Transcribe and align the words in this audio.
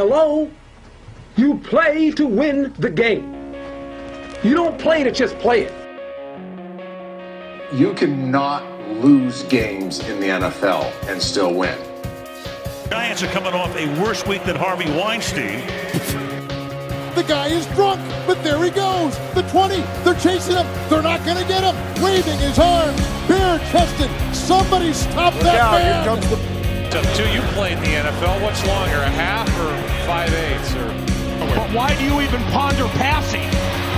Hello? 0.00 0.50
You 1.36 1.58
play 1.58 2.10
to 2.12 2.26
win 2.26 2.72
the 2.78 2.88
game. 2.88 3.52
You 4.42 4.54
don't 4.54 4.78
play 4.78 5.04
to 5.04 5.12
just 5.12 5.38
play 5.40 5.68
it. 5.68 5.74
You 7.74 7.92
cannot 7.92 8.64
lose 8.88 9.42
games 9.42 9.98
in 10.08 10.18
the 10.18 10.28
NFL 10.28 10.90
and 11.06 11.20
still 11.20 11.52
win. 11.52 11.78
Giants 12.88 13.22
are 13.22 13.26
coming 13.26 13.52
off 13.52 13.76
a 13.76 14.00
worse 14.00 14.26
week 14.26 14.42
than 14.44 14.56
Harvey 14.56 14.90
Weinstein. 14.90 15.66
The 17.14 17.24
guy 17.28 17.48
is 17.48 17.66
drunk, 17.74 18.00
but 18.26 18.42
there 18.42 18.64
he 18.64 18.70
goes. 18.70 19.18
The 19.34 19.42
20, 19.50 19.82
they're 20.02 20.14
chasing 20.14 20.56
him. 20.56 20.66
They're 20.88 21.02
not 21.02 21.22
going 21.26 21.36
to 21.36 21.46
get 21.46 21.62
him. 21.62 21.76
Waving 22.02 22.38
his 22.38 22.58
arms, 22.58 22.98
bare 23.28 23.58
chested. 23.70 24.10
Somebody 24.34 24.94
stop 24.94 25.34
Look 25.34 25.42
that 25.42 25.60
out, 25.60 25.72
man. 25.72 26.04
here 26.04 26.14
comes 26.14 26.30
the 26.30 26.59
Up 26.90 27.06
to 27.14 27.30
you 27.30 27.40
played 27.54 27.78
in 27.78 27.84
the 27.84 27.94
NFL. 28.10 28.42
What's 28.42 28.66
longer, 28.66 28.96
a 28.96 29.08
half 29.08 29.46
or 29.60 29.70
five 30.08 30.28
eighths? 30.34 30.74
Or 30.74 30.88
But 31.54 31.70
why 31.70 31.94
do 31.96 32.02
you 32.02 32.20
even 32.20 32.42
ponder 32.50 32.88
passing? 32.98 33.48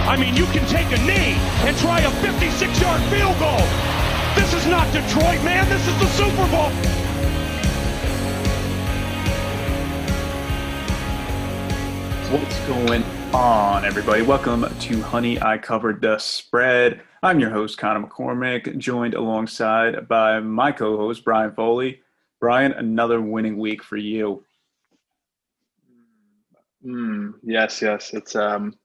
I 0.06 0.14
mean, 0.18 0.36
you 0.36 0.44
can 0.52 0.60
take 0.68 0.88
a 0.92 1.00
knee 1.00 1.40
and 1.64 1.74
try 1.78 2.00
a 2.00 2.10
56-yard 2.20 3.00
field 3.08 3.38
goal. 3.40 3.64
This 4.36 4.52
is 4.52 4.66
not 4.66 4.92
Detroit, 4.92 5.42
man. 5.42 5.66
This 5.70 5.88
is 5.88 5.98
the 6.00 6.06
Super 6.08 6.46
Bowl. 6.52 6.68
What's 12.30 12.60
going 12.66 13.02
on, 13.32 13.86
everybody? 13.86 14.20
Welcome 14.20 14.66
to 14.80 15.00
Honey. 15.00 15.40
I 15.40 15.56
covered 15.56 16.02
the 16.02 16.18
spread. 16.18 17.00
I'm 17.22 17.40
your 17.40 17.48
host, 17.48 17.78
Connor 17.78 18.06
McCormick, 18.06 18.76
joined 18.76 19.14
alongside 19.14 20.06
by 20.08 20.40
my 20.40 20.72
co-host 20.72 21.24
Brian 21.24 21.52
Foley. 21.52 22.02
Brian, 22.42 22.72
another 22.72 23.20
winning 23.20 23.56
week 23.56 23.84
for 23.84 23.96
you. 23.96 24.44
Mm, 26.84 27.34
yes, 27.44 27.80
yes. 27.80 28.12
It's 28.12 28.34
um 28.34 28.76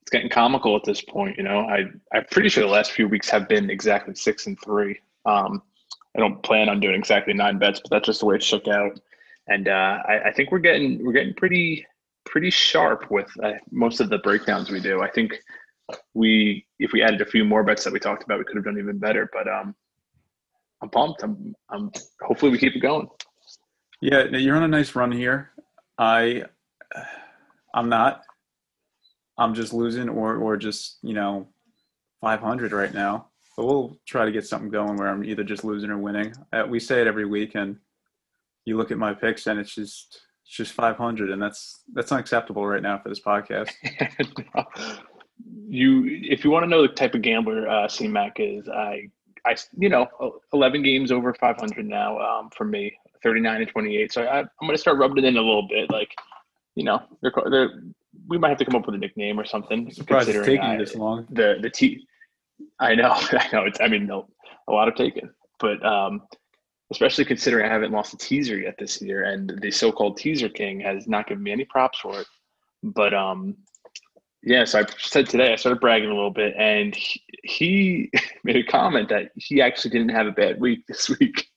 it's 0.00 0.10
getting 0.10 0.30
comical 0.30 0.74
at 0.74 0.84
this 0.84 1.02
point, 1.02 1.36
you 1.36 1.44
know. 1.44 1.58
I 1.68 1.80
I'm 2.14 2.24
pretty 2.30 2.48
sure 2.48 2.64
the 2.64 2.70
last 2.70 2.92
few 2.92 3.06
weeks 3.06 3.28
have 3.28 3.46
been 3.46 3.68
exactly 3.68 4.14
six 4.14 4.46
and 4.46 4.58
three. 4.64 4.98
Um 5.26 5.62
I 6.16 6.20
don't 6.20 6.42
plan 6.42 6.70
on 6.70 6.80
doing 6.80 6.94
exactly 6.94 7.34
nine 7.34 7.58
bets, 7.58 7.78
but 7.78 7.90
that's 7.90 8.06
just 8.06 8.20
the 8.20 8.26
way 8.26 8.36
it 8.36 8.42
shook 8.42 8.66
out. 8.68 8.98
And 9.48 9.68
uh 9.68 9.98
I, 10.08 10.28
I 10.28 10.32
think 10.32 10.50
we're 10.50 10.58
getting 10.58 11.04
we're 11.04 11.12
getting 11.12 11.34
pretty 11.34 11.86
pretty 12.24 12.48
sharp 12.48 13.10
with 13.10 13.28
uh, 13.42 13.52
most 13.70 14.00
of 14.00 14.08
the 14.08 14.16
breakdowns 14.16 14.70
we 14.70 14.80
do. 14.80 15.02
I 15.02 15.10
think 15.10 15.34
we 16.14 16.64
if 16.78 16.92
we 16.92 17.02
added 17.02 17.20
a 17.20 17.26
few 17.26 17.44
more 17.44 17.62
bets 17.64 17.84
that 17.84 17.92
we 17.92 18.00
talked 18.00 18.24
about, 18.24 18.38
we 18.38 18.44
could 18.46 18.56
have 18.56 18.64
done 18.64 18.78
even 18.78 18.96
better. 18.96 19.28
But 19.30 19.46
um 19.46 19.74
I'm 20.82 20.90
pumped. 20.90 21.22
I'm 21.22 21.54
I'm 21.70 21.90
hopefully 22.22 22.52
we 22.52 22.58
keep 22.58 22.76
it 22.76 22.80
going. 22.80 23.08
Yeah, 24.00 24.24
you're 24.24 24.56
on 24.56 24.62
a 24.62 24.68
nice 24.68 24.94
run 24.94 25.10
here. 25.10 25.50
I, 25.98 26.44
I'm 27.74 27.88
not. 27.88 28.22
I'm 29.36 29.54
just 29.54 29.72
losing, 29.72 30.08
or 30.08 30.36
or 30.36 30.56
just 30.56 30.98
you 31.02 31.14
know, 31.14 31.48
500 32.20 32.72
right 32.72 32.94
now. 32.94 33.28
But 33.56 33.66
we'll 33.66 33.98
try 34.06 34.24
to 34.24 34.30
get 34.30 34.46
something 34.46 34.70
going 34.70 34.96
where 34.96 35.08
I'm 35.08 35.24
either 35.24 35.42
just 35.42 35.64
losing 35.64 35.90
or 35.90 35.98
winning. 35.98 36.32
Uh, 36.52 36.64
we 36.68 36.78
say 36.78 37.00
it 37.00 37.08
every 37.08 37.26
week, 37.26 37.56
and 37.56 37.76
you 38.64 38.76
look 38.76 38.92
at 38.92 38.98
my 38.98 39.14
picks, 39.14 39.48
and 39.48 39.58
it's 39.58 39.74
just 39.74 40.20
it's 40.44 40.54
just 40.54 40.72
500, 40.72 41.30
and 41.30 41.42
that's 41.42 41.82
that's 41.92 42.12
unacceptable 42.12 42.66
right 42.66 42.82
now 42.82 42.98
for 42.98 43.08
this 43.08 43.20
podcast. 43.20 43.72
you 45.68 46.04
if 46.06 46.44
you 46.44 46.50
want 46.50 46.64
to 46.64 46.68
know 46.68 46.82
the 46.82 46.88
type 46.88 47.14
of 47.14 47.22
gambler 47.22 47.68
uh 47.68 47.86
CMAC 47.86 48.32
is, 48.38 48.68
I 48.68 49.10
I 49.48 49.56
you 49.78 49.88
know 49.88 50.06
11 50.52 50.82
games 50.82 51.10
over 51.10 51.32
500 51.34 51.86
now 51.86 52.18
um 52.18 52.50
for 52.56 52.64
me 52.64 52.92
39 53.22 53.62
and 53.62 53.70
28 53.70 54.12
so 54.12 54.22
I, 54.24 54.40
I'm 54.40 54.48
gonna 54.60 54.78
start 54.78 54.98
rubbing 54.98 55.24
it 55.24 55.28
in 55.28 55.36
a 55.36 55.40
little 55.40 55.66
bit 55.66 55.90
like 55.90 56.14
you 56.74 56.84
know 56.84 57.02
they're, 57.22 57.32
they're 57.50 57.70
we 58.28 58.38
might 58.38 58.50
have 58.50 58.58
to 58.58 58.64
come 58.64 58.76
up 58.76 58.86
with 58.86 58.94
a 58.94 58.98
nickname 58.98 59.40
or 59.40 59.44
something 59.44 59.90
Surprised 59.90 60.28
it's 60.28 60.36
considering 60.36 60.60
taking 60.60 60.70
I- 60.70 60.78
this 60.78 60.94
long. 60.94 61.26
the 61.30 61.56
the 61.60 61.70
T 61.70 62.06
I 62.78 62.94
know 62.94 63.10
I 63.32 63.48
know 63.52 63.64
it's 63.64 63.80
I 63.80 63.88
mean 63.88 64.06
no, 64.06 64.28
a 64.68 64.72
lot 64.72 64.88
of 64.88 64.94
taken 64.94 65.30
but 65.58 65.84
um 65.84 66.22
especially 66.90 67.24
considering 67.24 67.66
I 67.66 67.72
haven't 67.72 67.92
lost 67.92 68.14
a 68.14 68.16
teaser 68.16 68.58
yet 68.58 68.76
this 68.78 69.02
year 69.02 69.24
and 69.24 69.58
the 69.60 69.70
so-called 69.70 70.16
teaser 70.16 70.48
king 70.48 70.80
has 70.80 71.06
not 71.06 71.26
given 71.26 71.42
me 71.42 71.52
any 71.52 71.66
props 71.66 71.98
for 71.98 72.20
it. 72.20 72.26
But 72.82 73.12
um 73.12 73.56
yeah, 74.48 74.64
so 74.64 74.80
I 74.80 74.84
said 74.98 75.28
today 75.28 75.52
I 75.52 75.56
started 75.56 75.78
bragging 75.78 76.08
a 76.08 76.14
little 76.14 76.30
bit, 76.30 76.54
and 76.56 76.94
he, 76.94 77.22
he 77.44 78.10
made 78.44 78.56
a 78.56 78.64
comment 78.64 79.10
that 79.10 79.30
he 79.36 79.60
actually 79.60 79.90
didn't 79.90 80.08
have 80.08 80.26
a 80.26 80.32
bad 80.32 80.58
week 80.58 80.86
this 80.86 81.08
week. 81.20 81.48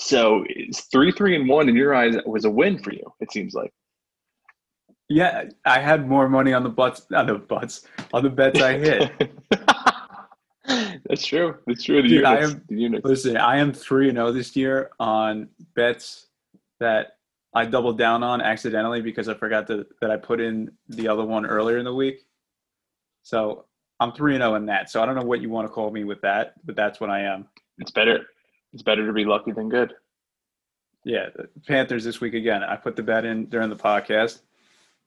So 0.00 0.44
it's 0.48 0.80
three, 0.86 1.12
three, 1.12 1.36
and 1.36 1.48
one 1.48 1.68
in 1.68 1.76
your 1.76 1.94
eyes 1.94 2.16
was 2.26 2.44
a 2.44 2.50
win 2.50 2.82
for 2.82 2.92
you. 2.92 3.04
It 3.20 3.30
seems 3.30 3.54
like. 3.54 3.72
Yeah, 5.08 5.44
I 5.64 5.78
had 5.78 6.08
more 6.08 6.28
money 6.28 6.52
on 6.52 6.64
the 6.64 6.68
butts, 6.68 7.06
on 7.14 7.26
the 7.26 7.34
butts, 7.34 7.86
on 8.12 8.24
the 8.24 8.30
bets 8.30 8.60
I 8.60 8.78
hit. 8.78 9.32
That's 11.08 11.24
true. 11.24 11.56
That's 11.66 11.84
true. 11.84 12.02
The 12.02 12.08
Dude, 12.08 12.24
I 12.24 12.38
am- 12.38 12.62
the 12.68 12.76
units. 12.76 13.04
Listen, 13.04 13.36
I 13.36 13.58
am 13.58 13.72
three 13.72 14.08
and 14.08 14.16
zero 14.16 14.32
this 14.32 14.54
year 14.56 14.90
on 14.98 15.48
bets 15.74 16.26
that 16.80 17.12
I 17.54 17.64
doubled 17.64 17.98
down 17.98 18.22
on 18.22 18.40
accidentally 18.40 19.02
because 19.02 19.28
I 19.28 19.34
forgot 19.34 19.66
to, 19.68 19.86
that 20.00 20.10
I 20.10 20.16
put 20.16 20.40
in 20.40 20.70
the 20.88 21.08
other 21.08 21.24
one 21.24 21.46
earlier 21.46 21.78
in 21.78 21.84
the 21.84 21.94
week. 21.94 22.24
So 23.22 23.66
I'm 24.00 24.12
three 24.12 24.34
and 24.34 24.42
zero 24.42 24.54
in 24.54 24.66
that. 24.66 24.90
So 24.90 25.02
I 25.02 25.06
don't 25.06 25.14
know 25.14 25.22
what 25.24 25.40
you 25.40 25.50
want 25.50 25.66
to 25.66 25.72
call 25.72 25.90
me 25.90 26.04
with 26.04 26.20
that, 26.22 26.54
but 26.64 26.76
that's 26.76 27.00
what 27.00 27.10
I 27.10 27.20
am. 27.20 27.46
It's 27.78 27.90
better. 27.90 28.26
It's 28.72 28.82
better 28.82 29.06
to 29.06 29.12
be 29.12 29.24
lucky 29.24 29.52
than 29.52 29.68
good. 29.68 29.94
Yeah, 31.04 31.26
the 31.34 31.48
Panthers 31.66 32.04
this 32.04 32.20
week 32.20 32.34
again. 32.34 32.62
I 32.62 32.76
put 32.76 32.94
the 32.96 33.02
bet 33.02 33.24
in 33.24 33.46
during 33.46 33.70
the 33.70 33.76
podcast. 33.76 34.40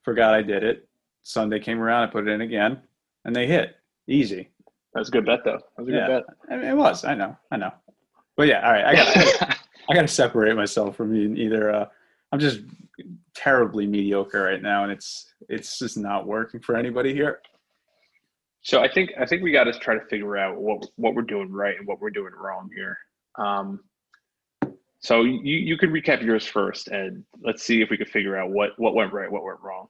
Forgot 0.04 0.34
I 0.34 0.42
did 0.42 0.64
it. 0.64 0.88
Sunday 1.22 1.60
came 1.60 1.80
around. 1.80 2.04
I 2.04 2.12
put 2.12 2.28
it 2.28 2.32
in 2.32 2.42
again, 2.42 2.82
and 3.26 3.36
they 3.36 3.48
hit 3.48 3.76
easy. 4.08 4.50
That 4.94 5.00
was 5.02 5.10
a 5.10 5.12
good 5.12 5.26
bet, 5.26 5.40
though. 5.46 5.60
That 5.78 5.86
was 5.86 5.90
a 5.94 5.98
Yeah, 5.98 6.08
good 6.08 6.24
I 6.50 6.56
mean, 6.58 6.66
it 6.66 6.76
was. 6.76 7.06
I 7.06 7.16
know. 7.16 7.38
I 7.52 7.58
know. 7.58 7.72
But 8.36 8.48
yeah, 8.48 8.66
all 8.66 8.74
right. 8.74 8.86
I 8.86 8.96
got. 8.96 9.60
I 9.90 9.94
got 9.94 10.02
to 10.04 10.08
separate 10.08 10.56
myself 10.56 10.96
from 10.96 11.12
being 11.12 11.36
either. 11.36 11.70
Uh, 11.70 11.86
I'm 12.32 12.40
just 12.40 12.62
terribly 13.36 13.86
mediocre 13.86 14.42
right 14.42 14.62
now, 14.62 14.84
and 14.84 14.92
it's 14.92 15.34
it's 15.50 15.78
just 15.78 15.98
not 15.98 16.26
working 16.26 16.60
for 16.62 16.76
anybody 16.76 17.14
here. 17.14 17.42
So 18.64 18.82
I 18.82 18.88
think 18.88 19.12
I 19.20 19.26
think 19.26 19.44
we 19.44 19.52
got 19.52 19.66
to 19.66 19.74
try 19.74 19.94
to 19.94 20.06
figure 20.06 20.38
out 20.38 20.58
what 20.58 20.86
what 20.96 21.16
we're 21.16 21.22
doing 21.22 21.52
right 21.52 21.78
and 21.78 21.86
what 21.86 22.00
we're 22.00 22.10
doing 22.10 22.32
wrong 22.36 22.70
here. 22.74 22.98
Um, 23.38 23.82
so 25.00 25.24
you 25.24 25.58
you 25.58 25.78
could 25.78 25.90
recap 25.90 26.24
yours 26.24 26.48
first, 26.48 26.88
and 26.88 27.26
let's 27.42 27.62
see 27.62 27.82
if 27.82 27.90
we 27.90 27.98
could 27.98 28.08
figure 28.10 28.38
out 28.38 28.50
what 28.50 28.72
what 28.78 28.96
went 28.96 29.12
right, 29.12 29.30
what 29.30 29.44
went 29.44 29.60
wrong. 29.62 29.88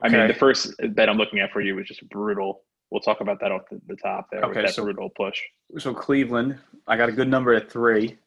I 0.00 0.08
mean, 0.08 0.26
the 0.26 0.34
first 0.34 0.74
bet 0.94 1.08
I'm 1.08 1.16
looking 1.16 1.38
at 1.40 1.52
for 1.52 1.60
you 1.60 1.76
was 1.76 1.86
just 1.86 2.08
brutal. 2.08 2.62
We'll 2.90 3.00
talk 3.00 3.20
about 3.20 3.40
that 3.40 3.52
off 3.52 3.62
the, 3.70 3.80
the 3.86 3.96
top 3.96 4.28
there 4.30 4.42
Okay, 4.42 4.62
that 4.62 4.74
so- 4.74 4.84
brutal 4.84 5.10
push. 5.10 5.40
So 5.78 5.94
Cleveland, 5.94 6.58
I 6.86 6.96
got 6.96 7.08
a 7.08 7.12
good 7.12 7.28
number 7.28 7.54
at 7.54 7.70
three, 7.70 8.18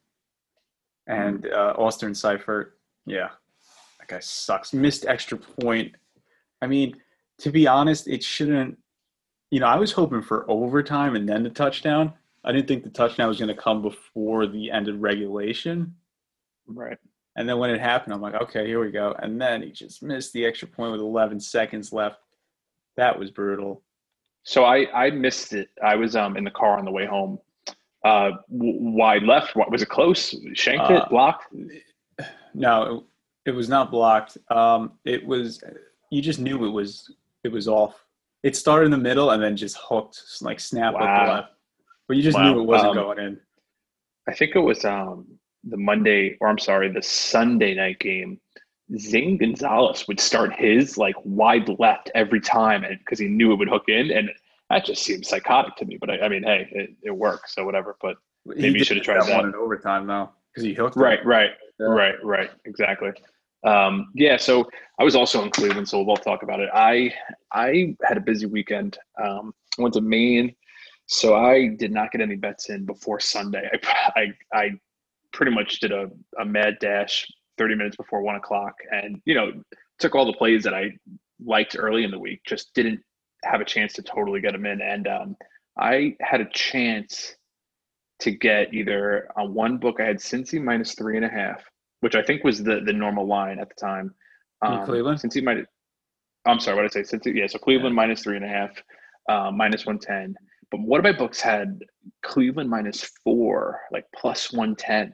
and 1.06 1.46
uh, 1.46 1.74
Austin 1.78 2.12
Seibert, 2.12 2.72
yeah, 3.06 3.28
that 3.98 4.08
guy 4.08 4.20
sucks. 4.20 4.74
Missed 4.74 5.06
extra 5.06 5.38
point. 5.38 5.94
I 6.60 6.66
mean, 6.66 6.96
to 7.38 7.50
be 7.50 7.66
honest, 7.66 8.08
it 8.08 8.22
shouldn't. 8.22 8.76
You 9.50 9.60
know, 9.60 9.66
I 9.66 9.76
was 9.76 9.92
hoping 9.92 10.22
for 10.22 10.48
overtime 10.50 11.14
and 11.16 11.28
then 11.28 11.42
the 11.42 11.50
touchdown. 11.50 12.12
I 12.44 12.52
didn't 12.52 12.68
think 12.68 12.84
the 12.84 12.90
touchdown 12.90 13.28
was 13.28 13.38
going 13.38 13.54
to 13.54 13.60
come 13.60 13.82
before 13.82 14.46
the 14.46 14.70
end 14.70 14.88
of 14.88 15.00
regulation. 15.00 15.94
Right. 16.66 16.98
And 17.36 17.48
then 17.48 17.58
when 17.58 17.70
it 17.70 17.80
happened, 17.80 18.14
I'm 18.14 18.20
like, 18.20 18.34
okay, 18.34 18.66
here 18.66 18.80
we 18.80 18.90
go. 18.90 19.14
And 19.18 19.40
then 19.40 19.62
he 19.62 19.70
just 19.70 20.02
missed 20.02 20.32
the 20.32 20.44
extra 20.44 20.66
point 20.66 20.92
with 20.92 21.00
11 21.00 21.38
seconds 21.40 21.92
left. 21.92 22.18
That 22.96 23.18
was 23.18 23.30
brutal. 23.30 23.82
So 24.42 24.64
I 24.64 24.86
I 24.94 25.10
missed 25.10 25.52
it. 25.52 25.68
I 25.84 25.96
was 25.96 26.14
um 26.16 26.36
in 26.36 26.44
the 26.44 26.50
car 26.52 26.78
on 26.78 26.84
the 26.84 26.90
way 26.90 27.04
home. 27.04 27.38
Uh, 28.04 28.30
wide 28.48 29.24
left. 29.24 29.56
What 29.56 29.70
was 29.70 29.82
it 29.82 29.88
close? 29.88 30.34
Shanked 30.54 30.88
Uh, 30.88 31.02
it, 31.02 31.08
blocked. 31.10 31.52
No, 32.54 33.04
it, 33.44 33.50
it 33.50 33.54
was 33.54 33.68
not 33.68 33.90
blocked. 33.90 34.38
Um, 34.48 34.92
it 35.04 35.26
was 35.26 35.62
you 36.10 36.22
just 36.22 36.38
knew 36.38 36.64
it 36.64 36.70
was 36.70 37.12
it 37.42 37.50
was 37.50 37.66
off. 37.66 38.05
It 38.46 38.54
started 38.54 38.84
in 38.84 38.90
the 38.92 38.96
middle 38.98 39.30
and 39.30 39.42
then 39.42 39.56
just 39.56 39.76
hooked, 39.76 40.22
like 40.40 40.60
snap 40.60 40.94
up 40.94 41.00
the 41.00 41.32
left. 41.32 41.52
But 42.06 42.16
you 42.16 42.22
just 42.22 42.38
Wow. 42.38 42.54
knew 42.54 42.60
it 42.60 42.64
wasn't 42.64 42.90
Um, 42.90 42.94
going 42.96 43.18
in. 43.18 43.40
I 44.28 44.34
think 44.34 44.54
it 44.54 44.60
was 44.60 44.84
um 44.84 45.26
the 45.64 45.76
Monday 45.76 46.36
or 46.40 46.46
I'm 46.48 46.58
sorry, 46.58 46.88
the 46.88 47.02
Sunday 47.02 47.74
night 47.74 47.98
game. 47.98 48.40
Zane 48.98 49.36
Gonzalez 49.36 50.06
would 50.06 50.20
start 50.20 50.52
his 50.54 50.96
like 50.96 51.16
wide 51.24 51.68
left 51.80 52.08
every 52.14 52.40
time 52.40 52.84
because 53.00 53.18
he 53.18 53.26
knew 53.26 53.50
it 53.52 53.56
would 53.56 53.68
hook 53.68 53.88
in, 53.88 54.12
and 54.12 54.30
that 54.70 54.84
just 54.84 55.02
seemed 55.02 55.26
psychotic 55.26 55.74
to 55.78 55.84
me. 55.84 55.96
But 55.98 56.10
I, 56.10 56.18
I 56.20 56.28
mean, 56.28 56.44
hey, 56.44 56.68
it, 56.70 56.90
it 57.02 57.10
works, 57.10 57.52
so 57.56 57.64
whatever. 57.64 57.96
But 58.00 58.16
maybe 58.44 58.78
you 58.78 58.84
should 58.84 58.98
have 58.98 59.04
tried 59.04 59.22
that. 59.26 59.36
one 59.36 59.46
in 59.46 59.56
overtime 59.56 60.06
though, 60.06 60.30
because 60.52 60.62
he 60.62 60.72
hooked. 60.72 60.96
it. 60.96 61.00
right, 61.00 61.18
right, 61.26 61.50
Yeah. 61.80 61.86
right, 61.86 62.14
right, 62.24 62.50
exactly. 62.64 63.10
Um, 63.64 64.08
yeah, 64.14 64.36
so 64.36 64.68
I 64.98 65.04
was 65.04 65.16
also 65.16 65.42
in 65.42 65.50
Cleveland, 65.50 65.88
so 65.88 66.02
we'll 66.02 66.16
talk 66.16 66.42
about 66.42 66.60
it. 66.60 66.70
I 66.72 67.12
I 67.52 67.96
had 68.04 68.16
a 68.16 68.20
busy 68.20 68.46
weekend. 68.46 68.98
Um, 69.22 69.52
I 69.78 69.82
went 69.82 69.94
to 69.94 70.00
Maine, 70.00 70.54
so 71.06 71.34
I 71.34 71.68
did 71.68 71.92
not 71.92 72.12
get 72.12 72.20
any 72.20 72.36
bets 72.36 72.70
in 72.70 72.84
before 72.84 73.20
Sunday. 73.20 73.68
I 73.72 74.12
I, 74.16 74.58
I 74.58 74.70
pretty 75.32 75.52
much 75.52 75.80
did 75.80 75.92
a, 75.92 76.10
a 76.40 76.44
mad 76.44 76.78
dash 76.80 77.26
30 77.58 77.74
minutes 77.74 77.96
before 77.96 78.22
one 78.22 78.36
o'clock. 78.36 78.74
And, 78.90 79.20
you 79.24 79.34
know, 79.34 79.52
took 79.98 80.14
all 80.14 80.26
the 80.26 80.32
plays 80.32 80.64
that 80.64 80.74
I 80.74 80.92
liked 81.44 81.76
early 81.78 82.04
in 82.04 82.10
the 82.10 82.18
week, 82.18 82.40
just 82.46 82.74
didn't 82.74 83.00
have 83.44 83.60
a 83.60 83.64
chance 83.64 83.92
to 83.94 84.02
totally 84.02 84.40
get 84.40 84.52
them 84.52 84.66
in. 84.66 84.80
And 84.80 85.06
um, 85.06 85.36
I 85.78 86.16
had 86.20 86.40
a 86.40 86.48
chance 86.50 87.36
to 88.20 88.30
get 88.30 88.72
either 88.72 89.28
on 89.36 89.52
one 89.52 89.76
book 89.76 90.00
I 90.00 90.06
had 90.06 90.16
Cincy 90.16 90.62
minus 90.62 90.94
three 90.94 91.16
and 91.16 91.24
a 91.24 91.28
half, 91.28 91.62
which 92.06 92.14
I 92.14 92.22
think 92.22 92.44
was 92.44 92.62
the 92.62 92.82
the 92.86 92.92
normal 92.92 93.26
line 93.26 93.58
at 93.58 93.68
the 93.68 93.74
time. 93.74 94.14
In 94.64 94.86
Cleveland? 94.86 95.18
Cincy 95.18 95.42
might. 95.42 95.64
I'm 96.46 96.60
sorry, 96.60 96.76
what 96.76 96.82
did 96.82 96.96
I 96.96 97.02
say? 97.02 97.18
Cincy, 97.18 97.34
yeah. 97.34 97.48
So 97.48 97.58
Cleveland 97.58 97.96
minus 97.96 98.22
three 98.22 98.36
and 98.36 98.44
a 98.44 98.48
half, 98.48 98.70
uh, 99.28 99.50
minus 99.50 99.86
one 99.86 99.98
ten. 99.98 100.36
But 100.70 100.82
one 100.82 101.00
of 101.00 101.04
my 101.04 101.10
books 101.10 101.40
had 101.40 101.80
Cleveland 102.22 102.70
minus 102.70 103.10
four, 103.24 103.80
like 103.90 104.04
plus 104.14 104.52
one 104.52 104.76
ten. 104.76 105.12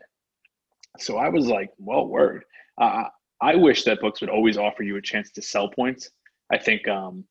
So 0.99 1.17
I 1.17 1.31
was 1.31 1.47
like, 1.47 1.71
well, 1.79 2.09
word. 2.09 2.45
Uh, 2.79 3.05
I 3.41 3.55
wish 3.55 3.85
that 3.85 4.03
books 4.03 4.21
would 4.21 4.29
always 4.29 4.59
offer 4.59 4.83
you 4.83 4.97
a 4.97 5.03
chance 5.03 5.33
to 5.33 5.41
sell 5.41 5.71
points. 5.71 6.11
I 6.53 6.59
think 6.59 6.87
um, 6.89 7.25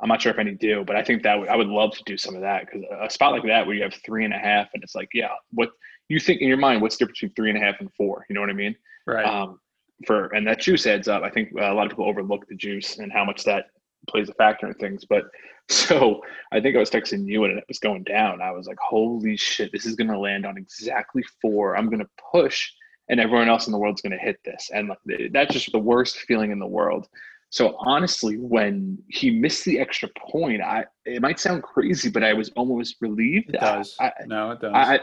I'm 0.00 0.08
not 0.08 0.22
sure 0.22 0.30
if 0.30 0.38
any 0.38 0.54
do, 0.54 0.84
but 0.86 0.94
I 0.94 1.02
think 1.02 1.24
that 1.24 1.36
would, 1.40 1.48
I 1.48 1.56
would 1.56 1.66
love 1.66 1.90
to 1.96 2.04
do 2.06 2.16
some 2.16 2.36
of 2.36 2.42
that 2.42 2.66
because 2.66 2.82
a 3.00 3.10
spot 3.10 3.32
like 3.32 3.42
that 3.46 3.66
where 3.66 3.74
you 3.74 3.82
have 3.82 3.94
three 4.06 4.24
and 4.24 4.32
a 4.32 4.38
half 4.38 4.68
and 4.74 4.82
it's 4.84 4.94
like, 4.94 5.08
yeah, 5.12 5.32
what 5.50 5.70
you 6.08 6.20
think 6.20 6.40
in 6.40 6.46
your 6.48 6.56
mind, 6.56 6.80
what's 6.80 6.96
the 6.96 7.04
difference 7.04 7.20
between 7.20 7.34
three 7.34 7.50
and 7.50 7.58
a 7.58 7.64
half 7.64 7.80
and 7.80 7.92
four? 7.94 8.24
You 8.28 8.34
know 8.34 8.40
what 8.40 8.50
I 8.50 8.54
mean? 8.54 8.76
Right. 9.06 9.26
Um, 9.26 9.58
for 10.06 10.26
and 10.34 10.46
that 10.46 10.60
juice 10.60 10.86
adds 10.86 11.08
up. 11.08 11.22
I 11.22 11.30
think 11.30 11.50
uh, 11.56 11.72
a 11.72 11.74
lot 11.74 11.86
of 11.86 11.90
people 11.90 12.08
overlook 12.08 12.46
the 12.48 12.56
juice 12.56 12.98
and 12.98 13.12
how 13.12 13.24
much 13.24 13.44
that 13.44 13.66
plays 14.08 14.28
a 14.28 14.34
factor 14.34 14.66
in 14.66 14.74
things. 14.74 15.04
But 15.04 15.24
so 15.68 16.20
I 16.52 16.60
think 16.60 16.76
I 16.76 16.80
was 16.80 16.90
texting 16.90 17.26
you 17.26 17.44
and 17.44 17.58
it 17.58 17.64
was 17.68 17.78
going 17.78 18.02
down. 18.04 18.42
I 18.42 18.50
was 18.50 18.66
like, 18.66 18.78
holy 18.80 19.36
shit, 19.36 19.70
this 19.72 19.86
is 19.86 19.94
going 19.94 20.10
to 20.10 20.18
land 20.18 20.44
on 20.44 20.58
exactly 20.58 21.22
four. 21.40 21.76
I'm 21.76 21.86
going 21.86 22.00
to 22.00 22.08
push 22.32 22.70
and 23.08 23.20
everyone 23.20 23.48
else 23.48 23.66
in 23.66 23.72
the 23.72 23.78
world's 23.78 24.02
going 24.02 24.12
to 24.12 24.18
hit 24.18 24.40
this. 24.44 24.70
And 24.72 24.88
like, 24.88 24.98
that's 25.32 25.52
just 25.52 25.70
the 25.72 25.78
worst 25.78 26.18
feeling 26.20 26.50
in 26.50 26.58
the 26.58 26.66
world. 26.66 27.08
So 27.50 27.76
honestly, 27.80 28.38
when 28.38 28.98
he 29.08 29.30
missed 29.30 29.66
the 29.66 29.78
extra 29.78 30.08
point, 30.18 30.62
I 30.62 30.86
it 31.04 31.20
might 31.20 31.38
sound 31.38 31.62
crazy, 31.62 32.08
but 32.08 32.24
I 32.24 32.32
was 32.32 32.48
almost 32.56 32.96
relieved. 33.02 33.50
it 33.50 33.60
does. 33.60 33.94
I, 34.00 34.10
no, 34.24 34.52
it 34.52 34.60
does. 34.62 34.72
I, 34.74 35.00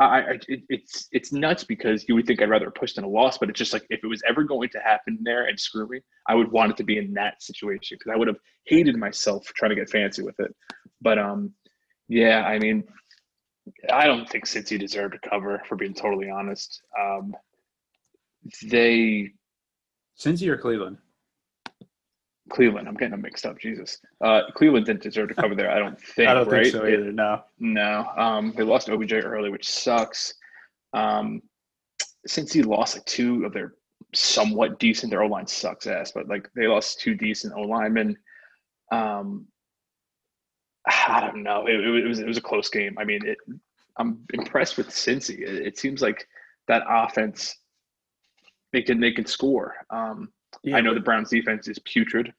I, 0.00 0.04
I 0.04 0.30
it, 0.48 0.60
it's 0.68 1.08
it's 1.12 1.32
nuts 1.32 1.64
because 1.64 2.04
you 2.08 2.14
would 2.14 2.26
think 2.26 2.42
I'd 2.42 2.50
rather 2.50 2.70
push 2.70 2.94
than 2.94 3.04
a 3.04 3.08
loss, 3.08 3.38
but 3.38 3.48
it's 3.48 3.58
just 3.58 3.72
like 3.72 3.86
if 3.90 4.00
it 4.02 4.06
was 4.06 4.22
ever 4.28 4.44
going 4.44 4.68
to 4.70 4.78
happen 4.80 5.18
there 5.22 5.46
and 5.46 5.58
screw 5.58 5.88
me, 5.88 6.00
I 6.28 6.34
would 6.34 6.50
want 6.50 6.72
it 6.72 6.76
to 6.78 6.84
be 6.84 6.98
in 6.98 7.14
that 7.14 7.42
situation 7.42 7.96
because 7.98 8.12
I 8.12 8.16
would 8.18 8.28
have 8.28 8.38
hated 8.66 8.96
myself 8.96 9.44
trying 9.56 9.70
to 9.70 9.76
get 9.76 9.88
fancy 9.88 10.22
with 10.22 10.38
it. 10.38 10.54
But 11.00 11.18
um, 11.18 11.52
yeah, 12.08 12.42
I 12.42 12.58
mean, 12.58 12.84
I 13.92 14.06
don't 14.06 14.28
think 14.28 14.46
Cincy 14.46 14.78
deserved 14.78 15.14
to 15.14 15.30
cover. 15.30 15.62
For 15.68 15.76
being 15.76 15.94
totally 15.94 16.30
honest, 16.30 16.80
um, 17.00 17.34
they 18.64 19.32
Cincy 20.18 20.48
or 20.48 20.56
Cleveland? 20.56 20.98
Cleveland. 22.50 22.88
I'm 22.88 22.94
getting 22.94 23.12
them 23.12 23.22
mixed 23.22 23.46
up. 23.46 23.58
Jesus, 23.58 23.98
uh, 24.22 24.42
Cleveland 24.54 24.86
didn't 24.86 25.02
deserve 25.02 25.28
to 25.28 25.34
cover 25.34 25.54
there. 25.54 25.70
I 25.70 25.78
don't 25.78 26.00
think. 26.00 26.28
I 26.28 26.34
don't 26.34 26.48
right? 26.48 26.64
think 26.64 26.74
so 26.74 26.86
either. 26.86 27.12
No. 27.12 27.42
No, 27.58 28.06
um, 28.16 28.52
they 28.56 28.62
lost 28.62 28.88
OBJ 28.88 29.12
early, 29.14 29.50
which 29.50 29.68
sucks. 29.68 30.34
Um, 30.92 31.42
since 32.26 32.52
he 32.52 32.62
lost 32.62 32.96
like 32.96 33.04
two 33.04 33.44
of 33.44 33.52
their 33.52 33.74
somewhat 34.14 34.78
decent, 34.78 35.10
their 35.10 35.22
O 35.22 35.26
line 35.26 35.46
sucks 35.46 35.86
ass, 35.86 36.12
but 36.12 36.28
like 36.28 36.48
they 36.54 36.66
lost 36.66 37.00
two 37.00 37.14
decent 37.14 37.54
O 37.56 37.62
linemen. 37.62 38.16
Um, 38.92 39.46
I 40.86 41.20
don't 41.20 41.42
know. 41.42 41.66
It, 41.66 41.80
it, 41.80 42.06
was 42.06 42.20
it 42.20 42.26
was 42.26 42.36
a 42.36 42.42
close 42.42 42.68
game. 42.68 42.96
I 42.98 43.04
mean, 43.04 43.26
it, 43.26 43.38
I'm 43.98 44.20
impressed 44.32 44.76
with 44.76 44.88
Cincy. 44.88 45.40
It, 45.40 45.66
it 45.66 45.78
seems 45.78 46.00
like 46.00 46.26
that 46.68 46.84
offense 46.88 47.56
they 48.72 48.82
can 48.82 49.00
they 49.00 49.12
can 49.12 49.26
score. 49.26 49.74
Um, 49.90 50.30
Yeah, 50.62 50.76
I 50.76 50.80
know 50.80 50.94
the 50.94 51.00
Browns 51.00 51.30
defense 51.30 51.68
is 51.68 51.78
putrid. 51.80 52.32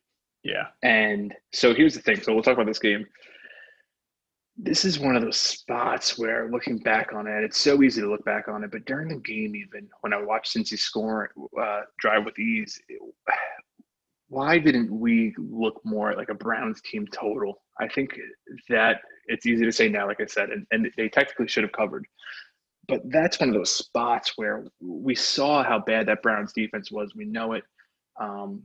Yeah. 0.44 0.68
And 0.84 1.34
so 1.52 1.74
here's 1.74 1.94
the 1.94 2.02
thing. 2.02 2.22
So 2.22 2.34
we'll 2.34 2.44
talk 2.44 2.54
about 2.54 2.68
this 2.68 2.80
game. 2.80 3.06
This 4.58 4.86
is 4.86 4.98
one 5.00 5.16
of 5.16 5.22
those 5.22 5.38
spots 5.38 6.18
where 6.18 6.50
looking 6.50 6.80
back 6.80 7.14
on 7.14 7.28
it, 7.28 7.44
it's 7.44 7.60
so 7.60 7.84
easy 7.84 8.02
to 8.02 8.10
look 8.10 8.26
back 8.26 8.48
on 8.48 8.64
it. 8.64 8.72
But 8.72 8.86
during 8.86 9.10
the 9.10 9.18
game, 9.18 9.56
even 9.56 9.88
when 10.02 10.14
I 10.14 10.22
watched 10.22 10.56
Cincy 10.56 10.80
score, 10.80 11.32
uh, 11.62 11.82
drive 12.00 12.26
with 12.26 12.40
ease, 12.40 12.80
it- 12.90 13.02
why 14.30 14.58
didn't 14.58 14.92
we 14.92 15.34
look 15.38 15.80
more 15.86 16.14
like 16.16 16.30
a 16.30 16.34
Browns 16.34 16.82
team 16.82 17.08
total? 17.08 17.64
I 17.80 17.88
think 17.88 18.20
that 18.68 19.02
it's 19.28 19.46
easy 19.46 19.64
to 19.64 19.72
say 19.72 19.88
now, 19.88 20.08
like 20.08 20.20
I 20.20 20.26
said, 20.26 20.50
and, 20.50 20.66
and 20.72 20.92
they 20.98 21.08
technically 21.08 21.48
should 21.48 21.64
have 21.64 21.72
covered. 21.72 22.06
But 22.88 23.02
that's 23.10 23.40
one 23.40 23.50
of 23.50 23.56
those 23.56 23.74
spots 23.74 24.34
where 24.38 24.66
we 24.82 25.16
saw 25.16 25.64
how 25.64 25.80
bad 25.80 26.08
that 26.08 26.22
Browns 26.24 26.52
defense 26.54 26.92
was. 26.92 27.14
We 27.16 27.26
know 27.26 27.54
it. 27.54 27.64
Um, 28.20 28.64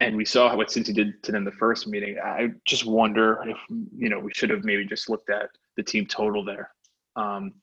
and 0.00 0.16
we 0.16 0.24
saw 0.24 0.54
what 0.54 0.68
Cincy 0.68 0.94
did 0.94 1.22
to 1.22 1.32
them 1.32 1.44
the 1.44 1.52
first 1.52 1.86
meeting. 1.86 2.18
I 2.22 2.48
just 2.66 2.86
wonder 2.86 3.40
if 3.46 3.56
you 3.96 4.08
know 4.08 4.18
we 4.18 4.32
should 4.34 4.50
have 4.50 4.64
maybe 4.64 4.84
just 4.84 5.08
looked 5.08 5.30
at 5.30 5.48
the 5.76 5.82
team 5.82 6.06
total 6.06 6.44
there. 6.44 6.70
Um, 7.16 7.54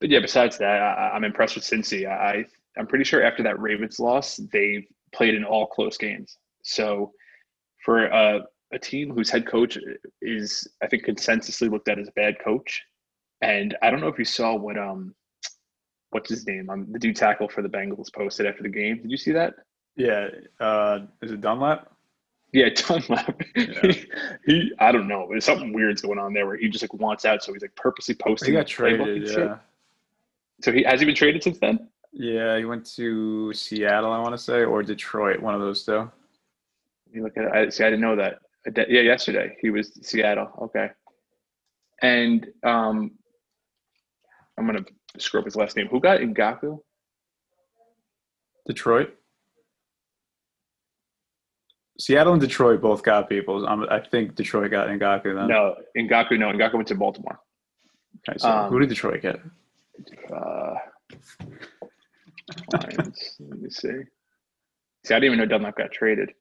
but 0.00 0.10
yeah, 0.10 0.20
besides 0.20 0.58
that, 0.58 0.82
I, 0.82 1.12
I'm 1.14 1.24
impressed 1.24 1.54
with 1.54 1.64
Cincy. 1.64 2.06
I 2.06 2.44
I'm 2.76 2.86
pretty 2.86 3.04
sure 3.04 3.22
after 3.22 3.42
that 3.42 3.60
Ravens 3.60 3.98
loss, 3.98 4.36
they 4.52 4.86
played 5.14 5.34
in 5.34 5.44
all 5.44 5.66
close 5.66 5.96
games. 5.96 6.38
So 6.62 7.12
for 7.84 8.06
a, 8.06 8.42
a 8.72 8.78
team 8.78 9.10
whose 9.10 9.30
head 9.30 9.46
coach 9.46 9.78
is, 10.20 10.66
I 10.82 10.86
think, 10.86 11.04
consensusly 11.04 11.70
looked 11.70 11.88
at 11.88 11.98
as 11.98 12.08
a 12.08 12.12
bad 12.12 12.36
coach, 12.42 12.82
and 13.40 13.76
I 13.82 13.90
don't 13.90 14.00
know 14.00 14.08
if 14.08 14.18
you 14.18 14.24
saw 14.24 14.54
what 14.56 14.78
um 14.78 15.14
what's 16.12 16.30
his 16.30 16.46
name 16.46 16.70
um 16.70 16.86
the 16.92 16.98
dude 16.98 17.16
tackle 17.16 17.48
for 17.48 17.62
the 17.62 17.68
Bengals 17.68 18.12
posted 18.12 18.46
after 18.46 18.62
the 18.62 18.68
game. 18.68 19.02
Did 19.02 19.10
you 19.10 19.16
see 19.16 19.32
that? 19.32 19.54
Yeah. 19.96 20.28
Uh, 20.60 21.00
is 21.20 21.32
it 21.32 21.40
Dunlap? 21.40 21.90
Yeah, 22.52 22.68
Dunlap. 22.74 23.42
Yeah. 23.56 23.92
he, 24.46 24.72
I 24.78 24.92
don't 24.92 25.08
know. 25.08 25.26
There's 25.28 25.44
something 25.44 25.72
weird's 25.72 26.02
going 26.02 26.18
on 26.18 26.32
there 26.32 26.46
where 26.46 26.56
he 26.56 26.68
just 26.68 26.82
like 26.82 26.94
wants 26.94 27.24
out, 27.24 27.42
so 27.42 27.52
he's 27.52 27.62
like 27.62 27.74
purposely 27.76 28.14
posting. 28.14 28.50
He 28.50 28.54
got 28.54 28.66
traded. 28.66 29.08
and 29.08 29.26
shit. 29.26 29.38
Yeah. 29.38 29.56
So 30.62 30.72
he 30.72 30.82
has 30.84 31.00
he 31.00 31.06
been 31.06 31.14
traded 31.14 31.42
since 31.42 31.58
then? 31.58 31.88
Yeah. 32.12 32.58
He 32.58 32.64
went 32.64 32.86
to 32.96 33.52
Seattle, 33.54 34.12
I 34.12 34.18
want 34.18 34.32
to 34.32 34.38
say, 34.38 34.64
or 34.64 34.82
Detroit. 34.82 35.40
One 35.40 35.54
of 35.54 35.60
those 35.60 35.84
two. 35.84 36.10
You 37.12 37.22
look 37.22 37.36
at 37.36 37.44
it. 37.44 37.52
I 37.52 37.68
see. 37.68 37.84
I 37.84 37.90
didn't 37.90 38.02
know 38.02 38.16
that. 38.16 38.38
Yeah, 38.88 39.00
yesterday 39.00 39.56
he 39.60 39.70
was 39.70 39.90
Seattle. 40.02 40.50
Okay. 40.62 40.90
And 42.00 42.46
um, 42.62 43.12
I'm 44.58 44.66
gonna 44.66 44.84
screw 45.18 45.40
up 45.40 45.46
his 45.46 45.56
last 45.56 45.76
name. 45.76 45.88
Who 45.88 46.00
got 46.00 46.20
Ngakoue? 46.20 46.80
Detroit. 48.66 49.14
Seattle 51.98 52.32
and 52.32 52.40
Detroit 52.40 52.80
both 52.80 53.02
got 53.02 53.28
people. 53.28 53.66
Um, 53.68 53.86
I 53.90 54.00
think 54.00 54.34
Detroit 54.34 54.70
got 54.70 54.88
Ngakoue 54.88 55.34
then. 55.34 55.48
No, 55.48 55.76
Ngakoue. 55.96 56.38
No, 56.38 56.50
Ngakoue 56.50 56.74
went 56.74 56.88
to 56.88 56.94
Baltimore. 56.94 57.38
Okay, 58.28 58.38
so 58.38 58.48
um, 58.48 58.70
who 58.70 58.80
did 58.80 58.88
Detroit 58.88 59.22
get? 59.22 59.40
Uh, 60.32 60.74
Lions. 62.72 63.36
Let 63.40 63.60
me 63.60 63.70
see. 63.70 63.88
See, 65.04 65.14
I 65.14 65.18
didn't 65.18 65.24
even 65.24 65.38
know 65.38 65.46
Dunlap 65.46 65.76
got 65.76 65.92
traded. 65.92 66.32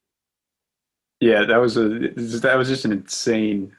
Yeah, 1.19 1.45
that 1.45 1.57
was 1.57 1.77
a 1.77 1.89
that 1.89 2.55
was 2.57 2.67
just 2.67 2.85
an 2.85 2.91
insane 2.91 3.75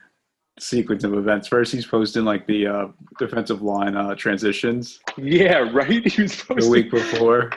sequence 0.59 1.03
of 1.03 1.13
events. 1.13 1.47
First, 1.47 1.71
he's 1.71 1.85
posting 1.85 2.25
like 2.25 2.45
the 2.47 2.67
uh, 2.67 2.87
defensive 3.19 3.61
line 3.61 3.95
uh, 3.95 4.15
transitions 4.15 4.99
Yeah, 5.17 5.69
right. 5.73 6.05
He 6.11 6.21
was 6.21 6.35
posting 6.35 6.57
the 6.57 6.69
week 6.69 6.91
before. 6.91 7.51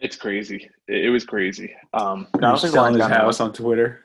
It's 0.00 0.16
crazy. 0.16 0.68
It, 0.88 1.06
it 1.06 1.10
was 1.10 1.24
crazy. 1.24 1.74
Um, 1.94 2.26
He 2.34 2.40
was 2.40 2.70
selling 2.70 2.94
his 2.94 3.06
house 3.06 3.40
on 3.40 3.52
Twitter. 3.52 4.00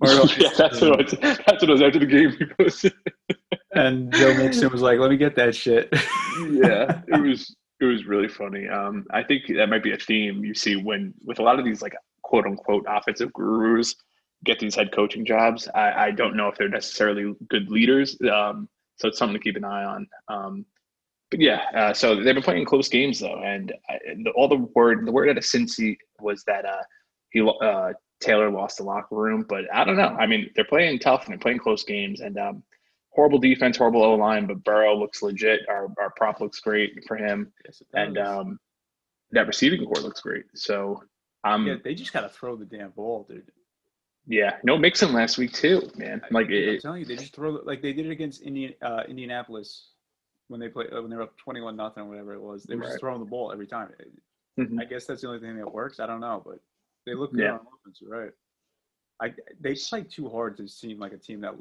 Or- 0.00 0.08
yeah, 0.38 0.50
that's 0.56 0.80
what 0.80 0.98
was. 0.98 1.14
That's 1.20 1.46
what 1.46 1.62
it 1.62 1.70
was 1.70 1.82
after 1.82 1.98
the 2.00 2.06
game. 2.06 2.32
He 2.32 2.46
posted. 2.46 2.92
and 3.74 4.12
Joe 4.12 4.34
Mixon 4.34 4.70
was 4.72 4.82
like, 4.82 4.98
"Let 4.98 5.10
me 5.10 5.16
get 5.16 5.36
that 5.36 5.54
shit." 5.54 5.88
yeah, 6.50 7.00
it 7.06 7.22
was 7.22 7.54
it 7.80 7.84
was 7.84 8.04
really 8.04 8.28
funny. 8.28 8.68
Um, 8.68 9.06
I 9.12 9.22
think 9.22 9.44
that 9.56 9.68
might 9.68 9.84
be 9.84 9.92
a 9.92 9.96
theme 9.96 10.44
you 10.44 10.52
see 10.52 10.74
when 10.74 11.14
with 11.24 11.38
a 11.38 11.42
lot 11.42 11.60
of 11.60 11.64
these 11.64 11.80
like 11.80 11.94
quote 12.22 12.44
unquote 12.44 12.84
offensive 12.88 13.32
gurus 13.32 13.94
get 14.44 14.58
these 14.58 14.74
head 14.74 14.92
coaching 14.92 15.24
jobs. 15.24 15.68
I, 15.74 16.06
I 16.06 16.10
don't 16.10 16.36
know 16.36 16.48
if 16.48 16.56
they're 16.56 16.68
necessarily 16.68 17.34
good 17.48 17.70
leaders. 17.70 18.16
Um, 18.32 18.68
so 18.96 19.08
it's 19.08 19.18
something 19.18 19.36
to 19.36 19.42
keep 19.42 19.56
an 19.56 19.64
eye 19.64 19.84
on. 19.84 20.06
Um, 20.28 20.66
but 21.30 21.40
yeah, 21.40 21.62
uh, 21.74 21.92
so 21.92 22.14
they've 22.14 22.34
been 22.34 22.42
playing 22.42 22.64
close 22.64 22.88
games 22.88 23.18
though, 23.18 23.42
and 23.42 23.72
I, 23.88 23.98
the, 24.22 24.30
all 24.36 24.48
the 24.48 24.68
word 24.74 25.06
the 25.06 25.12
word 25.12 25.28
out 25.30 25.38
of 25.38 25.42
Cincy 25.42 25.96
was 26.20 26.44
that 26.44 26.64
uh, 26.64 26.82
he 27.30 27.40
uh, 27.40 27.92
Taylor 28.20 28.50
lost 28.50 28.78
the 28.78 28.84
locker 28.84 29.16
room, 29.16 29.44
but 29.48 29.64
I 29.72 29.84
don't 29.84 29.96
know. 29.96 30.16
I 30.18 30.26
mean, 30.26 30.50
they're 30.54 30.64
playing 30.64 31.00
tough 31.00 31.24
and 31.24 31.32
they're 31.32 31.38
playing 31.40 31.58
close 31.58 31.82
games, 31.82 32.20
and 32.20 32.38
um, 32.38 32.62
horrible 33.10 33.38
defense, 33.38 33.76
horrible 33.76 34.04
O 34.04 34.14
line, 34.14 34.46
but 34.46 34.62
Burrow 34.62 34.96
looks 34.96 35.22
legit. 35.22 35.60
Our 35.68 35.88
our 35.98 36.12
prop 36.16 36.40
looks 36.40 36.60
great 36.60 36.92
for 37.08 37.16
him, 37.16 37.52
Yes, 37.64 37.82
and 37.94 38.16
um, 38.18 38.60
that 39.32 39.48
receiving 39.48 39.84
corps 39.84 40.02
looks 40.02 40.20
great. 40.20 40.44
So 40.54 41.02
um, 41.42 41.66
yeah, 41.66 41.72
yeah, 41.72 41.78
they 41.82 41.94
just 41.94 42.12
gotta 42.12 42.28
throw 42.28 42.54
the 42.54 42.64
damn 42.64 42.90
ball, 42.90 43.26
dude. 43.28 43.50
No 44.64 44.78
Mixon 44.78 45.12
last 45.12 45.38
week 45.38 45.52
too, 45.52 45.90
man. 45.96 46.22
Like 46.30 46.46
I'm 46.46 46.52
it, 46.52 46.80
telling 46.82 47.00
you, 47.00 47.06
they 47.06 47.16
just 47.16 47.34
throw 47.34 47.50
like 47.64 47.82
they 47.82 47.92
did 47.92 48.06
it 48.06 48.10
against 48.10 48.42
Indian 48.42 48.72
uh, 48.82 49.02
Indianapolis 49.08 49.90
when 50.48 50.60
they 50.60 50.68
played 50.68 50.92
uh, 50.92 51.00
when 51.02 51.10
they 51.10 51.16
were 51.16 51.22
up 51.22 51.36
twenty-one 51.36 51.76
nothing, 51.76 52.04
or 52.04 52.08
whatever 52.08 52.34
it 52.34 52.40
was. 52.40 52.64
They 52.64 52.74
were 52.74 52.82
Right. 52.82 52.88
just 52.88 53.00
throwing 53.00 53.20
the 53.20 53.26
ball 53.26 53.52
every 53.52 53.66
time. 53.66 53.90
Mhm. 54.58 54.80
I 54.80 54.84
guess 54.84 55.04
that's 55.06 55.22
the 55.22 55.28
only 55.28 55.40
thing 55.40 55.56
that 55.56 55.70
works. 55.72 56.00
I 56.00 56.06
don't 56.06 56.20
know, 56.20 56.42
but 56.44 56.60
They 57.06 57.14
look 57.14 57.32
good 57.32 57.40
Yeah. 57.42 57.52
on 57.52 57.66
offense. 57.82 58.00
Right. 58.06 58.30
I 59.20 59.34
they 59.60 59.74
play 59.74 60.02
too 60.04 60.28
hard 60.30 60.56
to 60.56 60.66
seem 60.66 60.98
like 60.98 61.12
a 61.12 61.18
team 61.18 61.40
that 61.42 61.54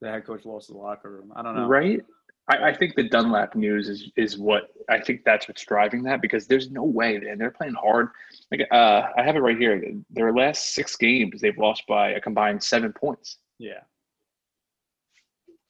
the 0.00 0.10
head 0.10 0.24
coach 0.24 0.44
lost 0.44 0.68
the 0.68 0.76
locker 0.76 1.10
room. 1.10 1.32
I 1.34 1.42
don't 1.42 1.56
know. 1.56 1.66
Right. 1.66 2.04
I, 2.48 2.68
I 2.68 2.74
think 2.76 2.94
the 2.94 3.04
Dunlap 3.08 3.54
news 3.54 3.88
is 3.88 4.10
is 4.16 4.36
what 4.38 4.68
I 4.88 5.00
think 5.00 5.24
that's 5.24 5.48
what's 5.48 5.64
driving 5.64 6.02
that 6.04 6.20
because 6.20 6.46
there's 6.46 6.70
no 6.70 6.82
way, 6.84 7.18
man. 7.18 7.38
They're 7.38 7.50
playing 7.50 7.74
hard. 7.74 8.08
Like 8.50 8.66
uh, 8.70 9.02
I 9.16 9.22
have 9.22 9.36
it 9.36 9.40
right 9.40 9.56
here. 9.56 9.82
Their 10.10 10.32
last 10.32 10.74
six 10.74 10.96
games, 10.96 11.40
they've 11.40 11.56
lost 11.56 11.84
by 11.86 12.10
a 12.10 12.20
combined 12.20 12.62
seven 12.62 12.92
points. 12.92 13.38
Yeah. 13.58 13.80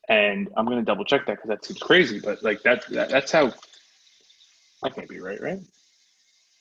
And 0.09 0.49
I'm 0.57 0.67
gonna 0.67 0.83
double 0.83 1.05
check 1.05 1.27
that 1.27 1.37
because 1.37 1.49
that 1.49 1.65
seems 1.65 1.79
crazy, 1.79 2.21
but 2.21 2.43
like 2.43 2.63
that, 2.63 2.85
that 2.91 3.09
that's 3.09 3.33
how. 3.33 3.53
I 4.83 4.91
can't 4.91 5.09
be 5.09 5.21
right, 5.21 5.41
right? 5.41 5.61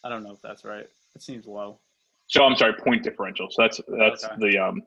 I 0.04 0.10
don't 0.10 0.24
know 0.24 0.32
if 0.32 0.42
that's 0.42 0.64
right. 0.64 0.88
It 1.16 1.22
seems 1.22 1.46
low. 1.46 1.80
So 2.28 2.44
I'm 2.44 2.56
sorry, 2.56 2.74
point 2.74 3.04
differential. 3.04 3.48
So 3.50 3.64
that's 3.64 3.82
that's 4.00 4.24
Okay. 4.26 4.36
the 4.52 4.58
um, 4.60 4.84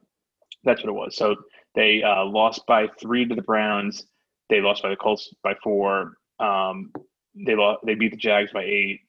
that's 0.64 0.82
what 0.82 0.88
it 0.88 0.94
was. 0.94 1.16
So 1.16 1.36
they 1.74 2.02
uh, 2.02 2.24
lost 2.24 2.66
by 2.66 2.86
three 3.00 3.26
to 3.26 3.34
the 3.34 3.42
Browns. 3.42 4.06
They 4.48 4.60
lost 4.60 4.82
by 4.82 4.90
the 4.90 4.96
Colts 4.96 5.32
by 5.42 5.54
four. 5.62 6.14
Um, 6.38 6.92
they 7.34 7.54
lost. 7.54 7.80
They 7.84 7.94
beat 7.94 8.12
the 8.12 8.16
Jags 8.16 8.52
by 8.52 8.64
eight. 8.64 9.00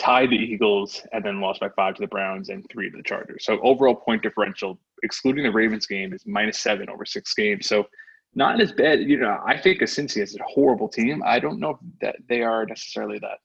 Tied 0.00 0.30
the 0.30 0.36
Eagles 0.36 1.06
and 1.12 1.24
then 1.24 1.40
lost 1.40 1.60
by 1.60 1.68
five 1.76 1.94
to 1.94 2.00
the 2.00 2.08
Browns 2.08 2.48
and 2.48 2.66
three 2.70 2.90
to 2.90 2.96
the 2.96 3.02
Chargers. 3.02 3.44
So 3.44 3.60
overall 3.60 3.94
point 3.94 4.22
differential, 4.22 4.80
excluding 5.04 5.44
the 5.44 5.52
Ravens 5.52 5.86
game, 5.86 6.12
is 6.12 6.26
minus 6.26 6.58
seven 6.58 6.88
over 6.88 7.04
six 7.04 7.32
games. 7.32 7.68
So 7.68 7.86
not 8.34 8.60
as 8.60 8.72
bad. 8.72 9.00
You 9.02 9.18
know, 9.18 9.40
I 9.46 9.56
think 9.56 9.80
Cincy 9.80 10.20
is 10.20 10.34
a 10.34 10.42
horrible 10.42 10.88
team. 10.88 11.22
I 11.24 11.38
don't 11.38 11.60
know 11.60 11.78
that 12.00 12.16
they 12.28 12.42
are 12.42 12.66
necessarily 12.66 13.20
that. 13.20 13.38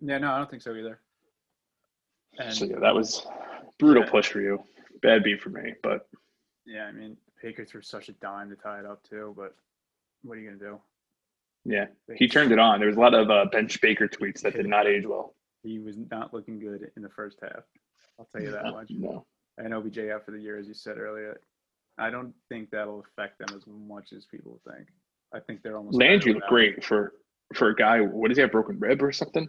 Yeah, 0.00 0.18
no, 0.18 0.32
I 0.32 0.38
don't 0.38 0.50
think 0.50 0.62
so 0.62 0.74
either. 0.74 1.00
And 2.38 2.54
So 2.54 2.66
yeah, 2.66 2.78
that 2.80 2.94
was 2.94 3.26
brutal 3.78 4.04
push 4.04 4.28
for 4.28 4.40
you. 4.40 4.62
Bad 5.02 5.24
beat 5.24 5.40
for 5.40 5.50
me, 5.50 5.74
but 5.82 6.08
yeah, 6.66 6.84
I 6.84 6.92
mean, 6.92 7.16
Baker 7.42 7.64
threw 7.64 7.80
such 7.80 8.08
a 8.08 8.12
dime 8.12 8.50
to 8.50 8.56
tie 8.56 8.80
it 8.80 8.86
up 8.86 9.02
too. 9.02 9.34
But 9.36 9.54
what 10.22 10.36
are 10.36 10.40
you 10.40 10.50
gonna 10.50 10.70
do? 10.72 10.80
Yeah, 11.64 11.86
he 12.16 12.26
turned 12.28 12.52
it 12.52 12.58
on. 12.58 12.78
There 12.78 12.88
was 12.88 12.96
a 12.96 13.00
lot 13.00 13.14
of 13.14 13.30
uh, 13.30 13.44
bench 13.52 13.80
Baker 13.80 14.08
tweets 14.08 14.40
that 14.42 14.54
did 14.54 14.66
not 14.66 14.86
age 14.86 15.04
well. 15.06 15.34
He 15.62 15.78
was 15.78 15.96
not 16.10 16.32
looking 16.32 16.58
good 16.58 16.90
in 16.96 17.02
the 17.02 17.10
first 17.10 17.38
half. 17.42 17.62
I'll 18.18 18.26
tell 18.32 18.42
you 18.42 18.50
that 18.52 18.64
much. 18.72 18.90
No, 18.90 19.26
And 19.58 19.74
OBJ 19.74 19.98
out 20.10 20.24
for 20.24 20.30
the 20.30 20.40
year, 20.40 20.58
as 20.58 20.66
you 20.66 20.74
said 20.74 20.96
earlier. 20.98 21.38
I 21.98 22.08
don't 22.08 22.32
think 22.48 22.70
that'll 22.70 23.00
affect 23.00 23.38
them 23.38 23.54
as 23.54 23.62
much 23.66 24.12
as 24.16 24.24
people 24.24 24.58
think. 24.66 24.88
I 25.34 25.40
think 25.40 25.62
they're 25.62 25.76
almost 25.76 25.96
Landry 25.98 26.32
looked 26.32 26.46
great 26.48 26.82
for 26.82 27.12
for 27.54 27.68
a 27.68 27.74
guy. 27.74 28.00
What 28.00 28.28
does 28.28 28.38
he 28.38 28.42
have? 28.42 28.52
Broken 28.52 28.78
rib 28.78 29.02
or 29.02 29.12
something, 29.12 29.46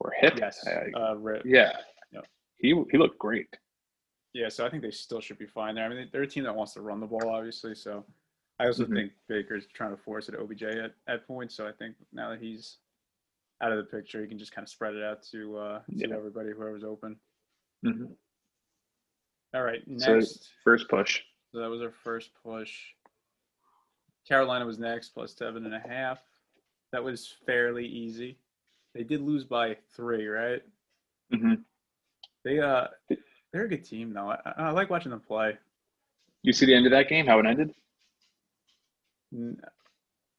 or 0.00 0.12
hip? 0.20 0.34
Yes. 0.38 0.66
I- 0.66 0.90
Uh, 0.98 1.14
Rip. 1.14 1.42
yeah, 1.44 1.76
Yep. 2.10 2.26
he 2.58 2.74
he 2.90 2.98
looked 2.98 3.18
great. 3.18 3.46
Yeah, 4.34 4.48
so 4.48 4.66
I 4.66 4.70
think 4.70 4.82
they 4.82 4.90
still 4.90 5.20
should 5.20 5.38
be 5.38 5.46
fine 5.46 5.74
there. 5.76 5.84
I 5.84 5.88
mean, 5.90 6.08
they're 6.12 6.22
a 6.22 6.26
team 6.26 6.42
that 6.44 6.54
wants 6.56 6.72
to 6.74 6.80
run 6.80 6.98
the 7.00 7.06
ball, 7.06 7.28
obviously. 7.28 7.74
So 7.74 8.04
I 8.58 8.66
also 8.66 8.84
Mhm. 8.84 8.94
think 8.94 9.12
Baker's 9.28 9.66
trying 9.68 9.90
to 9.90 10.02
force 10.02 10.28
it 10.28 10.32
to 10.32 10.38
OBJ 10.40 10.62
at, 10.64 10.94
at 11.06 11.26
points. 11.26 11.54
So 11.54 11.66
I 11.66 11.72
think 11.72 11.96
now 12.12 12.30
that 12.30 12.40
he's 12.40 12.78
out 13.60 13.72
of 13.72 13.78
the 13.78 13.84
picture, 13.84 14.20
he 14.22 14.28
can 14.28 14.38
just 14.38 14.52
kind 14.52 14.64
of 14.64 14.68
spread 14.68 14.94
it 14.94 15.02
out 15.02 15.22
to 15.24 15.56
uh, 15.58 15.78
to 15.84 15.84
Yeah. 15.88 16.14
everybody, 16.16 16.50
whoever's 16.50 16.84
open. 16.84 17.18
Mhm. 17.84 18.16
All 19.54 19.62
right, 19.62 19.82
So- 19.98 20.14
next. 20.14 20.50
First 20.64 20.88
push. 20.88 21.22
So 21.52 21.58
that 21.58 21.68
was 21.68 21.82
our 21.82 21.90
first 21.90 22.32
push. 22.42 22.94
Carolina 24.26 24.64
was 24.64 24.78
next, 24.78 25.10
plus 25.10 25.34
seven 25.34 25.66
and 25.66 25.74
a 25.74 25.80
half. 25.80 26.22
That 26.92 27.02
was 27.02 27.28
fairly 27.46 27.86
easy. 27.86 28.38
They 28.94 29.02
did 29.04 29.20
lose 29.20 29.44
by 29.44 29.74
three, 29.94 30.26
right? 30.26 30.62
hmm 31.30 31.54
They 32.44 32.58
uh, 32.60 32.88
they're 33.52 33.64
a 33.64 33.68
good 33.68 33.84
team 33.84 34.12
though. 34.12 34.30
I, 34.30 34.40
I 34.56 34.70
like 34.70 34.90
watching 34.90 35.10
them 35.10 35.20
play. 35.20 35.58
You 36.42 36.52
see 36.52 36.66
the 36.66 36.74
end 36.74 36.86
of 36.86 36.92
that 36.92 37.08
game? 37.08 37.26
How 37.26 37.38
it 37.38 37.46
ended? 37.46 37.74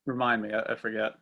Remind 0.06 0.42
me, 0.42 0.52
I, 0.52 0.72
I 0.72 0.74
forget. 0.76 1.14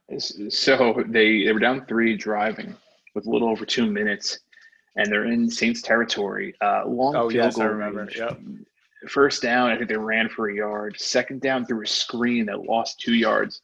So 0.48 1.04
they 1.06 1.44
they 1.44 1.52
were 1.52 1.60
down 1.60 1.86
three 1.86 2.16
driving 2.16 2.74
with 3.14 3.26
a 3.26 3.30
little 3.30 3.48
over 3.48 3.64
two 3.64 3.86
minutes, 3.90 4.40
and 4.96 5.10
they're 5.10 5.26
in 5.26 5.48
Saints 5.48 5.82
territory. 5.82 6.54
Uh, 6.60 6.84
long 6.86 7.14
Oh, 7.14 7.30
field 7.30 7.44
yes, 7.44 7.58
I 7.58 7.64
remember. 7.64 8.08
Yep. 8.14 8.40
First 9.08 9.42
down, 9.42 9.70
I 9.70 9.76
think 9.76 9.88
they 9.88 9.96
ran 9.96 10.28
for 10.28 10.48
a 10.48 10.54
yard. 10.54 10.96
Second 10.98 11.40
down 11.40 11.66
through 11.66 11.82
a 11.82 11.86
screen 11.86 12.46
that 12.46 12.62
lost 12.62 13.00
two 13.00 13.14
yards, 13.14 13.60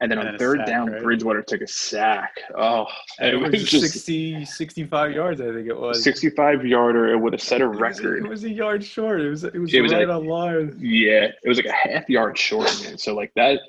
and 0.00 0.10
then 0.10 0.18
And 0.18 0.28
on 0.30 0.38
third 0.38 0.58
sack, 0.60 0.66
down, 0.66 0.90
right? 0.92 1.02
Bridgewater 1.02 1.42
took 1.42 1.60
a 1.60 1.66
sack. 1.66 2.40
Oh, 2.56 2.86
It, 3.18 3.34
it 3.34 3.36
was, 3.52 3.64
just 3.68 3.92
60, 3.92 4.44
65 4.46 5.12
yards, 5.12 5.40
I 5.40 5.52
think 5.52 5.66
it 5.66 5.78
was. 5.78 6.02
65 6.02 6.64
yarder 6.64 7.18
with 7.18 7.34
a 7.34 7.38
set 7.38 7.60
a 7.60 7.64
It 7.64 7.68
was- 7.68 7.78
record. 7.80 8.24
It 8.24 8.28
was 8.28 8.44
a 8.44 8.50
yard 8.50 8.82
short. 8.82 9.20
It 9.20 9.28
was 9.28 9.44
it 9.44 9.54
was, 9.54 9.74
It 9.74 9.80
was 9.82 9.92
right 9.92 10.08
like- 10.08 10.16
on 10.16 10.26
line. 10.26 10.76
Yeah, 10.80 11.24
it 11.42 11.48
was 11.48 11.58
like 11.58 11.66
a 11.66 11.72
half 11.72 12.08
yard 12.08 12.38
short. 12.38 12.66
Man. 12.84 12.96
So 12.98 13.14
like 13.14 13.32
that, 13.36 13.60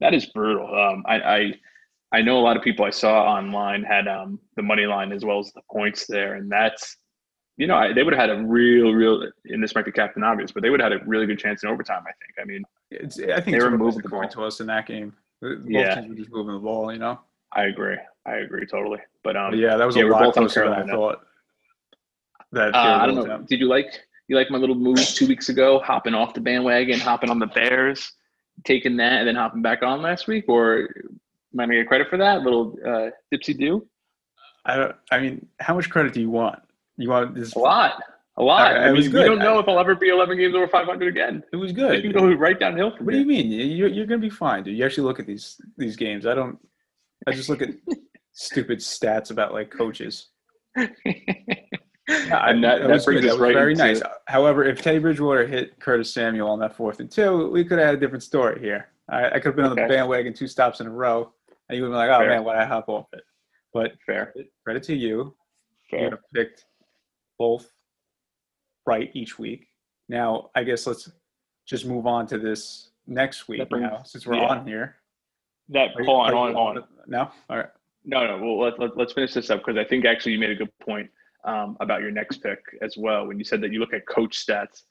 that 0.00 0.14
is 0.14 0.26
brutal. 0.26 0.66
Um, 0.74 1.02
I, 1.06 1.20
I, 1.20 1.54
I 2.12 2.22
know 2.22 2.38
a 2.38 2.42
lot 2.42 2.56
of 2.56 2.62
people 2.62 2.84
I 2.84 2.90
saw 2.90 3.24
online 3.24 3.82
had 3.84 4.08
um 4.08 4.40
the 4.56 4.62
money 4.62 4.86
line 4.86 5.12
as 5.12 5.24
well 5.24 5.38
as 5.38 5.52
the 5.52 5.62
points 5.70 6.06
there, 6.06 6.34
and 6.34 6.50
that's, 6.50 6.96
you 7.56 7.66
know, 7.66 7.76
I, 7.76 7.92
they 7.92 8.02
would 8.02 8.14
have 8.14 8.30
had 8.30 8.38
a 8.38 8.42
real, 8.42 8.92
real. 8.92 9.28
And 9.46 9.62
this 9.62 9.74
might 9.74 9.84
be 9.84 9.92
Captain 9.92 10.22
Obvious, 10.24 10.50
but 10.52 10.62
they 10.62 10.70
would 10.70 10.80
have 10.80 10.92
had 10.92 11.02
a 11.02 11.04
really 11.04 11.26
good 11.26 11.38
chance 11.38 11.62
in 11.62 11.68
overtime. 11.68 12.02
I 12.02 12.12
think. 12.20 12.34
I 12.40 12.44
mean, 12.44 12.62
It's, 12.90 13.18
I 13.20 13.40
think 13.40 13.56
They 13.56 13.62
were 13.62 13.70
moving 13.76 14.00
the 14.02 14.08
ball. 14.08 14.26
to 14.28 14.44
us 14.44 14.60
in 14.60 14.66
that 14.68 14.86
game. 14.86 15.12
Both 15.40 15.58
Yeah. 15.66 15.94
teams 15.94 16.08
were 16.08 16.14
just 16.14 16.30
moving 16.30 16.54
the 16.54 16.60
ball, 16.60 16.92
you 16.92 16.98
know. 16.98 17.20
I 17.52 17.64
agree. 17.64 17.96
I 18.26 18.36
agree 18.36 18.66
totally. 18.66 18.98
But 19.24 19.36
um, 19.36 19.50
But 19.50 19.58
yeah, 19.58 19.76
that 19.76 19.84
was 19.86 19.96
yeah, 19.96 20.04
a 20.04 20.06
lot 20.06 20.32
closer 20.34 20.64
than 20.64 20.72
I 20.72 20.86
thought. 20.86 21.20
That 22.52 22.74
uh, 22.74 22.78
I 22.78 23.06
don't 23.06 23.14
know. 23.14 23.22
attempt. 23.22 23.48
Did 23.48 23.60
you 23.60 23.66
like 23.68 23.86
you 24.28 24.36
like 24.36 24.50
my 24.50 24.58
little 24.58 24.74
move 24.74 24.98
two 25.06 25.26
weeks 25.26 25.48
ago, 25.48 25.80
hopping 25.80 26.14
off 26.14 26.34
the 26.34 26.40
bandwagon, 26.40 27.00
hopping 27.00 27.30
on 27.30 27.38
the 27.38 27.46
Bears, 27.46 28.12
taking 28.64 28.96
that, 28.98 29.20
and 29.20 29.28
then 29.28 29.36
hopping 29.36 29.62
back 29.62 29.82
on 29.82 30.02
last 30.02 30.26
week, 30.26 30.44
or 30.48 30.88
am 31.52 31.60
I 31.60 31.64
gonna 31.64 31.74
get 31.78 31.88
credit 31.88 32.08
for 32.08 32.16
that 32.18 32.42
little 32.42 32.76
uh, 32.84 33.10
dipsy 33.32 33.56
do? 33.58 33.86
I 34.64 34.76
don't. 34.76 34.96
I 35.10 35.18
mean, 35.20 35.46
how 35.58 35.74
much 35.74 35.88
credit 35.90 36.12
do 36.12 36.20
you 36.20 36.30
want? 36.30 36.58
You 36.96 37.08
want 37.10 37.34
this? 37.34 37.54
A 37.54 37.58
lot, 37.58 38.02
a 38.40 38.44
lot. 38.44 38.72
I- 38.76 38.88
I, 38.88 38.92
mean, 38.92 39.02
good. 39.10 39.22
we 39.22 39.24
don't 39.24 39.38
know 39.38 39.58
if 39.58 39.68
I'll 39.68 39.78
ever 39.78 39.94
be 39.94 40.08
11 40.08 40.36
games 40.38 40.54
over 40.54 40.66
500 40.66 41.08
again. 41.08 41.42
It 41.52 41.56
was 41.56 41.70
It 41.70 41.74
good. 41.74 42.02
can 42.02 42.12
go 42.12 42.32
right 42.34 42.58
downhill 42.58 42.96
from 42.96 43.06
What 43.06 43.12
do 43.12 43.18
you 43.18 43.26
mean? 43.26 43.50
You're, 43.50 43.88
you're 43.88 44.06
going 44.06 44.20
to 44.20 44.26
be 44.26 44.30
fine, 44.34 44.62
dude. 44.64 44.76
You 44.76 44.84
actually 44.84 45.04
look 45.04 45.20
at 45.20 45.26
these 45.26 45.60
these 45.76 45.96
games. 45.96 46.26
I 46.26 46.34
don't. 46.34 46.58
I 47.26 47.32
just 47.32 47.48
look 47.48 47.60
at 47.62 47.70
stupid 48.32 48.78
stats 48.78 49.30
about 49.30 49.52
like 49.52 49.70
coaches. 49.70 50.28
Yeah, 52.08 52.38
I- 52.38 52.50
and 52.50 52.64
that, 52.64 52.80
that 52.80 52.88
that 52.88 53.04
brings 53.04 53.24
us 53.24 53.38
right 53.38 53.54
very 53.54 53.72
into, 53.72 53.84
nice. 53.84 54.02
However, 54.26 54.64
if 54.64 54.82
Teddy 54.82 54.98
Bridgewater 54.98 55.46
hit 55.46 55.78
Curtis 55.78 56.12
Samuel 56.12 56.48
on 56.50 56.58
that 56.58 56.74
fourth 56.74 56.98
and 56.98 57.08
two, 57.08 57.48
we 57.50 57.64
could 57.64 57.78
have 57.78 57.86
had 57.86 57.94
a 57.94 58.00
different 58.00 58.24
story 58.24 58.58
here. 58.60 58.88
I, 59.08 59.26
I 59.26 59.32
could 59.34 59.44
have 59.46 59.56
been 59.56 59.66
on 59.66 59.76
the 59.76 59.86
bandwagon 59.86 60.34
two 60.34 60.48
stops 60.48 60.80
in 60.80 60.88
a 60.88 60.90
row, 60.90 61.32
and 61.68 61.76
you 61.76 61.84
would 61.84 61.90
be 61.90 61.94
like, 61.94 62.10
"Oh 62.10 62.18
Fair. 62.18 62.30
man, 62.30 62.42
why 62.42 62.54
did 62.54 62.62
I 62.62 62.66
hop 62.66 62.88
off 62.88 63.06
it?" 63.12 63.22
But 63.72 63.92
Fair, 64.06 64.34
credit 64.64 64.82
to 64.84 64.94
you, 64.96 65.36
fair. 65.88 66.10
you 66.10 66.18
picked 66.34 66.64
both 67.38 67.70
right 68.90 69.10
each 69.14 69.38
week. 69.38 69.68
Now, 70.08 70.50
I 70.56 70.64
guess 70.64 70.86
let's 70.86 71.08
just 71.66 71.86
move 71.86 72.06
on 72.06 72.26
to 72.28 72.38
this 72.38 72.90
next 73.06 73.46
week 73.48 73.68
brings- 73.68 73.82
now, 73.90 74.02
since 74.02 74.26
we're 74.26 74.34
yeah. 74.36 74.48
on 74.48 74.66
here. 74.66 74.96
That 75.68 75.90
Are 75.96 76.02
hold 76.04 76.26
on, 76.26 76.32
hold 76.32 76.46
on, 76.46 76.50
you 76.50 76.56
hold 76.56 76.76
on. 76.78 76.84
No, 77.06 77.30
all 77.48 77.56
right. 77.58 77.68
No, 78.04 78.26
no. 78.26 78.34
Well, 78.44 78.58
let, 78.58 78.80
let, 78.80 78.96
let's 78.96 79.12
finish 79.12 79.32
this 79.34 79.50
up 79.50 79.60
because 79.64 79.78
I 79.78 79.84
think 79.84 80.04
actually 80.04 80.32
you 80.32 80.38
made 80.40 80.50
a 80.50 80.56
good 80.56 80.72
point 80.80 81.08
um, 81.44 81.76
about 81.78 82.00
your 82.00 82.10
next 82.10 82.38
pick 82.38 82.58
as 82.82 82.96
well. 82.98 83.26
When 83.28 83.38
you 83.38 83.44
said 83.44 83.60
that 83.60 83.72
you 83.72 83.78
look 83.78 83.94
at 83.94 84.04
coach 84.08 84.44
stats, 84.44 84.82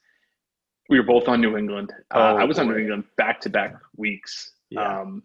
we 0.87 0.97
were 0.99 1.05
both 1.05 1.27
on 1.27 1.41
New 1.41 1.57
England. 1.57 1.91
Uh, 2.11 2.17
Oh, 2.17 2.37
I 2.37 2.45
was 2.45 2.57
on. 2.59 2.67
New 2.69 2.77
England 2.77 3.03
back 3.17 3.41
to 3.41 3.49
back 3.49 3.75
weeks. 3.97 4.53
Yeah. 4.69 5.01
Um, 5.01 5.23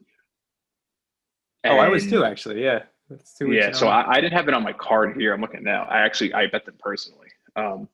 Oh, 1.67 1.79
I 1.79 1.89
was 1.89 2.07
too 2.07 2.25
actually. 2.25 2.63
Yeah, 2.63 2.81
That's 3.09 3.35
two 3.39 3.49
weeks 3.49 3.65
Yeah, 3.65 3.73
so. 3.73 3.87
I, 3.89 4.17
I 4.17 4.21
didn't 4.21 4.35
have 4.35 4.49
it 4.49 4.55
on 4.55 4.63
my 4.63 4.75
card 4.75 5.17
here. 5.19 5.33
I'm 5.33 5.41
looking 5.41 5.63
now. 5.63 5.85
I 5.85 6.01
actually 6.01 6.35
I 6.35 6.47
bet 6.47 6.67
them 6.67 6.75
personally, 6.79 7.29
um, 7.57 7.89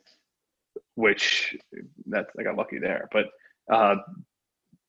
which 1.00 1.57
that's 2.07 2.30
I 2.38 2.42
got 2.42 2.57
lucky 2.57 2.78
there. 2.78 3.09
But 3.12 3.26
uh, 3.73 3.97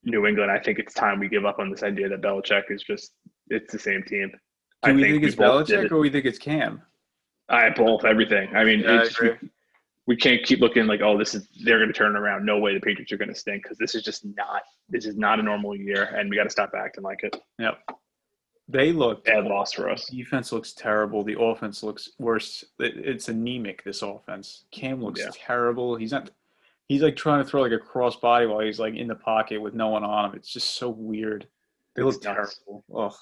New 0.03 0.25
England, 0.25 0.51
I 0.51 0.59
think 0.59 0.79
it's 0.79 0.93
time 0.93 1.19
we 1.19 1.27
give 1.27 1.45
up 1.45 1.59
on 1.59 1.69
this 1.69 1.83
idea 1.83 2.09
that 2.09 2.21
Belichick 2.21 2.63
is 2.69 2.83
just 2.83 3.13
it's 3.47 3.71
the 3.71 3.79
same 3.79 4.03
team. 4.03 4.31
Do 4.83 4.89
I 4.89 4.93
we 4.93 5.03
think, 5.03 5.23
it's 5.23 5.35
both 5.35 5.67
did 5.67 5.79
Belichick 5.79 5.85
it. 5.85 5.91
or 5.91 5.99
we 5.99 6.09
think 6.09 6.25
it's 6.25 6.39
Cam? 6.39 6.81
I 7.49 7.69
both 7.69 8.05
everything. 8.05 8.55
I 8.55 8.63
mean, 8.63 8.81
Yeah, 8.81 9.03
I 9.03 9.23
we, 9.23 9.49
we 10.07 10.15
can't 10.15 10.43
keep 10.43 10.59
looking 10.59 10.87
like, 10.87 11.01
oh, 11.01 11.17
this 11.17 11.35
is 11.35 11.47
they're 11.63 11.77
going 11.77 11.89
to 11.89 11.93
turn 11.93 12.15
around. 12.15 12.45
No 12.45 12.59
way, 12.59 12.73
the 12.73 12.79
Patriots 12.79 13.11
are 13.11 13.17
going 13.17 13.29
to 13.29 13.35
stink 13.35 13.63
because 13.63 13.77
this 13.77 13.95
is 13.95 14.03
just 14.03 14.25
not. 14.25 14.61
This 14.89 15.05
is 15.05 15.15
not 15.15 15.39
a 15.39 15.43
normal 15.43 15.75
year, 15.75 16.03
and 16.15 16.29
we 16.29 16.35
got 16.35 16.43
to 16.43 16.49
stop 16.49 16.71
acting 16.77 17.03
like 17.03 17.19
it. 17.23 17.35
Yep. 17.59 17.77
They 18.71 18.93
look 18.93 19.25
Bad 19.25 19.45
loss 19.45 19.73
for 19.73 19.89
us. 19.89 20.05
defense 20.07 20.51
looks 20.51 20.71
terrible. 20.73 21.23
The 21.23 21.39
offense 21.39 21.83
looks 21.83 22.09
worse. 22.19 22.63
It- 22.79 22.97
It's 22.97 23.27
anemic. 23.27 23.83
This 23.83 24.01
offense. 24.01 24.65
Cam 24.71 25.03
looks 25.03 25.19
Yeah. 25.19 25.29
terrible. 25.33 25.95
He's 25.97 26.11
not. 26.11 26.31
He's 26.87 27.01
like 27.01 27.15
trying 27.15 27.43
to 27.43 27.49
throw 27.49 27.61
like 27.61 27.71
a 27.73 27.79
cross 27.79 28.15
body 28.17 28.45
while 28.45 28.59
he's 28.61 28.79
like 28.79 28.95
in 28.95 29.07
the 29.07 29.15
pocket 29.15 29.61
with 29.61 29.73
no 29.73 29.89
one 29.89 30.03
on 30.03 30.25
him. 30.29 30.35
It's 30.35 30.51
just 30.51 30.71
so 30.75 30.89
weird. 30.89 31.47
They 31.95 32.01
It's 32.03 32.15
look 32.15 32.23
nuts. 32.23 32.59
terrible. 32.65 32.83
Ugh. 32.95 33.13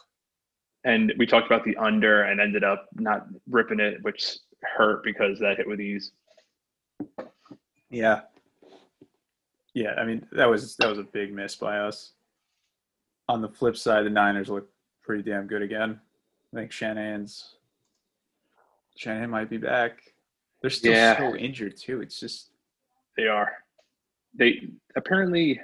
And 0.83 1.13
we 1.17 1.25
talked 1.25 1.47
about 1.47 1.63
the 1.65 1.75
under 1.77 2.23
and 2.23 2.39
ended 2.39 2.63
up 2.63 2.87
not 2.95 3.27
ripping 3.47 3.79
it, 3.79 4.01
which 4.03 4.37
hurt 4.61 5.03
because 5.03 5.39
that 5.39 5.57
hit 5.57 5.67
with 5.67 5.81
ease. 5.81 6.11
Yeah. 7.89 8.21
Yeah, 9.73 9.93
I 9.97 10.05
mean 10.05 10.27
that 10.31 10.45
was 10.49 10.75
that 10.77 10.89
was 10.89 10.99
a 10.99 11.03
big 11.03 11.33
miss 11.33 11.55
by 11.55 11.79
us. 11.79 12.13
On 13.27 13.41
the 13.41 13.49
flip 13.49 13.77
side, 13.77 14.05
the 14.05 14.09
Niners 14.09 14.49
look 14.49 14.67
pretty 15.09 15.27
damn 15.27 15.47
good 15.47 15.63
again. 15.63 15.99
I 16.53 16.55
think 16.55 16.71
Shanahan's 16.71 17.55
Shanahan 18.95 19.31
might 19.31 19.49
be 19.49 19.57
back. 19.57 20.03
They're 20.61 20.69
still 20.69 20.91
Yeah. 20.93 21.17
so 21.17 21.35
injured 21.35 21.75
too. 21.77 22.01
It's 22.01 22.19
just 22.19 22.51
They 23.17 23.25
are. 23.25 23.51
They 24.35 24.69
apparently. 24.95 25.59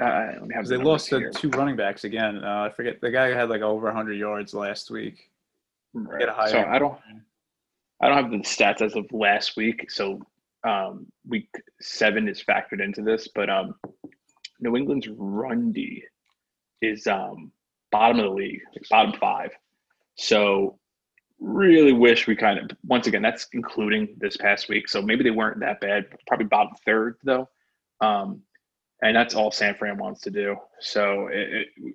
Uh, 0.00 0.28
let 0.32 0.46
me 0.46 0.54
have 0.54 0.62
'cause 0.64 0.70
they 0.70 0.78
lost 0.78 1.10
the 1.10 1.30
two 1.30 1.50
running 1.50 1.76
backs 1.76 2.04
again. 2.04 2.42
Uh, 2.42 2.62
I 2.62 2.70
forget 2.70 3.02
the 3.02 3.10
guy 3.10 3.26
had 3.34 3.50
like 3.50 3.60
over 3.60 3.86
100 3.86 4.14
yards 4.14 4.54
last 4.54 4.90
week. 4.90 5.30
Right. 5.92 6.22
So 6.48 6.64
I 6.64 6.78
don't. 6.78 6.98
I 8.00 8.08
don't 8.08 8.16
have 8.22 8.30
the 8.30 8.38
stats 8.38 8.80
as 8.80 8.96
of 8.96 9.12
last 9.12 9.58
week, 9.58 9.90
so 9.90 10.22
um, 10.64 11.06
week 11.28 11.50
seven 11.82 12.28
is 12.28 12.42
factored 12.42 12.82
into 12.82 13.02
this. 13.02 13.28
But 13.28 13.50
um, 13.50 13.78
New 14.60 14.74
England's 14.74 15.06
run 15.08 15.70
D 15.70 16.02
is 16.80 17.06
um, 17.06 17.52
bottom 17.90 18.18
of 18.18 18.24
the 18.26 18.30
league, 18.30 18.60
like 18.74 18.88
bottom 18.88 19.12
five. 19.18 19.50
So 20.16 20.78
really 21.38 21.92
wish 21.92 22.26
we 22.26 22.34
kind 22.34 22.58
of 22.58 22.76
once 22.84 23.06
again 23.06 23.20
that's 23.22 23.46
including 23.52 24.14
this 24.18 24.36
past 24.36 24.68
week. 24.68 24.88
So 24.88 25.02
maybe 25.02 25.22
they 25.22 25.30
weren't 25.30 25.60
that 25.60 25.80
bad. 25.80 26.06
Probably 26.26 26.46
bottom 26.46 26.72
third 26.84 27.16
though, 27.22 27.48
um, 28.00 28.42
and 29.02 29.14
that's 29.14 29.34
all 29.34 29.50
San 29.50 29.74
Fran 29.74 29.98
wants 29.98 30.22
to 30.22 30.30
do. 30.30 30.56
So 30.80 31.28
it, 31.28 31.68
it, 31.76 31.94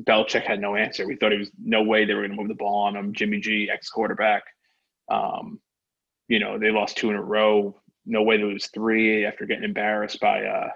Belichick 0.00 0.42
had 0.42 0.60
no 0.60 0.74
answer. 0.74 1.06
We 1.06 1.16
thought 1.16 1.32
he 1.32 1.38
was 1.38 1.50
no 1.62 1.82
way 1.82 2.04
they 2.04 2.14
were 2.14 2.22
going 2.22 2.32
to 2.32 2.36
move 2.36 2.48
the 2.48 2.54
ball 2.54 2.84
on 2.84 2.96
him. 2.96 3.12
Jimmy 3.12 3.40
G, 3.40 3.68
ex 3.72 3.88
quarterback. 3.88 4.42
Um, 5.10 5.60
you 6.28 6.40
know, 6.40 6.58
they 6.58 6.70
lost 6.70 6.96
two 6.96 7.10
in 7.10 7.16
a 7.16 7.22
row. 7.22 7.80
No 8.06 8.22
way 8.22 8.36
to 8.36 8.46
lose 8.46 8.68
three 8.68 9.26
after 9.26 9.46
getting 9.46 9.64
embarrassed 9.64 10.18
by 10.18 10.44
uh, 10.44 10.70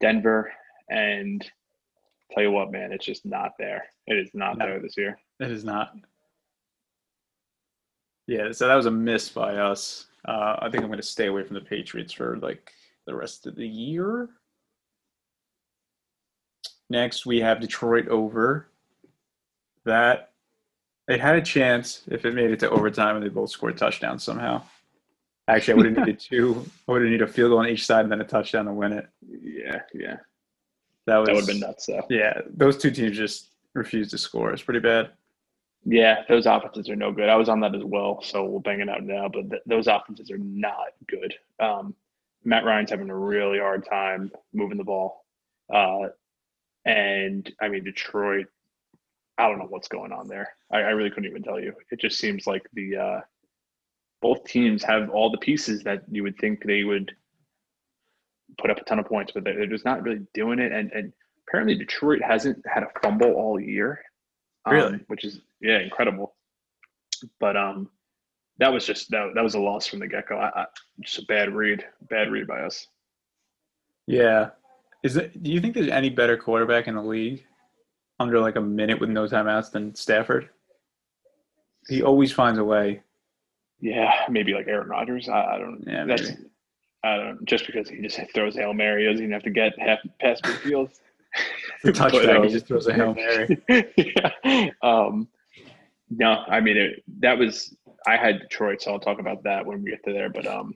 Denver. 0.00 0.52
And 0.88 1.48
tell 2.32 2.42
you 2.42 2.50
what, 2.50 2.70
man, 2.72 2.92
it's 2.92 3.04
just 3.06 3.24
not 3.24 3.52
there. 3.58 3.84
It 4.06 4.16
is 4.18 4.30
not 4.34 4.58
No. 4.58 4.66
there 4.66 4.80
this 4.80 4.96
year. 4.96 5.18
It 5.40 5.50
is 5.50 5.64
not. 5.64 5.94
Yeah, 8.26 8.50
so 8.52 8.66
that 8.66 8.74
was 8.74 8.86
a 8.86 8.90
miss 8.90 9.28
by 9.28 9.56
us. 9.56 10.06
Uh, 10.26 10.56
I 10.60 10.68
think 10.70 10.82
I'm 10.82 10.88
going 10.88 11.00
to 11.00 11.06
stay 11.06 11.26
away 11.26 11.44
from 11.44 11.54
the 11.54 11.60
Patriots 11.60 12.12
for 12.12 12.36
like 12.38 12.72
the 13.06 13.14
rest 13.14 13.46
of 13.46 13.54
the 13.54 13.66
year. 13.68 14.28
Next, 16.90 17.26
we 17.26 17.40
have 17.40 17.60
Detroit 17.60 18.08
over. 18.08 18.68
That 19.84 20.32
they 21.06 21.16
had 21.18 21.36
a 21.36 21.40
chance 21.42 22.02
if 22.08 22.24
it 22.24 22.34
made 22.34 22.50
it 22.50 22.58
to 22.60 22.70
overtime 22.70 23.14
and 23.14 23.24
they 23.24 23.28
both 23.28 23.50
scored 23.50 23.76
touchdowns 23.76 24.24
somehow. 24.24 24.62
Actually, 25.46 25.74
I 25.74 25.76
would 25.76 25.86
have 25.96 26.06
needed 26.06 26.18
two. 26.28 26.66
I 26.88 26.92
would 26.92 27.02
have 27.02 27.10
needed 27.12 27.28
a 27.28 27.32
field 27.32 27.50
goal 27.50 27.60
on 27.60 27.68
each 27.68 27.86
side 27.86 28.00
and 28.02 28.10
then 28.10 28.20
a 28.20 28.24
touchdown 28.24 28.64
to 28.64 28.72
win 28.72 28.92
it. 28.92 29.06
Yeah, 29.30 29.82
yeah. 29.94 30.16
That 31.06 31.18
was 31.18 31.26
That 31.28 31.34
would 31.34 31.40
have 31.42 31.48
been 31.48 31.60
nuts, 31.60 31.86
though. 31.86 32.06
Yeah, 32.10 32.40
those 32.48 32.76
two 32.76 32.90
teams 32.90 33.16
just 33.16 33.50
refused 33.74 34.10
to 34.10 34.18
score. 34.18 34.52
It's 34.52 34.62
pretty 34.62 34.80
bad. 34.80 35.10
Yeah, 35.84 36.22
those 36.28 36.46
offenses 36.46 36.88
are 36.88 36.96
no 36.96 37.12
good. 37.12 37.28
I 37.28 37.36
was 37.36 37.48
on 37.48 37.60
that 37.60 37.74
as 37.74 37.84
well, 37.84 38.20
so 38.20 38.44
we'll 38.44 38.60
bang 38.60 38.80
it 38.80 38.88
out 38.88 39.04
now. 39.04 39.28
But 39.28 39.50
th- 39.50 39.62
those 39.66 39.86
offenses 39.86 40.32
are 40.32 40.38
not 40.38 40.88
good. 41.06 41.32
Um, 41.60 41.94
Matt 42.44 42.64
Ryan's 42.64 42.90
having 42.90 43.08
a 43.08 43.16
really 43.16 43.60
hard 43.60 43.84
time 43.84 44.32
moving 44.52 44.78
the 44.78 44.84
ball, 44.84 45.24
uh, 45.72 46.08
and 46.84 47.52
I 47.60 47.68
mean 47.68 47.84
Detroit. 47.84 48.46
I 49.38 49.48
don't 49.48 49.58
know 49.58 49.66
what's 49.68 49.88
going 49.88 50.12
on 50.12 50.28
there. 50.28 50.54
I, 50.72 50.78
I 50.78 50.90
really 50.90 51.10
couldn't 51.10 51.30
even 51.30 51.42
tell 51.42 51.60
you. 51.60 51.74
It 51.90 52.00
just 52.00 52.18
seems 52.18 52.46
like 52.46 52.66
the 52.72 52.96
uh, 52.96 53.20
both 54.22 54.44
teams 54.44 54.82
have 54.82 55.10
all 55.10 55.30
the 55.30 55.38
pieces 55.38 55.84
that 55.84 56.02
you 56.10 56.24
would 56.24 56.38
think 56.38 56.64
they 56.64 56.82
would 56.82 57.14
put 58.58 58.70
up 58.70 58.78
a 58.78 58.84
ton 58.84 58.98
of 58.98 59.06
points, 59.06 59.32
but 59.32 59.44
they're 59.44 59.66
just 59.66 59.84
not 59.84 60.02
really 60.02 60.26
doing 60.34 60.58
it. 60.58 60.72
And, 60.72 60.90
and 60.92 61.12
apparently 61.46 61.76
Detroit 61.76 62.22
hasn't 62.22 62.62
had 62.66 62.82
a 62.82 62.88
fumble 63.02 63.32
all 63.32 63.60
year, 63.60 64.00
um, 64.64 64.74
Really? 64.74 65.00
which 65.08 65.24
is 65.24 65.40
yeah 65.60 65.78
incredible. 65.78 66.34
But 67.40 67.56
um, 67.56 67.90
that 68.58 68.72
was 68.72 68.86
just 68.86 69.10
that, 69.10 69.32
that 69.34 69.44
was 69.44 69.54
a 69.54 69.60
loss 69.60 69.86
from 69.86 70.00
the 70.00 70.06
get 70.06 70.28
go. 70.28 70.36
I, 70.36 70.62
I, 70.62 70.66
just 71.00 71.18
a 71.18 71.26
bad 71.26 71.52
read, 71.52 71.84
bad 72.08 72.30
read 72.30 72.46
by 72.46 72.60
us. 72.60 72.86
Yeah. 74.06 74.50
Is 75.02 75.16
it 75.16 75.42
do 75.42 75.50
you 75.50 75.60
think 75.60 75.74
there's 75.74 75.88
any 75.88 76.10
better 76.10 76.36
quarterback 76.36 76.88
in 76.88 76.94
the 76.94 77.02
league 77.02 77.44
under 78.18 78.40
like 78.40 78.56
a 78.56 78.60
minute 78.60 79.00
with 79.00 79.10
no 79.10 79.26
timeouts 79.26 79.70
than 79.70 79.94
Stafford? 79.94 80.48
He 81.88 82.02
always 82.02 82.32
finds 82.32 82.58
a 82.58 82.64
way. 82.64 83.02
Yeah, 83.80 84.12
maybe 84.28 84.54
like 84.54 84.66
Aaron 84.68 84.88
Rodgers. 84.88 85.28
I, 85.28 85.44
I 85.44 85.58
don't. 85.58 85.84
Yeah, 85.86 86.04
that's 86.06 86.30
maybe. 86.30 86.42
I 87.06 87.16
don't. 87.18 87.44
Just 87.44 87.66
because 87.66 87.88
he 87.88 88.00
just 88.00 88.18
throws 88.34 88.56
hail 88.56 88.72
mary, 88.74 89.02
he 89.04 89.08
doesn't 89.10 89.22
even 89.24 89.32
have 89.32 89.42
to 89.44 89.50
get 89.50 89.78
half 89.78 89.98
past 90.20 90.42
midfield. 90.44 90.90
The 91.84 91.92
touchdown, 91.92 92.22
But, 92.24 92.30
he 92.32 92.46
um, 92.46 92.48
just 92.48 92.66
throws 92.66 92.86
a 92.86 92.94
Hail 92.94 93.14
Mary. 93.14 93.58
yeah. 93.98 94.70
Um, 94.80 95.28
no, 96.08 96.42
I 96.48 96.60
mean 96.60 96.78
it, 96.78 97.02
that 97.20 97.36
was 97.36 97.76
I 98.06 98.16
had 98.16 98.40
Detroit, 98.40 98.80
so 98.80 98.92
I'll 98.92 98.98
talk 98.98 99.18
about 99.20 99.42
that 99.42 99.66
when 99.66 99.82
we 99.82 99.90
get 99.90 100.02
to 100.04 100.12
there. 100.14 100.30
But 100.30 100.46
um, 100.46 100.74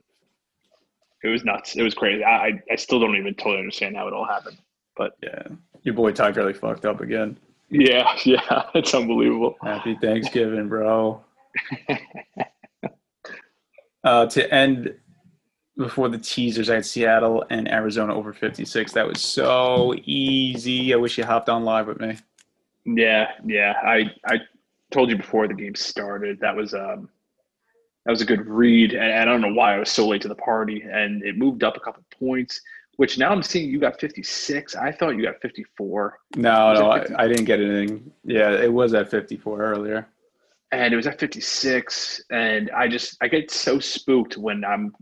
it 1.23 1.29
was 1.29 1.43
nuts. 1.43 1.75
It 1.75 1.81
was 1.81 1.95
crazy. 1.95 2.23
I 2.23 2.45
I- 2.47 2.63
I 2.71 2.75
still 2.75 2.99
don't 2.99 3.15
even 3.15 3.33
totally 3.33 3.57
understand 3.57 3.95
how 3.97 4.07
it 4.07 4.13
all 4.13 4.25
happened. 4.27 4.57
But 4.95 5.13
Yeah. 5.23 5.41
Your 5.81 5.95
boy 5.95 6.11
Todd 6.11 6.35
Gurley 6.35 6.53
fucked 6.53 6.85
up 6.85 7.01
again. 7.01 7.39
yeah, 7.69 8.15
yeah, 8.23 8.63
it's 8.75 8.93
unbelievable. 8.93 9.55
Happy 9.63 9.97
Thanksgiving, 9.99 10.67
bro. 10.69 11.23
uh, 14.03 14.25
to 14.27 14.53
end 14.53 14.93
before 15.77 16.09
the 16.09 16.17
teasers, 16.17 16.69
I 16.69 16.75
had 16.75 16.85
Seattle 16.85 17.45
and 17.49 17.71
Arizona 17.71 18.13
over 18.15 18.33
56. 18.33 18.91
That 18.93 19.07
was 19.07 19.21
so 19.21 19.95
easy. 20.05 20.93
I 20.93 20.97
wish 20.97 21.17
you 21.17 21.23
hopped 21.23 21.49
on 21.49 21.63
live 21.63 21.87
with 21.87 21.99
me. 21.99 22.17
Yeah, 22.85 23.31
yeah. 23.45 23.73
I 23.83 24.11
I 24.25 24.39
told 24.91 25.09
you 25.09 25.17
before 25.17 25.47
the 25.47 25.53
game 25.53 25.75
started 25.75 26.39
that 26.41 26.55
was 26.55 26.73
um 26.73 27.09
that 28.05 28.11
was 28.11 28.21
a 28.21 28.25
good 28.25 28.47
read, 28.47 28.93
and 28.93 29.13
I 29.13 29.25
don't 29.25 29.41
know 29.41 29.53
why 29.53 29.75
I 29.75 29.79
was 29.79 29.91
so 29.91 30.07
late 30.07 30.21
to 30.23 30.27
the 30.27 30.35
party, 30.35 30.81
and 30.81 31.23
it 31.23 31.37
moved 31.37 31.63
up 31.63 31.77
a 31.77 31.79
couple 31.79 32.03
points. 32.19 32.59
Which 32.97 33.17
now 33.17 33.31
I'm 33.31 33.41
seeing 33.41 33.69
you 33.69 33.79
got 33.79 33.99
56. 33.99 34.75
I 34.75 34.91
thought 34.91 35.11
you 35.15 35.23
got 35.23 35.41
54, 35.41 36.19
No, 36.35 36.73
no, 36.73 36.91
I, 36.91 37.05
I 37.17 37.27
didn't 37.27 37.45
get 37.45 37.59
anything. 37.59 38.11
Yeah, 38.23 38.51
it 38.51 38.71
was 38.71 38.93
at 38.93 39.09
54 39.09 39.59
earlier. 39.61 40.07
and 40.71 40.93
it 40.93 40.97
was 40.97 41.07
at 41.07 41.19
56. 41.19 42.21
And 42.31 42.69
I 42.71 42.87
just 42.87 43.17
I 43.21 43.27
get 43.27 43.49
so 43.49 43.79
spooked 43.79 44.37
when 44.37 44.63
I'm 44.65 44.93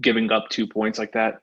giving 0.00 0.30
up 0.32 0.48
two 0.48 0.66
points 0.66 0.98
like 0.98 1.12
that. 1.12 1.40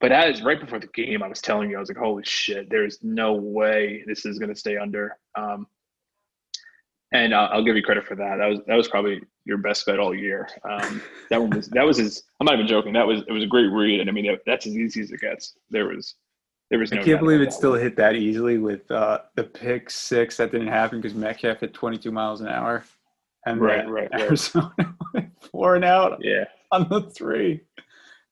But 0.00 0.12
as 0.12 0.42
right 0.42 0.60
before 0.60 0.80
the 0.80 0.88
game, 0.88 1.22
I 1.22 1.28
was 1.28 1.40
telling 1.40 1.70
you, 1.70 1.76
I 1.76 1.80
was 1.80 1.88
like, 1.88 1.98
"Holy 1.98 2.24
shit! 2.24 2.68
There's 2.68 2.98
no 3.02 3.34
way 3.34 4.02
this 4.06 4.26
is 4.26 4.38
going 4.38 4.52
to 4.52 4.58
stay 4.58 4.76
under." 4.76 5.16
Um, 5.36 5.66
and 7.12 7.34
I'll, 7.34 7.48
I'll 7.52 7.64
give 7.64 7.76
you 7.76 7.82
credit 7.82 8.06
for 8.06 8.16
that. 8.16 8.36
That 8.38 8.48
was 8.48 8.60
that 8.66 8.74
was 8.74 8.88
probably 8.88 9.22
your 9.44 9.58
best 9.58 9.86
bet 9.86 10.00
all 10.00 10.14
year. 10.14 10.48
Um, 10.68 11.02
that 11.30 11.40
one 11.40 11.50
was 11.50 11.68
that 11.68 11.86
was 11.86 11.98
his. 11.98 12.24
I'm 12.40 12.46
not 12.46 12.54
even 12.54 12.66
joking. 12.66 12.92
That 12.94 13.06
was 13.06 13.22
it 13.28 13.32
was 13.32 13.44
a 13.44 13.48
great 13.48 13.70
read, 13.70 14.00
and 14.00 14.10
I 14.10 14.12
mean 14.12 14.26
that, 14.26 14.40
that's 14.44 14.66
as 14.66 14.76
easy 14.76 15.02
as 15.02 15.12
it 15.12 15.20
gets. 15.20 15.54
There 15.70 15.86
was 15.86 16.16
there 16.70 16.78
was 16.78 16.90
I 16.92 16.96
can't 16.96 17.20
believe 17.20 17.42
it 17.42 17.52
still 17.52 17.74
hit 17.74 17.96
that 17.96 18.16
easily 18.16 18.56
with 18.58 18.90
uh, 18.90 19.20
the 19.36 19.44
pick 19.44 19.90
six 19.90 20.38
that 20.38 20.52
didn't 20.52 20.68
happen 20.68 21.00
because 21.00 21.14
Metcalf 21.14 21.60
hit 21.60 21.74
22 21.74 22.10
miles 22.10 22.40
an 22.40 22.48
hour. 22.48 22.84
And 23.44 23.60
Right, 23.60 23.78
then 23.78 23.90
right, 23.90 24.08
right. 24.10 24.22
Arizona 24.22 24.72
went 25.14 25.30
four 25.50 25.74
and 25.74 25.84
out 25.84 26.18
Yeah, 26.22 26.44
on 26.70 26.88
the 26.88 27.02
three. 27.02 27.60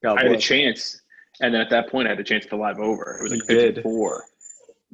God 0.02 0.18
I 0.18 0.22
had 0.24 0.32
a 0.32 0.38
chance, 0.38 1.00
and 1.40 1.54
then 1.54 1.60
at 1.60 1.70
that 1.70 1.90
point, 1.90 2.06
I 2.06 2.10
had 2.10 2.20
a 2.20 2.24
chance 2.24 2.46
to 2.46 2.56
live 2.56 2.78
over. 2.78 3.18
It 3.18 3.22
was 3.22 3.32
like 3.32 3.44
54. 3.44 4.24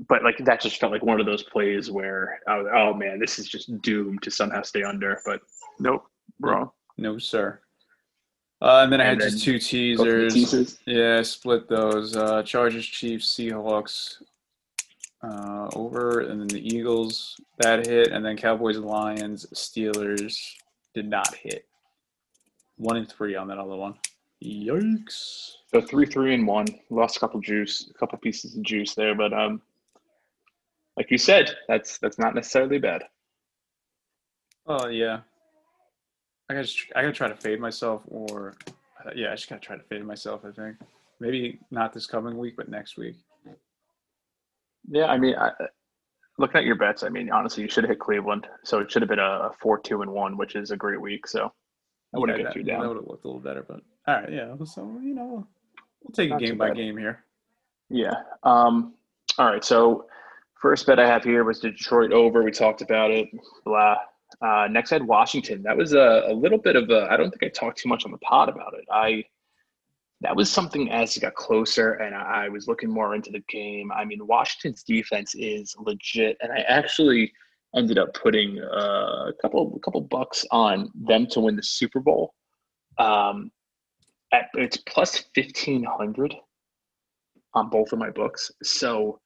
But 0.08 0.22
like 0.22 0.36
that 0.44 0.60
just 0.60 0.78
felt 0.78 0.92
like 0.92 1.02
one 1.02 1.20
of 1.20 1.26
those 1.26 1.42
plays 1.42 1.90
where 1.90 2.40
I 2.46 2.58
was, 2.58 2.66
oh 2.74 2.92
man, 2.92 3.18
this 3.18 3.38
is 3.38 3.48
just 3.48 3.80
doomed 3.80 4.22
to 4.22 4.30
somehow 4.30 4.62
stay 4.62 4.82
under. 4.82 5.20
But 5.24 5.40
nope, 5.78 6.04
wrong. 6.38 6.70
No, 6.98 7.18
sir. 7.18 7.60
Uh, 8.60 8.80
and 8.82 8.92
then 8.92 9.00
I 9.00 9.04
had 9.04 9.20
And 9.20 9.30
just 9.32 9.44
two 9.44 9.58
Go 9.96 10.04
for 10.04 10.10
the 10.10 10.30
teasers. 10.30 10.34
teasers. 10.34 10.78
Yeah, 10.86 11.22
split 11.22 11.68
those. 11.68 12.16
Uh, 12.16 12.42
Chargers, 12.42 12.86
Chiefs, 12.86 13.34
Seahawks 13.34 14.22
uh, 15.22 15.68
over, 15.74 16.20
and 16.20 16.40
then 16.40 16.48
the 16.48 16.66
Eagles 16.66 17.38
that 17.58 17.86
hit, 17.86 18.08
and 18.12 18.24
then 18.24 18.36
Cowboys, 18.36 18.78
Lions, 18.78 19.46
Steelers 19.54 20.54
did 20.94 21.08
not 21.08 21.34
hit. 21.34 21.66
One 22.76 22.96
and 22.96 23.10
three 23.10 23.36
on 23.36 23.48
that 23.48 23.58
other 23.58 23.76
one. 23.76 23.94
Yikes! 24.46 25.54
So 25.72 25.80
three, 25.80 26.06
three, 26.06 26.34
and 26.34 26.46
one. 26.46 26.66
Lost 26.90 27.16
a 27.16 27.20
couple 27.20 27.40
juice, 27.40 27.90
a 27.90 27.98
couple 27.98 28.16
pieces 28.18 28.56
of 28.56 28.62
juice 28.62 28.94
there, 28.94 29.14
but 29.14 29.32
um, 29.32 29.60
like 30.96 31.10
you 31.10 31.18
said, 31.18 31.54
that's 31.68 31.98
that's 31.98 32.18
not 32.18 32.34
necessarily 32.34 32.78
bad. 32.78 33.02
Oh 34.66 34.88
yeah. 34.88 35.20
I 36.48 36.54
gotta 36.54 36.68
I 36.94 37.02
gotta 37.02 37.12
try 37.12 37.28
to 37.28 37.34
fade 37.34 37.60
myself, 37.60 38.02
or 38.06 38.54
uh, 39.04 39.10
yeah, 39.16 39.32
I 39.32 39.34
just 39.34 39.48
gotta 39.48 39.60
try 39.60 39.76
to 39.76 39.82
fade 39.82 40.04
myself. 40.04 40.42
I 40.44 40.52
think 40.52 40.76
maybe 41.18 41.58
not 41.72 41.92
this 41.92 42.06
coming 42.06 42.38
week, 42.38 42.54
but 42.56 42.68
next 42.68 42.96
week. 42.96 43.16
Yeah, 44.88 45.06
I 45.06 45.18
mean, 45.18 45.34
I, 45.34 45.50
looking 46.38 46.58
at 46.58 46.64
your 46.64 46.76
bets, 46.76 47.02
I 47.02 47.08
mean, 47.08 47.32
honestly, 47.32 47.64
you 47.64 47.68
should 47.68 47.82
have 47.82 47.90
hit 47.90 47.98
Cleveland, 47.98 48.46
so 48.62 48.78
it 48.78 48.92
should 48.92 49.02
have 49.02 49.08
been 49.08 49.18
a, 49.18 49.48
a 49.48 49.52
four, 49.60 49.80
two, 49.80 50.02
and 50.02 50.12
one, 50.12 50.36
which 50.36 50.54
is 50.54 50.70
a 50.70 50.76
great 50.76 51.00
week. 51.00 51.26
So 51.26 51.52
I 52.14 52.18
wouldn't 52.18 52.38
Yeah, 52.38 52.44
get 52.44 52.54
that, 52.54 52.60
too 52.60 52.64
That 52.64 52.86
would 52.86 52.96
have 52.96 53.06
looked 53.08 53.24
a 53.24 53.28
little 53.28 53.40
better, 53.40 53.64
but 53.66 53.80
all 54.06 54.14
right, 54.14 54.32
yeah. 54.32 54.54
So 54.64 54.98
you 55.02 55.14
know, 55.14 55.46
we'll 56.02 56.12
take 56.12 56.30
Not 56.30 56.42
it 56.42 56.46
game 56.46 56.58
by 56.58 56.68
bad. 56.68 56.76
game 56.76 56.96
here. 56.96 57.24
Yeah. 57.88 58.14
Um, 58.42 58.94
all 59.38 59.46
right. 59.46 59.64
So 59.64 60.06
first 60.60 60.86
bet 60.86 60.98
I 60.98 61.06
have 61.06 61.24
here 61.24 61.44
was 61.44 61.60
the 61.60 61.70
Detroit 61.70 62.12
over. 62.12 62.42
We 62.42 62.50
talked 62.50 62.82
about 62.82 63.10
it. 63.10 63.28
Blah. 63.64 63.96
Uh, 64.42 64.66
next 64.70 64.92
I 64.92 64.96
had 64.96 65.06
Washington. 65.06 65.62
That 65.62 65.76
was 65.76 65.92
a, 65.92 66.24
a 66.28 66.32
little 66.32 66.58
bit 66.58 66.76
of 66.76 66.90
a. 66.90 67.06
I 67.10 67.16
don't 67.16 67.30
think 67.30 67.44
I 67.44 67.48
talked 67.48 67.78
too 67.78 67.88
much 67.88 68.04
on 68.04 68.10
the 68.10 68.18
pod 68.18 68.48
about 68.48 68.74
it. 68.74 68.84
I 68.90 69.24
that 70.22 70.34
was 70.34 70.50
something 70.50 70.90
as 70.90 71.16
it 71.16 71.20
got 71.20 71.34
closer 71.34 71.94
and 71.94 72.14
I, 72.14 72.46
I 72.46 72.48
was 72.48 72.66
looking 72.66 72.90
more 72.90 73.14
into 73.14 73.30
the 73.30 73.42
game. 73.48 73.92
I 73.92 74.04
mean, 74.04 74.26
Washington's 74.26 74.82
defense 74.82 75.34
is 75.34 75.76
legit, 75.78 76.38
and 76.40 76.50
I 76.50 76.60
actually 76.60 77.32
ended 77.74 77.98
up 77.98 78.14
putting 78.14 78.58
uh, 78.58 79.26
a 79.28 79.32
couple 79.42 79.74
a 79.76 79.80
couple 79.80 80.00
bucks 80.00 80.44
on 80.50 80.90
them 80.94 81.26
to 81.28 81.40
win 81.40 81.56
the 81.56 81.62
Super 81.62 82.00
Bowl. 82.00 82.34
Um, 82.98 83.50
at, 84.36 84.50
it's 84.54 84.78
plus 84.78 85.24
fifteen 85.34 85.82
hundred 85.84 86.34
on 87.54 87.70
both 87.70 87.92
of 87.92 87.98
my 87.98 88.10
books. 88.10 88.50
So 88.62 89.20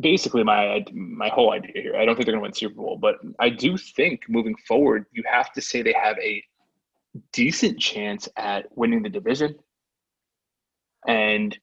basically, 0.00 0.44
my 0.44 0.84
my 0.92 1.28
whole 1.28 1.52
idea 1.52 1.82
here. 1.82 1.96
I 1.96 2.04
don't 2.04 2.14
think 2.16 2.26
they're 2.26 2.34
going 2.34 2.44
to 2.44 2.48
win 2.48 2.52
Super 2.54 2.76
Bowl, 2.76 2.98
but 3.06 3.16
I 3.38 3.48
do 3.50 3.76
think 3.76 4.22
moving 4.28 4.56
forward, 4.68 5.06
you 5.12 5.22
have 5.26 5.52
to 5.52 5.60
say 5.60 5.82
they 5.82 5.94
have 6.08 6.18
a 6.18 6.42
decent 7.32 7.78
chance 7.78 8.28
at 8.36 8.66
winning 8.76 9.02
the 9.02 9.08
division. 9.08 9.56
And 11.06 11.56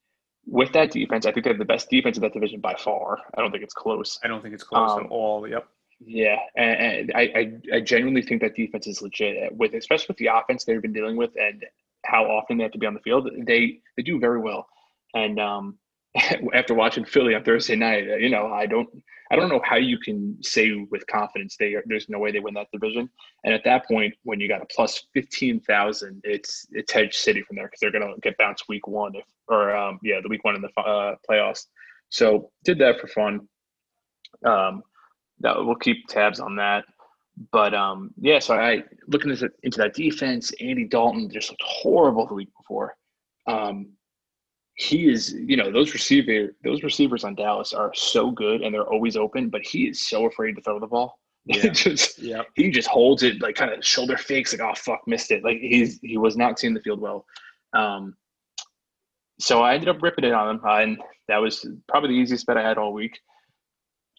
with 0.45 0.71
that 0.73 0.91
defense, 0.91 1.25
I 1.25 1.31
think 1.31 1.43
they 1.43 1.49
have 1.49 1.59
the 1.59 1.65
best 1.65 1.89
defense 1.89 2.17
in 2.17 2.23
that 2.23 2.33
division 2.33 2.59
by 2.59 2.75
far. 2.75 3.19
I 3.35 3.41
don't 3.41 3.51
think 3.51 3.63
it's 3.63 3.73
close. 3.73 4.19
I 4.23 4.27
don't 4.27 4.41
think 4.41 4.53
it's 4.53 4.63
close 4.63 4.91
Um, 4.91 5.05
at 5.05 5.11
all. 5.11 5.47
Yep. 5.47 5.67
Yeah, 6.05 6.37
and, 6.57 6.75
and 6.81 7.11
I, 7.15 7.21
I 7.21 7.77
I 7.77 7.79
genuinely 7.79 8.23
think 8.23 8.41
that 8.41 8.55
defense 8.55 8.87
is 8.87 9.01
legit 9.01 9.55
with 9.55 9.73
especially 9.73 10.07
with 10.09 10.17
the 10.17 10.27
offense 10.27 10.65
they've 10.65 10.81
been 10.81 10.91
dealing 10.91 11.15
with 11.15 11.31
and 11.37 11.63
how 12.05 12.25
often 12.25 12.57
they 12.57 12.63
have 12.63 12.71
to 12.73 12.77
be 12.77 12.87
on 12.87 12.93
the 12.93 12.99
field. 12.99 13.29
They 13.45 13.79
they 13.97 14.03
do 14.03 14.19
very 14.19 14.39
well. 14.39 14.67
And 15.13 15.39
um, 15.39 15.77
after 16.53 16.73
watching 16.73 17.05
Philly 17.05 17.35
on 17.35 17.43
Thursday 17.43 17.75
night, 17.75 18.09
uh, 18.09 18.15
you 18.15 18.29
know 18.29 18.47
I 18.47 18.65
don't 18.65 18.89
I 19.31 19.35
don't 19.35 19.49
know 19.49 19.61
how 19.63 19.77
you 19.77 19.97
can 19.97 20.37
say 20.43 20.73
with 20.91 21.07
confidence 21.07 21.55
they 21.57 21.73
are, 21.73 21.83
there's 21.87 22.07
no 22.07 22.19
way 22.19 22.31
they 22.31 22.39
win 22.39 22.53
that 22.53 22.67
division. 22.71 23.09
And 23.43 23.53
at 23.53 23.63
that 23.63 23.87
point, 23.87 24.13
when 24.23 24.39
you 24.39 24.47
got 24.47 24.61
a 24.61 24.65
plus 24.65 25.07
fifteen 25.13 25.59
thousand, 25.61 26.21
it's 26.23 26.67
it's 26.71 26.91
Hedge 26.91 27.15
City 27.15 27.41
from 27.41 27.55
there 27.55 27.65
because 27.65 27.79
they're 27.79 27.91
gonna 27.91 28.13
get 28.21 28.37
bounced 28.37 28.65
week 28.69 28.87
one 28.87 29.15
if 29.15 29.25
or 29.47 29.75
um, 29.75 29.99
yeah 30.03 30.19
the 30.21 30.29
week 30.29 30.43
one 30.43 30.55
in 30.55 30.61
the 30.61 30.69
uh, 30.81 31.15
playoffs. 31.29 31.65
So 32.09 32.51
did 32.63 32.77
that 32.79 32.99
for 32.99 33.07
fun. 33.07 33.47
Um, 34.45 34.83
that 35.39 35.55
we'll 35.57 35.75
keep 35.75 36.07
tabs 36.07 36.39
on 36.39 36.55
that. 36.57 36.85
But 37.51 37.73
um, 37.73 38.13
yeah, 38.19 38.39
so 38.39 38.55
I 38.55 38.83
looking 39.07 39.31
into, 39.31 39.49
into 39.63 39.79
that 39.79 39.95
defense, 39.95 40.51
Andy 40.61 40.85
Dalton 40.85 41.29
just 41.31 41.49
looked 41.49 41.63
horrible 41.63 42.27
the 42.27 42.35
week 42.35 42.49
before. 42.55 42.95
Um, 43.47 43.93
he 44.75 45.11
is, 45.11 45.33
you 45.33 45.57
know, 45.57 45.71
those 45.71 45.93
receiver 45.93 46.55
those 46.63 46.83
receivers 46.83 47.23
on 47.23 47.35
Dallas 47.35 47.73
are 47.73 47.93
so 47.93 48.31
good 48.31 48.61
and 48.61 48.73
they're 48.73 48.87
always 48.87 49.15
open, 49.15 49.49
but 49.49 49.61
he 49.65 49.89
is 49.89 50.01
so 50.01 50.25
afraid 50.25 50.55
to 50.55 50.61
throw 50.61 50.79
the 50.79 50.87
ball. 50.87 51.19
Yeah. 51.45 51.71
just 51.71 52.21
he 52.55 52.69
just 52.71 52.87
holds 52.87 53.21
it 53.21 53.41
like 53.41 53.55
kind 53.55 53.69
of 53.69 53.83
shoulder 53.85 54.15
fakes, 54.15 54.53
like 54.53 54.61
oh 54.61 54.73
fuck, 54.75 55.01
missed 55.07 55.29
it. 55.29 55.43
Like 55.43 55.57
he's 55.57 55.99
he 56.01 56.17
was 56.17 56.37
not 56.37 56.57
seeing 56.57 56.73
the 56.73 56.79
field 56.79 57.01
well. 57.01 57.25
Um, 57.73 58.15
so 59.39 59.61
I 59.61 59.73
ended 59.73 59.89
up 59.89 60.01
ripping 60.01 60.23
it 60.23 60.31
on 60.31 60.55
him, 60.55 60.61
and 60.63 61.01
that 61.27 61.37
was 61.37 61.67
probably 61.89 62.11
the 62.11 62.15
easiest 62.15 62.45
bet 62.45 62.55
I 62.55 62.65
had 62.65 62.77
all 62.77 62.93
week. 62.93 63.19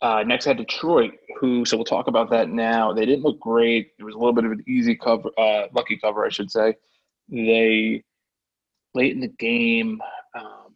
Uh, 0.04 0.22
next, 0.22 0.44
had 0.44 0.58
Detroit, 0.58 1.12
who 1.40 1.64
so 1.64 1.78
we'll 1.78 1.84
talk 1.86 2.08
about 2.08 2.28
that 2.28 2.50
now. 2.50 2.92
They 2.92 3.06
didn't 3.06 3.24
look 3.24 3.40
great. 3.40 3.92
It 3.98 4.04
was 4.04 4.14
a 4.14 4.18
little 4.18 4.34
bit 4.34 4.44
of 4.44 4.52
an 4.52 4.62
easy 4.68 4.94
cover, 4.94 5.30
uh, 5.38 5.68
lucky 5.72 5.96
cover, 5.96 6.26
I 6.26 6.28
should 6.28 6.50
say. 6.50 6.76
They 7.30 8.04
late 8.92 9.14
in 9.14 9.20
the 9.20 9.28
game, 9.28 10.02
um, 10.38 10.74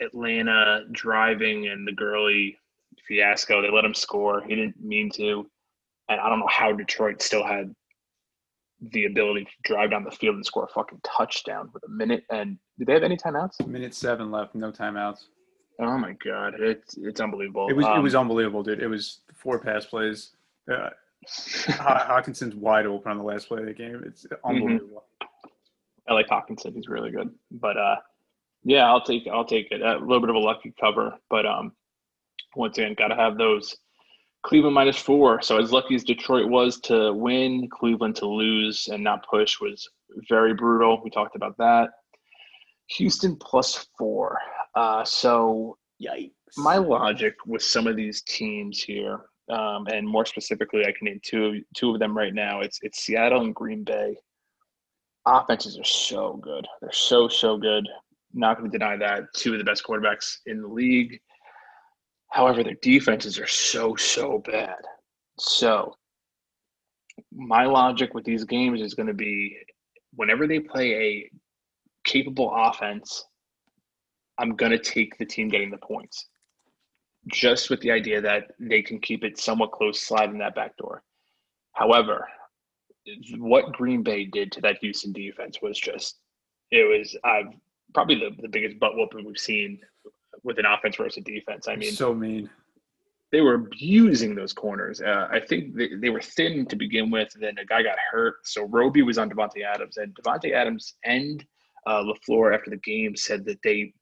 Atlanta 0.00 0.86
driving 0.90 1.68
and 1.68 1.86
the 1.86 1.92
Gurley 1.92 2.58
fiasco. 3.06 3.62
They 3.62 3.70
let 3.70 3.84
him 3.84 3.94
score. 3.94 4.42
He 4.42 4.56
didn't 4.56 4.82
mean 4.82 5.08
to, 5.12 5.48
and 6.08 6.20
I 6.20 6.28
don't 6.28 6.40
know 6.40 6.48
how 6.50 6.72
Detroit 6.72 7.22
still 7.22 7.46
had 7.46 7.72
the 8.90 9.04
ability 9.04 9.44
to 9.44 9.50
drive 9.62 9.92
down 9.92 10.02
the 10.02 10.10
field 10.10 10.34
and 10.34 10.44
score 10.44 10.64
a 10.64 10.72
fucking 10.74 11.00
touchdown 11.04 11.70
with 11.72 11.84
a 11.84 11.88
minute. 11.88 12.24
And 12.28 12.58
did 12.76 12.88
they 12.88 12.94
have 12.94 13.04
any 13.04 13.16
timeouts? 13.16 13.64
Minute 13.68 13.94
seven 13.94 14.32
left, 14.32 14.56
no 14.56 14.72
timeouts. 14.72 15.26
Oh 15.80 15.96
my 15.98 16.12
god, 16.12 16.54
it's 16.58 16.96
it's 16.96 17.20
unbelievable. 17.20 17.68
It 17.68 17.74
was 17.76 17.86
it 17.86 17.92
Um, 17.92 18.02
was 18.02 18.14
unbelievable, 18.14 18.62
dude. 18.62 18.80
It 18.82 18.88
was 18.88 19.20
four 19.34 19.58
pass 19.60 19.86
plays. 19.86 20.32
Uh, 20.70 20.90
Hockenson's 21.28 22.54
wide 22.54 22.86
open 22.86 23.10
on 23.12 23.18
the 23.18 23.24
last 23.24 23.48
play 23.48 23.60
of 23.60 23.66
the 23.66 23.72
game. 23.74 24.02
It's 24.06 24.24
Mm-hmm. 24.26 24.48
unbelievable. 24.48 25.04
I 26.08 26.14
like 26.14 26.28
Hawkinson. 26.28 26.74
He's 26.74 26.88
really 26.88 27.10
good. 27.10 27.30
But 27.50 27.76
uh, 27.76 27.96
yeah, 28.64 28.86
I'll 28.88 29.02
take 29.02 29.26
I'll 29.28 29.44
take 29.44 29.70
it. 29.70 29.82
A 29.82 29.98
little 29.98 30.20
bit 30.20 30.30
of 30.30 30.36
a 30.36 30.40
lucky 30.40 30.72
cover, 30.80 31.14
but 31.30 31.46
um, 31.46 31.72
once 32.56 32.78
again, 32.78 32.94
got 32.94 33.08
to 33.08 33.16
have 33.16 33.36
those. 33.38 33.76
Cleveland 34.44 34.74
minus 34.74 34.96
four. 34.96 35.42
So 35.42 35.58
as 35.58 35.72
lucky 35.72 35.96
as 35.96 36.04
Detroit 36.04 36.48
was 36.48 36.78
to 36.82 37.12
win, 37.12 37.68
Cleveland 37.70 38.14
to 38.16 38.26
lose 38.26 38.88
and 38.90 39.02
not 39.02 39.26
push 39.28 39.60
was 39.60 39.88
very 40.28 40.54
brutal. 40.54 41.00
We 41.02 41.10
talked 41.10 41.34
about 41.36 41.56
that. 41.58 41.90
Houston 42.86 43.36
plus 43.36 43.86
four. 43.98 44.38
Uh, 44.74 45.04
so 45.04 45.76
Yikes. 46.02 46.30
my 46.56 46.76
logic 46.76 47.34
with 47.46 47.62
some 47.62 47.86
of 47.86 47.96
these 47.96 48.22
teams 48.22 48.82
here, 48.82 49.20
um, 49.50 49.86
and 49.88 50.06
more 50.06 50.26
specifically, 50.26 50.82
I 50.86 50.92
can 50.92 51.06
name 51.06 51.20
two 51.22 51.62
two 51.74 51.92
of 51.92 51.98
them 51.98 52.16
right 52.16 52.34
now. 52.34 52.60
It's 52.60 52.78
it's 52.82 53.00
Seattle 53.00 53.42
and 53.42 53.54
Green 53.54 53.84
Bay. 53.84 54.16
Offenses 55.26 55.78
are 55.78 55.84
so 55.84 56.34
good. 56.34 56.66
They're 56.80 56.92
so 56.92 57.28
so 57.28 57.56
good. 57.56 57.88
Not 58.34 58.58
going 58.58 58.70
to 58.70 58.78
deny 58.78 58.96
that. 58.96 59.24
Two 59.34 59.52
of 59.52 59.58
the 59.58 59.64
best 59.64 59.84
quarterbacks 59.84 60.38
in 60.46 60.60
the 60.62 60.68
league. 60.68 61.20
However, 62.28 62.62
their 62.62 62.76
defenses 62.82 63.38
are 63.38 63.46
so 63.46 63.96
so 63.96 64.42
bad. 64.46 64.76
So 65.38 65.94
my 67.32 67.64
logic 67.64 68.14
with 68.14 68.24
these 68.24 68.44
games 68.44 68.80
is 68.80 68.94
going 68.94 69.08
to 69.08 69.14
be 69.14 69.56
whenever 70.14 70.46
they 70.46 70.60
play 70.60 70.94
a 70.94 71.30
capable 72.04 72.52
offense 72.54 73.24
I'm 74.38 74.54
going 74.56 74.72
to 74.72 74.78
take 74.78 75.18
the 75.18 75.26
team 75.26 75.48
getting 75.48 75.70
the 75.70 75.78
points, 75.78 76.26
just 77.26 77.70
with 77.70 77.80
the 77.80 77.90
idea 77.90 78.20
that 78.20 78.52
they 78.60 78.82
can 78.82 79.00
keep 79.00 79.24
it 79.24 79.38
somewhat 79.38 79.72
close, 79.72 80.00
slide 80.00 80.30
in 80.30 80.38
that 80.38 80.54
back 80.54 80.76
door. 80.76 81.02
However, 81.72 82.28
what 83.38 83.72
Green 83.72 84.02
Bay 84.02 84.24
did 84.24 84.52
to 84.52 84.60
that 84.60 84.78
Houston 84.78 85.12
defense 85.12 85.58
was 85.62 85.78
just, 85.78 86.18
it 86.70 86.84
was 86.84 87.16
I've 87.24 87.52
probably 87.94 88.16
the, 88.16 88.30
the 88.42 88.48
biggest 88.48 88.78
butt 88.78 88.96
whooping 88.96 89.24
we've 89.24 89.38
seen 89.38 89.80
with 90.42 90.58
an 90.58 90.66
offense 90.66 90.96
versus 90.96 91.16
a 91.18 91.20
defense. 91.22 91.68
I 91.68 91.76
mean, 91.76 91.92
so 91.92 92.14
mean. 92.14 92.50
they 93.32 93.40
were 93.40 93.54
abusing 93.54 94.34
those 94.34 94.52
corners. 94.52 95.00
Uh, 95.00 95.26
I 95.30 95.40
think 95.40 95.74
they, 95.74 95.94
they 95.94 96.10
were 96.10 96.20
thin 96.20 96.66
to 96.66 96.76
begin 96.76 97.10
with. 97.10 97.34
And 97.34 97.42
then 97.42 97.58
a 97.58 97.64
guy 97.64 97.82
got 97.82 97.96
hurt, 98.12 98.36
so 98.44 98.64
Roby 98.64 99.02
was 99.02 99.18
on 99.18 99.30
Davante 99.30 99.64
Adams, 99.64 99.96
and 99.96 100.14
Davante 100.14 100.52
Adams 100.52 100.94
and 101.04 101.44
uh, 101.86 102.02
Lafleur 102.02 102.54
after 102.54 102.70
the 102.70 102.76
game 102.76 103.16
said 103.16 103.44
that 103.46 103.62
they 103.64 103.94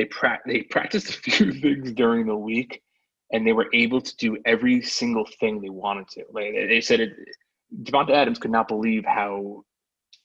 they 0.00 0.06
pra- 0.06 0.40
they 0.46 0.62
practiced 0.62 1.08
a 1.10 1.12
few 1.30 1.52
things 1.52 1.92
during 1.92 2.26
the 2.26 2.36
week, 2.36 2.82
and 3.32 3.46
they 3.46 3.52
were 3.52 3.68
able 3.74 4.00
to 4.00 4.16
do 4.16 4.36
every 4.46 4.80
single 4.82 5.26
thing 5.38 5.60
they 5.60 5.68
wanted 5.84 6.08
to. 6.14 6.24
Like 6.32 6.52
they 6.72 6.80
said, 6.80 7.00
it, 7.00 7.12
Davante 7.82 8.10
Adams 8.10 8.38
could 8.38 8.50
not 8.50 8.66
believe 8.68 9.04
how 9.04 9.64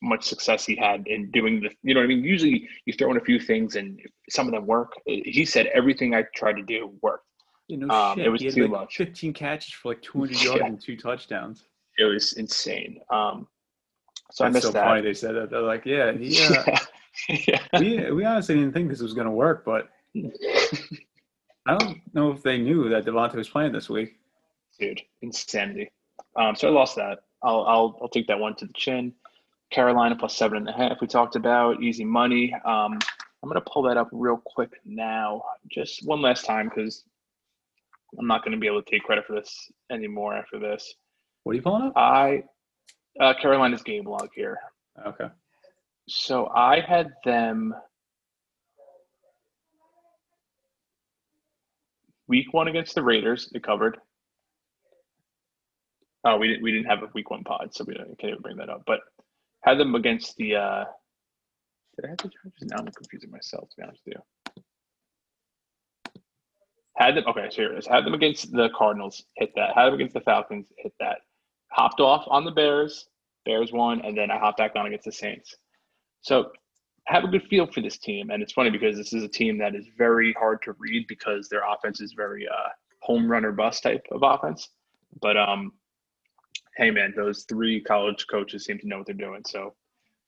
much 0.02 0.24
success 0.26 0.66
he 0.66 0.76
had 0.76 1.06
in 1.08 1.30
doing 1.32 1.62
the. 1.62 1.70
You 1.84 1.94
know 1.94 2.00
what 2.02 2.06
I 2.06 2.08
mean? 2.08 2.24
Usually 2.24 2.68
you 2.86 2.94
throw 2.94 3.12
in 3.12 3.18
a 3.18 3.26
few 3.30 3.40
things, 3.40 3.76
and 3.76 4.00
some 4.30 4.48
of 4.48 4.54
them 4.54 4.66
work. 4.66 4.94
He 5.06 5.46
said 5.46 5.66
everything 5.68 6.16
I 6.16 6.24
tried 6.36 6.54
to 6.54 6.64
do 6.64 6.94
worked. 7.02 7.26
You 7.68 7.78
know, 7.78 7.90
Um, 7.94 8.18
shit. 8.18 8.28
it 8.28 8.30
was 8.30 8.42
he 8.42 8.46
had 8.48 8.56
too 8.56 8.62
like 8.64 8.72
much. 8.72 8.98
15 8.98 9.34
catches 9.34 9.74
for 9.74 9.90
like 9.90 10.02
200 10.02 10.32
yards 10.44 10.60
Yeah. 10.62 10.66
and 10.68 10.82
two 10.82 10.96
touchdowns. 10.96 11.66
It 11.98 12.04
was 12.06 12.34
insane. 12.34 13.00
Um, 13.10 13.48
so 14.32 14.46
I 14.46 14.48
That's 14.50 14.54
missed 14.56 14.68
so 14.68 14.72
that. 14.74 14.86
funny 14.86 15.02
they 15.02 15.14
said 15.14 15.34
that. 15.36 15.50
They're 15.50 15.62
like, 15.62 15.84
yeah, 15.86 16.12
he, 16.12 16.28
uh, 16.46 16.64
yeah. 16.68 16.80
yeah. 17.48 17.62
we, 17.80 18.12
we 18.12 18.26
honestly 18.26 18.56
didn't 18.56 18.74
think 18.74 18.90
this 18.90 19.02
was 19.02 19.14
going 19.14 19.28
to 19.28 19.32
work, 19.32 19.64
but 19.66 19.90
I 21.68 21.78
don't 21.78 22.02
know 22.14 22.32
if 22.32 22.44
they 22.44 22.58
knew 22.58 22.90
that 22.90 23.06
Davante 23.06 23.36
was 23.36 23.50
playing 23.50 23.72
this 23.72 23.90
week. 23.90 24.18
dude, 24.80 25.02
insanity. 25.22 25.92
Um, 26.36 26.56
so 26.56 26.68
I 26.68 26.72
lost 26.72 26.96
that. 26.98 27.20
I'll 27.44 27.64
I'll 27.66 28.00
I'll 28.02 28.10
take 28.10 28.28
that 28.28 28.40
one 28.40 28.56
to 28.58 28.66
the 28.66 28.74
chin. 28.74 29.14
Carolina 29.72 30.16
plus 30.16 30.36
seven 30.36 30.58
and 30.58 30.70
a 30.70 30.74
half. 30.74 31.02
We 31.02 31.08
talked 31.08 31.36
about 31.36 31.82
easy 31.82 32.06
money. 32.06 32.54
Um, 32.66 33.00
I'm 33.42 33.50
gonna 33.50 33.62
pull 33.62 33.84
that 33.84 33.98
up 33.98 34.10
real 34.12 34.42
quick 34.44 34.72
now, 34.86 35.44
just 35.72 36.06
one 36.06 36.22
last 36.22 36.46
time 36.46 36.70
because 36.70 37.04
I'm 38.18 38.28
not 38.28 38.44
gonna 38.44 38.58
be 38.58 38.68
able 38.68 38.82
to 38.82 38.90
take 38.90 39.04
credit 39.04 39.26
for 39.26 39.34
this 39.34 39.72
anymore 39.92 40.36
after 40.36 40.60
this. 40.60 40.96
What 41.44 41.54
are 41.54 41.56
you 41.56 41.62
pulling 41.62 41.84
up? 41.84 41.94
I 41.96 42.44
uh, 43.20 43.34
Carolina's 43.40 43.84
game 43.84 44.06
log 44.06 44.30
here. 44.36 44.60
Okay. 45.06 45.28
So 46.08 46.48
I 46.48 46.82
had 46.82 47.12
them 47.24 47.74
week 52.28 52.54
one 52.54 52.68
against 52.68 52.96
the 52.96 53.04
Raiders. 53.04 53.50
They 53.52 53.60
covered. 53.60 53.98
Oh, 56.24 56.38
we 56.38 56.48
didn't. 56.48 56.64
We 56.64 56.72
didn't 56.72 56.88
have 56.88 57.04
a 57.04 57.10
week 57.14 57.30
one 57.30 57.44
pod, 57.44 57.74
so 57.74 57.84
we 57.88 57.96
can't 57.96 58.18
even 58.24 58.42
bring 58.42 58.58
that 58.58 58.70
up. 58.70 58.84
But 58.86 59.02
Had 59.62 59.80
them 59.80 59.96
against 59.96 60.36
the. 60.38 60.56
Uh, 60.56 60.86
did 61.96 62.06
I 62.06 62.10
have 62.10 62.18
the 62.18 62.30
Chargers? 62.30 62.62
Now 62.64 62.78
I'm 62.80 62.88
confusing 62.88 63.32
myself. 63.32 63.70
To 63.70 63.76
be 63.78 63.84
honest 63.84 64.02
with 64.06 64.16
you. 64.16 64.22
Had 66.98 67.16
them 67.16 67.26
okay. 67.28 67.48
So 67.50 67.62
here 67.62 67.74
it 67.74 67.80
is. 67.80 67.88
Had 67.88 68.06
them 68.06 68.14
against 68.14 68.52
the 68.52 68.70
Cardinals. 68.76 69.24
Hit 69.36 69.52
that. 69.56 69.76
Had 69.76 69.86
them 69.86 69.96
against 69.96 70.14
the 70.14 70.22
Falcons. 70.22 70.68
Hit 70.78 70.94
that. 71.00 71.20
Hopped 71.72 72.00
off 72.00 72.26
on 72.28 72.46
the 72.46 72.52
Bears. 72.52 73.08
Bears 73.46 73.72
won, 73.72 74.02
and 74.02 74.18
then 74.18 74.32
I 74.32 74.40
hopped 74.40 74.58
back 74.58 74.76
on 74.76 74.88
against 74.88 75.06
the 75.06 75.12
Saints. 75.12 75.56
So 76.26 76.52
have 77.06 77.24
a 77.24 77.28
good 77.28 77.44
feel 77.44 77.68
for 77.68 77.82
this 77.82 78.00
team. 78.00 78.32
And 78.32 78.42
it's 78.42 78.54
funny 78.54 78.72
because 78.72 78.98
this 78.98 79.14
is 79.14 79.22
a 79.22 79.28
team 79.28 79.60
that 79.60 79.76
is 79.76 79.86
very 79.96 80.34
hard 80.34 80.60
to 80.64 80.74
read 80.80 81.06
because 81.08 81.48
their 81.48 81.62
offense 81.72 82.02
is 82.02 82.14
very 82.14 82.48
uh, 82.48 82.70
home 83.04 83.32
run 83.32 83.46
or 83.46 83.52
bust 83.52 83.84
type 83.84 84.04
of 84.12 84.24
offense. 84.24 84.70
But 85.22 85.38
um, 85.38 85.74
hey 86.78 86.90
man, 86.90 87.14
those 87.16 87.46
three 87.48 87.80
college 87.80 88.26
coaches 88.28 88.66
seem 88.66 88.80
to 88.80 88.88
know 88.88 88.98
what 88.98 89.06
they're 89.06 89.14
doing. 89.14 89.44
So 89.46 89.76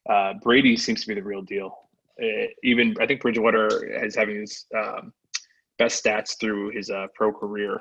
uh, 0.08 0.34
Brady 0.44 0.78
seems 0.78 1.02
to 1.02 1.08
be 1.08 1.16
the 1.16 1.24
real 1.24 1.42
deal. 1.42 1.76
Uh, 2.22 2.46
even 2.64 2.96
I 3.02 3.08
think 3.08 3.22
Bridgewater 3.22 4.06
is 4.06 4.16
having 4.16 4.40
his 4.40 4.68
um, 4.78 5.12
best 5.80 6.04
stats 6.04 6.40
through 6.40 6.70
his 6.70 6.92
uh, 6.92 7.08
pro 7.16 7.34
career, 7.34 7.80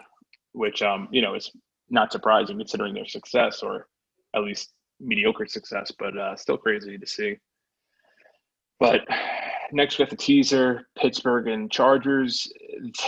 which 0.52 0.80
um, 0.80 1.08
you 1.10 1.20
know 1.20 1.34
is 1.34 1.50
not 1.90 2.12
surprising 2.12 2.56
considering 2.56 2.94
their 2.94 3.06
success 3.06 3.62
or 3.62 3.88
at 4.34 4.42
least 4.42 4.72
mediocre 5.00 5.46
success, 5.46 5.92
but 5.98 6.16
uh, 6.16 6.34
still 6.34 6.56
crazy 6.56 6.96
to 6.96 7.06
see. 7.06 7.36
But 8.78 9.02
next 9.72 9.98
we 9.98 10.04
got 10.04 10.10
the 10.10 10.16
teaser, 10.16 10.86
Pittsburgh 10.98 11.48
and 11.48 11.70
Chargers. 11.70 12.50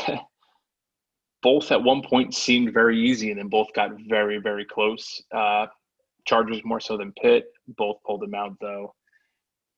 both 1.43 1.71
at 1.71 1.83
one 1.83 2.03
point 2.03 2.35
seemed 2.35 2.73
very 2.73 2.99
easy, 3.01 3.31
and 3.31 3.39
then 3.39 3.49
both 3.49 3.73
got 3.75 3.91
very, 4.09 4.39
very 4.39 4.65
close. 4.65 5.23
Uh, 5.35 5.67
Chargers 6.27 6.61
more 6.65 6.81
so 6.81 6.97
than 6.97 7.13
Pitt. 7.23 7.47
Both 7.77 7.99
pulled 8.05 8.21
them 8.23 8.35
out 8.35 8.57
though. 8.61 8.95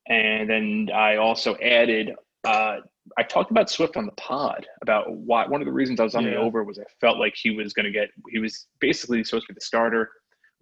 And 0.08 0.48
then 0.48 0.88
I 0.94 1.16
also 1.16 1.56
added. 1.56 2.12
Uh, 2.44 2.78
I 3.18 3.22
talked 3.22 3.50
about 3.50 3.68
Swift 3.68 3.96
on 3.96 4.06
the 4.06 4.12
pod 4.12 4.66
about 4.82 5.12
why 5.12 5.46
one 5.46 5.60
of 5.60 5.66
the 5.66 5.72
reasons 5.72 6.00
I 6.00 6.04
was 6.04 6.14
on 6.14 6.24
Yeah. 6.24 6.30
the 6.30 6.36
over 6.36 6.64
was 6.64 6.78
I 6.78 6.84
felt 7.00 7.18
like 7.18 7.34
he 7.36 7.50
was 7.50 7.72
going 7.72 7.84
to 7.84 7.92
get. 7.92 8.08
He 8.30 8.38
was 8.38 8.66
basically 8.80 9.22
supposed 9.24 9.46
to 9.46 9.52
be 9.52 9.56
the 9.58 9.64
starter, 9.64 10.10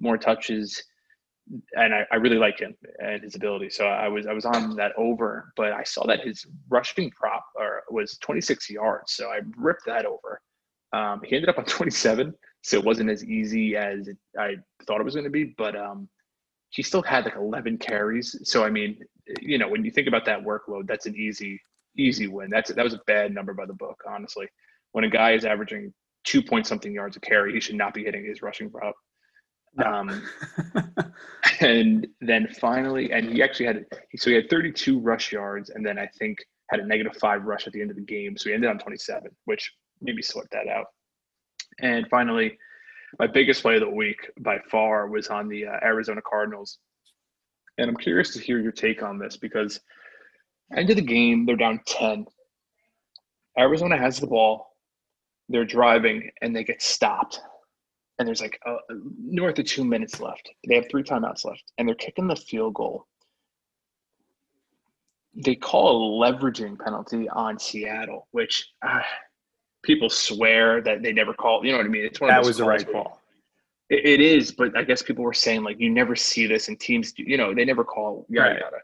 more 0.01 0.19
touches, 0.19 0.83
and 1.75 1.95
I, 1.95 2.07
I 2.13 2.17
really 2.17 2.39
like 2.39 2.59
him 2.59 2.75
and 2.99 3.23
his 3.23 3.35
ability. 3.35 3.71
So 3.71 3.87
I 3.87 4.09
was 4.09 4.27
I 4.27 4.33
was 4.33 4.45
on 4.45 4.77
that 4.77 4.93
over, 4.97 5.53
but 5.57 5.73
I 5.73 5.83
saw 5.85 6.07
that 6.07 6.21
his 6.21 6.47
rushing 6.69 7.11
prop 7.11 7.45
or 7.57 7.83
was 7.91 8.19
26 8.19 8.71
yards, 8.71 9.13
so 9.13 9.29
I 9.29 9.41
ripped 9.57 9.87
that 9.87 10.07
over. 10.07 10.41
Um, 10.93 11.21
he 11.25 11.37
ended 11.37 11.49
up 11.49 11.59
on 11.59 11.65
27, 11.67 12.35
so 12.63 12.79
it 12.79 12.85
wasn't 12.85 13.11
as 13.11 13.25
easy 13.25 13.77
as 13.77 14.09
it, 14.09 14.17
I 14.39 14.57
thought 14.87 15.01
it 15.01 15.05
was 15.05 15.15
going 15.15 15.25
to 15.25 15.31
be, 15.31 15.55
but 15.59 15.77
um, 15.77 16.09
he 16.71 16.83
still 16.83 17.03
had 17.03 17.25
like 17.25 17.37
11 17.37 17.79
carries. 17.79 18.39
So 18.45 18.65
I 18.65 18.71
mean, 18.71 18.99
you 19.41 19.59
know, 19.59 19.69
when 19.69 19.85
you 19.85 19.91
think 19.91 20.09
about 20.09 20.25
that 20.27 20.43
workload, 20.45 20.87
that's 20.87 21.07
an 21.07 21.17
easy 21.17 21.61
easy 21.97 22.27
win. 22.29 22.51
That's 22.51 22.73
that 22.73 22.85
was 22.85 22.95
a 22.95 23.01
bad 23.07 23.35
number 23.35 23.55
by 23.55 23.67
the 23.67 23.75
book, 23.75 24.01
honestly. 24.09 24.49
When 24.93 25.05
a 25.05 25.11
guy 25.11 25.33
is 25.33 25.45
averaging 25.45 25.93
two 26.25 26.43
point 26.43 26.67
something 26.67 26.93
yards 26.93 27.17
a 27.17 27.21
carry, 27.21 27.53
he 27.53 27.61
should 27.61 27.77
not 27.77 27.95
be 27.95 28.05
hitting 28.05 28.25
his 28.25 28.43
rushing 28.43 28.71
prop. 28.71 28.95
Um, 29.85 30.23
and 31.61 32.07
then 32.21 32.49
finally, 32.61 33.13
and 33.13 33.31
he 33.31 33.43
actually 33.43 33.67
had 33.67 33.85
so 34.17 34.31
he 34.31 34.37
had 34.37 34.51
32 34.51 34.99
rush 34.99 35.33
yards, 35.33 35.71
and 35.71 35.85
then 35.85 35.99
I 35.99 36.09
think 36.19 36.39
had 36.71 36.81
a 36.81 36.87
negative 36.87 37.17
five 37.17 37.45
rush 37.45 37.67
at 37.67 37.73
the 37.73 37.81
end 37.81 37.91
of 37.91 37.97
the 37.97 38.03
game. 38.03 38.37
So 38.37 38.49
he 38.49 38.55
ended 38.55 38.71
on 38.71 38.79
27, 38.79 39.31
which 39.47 39.73
maybe 40.01 40.23
sort 40.23 40.49
that 40.51 40.69
out. 40.69 40.87
And 41.81 42.07
finally, 42.09 42.59
my 43.19 43.27
biggest 43.27 43.63
play 43.63 43.77
of 43.77 43.81
the 43.81 43.91
week 43.91 44.19
by 44.41 44.59
far 44.71 45.09
was 45.09 45.29
on 45.29 45.49
the 45.49 45.67
uh, 45.67 45.79
Arizona 45.83 46.21
Cardinals. 46.29 46.79
And 47.79 47.89
I'm 47.89 47.97
curious 47.97 48.33
to 48.35 48.41
hear 48.41 48.59
your 48.59 48.73
take 48.73 49.03
on 49.03 49.19
this 49.19 49.37
because 49.37 49.81
end 50.77 50.91
of 50.91 50.97
the 50.97 51.03
game, 51.03 51.47
they're 51.47 51.57
down 51.57 51.81
10. 51.87 52.27
Arizona 53.59 53.97
has 53.97 54.21
the 54.21 54.27
ball. 54.27 54.67
They're 55.49 55.65
driving 55.65 56.31
and 56.43 56.55
they 56.55 56.65
get 56.65 56.83
stopped. 56.83 57.41
And 58.19 58.27
there's 58.27 58.41
like 58.41 58.59
uh, 58.67 58.77
north 59.23 59.59
of 59.59 59.67
two 59.67 59.85
minutes 59.85 60.19
left. 60.21 60.49
They 60.67 60.75
have 60.75 60.87
three 60.91 61.05
timeouts 61.05 61.45
left 61.45 61.63
and 61.79 61.87
they're 61.87 61.95
kicking 61.95 62.27
the 62.27 62.35
field 62.37 62.75
goal. 62.75 63.07
They 65.35 65.55
call 65.55 66.25
a 66.25 66.33
leveraging 66.33 66.79
penalty 66.81 67.29
on 67.29 67.59
Seattle, 67.61 68.27
which 68.33 68.69
uh, 68.85 69.03
people 69.85 70.11
swear 70.11 70.81
that 70.83 71.03
they 71.03 71.13
never 71.13 71.33
call. 71.33 71.65
You 71.65 71.73
know 71.73 71.79
what 71.79 71.87
I 71.87 71.91
mean? 71.91 72.05
It's 72.05 72.21
one 72.21 72.31
of 72.31 72.35
that 72.43 72.47
was 72.47 72.57
the 72.57 72.65
right 72.65 72.85
where- 72.87 73.05
call. 73.05 73.21
it, 73.89 74.05
it 74.05 74.21
is, 74.21 74.51
but 74.51 74.77
I 74.77 74.83
guess 74.83 75.01
people 75.01 75.23
were 75.23 75.33
saying 75.33 75.63
like 75.63 75.79
you 75.79 75.91
never 75.91 76.17
see 76.17 76.47
this 76.49 76.67
and 76.69 76.79
teams, 76.81 77.13
do, 77.13 77.23
you 77.23 77.37
know, 77.37 77.55
they 77.55 77.65
never 77.65 77.85
call 77.85 78.27
yada 78.29 78.51
Right. 78.51 78.61
yada. 78.61 78.77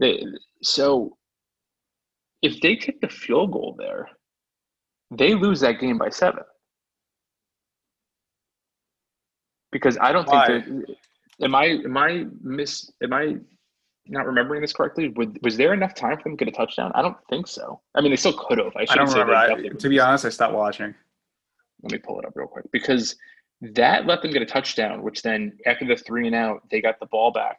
They, 0.00 0.24
so 0.62 1.16
if 2.42 2.60
they 2.60 2.74
kick 2.76 3.00
the 3.00 3.08
field 3.08 3.52
goal 3.52 3.76
there, 3.78 4.08
they 5.12 5.34
lose 5.34 5.60
that 5.60 5.78
game 5.78 5.98
by 5.98 6.08
seven. 6.08 6.42
Because 9.76 9.98
I 10.00 10.10
don't 10.10 10.26
Why? 10.26 10.46
think 10.46 10.86
that 11.38 11.44
am 11.44 11.54
I 11.54 11.64
am 11.66 11.96
I 11.98 12.24
miss 12.42 12.90
am 13.02 13.12
I 13.12 13.36
not 14.06 14.24
remembering 14.24 14.62
this 14.62 14.72
correctly? 14.72 15.08
Was, 15.16 15.28
was 15.42 15.56
there 15.58 15.74
enough 15.74 15.94
time 15.94 16.16
for 16.16 16.24
them 16.24 16.36
to 16.38 16.44
get 16.44 16.54
a 16.54 16.56
touchdown? 16.56 16.92
I 16.94 17.02
don't 17.02 17.16
think 17.28 17.46
so. 17.46 17.80
I 17.94 18.00
mean, 18.00 18.10
they 18.10 18.16
still 18.16 18.32
could 18.32 18.56
have. 18.56 18.72
I 18.74 18.86
I 18.88 18.94
don't 18.94 19.10
remember. 19.10 19.34
I, 19.34 19.68
to 19.68 19.88
be 19.88 20.00
honest, 20.00 20.24
I 20.24 20.30
stopped 20.30 20.54
watching. 20.54 20.94
let 21.82 21.92
me 21.92 21.98
pull 21.98 22.18
it 22.18 22.24
up 22.24 22.32
real 22.34 22.46
quick 22.46 22.64
because 22.72 23.16
that 23.60 24.06
let 24.06 24.22
them 24.22 24.30
get 24.30 24.40
a 24.40 24.46
touchdown, 24.46 25.02
which 25.02 25.20
then 25.20 25.58
after 25.66 25.84
the 25.84 25.96
three 25.96 26.26
and 26.26 26.34
out, 26.34 26.62
they 26.70 26.80
got 26.80 26.98
the 27.00 27.06
ball 27.06 27.32
back. 27.32 27.58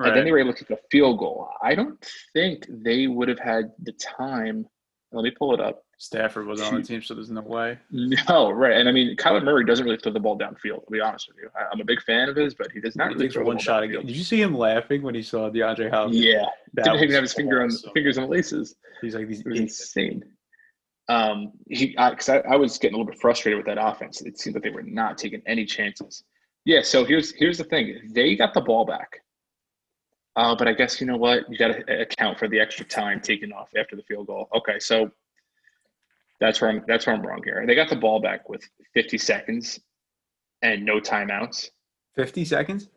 Right. 0.00 0.08
And 0.08 0.16
then 0.16 0.24
they 0.24 0.32
were 0.32 0.40
able 0.40 0.54
to 0.54 0.64
kick 0.64 0.76
a 0.76 0.80
field 0.90 1.20
goal. 1.20 1.48
I 1.62 1.76
don't 1.76 2.04
think 2.32 2.66
they 2.68 3.06
would 3.06 3.28
have 3.28 3.38
had 3.38 3.70
the 3.80 3.92
time. 3.92 4.66
Let 5.12 5.22
me 5.22 5.30
pull 5.30 5.54
it 5.54 5.60
up. 5.60 5.83
Stafford 5.98 6.46
was 6.46 6.60
on 6.60 6.74
the 6.74 6.82
team, 6.82 7.02
so 7.02 7.14
there's 7.14 7.30
no 7.30 7.40
way. 7.40 7.78
No, 7.90 8.50
right. 8.50 8.76
And 8.76 8.88
I 8.88 8.92
mean, 8.92 9.16
Kyler 9.16 9.42
Murray 9.42 9.64
doesn't 9.64 9.84
really 9.84 9.96
throw 9.96 10.12
the 10.12 10.20
ball 10.20 10.38
downfield, 10.38 10.84
to 10.84 10.90
be 10.90 11.00
honest 11.00 11.28
with 11.28 11.36
you. 11.38 11.48
I, 11.56 11.66
I'm 11.72 11.80
a 11.80 11.84
big 11.84 12.02
fan 12.02 12.28
of 12.28 12.36
his, 12.36 12.54
but 12.54 12.70
he 12.72 12.80
does 12.80 12.96
not 12.96 13.10
He 13.10 13.14
really 13.14 13.28
throw 13.28 13.44
one 13.44 13.58
shot 13.58 13.82
again. 13.82 14.06
Did 14.06 14.16
you 14.16 14.24
see 14.24 14.40
him 14.40 14.56
laughing 14.56 15.02
when 15.02 15.14
he 15.14 15.22
saw 15.22 15.50
DeAndre 15.50 15.90
Hopkins? 15.90 16.16
Yeah. 16.16 16.46
That 16.74 16.84
Didn't 16.84 17.02
even 17.02 17.14
have 17.14 17.22
his 17.22 17.34
finger 17.34 17.62
on 17.62 17.70
fingers 17.94 18.18
on 18.18 18.24
the 18.24 18.30
laces. 18.30 18.76
He's 19.00 19.14
like 19.14 19.28
these 19.28 19.40
It 19.40 19.46
was 19.46 19.60
insane. 19.60 20.24
Um, 21.08 21.52
he, 21.68 21.88
because 21.88 22.28
I, 22.28 22.38
I 22.38 22.56
was 22.56 22.78
getting 22.78 22.94
a 22.94 22.98
little 22.98 23.10
bit 23.10 23.20
frustrated 23.20 23.58
with 23.58 23.66
that 23.66 23.82
offense. 23.82 24.22
It 24.22 24.38
seemed 24.38 24.56
like 24.56 24.64
they 24.64 24.70
were 24.70 24.82
not 24.82 25.18
taking 25.18 25.42
any 25.46 25.64
chances. 25.64 26.24
Yeah. 26.64 26.82
So 26.82 27.04
here's 27.04 27.32
here's 27.34 27.58
the 27.58 27.64
thing: 27.64 28.10
they 28.14 28.36
got 28.36 28.54
the 28.54 28.62
ball 28.62 28.86
back, 28.86 29.20
uh, 30.36 30.56
but 30.56 30.66
I 30.66 30.72
guess 30.72 31.00
you 31.00 31.06
know 31.06 31.16
what? 31.16 31.50
You 31.50 31.58
got 31.58 31.68
to 31.68 32.00
account 32.00 32.38
for 32.38 32.48
the 32.48 32.58
extra 32.58 32.86
time 32.86 33.20
taken 33.20 33.52
off 33.52 33.68
after 33.76 33.96
the 33.96 34.02
field 34.02 34.28
goal. 34.28 34.48
Okay, 34.56 34.78
so 34.78 35.10
that's 36.40 36.60
where 36.60 36.70
I'm 36.70 36.82
that's 36.86 37.06
where 37.06 37.14
I'm 37.14 37.22
wrong 37.22 37.40
here. 37.44 37.64
They 37.66 37.74
got 37.74 37.88
the 37.88 37.96
ball 37.96 38.20
back 38.20 38.48
with 38.48 38.62
50 38.94 39.18
seconds 39.18 39.80
and 40.62 40.84
no 40.84 41.00
timeouts. 41.00 41.70
50 42.16 42.44
seconds? 42.44 42.88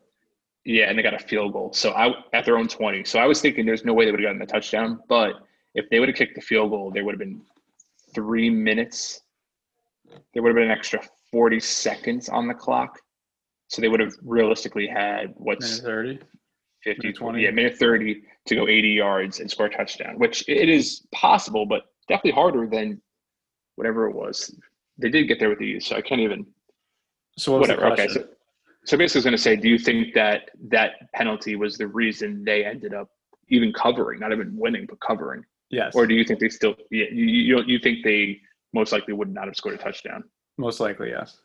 Yeah, 0.64 0.90
and 0.90 0.98
they 0.98 1.02
got 1.02 1.14
a 1.14 1.18
field 1.18 1.52
goal. 1.52 1.72
So 1.72 1.92
I 1.92 2.12
at 2.32 2.44
their 2.44 2.58
own 2.58 2.68
20. 2.68 3.04
So 3.04 3.18
I 3.18 3.26
was 3.26 3.40
thinking 3.40 3.64
there's 3.64 3.84
no 3.84 3.94
way 3.94 4.04
they 4.04 4.10
would 4.10 4.20
have 4.20 4.28
gotten 4.28 4.42
a 4.42 4.46
touchdown. 4.46 5.00
But 5.08 5.34
if 5.74 5.88
they 5.90 5.98
would 6.00 6.08
have 6.08 6.16
kicked 6.16 6.34
the 6.34 6.40
field 6.40 6.70
goal, 6.70 6.90
there 6.90 7.04
would 7.04 7.12
have 7.14 7.20
been 7.20 7.40
three 8.14 8.50
minutes. 8.50 9.20
There 10.34 10.42
would 10.42 10.50
have 10.50 10.56
been 10.56 10.70
an 10.70 10.76
extra 10.76 11.00
40 11.30 11.60
seconds 11.60 12.28
on 12.28 12.48
the 12.48 12.54
clock. 12.54 12.98
So 13.68 13.82
they 13.82 13.88
would 13.88 14.00
have 14.00 14.14
realistically 14.22 14.86
had 14.86 15.34
what's 15.36 15.82
Minute 15.82 15.84
30? 15.84 16.18
50, 16.84 17.00
minute 17.08 17.16
20. 17.18 17.42
yeah, 17.42 17.50
minute 17.50 17.76
30 17.78 18.22
to 18.46 18.54
go 18.54 18.66
80 18.66 18.88
yards 18.88 19.40
and 19.40 19.50
score 19.50 19.66
a 19.66 19.70
touchdown, 19.70 20.18
which 20.18 20.48
it 20.48 20.68
is 20.68 21.06
possible, 21.12 21.66
but 21.66 21.82
definitely 22.08 22.30
harder 22.32 22.66
than 22.66 23.00
whatever 23.78 24.08
it 24.10 24.14
was. 24.14 24.54
They 24.98 25.08
did 25.08 25.28
get 25.28 25.38
there 25.38 25.48
with 25.48 25.62
ease, 25.62 25.86
so 25.86 25.96
I 25.96 26.02
can't 26.02 26.20
even 26.20 26.44
So 27.38 27.52
what 27.52 27.60
was 27.60 27.68
whatever. 27.68 27.92
Okay, 27.92 28.08
so 28.08 28.26
so 28.84 28.96
basically, 28.96 29.18
I 29.18 29.20
was 29.20 29.24
going 29.24 29.36
to 29.36 29.42
say, 29.42 29.56
do 29.56 29.68
you 29.68 29.78
think 29.78 30.14
that 30.14 30.50
that 30.68 31.12
penalty 31.12 31.56
was 31.56 31.76
the 31.76 31.86
reason 31.86 32.44
they 32.44 32.64
ended 32.64 32.94
up 32.94 33.08
even 33.48 33.72
covering, 33.72 34.18
not 34.18 34.32
even 34.32 34.56
winning, 34.56 34.86
but 34.86 34.98
covering, 35.00 35.44
yes. 35.70 35.94
or 35.94 36.06
do 36.06 36.14
you 36.14 36.24
think 36.24 36.40
they 36.40 36.48
still? 36.48 36.74
Yeah, 36.90 37.06
you 37.12 37.24
you, 37.24 37.62
you 37.62 37.78
think 37.78 38.04
they 38.04 38.40
most 38.72 38.92
likely 38.92 39.14
would 39.14 39.32
not 39.32 39.46
have 39.46 39.56
scored 39.56 39.74
a 39.74 39.78
touchdown? 39.78 40.24
Most 40.58 40.80
likely, 40.80 41.10
yes. 41.10 41.38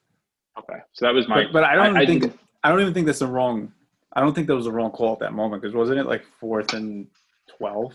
Okay, 0.58 0.80
so 0.93 1.06
that 1.06 1.13
was 1.13 1.28
my. 1.28 1.43
But, 1.43 1.54
but 1.54 1.63
I 1.63 1.76
don't 1.76 1.88
even 1.88 1.98
I 1.98 2.06
think 2.06 2.22
didn't- 2.24 2.39
I 2.63 2.69
don't 2.69 2.82
even 2.82 2.93
think 2.93 3.06
that's 3.06 3.19
the 3.19 3.28
wrong. 3.28 3.72
I 4.13 4.22
don't 4.22 4.34
think 4.34 4.48
that 4.48 4.56
was 4.56 4.65
the 4.65 4.72
wrong 4.72 4.91
call 4.91 5.13
at 5.13 5.19
that 5.19 5.34
moment 5.34 5.62
because 5.62 5.76
wasn't 5.76 6.00
it 6.00 6.06
like 6.06 6.24
fourth 6.39 6.74
and 6.74 7.08
twelve? 7.58 7.93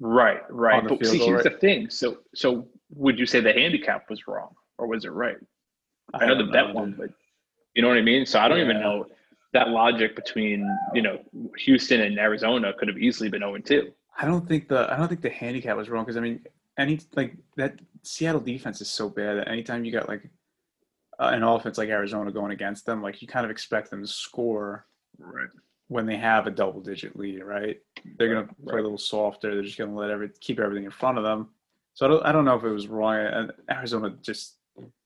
Right, 0.00 0.40
right. 0.50 0.82
But 0.86 1.04
see, 1.04 1.18
here's 1.18 1.44
right? 1.44 1.52
the 1.52 1.58
thing. 1.58 1.90
So, 1.90 2.18
so 2.34 2.66
would 2.90 3.18
you 3.18 3.26
say 3.26 3.40
the 3.40 3.52
handicap 3.52 4.08
was 4.08 4.26
wrong, 4.26 4.54
or 4.78 4.86
was 4.86 5.04
it 5.04 5.12
right? 5.12 5.36
I 6.14 6.26
know 6.26 6.36
the 6.36 6.50
bet 6.50 6.74
one, 6.74 6.90
dude. 6.90 6.98
but 6.98 7.10
you 7.74 7.82
know 7.82 7.88
what 7.88 7.98
I 7.98 8.02
mean. 8.02 8.26
So 8.26 8.40
I 8.40 8.48
don't 8.48 8.58
even 8.58 8.80
know 8.80 9.06
that 9.52 9.68
logic 9.68 10.16
between 10.16 10.66
you 10.94 11.02
know 11.02 11.20
Houston 11.58 12.00
and 12.00 12.18
Arizona 12.18 12.72
could 12.72 12.88
have 12.88 12.98
easily 12.98 13.28
been 13.28 13.42
0 13.42 13.58
2. 13.58 13.92
I 14.18 14.24
don't 14.24 14.48
think 14.48 14.68
the 14.68 14.92
I 14.92 14.96
don't 14.96 15.08
think 15.08 15.20
the 15.20 15.30
handicap 15.30 15.76
was 15.76 15.88
wrong 15.88 16.04
because 16.04 16.16
I 16.16 16.20
mean 16.20 16.40
any 16.78 16.98
like 17.14 17.36
that 17.56 17.78
Seattle 18.02 18.40
defense 18.40 18.80
is 18.80 18.90
so 18.90 19.08
bad 19.08 19.38
that 19.38 19.48
anytime 19.48 19.84
you 19.84 19.92
got 19.92 20.08
like 20.08 20.28
uh, 21.18 21.30
an 21.32 21.42
offense 21.42 21.78
like 21.78 21.90
Arizona 21.90 22.32
going 22.32 22.52
against 22.52 22.86
them, 22.86 23.02
like 23.02 23.20
you 23.20 23.28
kind 23.28 23.44
of 23.44 23.50
expect 23.50 23.90
them 23.90 24.00
to 24.00 24.08
score 24.08 24.86
Right. 25.20 25.48
When 25.90 26.06
they 26.06 26.16
have 26.16 26.46
a 26.46 26.52
double 26.52 26.80
digit 26.80 27.16
lead, 27.16 27.42
right? 27.42 27.80
They're 28.16 28.32
gonna 28.32 28.46
play 28.46 28.74
right. 28.74 28.78
a 28.78 28.82
little 28.82 28.96
softer. 28.96 29.52
They're 29.52 29.64
just 29.64 29.76
gonna 29.76 29.94
let 29.94 30.08
every 30.08 30.30
keep 30.40 30.60
everything 30.60 30.84
in 30.84 30.90
front 30.92 31.18
of 31.18 31.24
them. 31.24 31.48
So 31.94 32.06
I 32.06 32.08
don't 32.08 32.26
I 32.26 32.32
don't 32.32 32.44
know 32.44 32.54
if 32.54 32.62
it 32.62 32.70
was 32.70 32.86
wrong. 32.86 33.16
And 33.16 33.52
Arizona 33.68 34.14
just 34.22 34.54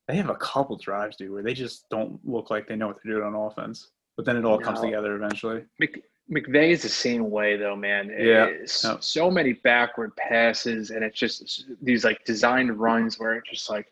they 0.07 0.17
have 0.17 0.29
a 0.29 0.35
couple 0.35 0.77
drives, 0.77 1.17
dude, 1.17 1.33
where 1.33 1.43
they 1.43 1.55
just 1.55 1.89
don't 1.89 2.21
look 2.23 2.51
like 2.51 2.69
they 2.69 2.77
know 2.77 2.89
what 2.89 2.99
they're 3.03 3.15
doing 3.15 3.25
on 3.25 3.35
offense. 3.35 3.93
But 4.15 4.27
then 4.27 4.37
it 4.37 4.45
all 4.45 4.59
comes 4.59 4.83
together 4.83 5.17
eventually. 5.17 5.65
Mc, 5.81 6.03
McVay 6.31 6.71
is 6.73 6.83
the 6.83 6.91
same 6.91 7.31
way 7.31 7.57
though, 7.57 7.77
man. 7.77 8.15
Yeah. 8.19 8.51
Yeah. 8.85 8.97
So 9.01 9.31
many 9.31 9.55
backward 9.55 10.15
passes, 10.17 10.91
and 10.91 11.03
it's 11.03 11.19
just 11.19 11.65
these 11.81 12.05
like 12.05 12.27
designed 12.27 12.79
runs 12.79 13.19
where 13.19 13.37
it's 13.37 13.49
just 13.49 13.71
like, 13.71 13.91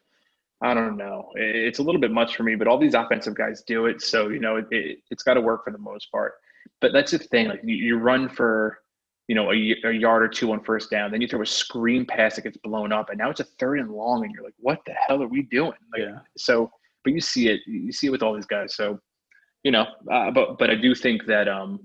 I 0.61 0.75
don't 0.75 0.99
know. 0.99 1.31
It's 1.37 1.79
a 1.79 1.83
little 1.83 2.03
bit 2.03 2.11
much 2.11 2.37
for 2.37 2.43
me, 2.43 2.55
but 2.55 2.69
all 2.69 2.79
these 2.79 2.95
offensive 2.95 3.35
guys 3.35 3.63
do 3.63 3.87
it, 3.87 4.03
so 4.03 4.29
you 4.29 4.41
know 4.41 4.57
it, 4.57 4.67
it, 4.71 4.99
it's 5.11 5.23
got 5.23 5.35
to 5.35 5.41
work 5.41 5.65
for 5.65 5.71
the 5.71 5.79
most 5.79 6.13
part. 6.13 6.35
But 6.83 6.93
that's 6.93 7.13
the 7.13 7.19
thing. 7.19 7.49
Like 7.49 7.61
you, 7.65 7.77
you 7.77 7.97
run 7.99 8.29
for, 8.29 8.79
you 9.29 9.35
know, 9.35 9.51
a, 9.53 9.77
a, 9.85 9.93
yard 9.93 10.23
or 10.25 10.29
two 10.29 10.53
on 10.53 10.63
first 10.65 10.91
down, 10.91 11.11
then 11.13 11.23
you 11.23 11.29
throw 11.29 11.41
a 11.41 11.47
screen 11.47 12.05
pass 12.05 12.35
that 12.37 12.43
gets 12.43 12.59
blown 12.59 12.93
up, 12.93 13.09
and 13.09 13.17
now 13.19 13.31
it's 13.31 13.41
a 13.41 13.45
third 13.59 13.79
and 13.79 13.91
long, 13.91 14.25
and 14.25 14.35
you're 14.35 14.45
like, 14.45 14.53
what 14.59 14.81
the 14.85 14.93
hell 14.93 15.23
are 15.23 15.29
we 15.29 15.43
doing? 15.43 15.73
Like, 15.93 16.03
Yeah. 16.03 16.19
so 16.37 16.71
but 17.05 17.13
you 17.15 17.21
see 17.21 17.49
it 17.49 17.61
you 17.67 17.91
see 17.91 18.07
it 18.07 18.11
with 18.11 18.23
all 18.23 18.33
these 18.33 18.47
guys 18.47 18.77
so 18.77 18.97
you 19.65 19.73
know 19.73 19.87
uh, 20.13 20.31
but 20.31 20.57
but 20.57 20.71
i 20.71 20.75
do 20.77 20.95
think 20.95 21.27
that 21.27 21.49
um 21.49 21.81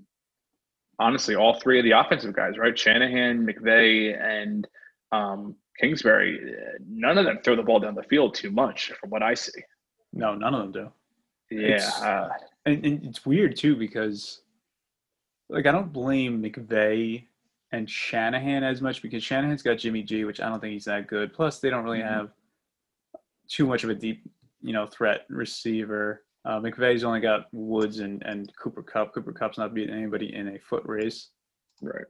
honestly 1.00 1.36
all 1.36 1.60
three 1.60 1.80
of 1.80 1.86
the 1.86 1.92
offensive 1.92 2.36
guys 2.36 2.60
right 2.60 2.78
shanahan 2.78 3.44
McVay 3.44 4.16
and 4.22 4.68
um 5.12 5.56
kingsbury 5.80 6.40
uh, 6.56 6.78
none 6.88 7.18
of 7.18 7.26
them 7.26 7.40
throw 7.44 7.56
the 7.56 7.64
ball 7.64 7.80
down 7.80 7.96
the 7.96 8.04
field 8.04 8.36
too 8.36 8.52
much 8.52 8.92
from 9.00 9.10
what 9.10 9.24
i 9.24 9.34
see 9.34 9.60
No, 10.14 10.36
none 10.36 10.54
of 10.54 10.62
them 10.62 10.72
do. 10.72 10.92
yeah 11.50 11.68
It's- 11.76 12.02
uh, 12.04 12.30
And, 12.68 12.86
and 12.86 13.04
it's 13.06 13.26
weird 13.26 13.56
too 13.58 13.76
because, 13.76 14.42
like, 15.50 15.66
I 15.66 15.72
don't 15.72 15.92
blame 15.94 16.42
McVay 16.42 17.26
and 17.72 17.90
Shanahan 17.90 18.64
as 18.64 18.82
much 18.82 19.02
because 19.02 19.24
Shanahan's 19.24 19.62
got 19.62 19.78
Jimmy 19.78 20.04
G, 20.04 20.24
which 20.26 20.40
I 20.42 20.50
don't 20.50 20.60
think 20.60 20.74
he's 20.74 20.86
that 20.86 21.08
good. 21.08 21.34
Plus, 21.34 21.60
they 21.60 21.70
don't 21.70 21.84
really 21.84 22.00
Mhm. 22.00 22.10
have 22.10 22.32
too 23.48 23.66
much 23.66 23.84
of 23.84 23.90
a 23.90 23.96
deep, 23.96 24.24
you 24.62 24.74
know, 24.74 24.86
threat 24.86 25.26
receiver. 25.30 26.24
Uh, 26.46 26.60
McVay's 26.60 27.04
only 27.04 27.20
got 27.20 27.48
Woods 27.54 28.00
and, 28.00 28.24
and 28.24 28.54
Cooper 28.58 28.84
Kupp. 28.84 29.14
Cooper 29.14 29.34
Kupp's 29.34 29.58
not 29.58 29.74
beating 29.74 29.96
anybody 29.96 30.34
in 30.34 30.50
a 30.50 30.60
foot 30.60 30.84
race. 30.86 31.30
right 31.82 32.06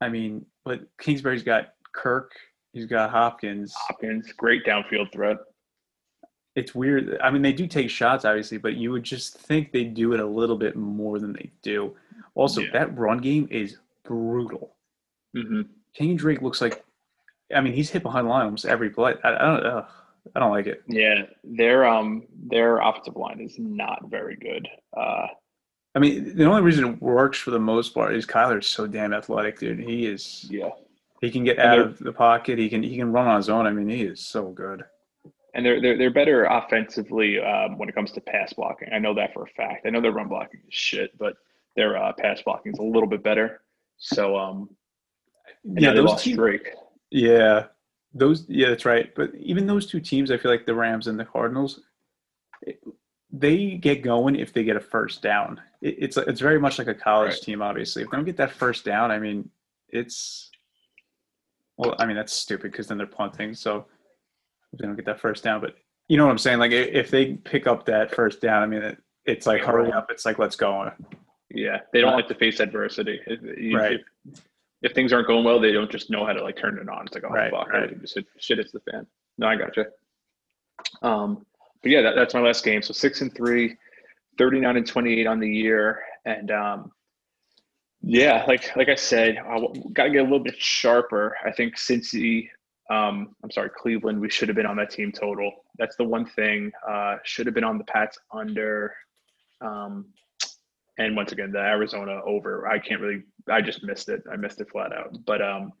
I 0.00 0.08
mean, 0.08 0.44
but 0.64 0.82
Kingsbury's 0.98 1.42
got 1.42 1.74
Kirk. 1.92 2.32
He's 2.72 2.84
got 2.86 3.10
Hopkins. 3.10 3.72
hopkins 3.74 4.32
great 4.32 4.64
downfield 4.64 5.10
threat 5.12 5.38
It's 6.54 6.74
weird. 6.74 7.18
I 7.22 7.30
mean, 7.30 7.42
they 7.42 7.52
do 7.52 7.66
take 7.66 7.90
shots, 7.90 8.24
obviously, 8.24 8.58
but 8.58 8.74
you 8.76 8.90
would 8.92 9.02
just 9.04 9.38
think 9.38 9.72
they 9.72 9.84
do 9.84 10.12
it 10.14 10.20
a 10.20 10.26
little 10.26 10.56
bit 10.56 10.74
more 10.76 11.18
than 11.18 11.32
they 11.32 11.50
do. 11.62 11.94
Also, 12.36 12.60
Yeah. 12.60 12.68
that 12.74 12.96
run 12.96 13.18
game 13.18 13.48
is 13.50 13.78
brutal. 14.04 14.76
hmm 15.34 15.62
Kenyon 15.94 16.16
Drake 16.16 16.42
looks 16.42 16.60
like, 16.60 16.84
I 17.54 17.60
mean, 17.62 17.72
he's 17.72 17.90
hit 17.90 18.02
behind 18.02 18.26
the 18.26 18.30
line 18.30 18.44
almost 18.44 18.66
every 18.66 18.90
play. 18.90 19.14
I, 19.24 19.28
I 19.34 19.38
don't, 19.38 19.66
ugh, 19.66 19.86
I 20.34 20.40
don't 20.40 20.50
like 20.50 20.66
it. 20.66 20.82
yeah 20.88 21.22
their 21.44 21.84
um 21.86 22.24
their 22.50 22.78
offensive 22.78 23.16
line 23.16 23.40
is 23.40 23.54
not 23.58 24.08
very 24.10 24.36
good 24.36 24.68
uh 24.96 25.26
I 25.94 25.98
mean, 25.98 26.36
the 26.36 26.44
only 26.44 26.60
reason 26.60 26.84
it 26.86 27.00
works 27.02 27.38
for 27.38 27.52
the 27.52 27.58
most 27.58 27.94
part 27.94 28.14
is 28.14 28.26
Kyler's 28.26 28.66
so 28.66 28.86
damn 28.86 29.14
athletic, 29.14 29.58
dude. 29.58 29.78
He 29.80 30.04
is. 30.06 30.46
yeah 30.50 30.68
He 31.22 31.30
can 31.30 31.42
get 31.42 31.58
out 31.58 31.78
of 31.78 31.98
the 31.98 32.12
pocket. 32.12 32.58
He 32.58 32.68
can. 32.68 32.82
He 32.82 32.98
can 32.98 33.10
run 33.12 33.26
on 33.26 33.38
his 33.38 33.48
own. 33.48 33.66
I 33.66 33.72
mean, 33.72 33.88
he 33.88 34.02
is 34.02 34.20
so 34.20 34.50
good. 34.50 34.84
and 35.54 35.64
they're 35.64 35.80
they're 35.80 35.96
they're 35.96 36.10
better 36.10 36.44
offensively 36.44 37.40
um, 37.40 37.78
when 37.78 37.88
it 37.88 37.94
comes 37.94 38.12
to 38.12 38.20
pass 38.20 38.52
blocking. 38.52 38.90
I 38.92 38.98
know 38.98 39.14
that 39.14 39.32
for 39.32 39.44
a 39.44 39.46
fact. 39.46 39.86
I 39.86 39.90
know 39.90 40.02
their 40.02 40.12
run 40.12 40.28
blocking 40.28 40.60
is 40.68 40.74
shit, 40.74 41.16
but 41.16 41.38
their 41.76 41.96
uh, 41.96 42.12
pass 42.18 42.40
blocking 42.42 42.72
is 42.72 42.78
a 42.78 42.82
little 42.82 43.08
bit 43.08 43.22
better. 43.22 43.60
So 43.98 44.36
um, 44.36 44.70
Yeah, 45.64 45.92
those 45.92 46.22
teams. 46.22 46.36
Drake. 46.36 46.68
Yeah, 47.10 47.66
those. 48.14 48.44
Yeah, 48.48 48.70
that's 48.70 48.84
right. 48.84 49.14
But 49.14 49.34
even 49.36 49.66
those 49.66 49.86
two 49.86 50.00
teams, 50.00 50.30
I 50.30 50.36
feel 50.38 50.50
like 50.50 50.66
the 50.66 50.74
Rams 50.74 51.06
and 51.06 51.18
the 51.18 51.24
Cardinals, 51.24 51.80
it- 52.62 52.80
they 53.32 53.72
get 53.72 54.02
going 54.02 54.36
if 54.36 54.52
they 54.52 54.62
get 54.64 54.76
a 54.76 54.80
first 54.80 55.20
down. 55.20 55.60
It, 55.82 55.96
it's 55.98 56.16
it's 56.16 56.40
very 56.40 56.58
much 56.60 56.78
like 56.78 56.86
a 56.86 56.94
college 56.94 57.32
Right. 57.32 57.42
team. 57.42 57.60
Obviously, 57.62 58.02
if 58.02 58.10
they 58.10 58.16
don't 58.16 58.24
get 58.24 58.36
that 58.38 58.52
first 58.52 58.84
down, 58.84 59.10
I 59.10 59.18
mean, 59.18 59.50
it's. 59.88 60.50
Well, 61.76 61.94
I 61.98 62.06
mean 62.06 62.16
that's 62.16 62.32
stupid 62.32 62.72
because 62.72 62.86
then 62.86 62.96
they're 62.96 63.06
punting. 63.06 63.52
So 63.54 63.86
if 64.72 64.78
they 64.78 64.86
don't 64.86 64.96
get 64.96 65.04
that 65.06 65.20
first 65.20 65.44
down, 65.44 65.60
but 65.60 65.74
you 66.08 66.16
know 66.16 66.24
what 66.24 66.30
I'm 66.30 66.38
saying? 66.38 66.58
Like 66.60 66.70
if 66.72 67.10
they 67.10 67.34
pick 67.34 67.66
up 67.66 67.84
that 67.86 68.14
first 68.14 68.40
down, 68.40 68.62
I 68.62 68.66
mean 68.66 68.82
it, 68.82 68.98
it's 69.26 69.46
like 69.46 69.60
hurry 69.62 69.92
up. 69.92 70.10
It's 70.10 70.24
like 70.24 70.38
let's 70.38 70.56
go. 70.56 70.90
Yeah, 71.50 71.80
they 71.92 72.00
don't 72.00 72.14
like 72.14 72.28
to 72.28 72.34
face 72.34 72.60
adversity. 72.60 73.20
If, 73.26 73.74
Right. 73.74 74.00
If, 74.24 74.42
if 74.82 74.92
things 74.92 75.12
aren't 75.12 75.26
going 75.26 75.44
well, 75.44 75.60
they 75.60 75.72
don't 75.72 75.90
just 75.90 76.10
know 76.10 76.26
how 76.26 76.32
to 76.32 76.42
like 76.42 76.56
turn 76.56 76.78
it 76.78 76.88
on. 76.88 77.06
It's 77.06 77.14
like, 77.14 77.24
oh 77.24 77.28
Right, 77.32 77.50
fuck, 77.50 77.68
right. 77.68 77.84
everything 77.84 78.00
just 78.00 78.14
hit, 78.14 78.26
shit 78.38 78.58
it's 78.58 78.72
the 78.72 78.80
fan. 78.80 79.06
No, 79.38 79.46
I 79.46 79.56
gotcha. 79.56 79.86
Um, 81.02 81.46
but 81.82 81.90
yeah, 81.90 82.02
that, 82.02 82.14
that's 82.16 82.34
my 82.34 82.40
last 82.40 82.64
game. 82.64 82.82
So 82.82 82.92
six 82.92 83.20
and 83.20 83.34
three, 83.34 83.76
39 84.38 84.76
and 84.76 84.86
28 84.86 85.26
on 85.26 85.40
the 85.40 85.48
year. 85.48 86.02
And 86.24 86.50
um, 86.50 86.92
yeah, 88.02 88.44
like 88.46 88.74
like 88.76 88.88
I 88.88 88.94
said, 88.94 89.38
I 89.38 89.58
got 89.92 90.04
to 90.04 90.10
get 90.10 90.18
a 90.20 90.22
little 90.24 90.40
bit 90.40 90.54
sharper. 90.58 91.36
I 91.44 91.52
think 91.52 91.76
Cincy, 91.76 92.48
um, 92.90 93.34
I'm 93.42 93.50
sorry, 93.50 93.70
Cleveland, 93.76 94.20
we 94.20 94.30
should 94.30 94.48
have 94.48 94.56
been 94.56 94.66
on 94.66 94.76
that 94.76 94.90
team 94.90 95.12
total. 95.12 95.50
That's 95.78 95.96
the 95.96 96.04
one 96.04 96.26
thing. 96.26 96.70
Uh, 96.88 97.16
should 97.24 97.46
have 97.46 97.54
been 97.54 97.64
on 97.64 97.78
the 97.78 97.84
Pats 97.84 98.18
under. 98.32 98.94
Um, 99.60 100.06
and 100.98 101.14
once 101.16 101.32
again, 101.32 101.52
the 101.52 101.58
Arizona 101.58 102.20
over. 102.24 102.66
I 102.66 102.78
can't 102.78 103.00
really. 103.00 103.22
I 103.48 103.60
just 103.60 103.82
missed 103.82 104.08
it. 104.08 104.22
I 104.30 104.36
missed 104.36 104.60
it 104.60 104.70
flat 104.70 104.92
out. 104.92 105.16
But 105.26 105.42
um, 105.42 105.72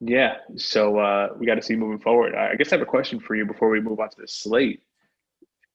yeah. 0.00 0.36
So 0.56 0.98
uh, 0.98 1.28
we 1.38 1.46
got 1.46 1.56
to 1.56 1.62
see 1.62 1.76
moving 1.76 1.98
forward. 1.98 2.34
I 2.34 2.54
guess 2.54 2.72
I 2.72 2.76
have 2.76 2.82
a 2.82 2.86
question 2.86 3.20
for 3.20 3.34
you 3.34 3.44
before 3.44 3.68
we 3.68 3.80
move 3.80 4.00
on 4.00 4.08
to 4.10 4.16
the 4.20 4.28
slate. 4.28 4.82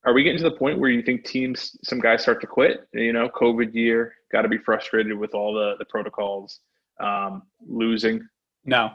Are 0.06 0.14
we 0.14 0.24
getting 0.24 0.38
to 0.38 0.44
the 0.44 0.56
point 0.56 0.80
where 0.80 0.90
you 0.90 1.02
think 1.02 1.26
teams, 1.26 1.76
some 1.84 2.00
guys 2.00 2.22
start 2.22 2.40
to 2.42 2.48
quit? 2.48 2.88
You 2.94 3.14
know, 3.14 3.28
COVID 3.30 3.74
year, 3.74 4.14
got 4.32 4.44
to 4.44 4.48
be 4.48 4.58
frustrated 4.58 5.18
with 5.18 5.34
all 5.34 5.54
the 5.54 5.76
the 5.78 5.86
protocols, 5.86 6.60
um, 7.00 7.44
losing. 7.68 8.28
No, 8.66 8.92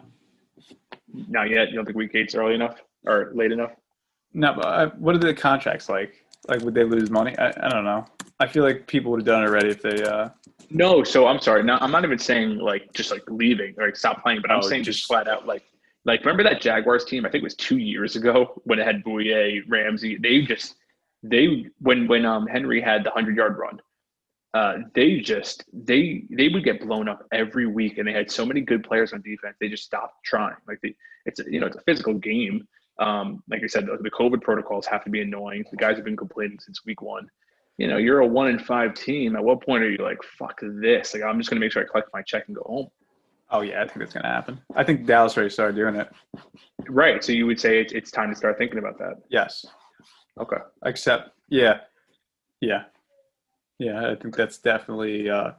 Not 1.29 1.51
yet. 1.51 1.69
You 1.69 1.77
don't 1.77 1.85
think 1.85 1.97
week 1.97 2.15
eight's 2.15 2.35
early 2.35 2.55
enough 2.55 2.83
or 3.07 3.31
late 3.35 3.53
enough? 3.53 3.73
no. 4.33 4.55
But 4.55 4.65
uh, 4.67 4.91
what 4.99 5.15
are 5.15 5.19
the 5.19 5.35
contracts 5.35 5.89
like? 5.89 6.25
Like 6.49 6.61
would 6.63 6.75
they 6.75 6.85
lose 6.85 7.11
money? 7.11 7.37
I, 7.39 7.49
I 7.63 7.69
don't 7.69 7.85
know. 7.85 8.07
I 8.39 8.47
feel 8.47 8.65
like 8.65 8.87
people 8.87 9.11
would 9.13 9.21
have 9.21 9.27
done 9.27 9.43
it 9.43 9.47
already 9.49 9.71
if 9.71 9.83
they. 9.83 10.03
uh 10.03 10.31
No, 10.71 11.05
so 11.05 11.27
I'm 11.27 11.41
sorry. 11.41 11.63
No, 11.63 11.77
I'm 11.81 11.91
not 11.91 12.05
even 12.05 12.19
saying 12.19 12.59
like 12.59 12.93
just 12.93 13.11
like 13.11 13.23
leaving 13.29 13.75
or 13.79 13.87
like 13.87 13.97
stop 13.97 14.23
playing, 14.23 14.41
but 14.43 14.51
I'm 14.51 14.59
Oh, 14.59 14.69
saying 14.69 14.85
just 14.85 15.01
just- 15.01 15.09
flat 15.09 15.29
out 15.29 15.47
like 15.47 15.65
like 16.07 16.21
remember 16.21 16.43
that 16.45 16.61
Jaguars 16.63 17.05
team? 17.05 17.27
I 17.27 17.31
think 17.31 17.43
it 17.43 17.45
was 17.45 17.55
two 17.57 17.77
years 17.77 18.17
ago 18.17 18.61
when 18.65 18.79
it 18.79 18.87
had 18.87 19.05
Bouye, 19.05 19.61
Ramsey. 19.69 20.17
They 20.17 20.41
just 20.43 20.77
they 21.23 21.67
when 21.81 22.09
when 22.09 22.25
um 22.25 22.47
Henry 22.47 22.81
had 22.81 23.05
the 23.05 23.11
hundred 23.11 23.37
yard 23.37 23.59
run, 23.59 23.79
uh 24.55 24.79
they 24.95 25.21
just 25.21 25.65
they 25.75 26.25
they 26.31 26.49
would 26.49 26.65
get 26.65 26.81
blown 26.81 27.07
up 27.07 27.27
every 27.33 27.67
week, 27.67 27.99
and 27.99 28.09
they 28.09 28.13
had 28.15 28.31
so 28.31 28.47
many 28.47 28.63
good 28.63 28.83
players 28.83 29.13
on 29.13 29.21
defense. 29.21 29.57
They 29.61 29.69
just 29.69 29.85
stopped 29.85 30.25
trying. 30.25 30.57
Like 30.67 30.81
they, 30.83 30.95
it's 31.27 31.39
a, 31.41 31.45
you 31.53 31.61
know 31.61 31.67
it's 31.67 31.77
a 31.77 31.83
physical 31.83 32.15
game. 32.15 32.67
Um, 33.01 33.43
like 33.49 33.63
I 33.65 33.67
said, 33.67 33.87
the, 33.87 33.97
the 34.01 34.11
COVID 34.11 34.43
protocols 34.43 34.87
have 34.87 35.03
to 35.05 35.11
be 35.11 35.23
annoying. 35.23 35.65
The 35.71 35.77
guys 35.77 35.97
have 35.97 36.05
been 36.05 36.17
complaining 36.17 36.59
since 36.61 36.85
week 36.85 37.03
one 37.03 37.29
you 37.81 37.87
know, 37.87 37.97
you're 37.97 38.21
a 38.21 38.27
one 38.27 38.49
in 38.49 38.59
five 38.59 38.93
team. 38.93 39.35
At 39.37 39.43
what 39.43 39.65
point 39.65 39.83
are 39.83 39.91
you 39.91 39.97
like, 39.97 40.23
fuck 40.23 40.61
this? 40.63 41.15
Like, 41.15 41.23
I'm 41.23 41.39
just 41.39 41.49
gonna 41.49 41.61
make 41.61 41.73
sure 41.73 41.83
I 41.83 41.87
collect 41.87 42.11
my 42.13 42.21
check 42.21 42.45
and 42.47 42.55
go 42.55 42.63
home. 42.67 42.89
Oh 43.51 43.63
yeah, 43.63 43.81
I 43.83 43.87
think 43.87 44.01
that's 44.01 44.13
gonna 44.13 44.29
happen. 44.29 44.61
I 44.77 44.85
think 44.85 45.07
Dallas 45.07 45.35
already 45.35 45.49
started 45.49 45.77
doing 45.77 45.97
it. 45.97 46.13
Right. 46.91 47.25
So 47.25 47.33
you 47.33 47.47
would 47.47 47.59
say 47.59 47.81
it's, 47.81 47.95
it's 47.95 48.11
time 48.11 48.29
to 48.29 48.37
start 48.37 48.59
thinking 48.59 48.79
about 48.79 48.99
that. 48.99 49.23
Yes. 49.31 49.65
Okay. 50.39 50.59
Except, 50.85 51.31
yeah, 51.49 51.79
yeah, 52.61 52.85
yeah. 53.79 54.11
I 54.11 54.15
think 54.15 54.37
that's 54.37 54.59
definitely 54.59 55.31
uh, 55.31 55.53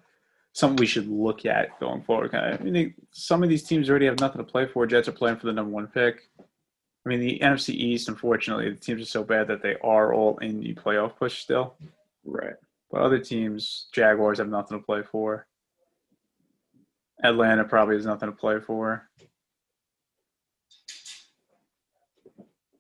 something 0.53 0.77
we 0.77 0.85
should 0.85 1.07
look 1.07 1.47
at 1.47 1.79
going 1.79 2.03
forward. 2.03 2.35
I 2.35 2.55
mean, 2.57 2.93
some 3.09 3.41
of 3.41 3.49
these 3.49 3.63
teams 3.63 3.89
already 3.89 4.05
have 4.05 4.19
nothing 4.19 4.37
to 4.37 4.49
play 4.51 4.67
for. 4.67 4.85
Jets 4.85 5.07
are 5.07 5.11
playing 5.11 5.37
for 5.37 5.47
the 5.47 5.53
number 5.53 5.71
one 5.71 5.87
pick. 5.87 6.29
I 7.05 7.09
mean, 7.09 7.19
the 7.19 7.39
NFC 7.39 7.73
East, 7.73 8.09
unfortunately, 8.09 8.69
the 8.69 8.75
teams 8.75 9.01
are 9.01 9.05
so 9.05 9.23
bad 9.23 9.47
that 9.47 9.63
they 9.63 9.75
are 9.83 10.13
all 10.13 10.37
in 10.37 10.59
the 10.59 10.73
playoff 10.75 11.15
push 11.17 11.41
still. 11.41 11.75
Right. 12.23 12.53
But 12.91 13.01
other 13.01 13.19
teams, 13.19 13.87
Jaguars 13.91 14.37
have 14.37 14.49
nothing 14.49 14.77
to 14.77 14.85
play 14.85 15.01
for. 15.01 15.47
Atlanta 17.23 17.63
probably 17.63 17.95
has 17.95 18.05
nothing 18.05 18.29
to 18.29 18.35
play 18.35 18.59
for. 18.59 19.09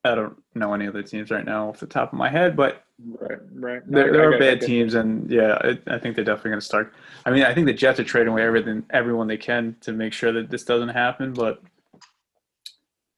I 0.03 0.15
don't 0.15 0.41
know 0.55 0.73
any 0.73 0.87
other 0.87 1.03
teams 1.03 1.29
right 1.29 1.45
now 1.45 1.69
off 1.69 1.79
the 1.79 1.85
top 1.85 2.11
of 2.11 2.17
my 2.17 2.29
head, 2.29 2.55
but 2.55 2.83
Right. 3.03 3.39
Right. 3.53 3.81
there, 3.87 4.11
there 4.11 4.31
are 4.33 4.37
bad 4.37 4.61
teams, 4.61 4.93
and 4.93 5.29
yeah, 5.29 5.57
I, 5.61 5.95
I 5.95 5.97
think 5.97 6.15
they're 6.15 6.25
definitely 6.25 6.51
going 6.51 6.59
to 6.59 6.65
start. 6.65 6.93
I 7.25 7.31
mean, 7.31 7.43
I 7.43 7.53
think 7.53 7.65
the 7.65 7.73
Jets 7.73 7.99
are 7.99 8.03
trading 8.03 8.29
away 8.29 8.43
everything, 8.43 8.83
everyone 8.91 9.27
they 9.27 9.37
can 9.37 9.75
to 9.81 9.91
make 9.91 10.13
sure 10.13 10.31
that 10.31 10.49
this 10.49 10.63
doesn't 10.63 10.89
happen. 10.89 11.33
But 11.33 11.61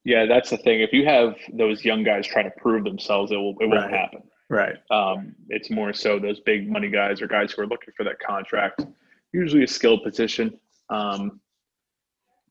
Yeah, 0.06 0.26
that's 0.26 0.49
the 0.49 0.58
thing. 0.58 0.82
If 0.82 0.91
you 0.91 1.06
have 1.06 1.36
those 1.54 1.86
young 1.86 2.04
guys 2.04 2.28
trying 2.28 2.45
to 2.45 2.51
prove 2.58 2.84
themselves, 2.84 3.32
it 3.32 3.38
will 3.38 3.56
it 3.60 3.68
won't 3.68 3.84
Right. 3.84 3.91
happen. 3.91 4.24
Right. 4.49 4.76
Um, 4.91 5.34
it's 5.49 5.70
more 5.72 5.93
so 5.93 6.20
those 6.20 6.39
big 6.41 6.70
money 6.70 6.89
guys 6.89 7.22
or 7.22 7.28
guys 7.28 7.54
who 7.54 7.62
are 7.62 7.68
looking 7.68 7.93
for 7.95 8.04
that 8.04 8.20
contract, 8.20 8.86
usually 9.32 9.64
a 9.64 9.68
skilled 9.68 10.04
position. 10.04 10.60
Um, 10.89 11.39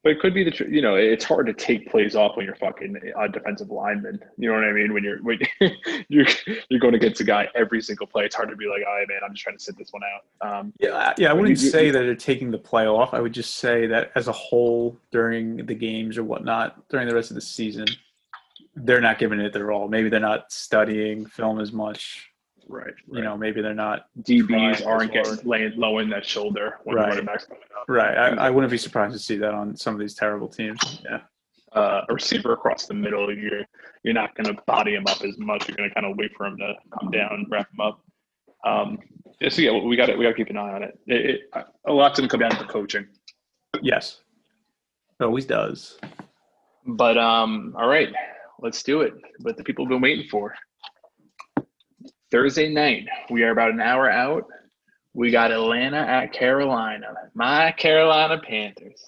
but 0.02 0.10
it 0.12 0.20
could 0.20 0.34
be 0.34 0.42
the 0.44 0.50
tr- 0.50 0.64
you 0.64 0.82
know 0.82 0.94
it's 0.96 1.24
hard 1.24 1.46
to 1.46 1.52
take 1.52 1.90
plays 1.90 2.16
off 2.16 2.36
when 2.36 2.44
you're 2.46 2.56
fucking 2.56 2.96
a 3.16 3.28
defensive 3.28 3.70
lineman. 3.70 4.20
You 4.36 4.48
know 4.48 4.54
what 4.56 4.64
I 4.64 4.72
mean? 4.72 4.92
When 4.92 5.04
you're 5.04 5.22
when 5.22 5.38
you're 6.08 6.26
you're 6.68 6.80
going 6.80 6.94
against 6.94 7.20
a 7.20 7.24
guy 7.24 7.48
every 7.54 7.80
single 7.82 8.06
play, 8.06 8.24
it's 8.24 8.34
hard 8.34 8.50
to 8.50 8.56
be 8.56 8.66
like, 8.66 8.82
"All 8.86 8.94
right, 8.94 9.08
man, 9.08 9.20
I'm 9.24 9.32
just 9.32 9.42
trying 9.44 9.56
to 9.56 9.62
sit 9.62 9.76
this 9.78 9.92
one 9.92 10.02
out." 10.42 10.58
Um, 10.60 10.72
Yeah, 10.80 11.12
yeah. 11.18 11.30
I 11.30 11.32
wouldn't 11.32 11.60
you- 11.60 11.68
say 11.70 11.90
that 11.90 11.98
they're 12.00 12.14
taking 12.16 12.50
the 12.50 12.58
play 12.58 12.86
off. 12.86 13.14
I 13.14 13.20
would 13.20 13.32
just 13.32 13.56
say 13.56 13.86
that 13.86 14.10
as 14.16 14.28
a 14.28 14.32
whole, 14.32 14.98
during 15.10 15.64
the 15.66 15.74
games 15.74 16.18
or 16.18 16.24
whatnot, 16.24 16.88
during 16.88 17.06
the 17.06 17.14
rest 17.14 17.30
of 17.30 17.34
the 17.36 17.40
season, 17.40 17.86
they're 18.74 19.00
not 19.00 19.18
giving 19.18 19.38
it 19.40 19.52
their 19.52 19.70
all. 19.70 19.86
Maybe 19.88 20.08
they're 20.08 20.18
not 20.20 20.50
studying 20.50 21.26
film 21.26 21.60
as 21.60 21.72
much. 21.72 22.31
Right, 22.68 22.94
You 23.10 23.22
know, 23.22 23.36
maybe 23.36 23.60
they're 23.62 23.74
not. 23.74 24.06
DBs 24.22 24.86
aren't 24.86 25.12
getting 25.12 25.38
laying 25.44 25.72
low 25.76 25.98
in 25.98 26.08
that 26.10 26.24
shoulder 26.24 26.78
when 26.84 26.96
Right. 26.96 27.02
the 27.04 27.08
running 27.10 27.24
backs 27.26 27.44
coming 27.46 27.62
up. 27.78 27.84
Right. 27.88 28.16
I, 28.16 28.46
I 28.46 28.50
wouldn't 28.50 28.70
be 28.70 28.78
surprised 28.78 29.12
to 29.14 29.18
see 29.18 29.36
that 29.38 29.52
on 29.54 29.76
some 29.76 29.94
of 29.94 30.00
these 30.00 30.14
terrible 30.14 30.48
teams. 30.48 31.00
Yeah. 31.04 31.20
uh, 31.72 32.02
a 32.08 32.12
receiver 32.14 32.52
across 32.52 32.86
the 32.86 32.94
middle, 32.94 33.32
you're 33.34 33.62
you're 34.02 34.14
not 34.14 34.34
going 34.34 34.54
to 34.54 34.62
body 34.66 34.94
him 34.94 35.06
up 35.06 35.22
as 35.22 35.38
much. 35.38 35.68
You're 35.68 35.76
going 35.76 35.88
to 35.88 35.94
kind 35.94 36.06
of 36.06 36.16
wait 36.16 36.32
for 36.36 36.46
him 36.46 36.56
to 36.58 36.74
come 36.98 37.10
down, 37.10 37.32
and 37.32 37.46
wrap 37.50 37.68
him 37.72 37.80
up. 37.80 38.02
Um, 38.64 38.98
so 39.48 39.62
yeah, 39.62 39.72
we 39.72 39.96
got 39.96 40.06
to 40.06 40.16
we 40.16 40.24
got 40.24 40.30
to 40.30 40.36
keep 40.36 40.50
an 40.50 40.56
eye 40.58 40.72
on 40.72 40.82
it. 40.82 40.98
it, 41.06 41.30
it 41.30 41.40
a 41.86 41.92
lot's 41.92 42.18
going 42.18 42.28
to 42.28 42.30
come 42.32 42.40
down 42.40 42.50
to 42.50 42.58
the 42.66 42.70
coaching. 42.72 43.06
Yes. 43.80 44.20
It 45.20 45.24
always 45.24 45.46
does. 45.46 45.98
But 46.86 47.16
um, 47.16 47.74
all 47.78 47.88
right, 47.88 48.12
let's 48.60 48.82
do 48.82 49.00
it. 49.02 49.14
What 49.40 49.56
the 49.56 49.64
people 49.64 49.84
have 49.84 49.90
been 49.90 50.00
waiting 50.00 50.28
for. 50.28 50.54
Thursday 52.32 52.70
night, 52.70 53.06
we 53.30 53.42
are 53.42 53.50
about 53.50 53.72
an 53.72 53.80
hour 53.80 54.10
out. 54.10 54.46
We 55.12 55.30
got 55.30 55.52
Atlanta 55.52 55.98
at 55.98 56.32
Carolina. 56.32 57.08
My 57.34 57.72
Carolina 57.72 58.40
Panthers. 58.42 59.04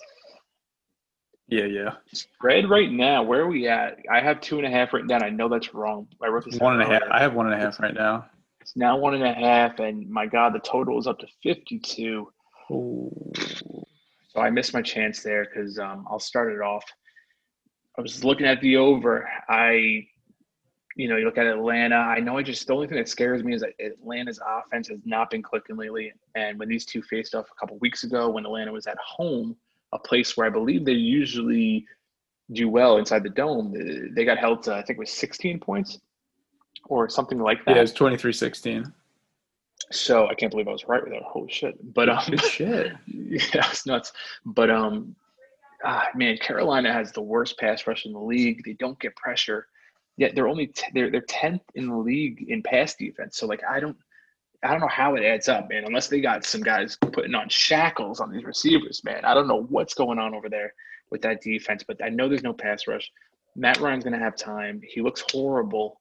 Yeah, 1.48 1.64
yeah. 1.64 1.94
Spread 2.12 2.68
right 2.68 2.90
now. 2.90 3.22
Where 3.22 3.40
are 3.40 3.46
we 3.46 3.66
at? 3.66 3.98
I 4.12 4.20
have 4.20 4.42
two 4.42 4.58
and 4.58 4.66
a 4.66 4.70
half 4.70 4.92
written 4.92 5.08
down. 5.08 5.24
I 5.24 5.30
know 5.30 5.48
that's 5.48 5.72
wrong. 5.72 6.06
I 6.22 6.28
wrote 6.28 6.44
this 6.44 6.58
One 6.58 6.78
and 6.78 6.82
a 6.82 6.92
half. 6.92 7.02
I 7.10 7.20
have 7.20 7.32
one 7.32 7.50
and 7.50 7.54
a 7.54 7.58
half 7.58 7.80
right 7.80 7.94
now. 7.94 8.26
It's 8.60 8.76
now 8.76 8.98
one 8.98 9.14
and 9.14 9.24
a 9.24 9.32
half, 9.32 9.78
and 9.78 10.08
my 10.10 10.26
God, 10.26 10.54
the 10.54 10.58
total 10.58 10.98
is 10.98 11.06
up 11.06 11.18
to 11.20 11.26
52. 11.42 12.28
Ooh. 12.70 13.32
So 14.28 14.40
I 14.40 14.50
missed 14.50 14.74
my 14.74 14.82
chance 14.82 15.22
there 15.22 15.46
because 15.46 15.78
um, 15.78 16.06
I'll 16.10 16.18
start 16.18 16.52
it 16.52 16.60
off. 16.60 16.84
I 17.96 18.02
was 18.02 18.22
looking 18.22 18.46
at 18.46 18.60
the 18.60 18.76
over. 18.76 19.28
I, 19.48 20.06
you 20.96 21.08
know, 21.08 21.16
you 21.16 21.24
look 21.24 21.38
at 21.38 21.46
Atlanta. 21.46 21.96
I 21.96 22.20
know 22.20 22.38
I 22.38 22.42
just 22.42 22.66
the 22.66 22.72
only 22.72 22.86
thing 22.86 22.98
that 22.98 23.08
scares 23.08 23.42
me 23.42 23.54
is 23.54 23.62
that 23.62 23.72
Atlanta's 23.84 24.40
offense 24.46 24.88
has 24.88 25.00
not 25.04 25.30
been 25.30 25.42
clicking 25.42 25.76
lately. 25.76 26.12
And 26.34 26.58
when 26.58 26.68
these 26.68 26.84
two 26.84 27.02
faced 27.02 27.34
off 27.34 27.46
a 27.50 27.60
couple 27.60 27.78
weeks 27.78 28.04
ago, 28.04 28.30
when 28.30 28.44
Atlanta 28.44 28.72
was 28.72 28.86
at 28.86 28.98
home, 28.98 29.56
a 29.92 29.98
place 29.98 30.36
where 30.36 30.46
I 30.46 30.50
believe 30.50 30.84
they 30.84 30.92
usually 30.92 31.86
do 32.52 32.68
well 32.68 32.98
inside 32.98 33.22
the 33.22 33.30
dome, 33.30 33.74
uh, 33.74 34.08
they 34.14 34.24
got 34.24 34.38
held 34.38 34.62
to 34.64 34.74
I 34.74 34.82
think 34.82 34.98
it 34.98 35.00
was 35.00 35.10
16 35.10 35.58
points 35.60 35.98
or 36.86 37.08
something 37.08 37.38
like 37.38 37.64
that. 37.64 37.76
Yeah, 37.76 37.82
it's 37.82 37.92
23 37.92 38.32
16. 38.32 38.92
So 39.90 40.28
I 40.28 40.34
can't 40.34 40.50
believe 40.50 40.68
I 40.68 40.72
was 40.72 40.86
right 40.86 41.02
with 41.02 41.12
that. 41.12 41.22
Holy 41.22 41.50
shit! 41.50 41.74
But 41.94 42.08
um, 42.08 42.36
shit. 42.38 42.92
yeah, 43.06 43.38
it's 43.70 43.86
nuts. 43.86 44.12
But 44.46 44.70
um, 44.70 45.14
ah, 45.84 46.08
man, 46.14 46.38
Carolina 46.38 46.92
has 46.92 47.12
the 47.12 47.20
worst 47.20 47.58
pass 47.58 47.86
rush 47.86 48.06
in 48.06 48.12
the 48.12 48.18
league. 48.18 48.62
They 48.64 48.74
don't 48.74 48.98
get 48.98 49.14
pressure, 49.16 49.66
yet 50.16 50.34
they're 50.34 50.48
only 50.48 50.68
t- 50.68 50.90
they're 50.94 51.10
they're 51.10 51.20
tenth 51.22 51.62
in 51.74 51.88
the 51.88 51.96
league 51.96 52.44
in 52.48 52.62
pass 52.62 52.94
defense. 52.94 53.36
So 53.36 53.46
like, 53.46 53.62
I 53.68 53.80
don't. 53.80 53.96
I 54.62 54.68
don't 54.68 54.80
know 54.80 54.88
how 54.88 55.14
it 55.14 55.22
adds 55.22 55.46
up, 55.50 55.68
man. 55.68 55.84
Unless 55.84 56.08
they 56.08 56.22
got 56.22 56.42
some 56.42 56.62
guys 56.62 56.96
putting 57.12 57.34
on 57.34 57.50
shackles 57.50 58.18
on 58.18 58.32
these 58.32 58.44
receivers, 58.44 59.04
man. 59.04 59.22
I 59.22 59.34
don't 59.34 59.46
know 59.46 59.64
what's 59.64 59.92
going 59.92 60.18
on 60.18 60.34
over 60.34 60.48
there 60.48 60.72
with 61.10 61.20
that 61.20 61.42
defense, 61.42 61.84
but 61.86 62.02
I 62.02 62.08
know 62.08 62.30
there's 62.30 62.42
no 62.42 62.54
pass 62.54 62.86
rush. 62.86 63.12
Matt 63.56 63.78
Ryan's 63.78 64.04
to 64.04 64.18
have 64.18 64.36
time. 64.36 64.80
He 64.82 65.02
looks 65.02 65.22
horrible. 65.30 66.00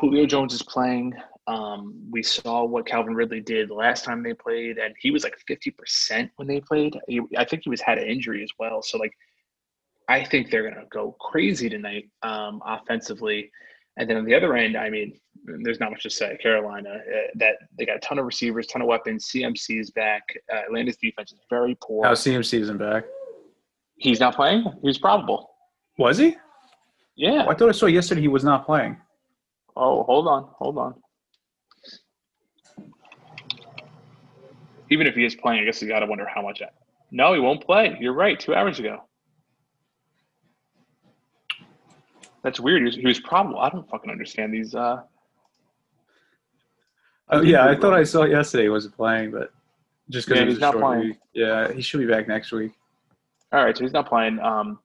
Julio 0.00 0.26
Jones 0.26 0.54
is 0.54 0.62
playing. 0.62 1.14
Um, 1.46 1.94
we 2.10 2.22
saw 2.22 2.64
what 2.64 2.86
Calvin 2.86 3.14
Ridley 3.14 3.40
did 3.40 3.70
last 3.70 4.04
time 4.04 4.22
they 4.22 4.34
played, 4.34 4.78
and 4.78 4.94
he 4.98 5.10
was 5.10 5.22
like 5.22 5.34
50% 5.48 6.30
when 6.36 6.48
they 6.48 6.60
played. 6.60 6.96
He, 7.06 7.20
I 7.36 7.44
think 7.44 7.62
he 7.64 7.70
was 7.70 7.80
had 7.80 7.98
an 7.98 8.08
injury 8.08 8.42
as 8.42 8.50
well. 8.58 8.82
So, 8.82 8.98
like, 8.98 9.12
I 10.08 10.24
think 10.24 10.50
they're 10.50 10.62
going 10.62 10.74
to 10.74 10.86
go 10.90 11.16
crazy 11.20 11.68
tonight 11.68 12.08
um, 12.22 12.62
offensively. 12.64 13.50
And 13.96 14.08
then 14.08 14.18
on 14.18 14.24
the 14.24 14.34
other 14.34 14.54
end, 14.54 14.76
I 14.76 14.88
mean, 14.88 15.18
there's 15.62 15.80
not 15.80 15.90
much 15.90 16.02
to 16.02 16.10
say. 16.10 16.36
Carolina, 16.40 16.90
uh, 16.90 17.28
that 17.36 17.54
they 17.78 17.86
got 17.86 17.96
a 17.96 18.00
ton 18.00 18.18
of 18.18 18.26
receivers, 18.26 18.66
ton 18.66 18.82
of 18.82 18.88
weapons. 18.88 19.30
CMC 19.34 19.80
is 19.80 19.90
back. 19.90 20.22
Uh, 20.52 20.58
Atlanta's 20.66 20.96
defense 20.96 21.32
is 21.32 21.40
very 21.50 21.76
poor. 21.82 22.04
Now 22.04 22.12
CMC 22.12 22.60
isn't 22.60 22.78
back. 22.78 23.04
He's 23.96 24.20
not 24.20 24.36
playing. 24.36 24.64
He's 24.82 24.98
probable. 24.98 25.50
Was 25.98 26.18
he? 26.18 26.36
Yeah. 27.16 27.44
Oh, 27.46 27.50
I 27.50 27.54
thought 27.54 27.70
I 27.70 27.72
saw 27.72 27.86
yesterday 27.86 28.20
he 28.20 28.28
was 28.28 28.44
not 28.44 28.66
playing. 28.66 28.98
Oh, 29.74 30.02
hold 30.04 30.28
on, 30.28 30.48
hold 30.58 30.78
on. 30.78 30.94
Even 34.90 35.06
if 35.06 35.14
he 35.14 35.24
is 35.24 35.34
playing, 35.34 35.62
I 35.62 35.64
guess 35.64 35.82
you 35.82 35.88
got 35.88 36.00
to 36.00 36.06
wonder 36.06 36.26
how 36.32 36.42
much. 36.42 36.62
No, 37.10 37.32
he 37.34 37.40
won't 37.40 37.64
play. 37.64 37.96
You're 37.98 38.12
right. 38.12 38.38
Two 38.38 38.54
hours 38.54 38.78
ago. 38.78 39.05
That's 42.46 42.60
weird. 42.60 42.78
He 42.82 42.84
was, 42.84 42.94
he 42.94 43.04
was 43.04 43.18
probable. 43.18 43.58
I 43.58 43.68
don't 43.70 43.90
fucking 43.90 44.08
understand 44.08 44.54
these. 44.54 44.72
Uh, 44.72 45.02
Oh 47.28 47.42
yeah, 47.42 47.66
I 47.66 47.74
thought 47.74 47.92
I 47.92 48.04
saw 48.04 48.22
yesterday 48.22 48.62
he 48.62 48.68
wasn't 48.68 48.94
playing, 48.94 49.32
but 49.32 49.52
just 50.10 50.28
because 50.28 50.42
Yeah, 50.44 50.48
he's 50.48 50.60
not 50.60 50.76
playing. 50.76 51.00
week. 51.08 51.16
Yeah, 51.32 51.72
he 51.72 51.82
should 51.82 51.98
be 51.98 52.06
back 52.06 52.28
next 52.28 52.52
week. 52.52 52.70
all 53.52 53.64
right, 53.64 53.76
so 53.76 53.82
he's 53.82 53.92
not 53.92 54.08
playing. 54.08 54.38
Um, 54.38 54.78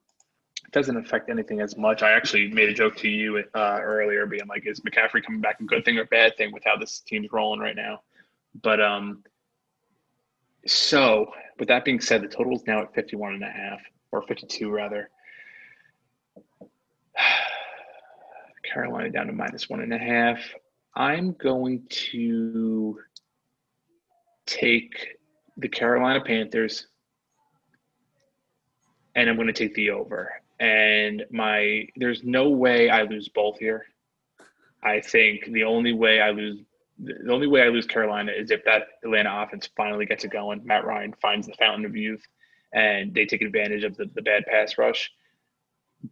it 0.66 0.72
doesn't 0.72 0.97
affect 0.97 1.30
anything 1.30 1.62
as 1.62 1.78
much. 1.78 2.01
I 2.01 2.14
actually 2.14 2.47
made 2.51 2.68
a 2.70 2.74
joke 2.74 2.95
to 2.95 3.07
you 3.07 3.43
uh, 3.53 3.80
earlier, 3.84 4.26
being 4.26 4.47
like, 4.47 4.66
"Is 4.66 4.80
McCaffrey 4.80 5.24
coming 5.24 5.39
back 5.39 5.59
a 5.59 5.66
good 5.66 5.86
thing 5.86 5.99
or 5.99 6.05
bad 6.05 6.36
thing 6.36 6.51
with 6.51 6.64
how 6.66 6.76
this 6.78 7.01
team's 7.01 7.32
rolling 7.32 7.59
right 7.59 7.76
now?" 7.76 8.01
But 8.64 8.82
um, 8.82 9.24
so 10.66 11.32
with 11.59 11.68
that 11.68 11.86
being 11.86 12.01
said, 12.01 12.24
the 12.24 12.28
total 12.28 12.55
is 12.55 12.66
now 12.66 12.82
at 12.82 12.91
51 12.95 13.36
and 13.36 13.43
a 13.43 13.51
half 13.51 13.82
or 14.12 14.24
52 14.24 14.72
rather. 14.72 15.12
Carolina 18.72 19.09
down 19.09 19.28
to 19.28 19.34
minus 19.34 19.69
one 19.69 19.82
and 19.82 19.93
a 19.93 19.97
half. 19.97 20.39
I'm 20.95 21.34
going 21.34 21.84
to 21.89 22.99
take 24.45 25.17
the 25.57 25.69
Carolina 25.69 26.22
Panthers 26.22 26.88
and 29.15 29.30
I'm 29.30 29.36
going 29.36 29.47
to 29.47 29.53
take 29.53 29.76
the 29.76 29.91
over. 29.91 30.32
And 30.59 31.24
my 31.32 31.88
there's 31.95 32.24
no 32.24 32.49
way 32.49 32.89
I 32.89 33.03
lose 33.03 33.30
both 33.30 33.57
here. 33.59 33.86
I 34.84 34.99
think 34.99 35.45
the 35.51 35.63
only 35.63 35.93
way 35.93 36.22
I 36.22 36.32
lose 36.32 36.59
the 36.99 37.32
only 37.32 37.47
way 37.47 37.63
I 37.63 37.69
lose 37.69 37.88
Carolina 37.88 38.32
is 38.32 38.51
if 38.51 38.63
that 38.65 38.84
Atlanta 39.03 39.41
offense 39.41 39.67
finally 39.76 40.05
gets 40.05 40.24
it 40.24 40.32
going. 40.32 40.63
Matt 40.63 40.86
Ryan 40.86 41.13
finds 41.19 41.47
the 41.47 41.53
fountain 41.53 41.86
of 41.86 41.95
youth 41.95 42.24
and 42.74 43.13
they 43.13 43.26
take 43.26 43.41
advantage 43.41 43.84
of 43.84 43.97
the, 43.97 44.05
the 44.13 44.22
bad 44.22 44.45
pass 44.45 44.78
rush. 44.78 45.11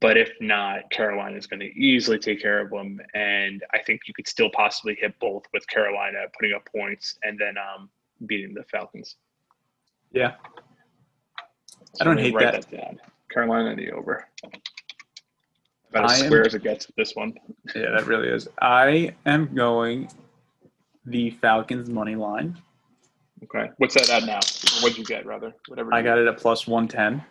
But 0.01 0.17
if 0.17 0.31
not, 0.39 0.89
Carolina 0.91 1.35
is 1.35 1.47
going 1.47 1.61
to 1.61 1.65
easily 1.79 2.19
take 2.19 2.41
care 2.41 2.61
of 2.61 2.69
them. 2.69 3.01
And 3.15 3.63
I 3.73 3.79
think 3.79 4.01
you 4.07 4.13
could 4.13 4.27
still 4.27 4.49
possibly 4.51 4.95
hit 4.99 5.17
both 5.19 5.43
with 5.51 5.67
Carolina 5.67 6.19
putting 6.39 6.55
up 6.55 6.67
points 6.71 7.17
and 7.23 7.39
then 7.39 7.55
um, 7.57 7.89
beating 8.27 8.53
the 8.53 8.63
Falcons. 8.71 9.15
Yeah, 10.11 10.35
So 11.93 12.01
I 12.01 12.03
don't 12.03 12.19
hate 12.19 12.35
that. 12.39 12.69
down. 12.69 12.99
Carolina 13.31 13.75
the 13.75 13.91
over. 13.91 14.27
About 15.89 16.09
I 16.09 16.13
as 16.13 16.19
am- 16.21 16.25
square 16.27 16.45
as 16.45 16.53
it 16.53 16.63
gets 16.63 16.85
with 16.87 16.95
this 16.95 17.15
one. 17.15 17.33
yeah, 17.75 17.89
that 17.91 18.05
really 18.05 18.27
is. 18.27 18.47
I 18.61 19.13
am 19.25 19.53
going 19.55 20.07
the 21.05 21.31
Falcons 21.31 21.89
money 21.89 22.15
line. 22.15 22.55
Okay. 23.43 23.71
What's 23.77 23.95
that 23.95 24.09
at 24.09 24.25
now? 24.27 24.39
What'd 24.83 24.97
you 24.99 25.03
get, 25.05 25.25
rather? 25.25 25.53
Whatever. 25.67 25.93
I 25.93 26.01
got 26.03 26.17
it 26.19 26.27
at 26.27 26.37
plus 26.37 26.67
one 26.67 26.87
ten, 26.87 27.23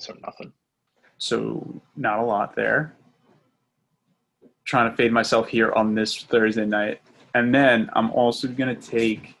So 0.00 0.14
nothing. 0.24 0.52
so 1.18 1.80
not 1.96 2.18
a 2.18 2.22
lot 2.22 2.56
there. 2.56 2.96
Trying 4.64 4.90
to 4.90 4.96
fade 4.96 5.12
myself 5.12 5.48
here 5.48 5.72
on 5.72 5.94
this 5.94 6.22
Thursday 6.22 6.64
night, 6.64 7.00
and 7.34 7.54
then 7.54 7.90
I'm 7.94 8.10
also 8.12 8.48
gonna 8.48 8.74
take 8.74 9.34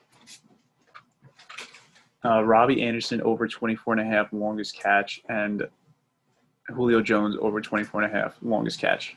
uh, 2.24 2.42
Robbie 2.44 2.82
Anderson 2.82 3.22
over 3.22 3.48
24 3.48 3.94
and 3.94 4.02
a 4.02 4.04
half 4.04 4.32
longest 4.32 4.76
catch, 4.78 5.22
and 5.28 5.66
Julio 6.68 7.00
Jones 7.00 7.36
over 7.40 7.60
24 7.60 8.02
and 8.02 8.12
a 8.12 8.18
half 8.18 8.36
longest 8.42 8.80
catch. 8.80 9.16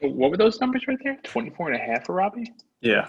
So 0.00 0.08
what 0.08 0.30
were 0.30 0.36
those 0.36 0.60
numbers 0.60 0.84
right 0.88 0.98
there? 1.04 1.18
24 1.22 1.70
and 1.72 1.80
a 1.80 1.84
half 1.84 2.06
for 2.06 2.14
Robbie? 2.14 2.52
Yeah, 2.80 3.08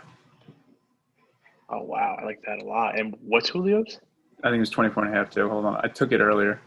Oh, 1.73 1.83
wow. 1.83 2.17
I 2.21 2.25
like 2.25 2.41
that 2.45 2.59
a 2.61 2.65
lot. 2.65 2.99
And 2.99 3.15
what's 3.21 3.49
Julio's? 3.51 3.97
I 4.43 4.47
think 4.49 4.57
it 4.57 4.59
was 4.59 4.69
24 4.69 5.05
and 5.05 5.13
a 5.15 5.17
half 5.17 5.29
too. 5.29 5.47
Hold 5.47 5.63
on, 5.65 5.79
I 5.81 5.87
took 5.87 6.11
it 6.11 6.19
earlier. 6.19 6.59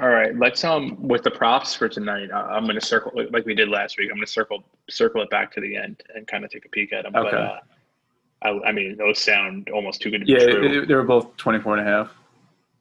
All 0.00 0.08
right, 0.08 0.34
let's 0.38 0.64
um 0.64 0.96
with 1.06 1.22
the 1.22 1.30
props 1.30 1.74
for 1.74 1.88
tonight. 1.88 2.30
Uh, 2.32 2.36
I'm 2.50 2.64
going 2.64 2.78
to 2.80 2.84
circle 2.84 3.12
like 3.30 3.44
we 3.44 3.54
did 3.54 3.68
last 3.68 3.98
week. 3.98 4.08
I'm 4.10 4.16
going 4.16 4.26
to 4.26 4.32
circle 4.32 4.64
circle 4.88 5.20
it 5.22 5.28
back 5.30 5.52
to 5.52 5.60
the 5.60 5.76
end 5.76 6.02
and 6.14 6.26
kind 6.26 6.44
of 6.44 6.50
take 6.50 6.64
a 6.64 6.68
peek 6.70 6.92
at 6.94 7.02
them. 7.04 7.12
But 7.12 7.26
Okay. 7.26 7.36
uh, 7.36 7.58
I, 8.42 8.68
I 8.68 8.72
mean, 8.72 8.96
those 8.96 9.18
sound 9.18 9.68
almost 9.68 10.00
too 10.00 10.10
good 10.10 10.20
to 10.20 10.24
be 10.24 10.34
true. 10.34 10.80
they, 10.80 10.86
they 10.86 10.94
were 10.94 11.02
both 11.04 11.36
24 11.36 11.76
and 11.78 11.86
a 11.88 11.90
half. 11.90 12.10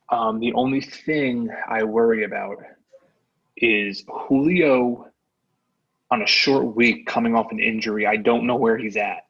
Um, 0.10 0.40
the 0.40 0.54
only 0.54 0.80
thing 0.82 1.50
I 1.68 1.84
worry 1.84 2.24
about 2.24 2.58
is 3.58 4.04
Julio 4.08 5.08
on 6.10 6.22
a 6.22 6.26
short 6.28 6.76
week 6.76 7.06
coming 7.08 7.36
off 7.36 7.52
an 7.52 7.60
injury. 7.60 8.08
I 8.08 8.16
don't 8.16 8.48
know 8.48 8.56
where 8.56 8.78
he's 8.78 8.98
at. 8.98 9.26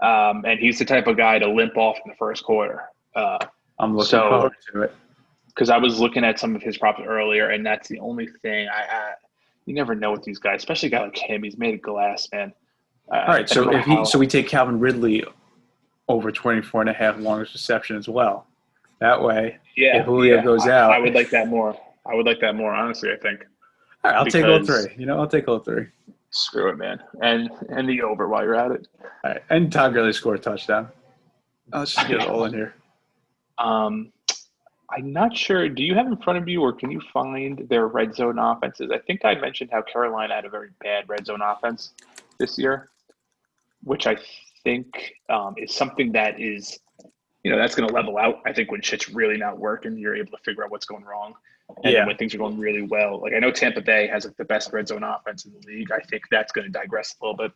Um, 0.00 0.44
and 0.46 0.58
he's 0.60 0.78
the 0.78 0.84
type 0.84 1.06
of 1.08 1.16
guy 1.16 1.38
to 1.40 1.48
limp 1.50 1.76
off 1.76 1.96
in 2.04 2.10
the 2.10 2.16
first 2.16 2.44
quarter. 2.44 2.84
Because 3.12 3.40
I'm 3.80 3.94
looking 3.96 4.08
So- 4.08 4.28
forward 4.30 4.52
to 4.72 4.82
it. 4.82 4.94
I 5.70 5.76
was 5.78 5.98
looking 5.98 6.24
at 6.24 6.38
some 6.38 6.54
of 6.54 6.62
his 6.62 6.78
props 6.78 7.00
earlier, 7.04 7.50
and 7.50 7.66
that's 7.66 7.88
the 7.88 7.98
only 7.98 8.28
thing 8.42 8.68
I, 8.68 8.82
I 8.82 9.12
you 9.66 9.74
never 9.74 9.94
know 9.94 10.12
with 10.12 10.22
these 10.22 10.38
guys, 10.38 10.60
especially 10.60 10.86
a 10.86 10.90
guy 10.92 11.02
like 11.02 11.18
him. 11.18 11.42
He's 11.42 11.58
made 11.58 11.74
of 11.74 11.82
glass, 11.82 12.28
man. 12.32 12.52
Uh, 13.12 13.16
All 13.16 13.26
right, 13.26 13.48
so 13.48 13.70
if 13.72 13.84
he, 13.84 14.04
so 14.04 14.18
we 14.18 14.26
take 14.26 14.46
Calvin 14.48 14.78
Ridley 14.78 15.24
over 16.08 16.30
24 16.30 16.82
and 16.82 16.90
a 16.90 16.92
half 16.92 17.18
longest 17.18 17.54
reception 17.54 17.96
as 17.96 18.08
well. 18.08 18.46
That 19.00 19.20
way, 19.22 19.58
yeah, 19.76 19.98
if 19.98 20.06
Julio 20.06 20.36
yeah, 20.36 20.44
goes 20.44 20.66
I- 20.66 20.78
out- 20.78 20.92
I 20.92 20.98
would 20.98 21.14
like 21.14 21.30
that 21.30 21.48
more. 21.48 21.76
I 22.06 22.14
would 22.14 22.24
like 22.26 22.40
that 22.40 22.54
more, 22.54 22.72
honestly. 22.72 23.10
I 23.12 23.16
think. 23.16 23.44
all 24.04 24.10
right, 24.10 24.16
I'll 24.18 24.26
take 24.26 24.44
all 24.44 24.64
three. 24.64 24.94
You 24.96 25.06
know, 25.06 25.18
I'll 25.18 25.26
take 25.28 25.48
all 25.48 25.58
three. 25.58 25.86
Screw 26.30 26.68
it, 26.70 26.76
man, 26.76 27.02
and 27.22 27.50
and 27.70 27.88
the 27.88 28.02
over 28.02 28.28
while 28.28 28.42
you're 28.42 28.54
at 28.54 28.70
it. 28.70 28.86
All 29.24 29.32
right, 29.32 29.42
and 29.50 29.72
Todd 29.72 29.92
Gurley 29.94 30.12
scored 30.12 30.38
a 30.38 30.42
touchdown. 30.42 30.88
Let's 31.72 31.94
just 31.94 32.06
get 32.08 32.22
it 32.22 32.28
all 32.28 32.44
in 32.44 32.52
here. 32.54 32.74
Um, 33.58 34.12
I'm 34.90 35.12
not 35.12 35.36
sure. 35.36 35.68
Do 35.68 35.82
you 35.82 35.94
have 35.94 36.06
in 36.06 36.16
front 36.16 36.38
of 36.38 36.48
you, 36.48 36.62
or 36.62 36.72
can 36.72 36.90
you 36.90 37.00
find 37.12 37.68
their 37.68 37.86
red 37.86 38.14
zone 38.14 38.38
offenses? 38.38 38.90
I 38.90 38.98
think 38.98 39.24
I 39.24 39.34
mentioned 39.34 39.70
how 39.70 39.82
Carolina 39.82 40.34
had 40.34 40.44
a 40.44 40.48
very 40.48 40.70
bad 40.82 41.08
red 41.08 41.26
zone 41.26 41.42
offense 41.42 41.92
this 42.38 42.58
year, 42.58 42.88
which 43.84 44.06
I 44.06 44.16
think 44.64 45.14
um, 45.28 45.54
is 45.58 45.74
something 45.74 46.12
that 46.12 46.40
is, 46.40 46.78
you 47.44 47.50
know, 47.50 47.58
that's 47.58 47.74
going 47.74 47.88
to 47.88 47.94
level 47.94 48.16
out. 48.16 48.40
I 48.46 48.52
think 48.52 48.70
when 48.70 48.80
shit's 48.80 49.10
really 49.10 49.36
not 49.36 49.58
working, 49.58 49.98
you're 49.98 50.16
able 50.16 50.32
to 50.32 50.42
figure 50.42 50.64
out 50.64 50.70
what's 50.70 50.86
going 50.86 51.04
wrong. 51.04 51.34
And 51.84 51.92
Yeah. 51.92 52.06
when 52.06 52.16
things 52.16 52.34
are 52.34 52.38
going 52.38 52.58
really 52.58 52.82
well, 52.82 53.20
like 53.20 53.34
I 53.34 53.40
know 53.40 53.50
Tampa 53.50 53.82
Bay 53.82 54.06
has 54.06 54.24
like 54.24 54.36
the 54.36 54.44
best 54.44 54.72
red 54.72 54.88
zone 54.88 55.02
offense 55.02 55.44
in 55.44 55.52
the 55.52 55.66
league. 55.66 55.92
I 55.92 56.00
think 56.00 56.22
that's 56.30 56.50
going 56.50 56.66
to 56.66 56.72
digress 56.72 57.14
a 57.20 57.24
little 57.24 57.36
bit. 57.36 57.52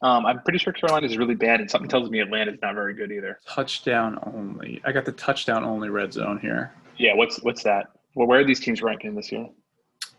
Um, 0.00 0.26
I'm 0.26 0.40
pretty 0.42 0.58
sure 0.58 0.72
Carolina 0.72 1.06
is 1.06 1.16
really 1.18 1.34
bad, 1.34 1.60
and 1.60 1.68
something 1.70 1.88
tells 1.88 2.08
me 2.08 2.20
Atlanta's 2.20 2.58
not 2.62 2.74
very 2.74 2.94
good 2.94 3.10
either. 3.10 3.40
Touchdown 3.48 4.18
only. 4.32 4.80
I 4.84 4.92
got 4.92 5.04
the 5.04 5.12
touchdown 5.12 5.64
only 5.64 5.88
red 5.88 6.12
zone 6.12 6.38
here. 6.38 6.72
Yeah, 6.96 7.14
what's 7.14 7.42
what's 7.42 7.62
that? 7.64 7.88
Well, 8.14 8.26
where 8.28 8.40
are 8.40 8.44
these 8.44 8.60
teams 8.60 8.80
ranking 8.80 9.14
this 9.14 9.32
year? 9.32 9.48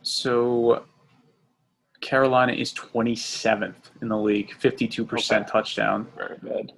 So 0.01 0.83
Carolina 2.01 2.53
is 2.53 2.73
27th 2.73 3.73
in 4.01 4.07
the 4.09 4.17
league, 4.17 4.51
52% 4.61 5.11
Okay. 5.41 5.45
touchdown 5.49 6.07
Very 6.15 6.37
bad. 6.41 6.71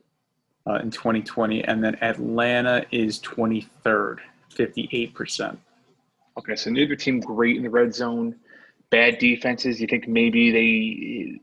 uh, 0.67 0.75
in 0.75 0.89
2020, 0.91 1.63
and 1.65 1.83
then 1.83 1.95
Atlanta 2.01 2.83
is 2.91 3.19
23rd, 3.19 4.17
58%. 4.55 5.57
Okay, 6.37 6.55
so 6.55 6.69
neither 6.71 6.95
team 6.95 7.19
great 7.19 7.57
in 7.57 7.63
the 7.63 7.69
red 7.69 7.93
zone. 7.93 8.35
Bad 8.89 9.19
defenses. 9.19 9.79
You 9.79 9.87
think 9.87 10.07
maybe 10.07 10.51
they, 10.51 11.39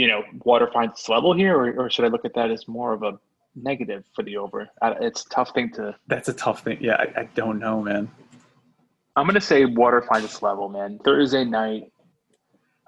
you 0.00 0.06
know, 0.08 0.24
water 0.44 0.70
finds 0.72 0.94
its 0.94 1.08
level 1.10 1.34
here, 1.34 1.54
or, 1.58 1.72
or 1.78 1.90
should 1.90 2.06
I 2.06 2.08
look 2.08 2.24
at 2.24 2.32
that 2.32 2.50
as 2.50 2.66
more 2.66 2.94
of 2.94 3.02
a 3.02 3.18
negative 3.54 4.02
for 4.16 4.22
the 4.22 4.38
over? 4.38 4.66
It's 4.82 5.26
a 5.26 5.28
tough 5.28 5.52
thing 5.52 5.70
to. 5.72 5.94
That's 6.06 6.30
a 6.30 6.32
tough 6.32 6.64
thing. 6.64 6.78
Yeah, 6.80 6.94
I, 6.94 7.20
I 7.20 7.24
don't 7.34 7.58
know, 7.58 7.82
man. 7.82 8.10
I'm 9.14 9.26
gonna 9.26 9.42
say 9.42 9.66
water 9.66 10.00
finds 10.00 10.24
its 10.24 10.40
level, 10.40 10.70
man. 10.70 10.98
Thursday 11.04 11.44
night. 11.44 11.92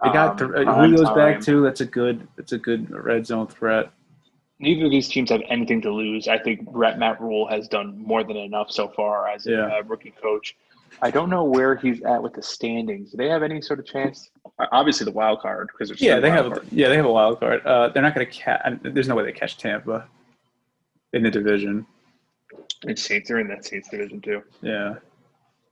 They 0.02 0.10
got 0.10 0.40
um, 0.40 0.54
th- 0.54 0.66
uh, 0.66 0.72
prime 0.72 1.14
back 1.14 1.42
to. 1.42 1.60
That's 1.62 1.82
a 1.82 1.84
good. 1.84 2.26
That's 2.36 2.52
a 2.52 2.58
good 2.58 2.90
red 2.90 3.26
zone 3.26 3.46
threat. 3.46 3.90
Neither 4.58 4.86
of 4.86 4.90
these 4.90 5.08
teams 5.08 5.28
have 5.28 5.42
anything 5.50 5.82
to 5.82 5.92
lose. 5.92 6.28
I 6.28 6.38
think 6.38 6.64
Brett 6.72 6.98
Matt 6.98 7.20
Rhule 7.20 7.46
has 7.48 7.68
done 7.68 8.02
more 8.02 8.24
than 8.24 8.38
enough 8.38 8.70
so 8.70 8.88
far 8.88 9.28
as 9.28 9.46
a 9.46 9.50
Yeah. 9.50 9.66
uh, 9.66 9.82
rookie 9.82 10.14
coach. 10.22 10.56
I 11.00 11.10
don't 11.10 11.30
know 11.30 11.44
where 11.44 11.74
he's 11.76 12.02
at 12.02 12.22
with 12.22 12.34
the 12.34 12.42
standings. 12.42 13.10
Do 13.12 13.16
they 13.16 13.28
have 13.28 13.42
any 13.42 13.60
sort 13.62 13.78
of 13.78 13.86
chance? 13.86 14.30
Obviously, 14.70 15.04
the 15.04 15.12
wild 15.12 15.40
card 15.40 15.68
because 15.72 15.88
there's 15.88 16.00
Yeah, 16.00 16.16
two 16.16 16.20
they 16.22 16.30
wild 16.30 16.44
have. 16.44 16.52
cards. 16.54 16.72
Yeah, 16.72 16.88
they 16.88 16.96
have 16.96 17.06
a 17.06 17.12
wild 17.12 17.40
card. 17.40 17.64
Uh, 17.66 17.88
they're 17.88 18.02
not 18.02 18.14
going 18.14 18.26
to 18.26 18.32
catch. 18.32 18.60
There's 18.82 19.08
no 19.08 19.14
way 19.14 19.24
they 19.24 19.32
catch 19.32 19.56
Tampa 19.58 20.06
in 21.12 21.22
the 21.22 21.30
division. 21.30 21.86
And 22.86 22.98
Saints 22.98 23.30
are 23.30 23.38
in 23.38 23.48
that 23.48 23.64
Saints 23.64 23.88
division 23.88 24.20
too. 24.20 24.42
Yeah. 24.60 24.94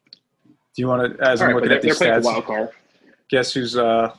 Do 0.08 0.82
you 0.82 0.86
want 0.88 1.16
to, 1.18 1.24
as 1.28 1.40
All 1.42 1.48
I'm 1.48 1.54
right, 1.54 1.60
but 1.62 1.62
looking 1.62 1.68
they're, 1.68 1.76
at 1.78 1.82
these 1.82 1.98
playing 1.98 2.14
stats, 2.14 2.22
the 2.22 2.26
wild 2.28 2.44
card. 2.46 2.68
guess 3.28 3.52
who's 3.52 3.76
uh 3.76 4.14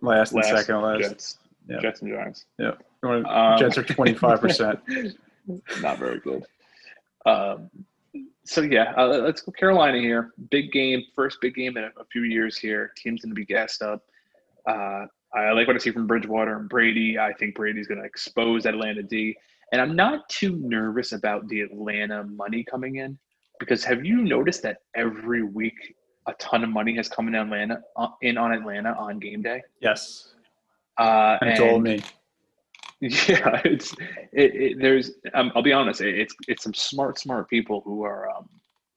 last 0.00 0.32
and 0.32 0.42
Last, 0.42 0.56
second 0.66 0.82
last? 0.82 1.00
Jets, 1.00 1.38
Yeah. 1.68 1.80
Jets 1.80 2.02
and 2.02 2.10
Giants. 2.10 2.44
Yeah. 2.58 2.72
Wanna- 3.02 3.28
Um, 3.28 3.58
Jets 3.58 3.76
are 3.78 3.82
25%. 3.82 5.14
Not 5.82 5.98
very 5.98 6.18
good. 6.20 6.44
Um, 7.26 7.68
so 8.44 8.62
yeah, 8.62 8.92
uh, 8.96 9.06
let's 9.06 9.40
go 9.40 9.52
Carolina 9.52 9.98
here. 9.98 10.32
Big 10.50 10.72
game, 10.72 11.02
first 11.14 11.38
big 11.40 11.54
game 11.54 11.76
in 11.76 11.84
a, 11.84 11.90
a 12.00 12.04
few 12.10 12.22
years 12.22 12.56
here. 12.56 12.92
Team's 12.96 13.22
going 13.22 13.30
to 13.30 13.34
be 13.34 13.44
gassed 13.44 13.82
up. 13.82 14.02
Uh, 14.68 15.06
I 15.34 15.52
like 15.52 15.66
what 15.66 15.76
I 15.76 15.78
see 15.78 15.90
from 15.90 16.06
Bridgewater 16.06 16.56
and 16.56 16.68
Brady. 16.68 17.18
I 17.18 17.32
think 17.32 17.54
Brady's 17.54 17.86
going 17.86 18.00
to 18.00 18.06
expose 18.06 18.66
Atlanta 18.66 19.02
D. 19.02 19.36
And 19.72 19.80
I'm 19.80 19.96
not 19.96 20.28
too 20.28 20.56
nervous 20.56 21.12
about 21.12 21.48
the 21.48 21.62
Atlanta 21.62 22.24
money 22.24 22.62
coming 22.62 22.96
in 22.96 23.18
because 23.58 23.84
have 23.84 24.04
you 24.04 24.16
noticed 24.22 24.62
that 24.62 24.78
every 24.94 25.42
week 25.42 25.96
a 26.26 26.34
ton 26.34 26.62
of 26.62 26.70
money 26.70 26.94
has 26.96 27.08
come 27.08 27.28
in 27.28 27.34
Atlanta 27.34 27.80
uh, 27.96 28.08
in 28.20 28.36
on 28.36 28.52
Atlanta 28.52 28.94
on 28.98 29.18
game 29.18 29.42
day? 29.42 29.62
yes. 29.80 30.34
Uh, 30.98 31.38
And 31.40 31.50
it's 31.50 31.60
all 31.60 31.78
me. 31.78 32.02
yeah, 33.28 33.60
it's 33.64 33.92
it, 34.32 34.54
it, 34.54 34.78
there's. 34.78 35.10
Um, 35.34 35.50
I'll 35.56 35.62
be 35.62 35.72
honest. 35.72 36.00
It, 36.00 36.16
it's 36.20 36.36
it's 36.46 36.62
some 36.62 36.72
smart, 36.72 37.18
smart 37.18 37.50
people 37.50 37.82
who 37.84 38.04
are 38.04 38.30
um, 38.30 38.48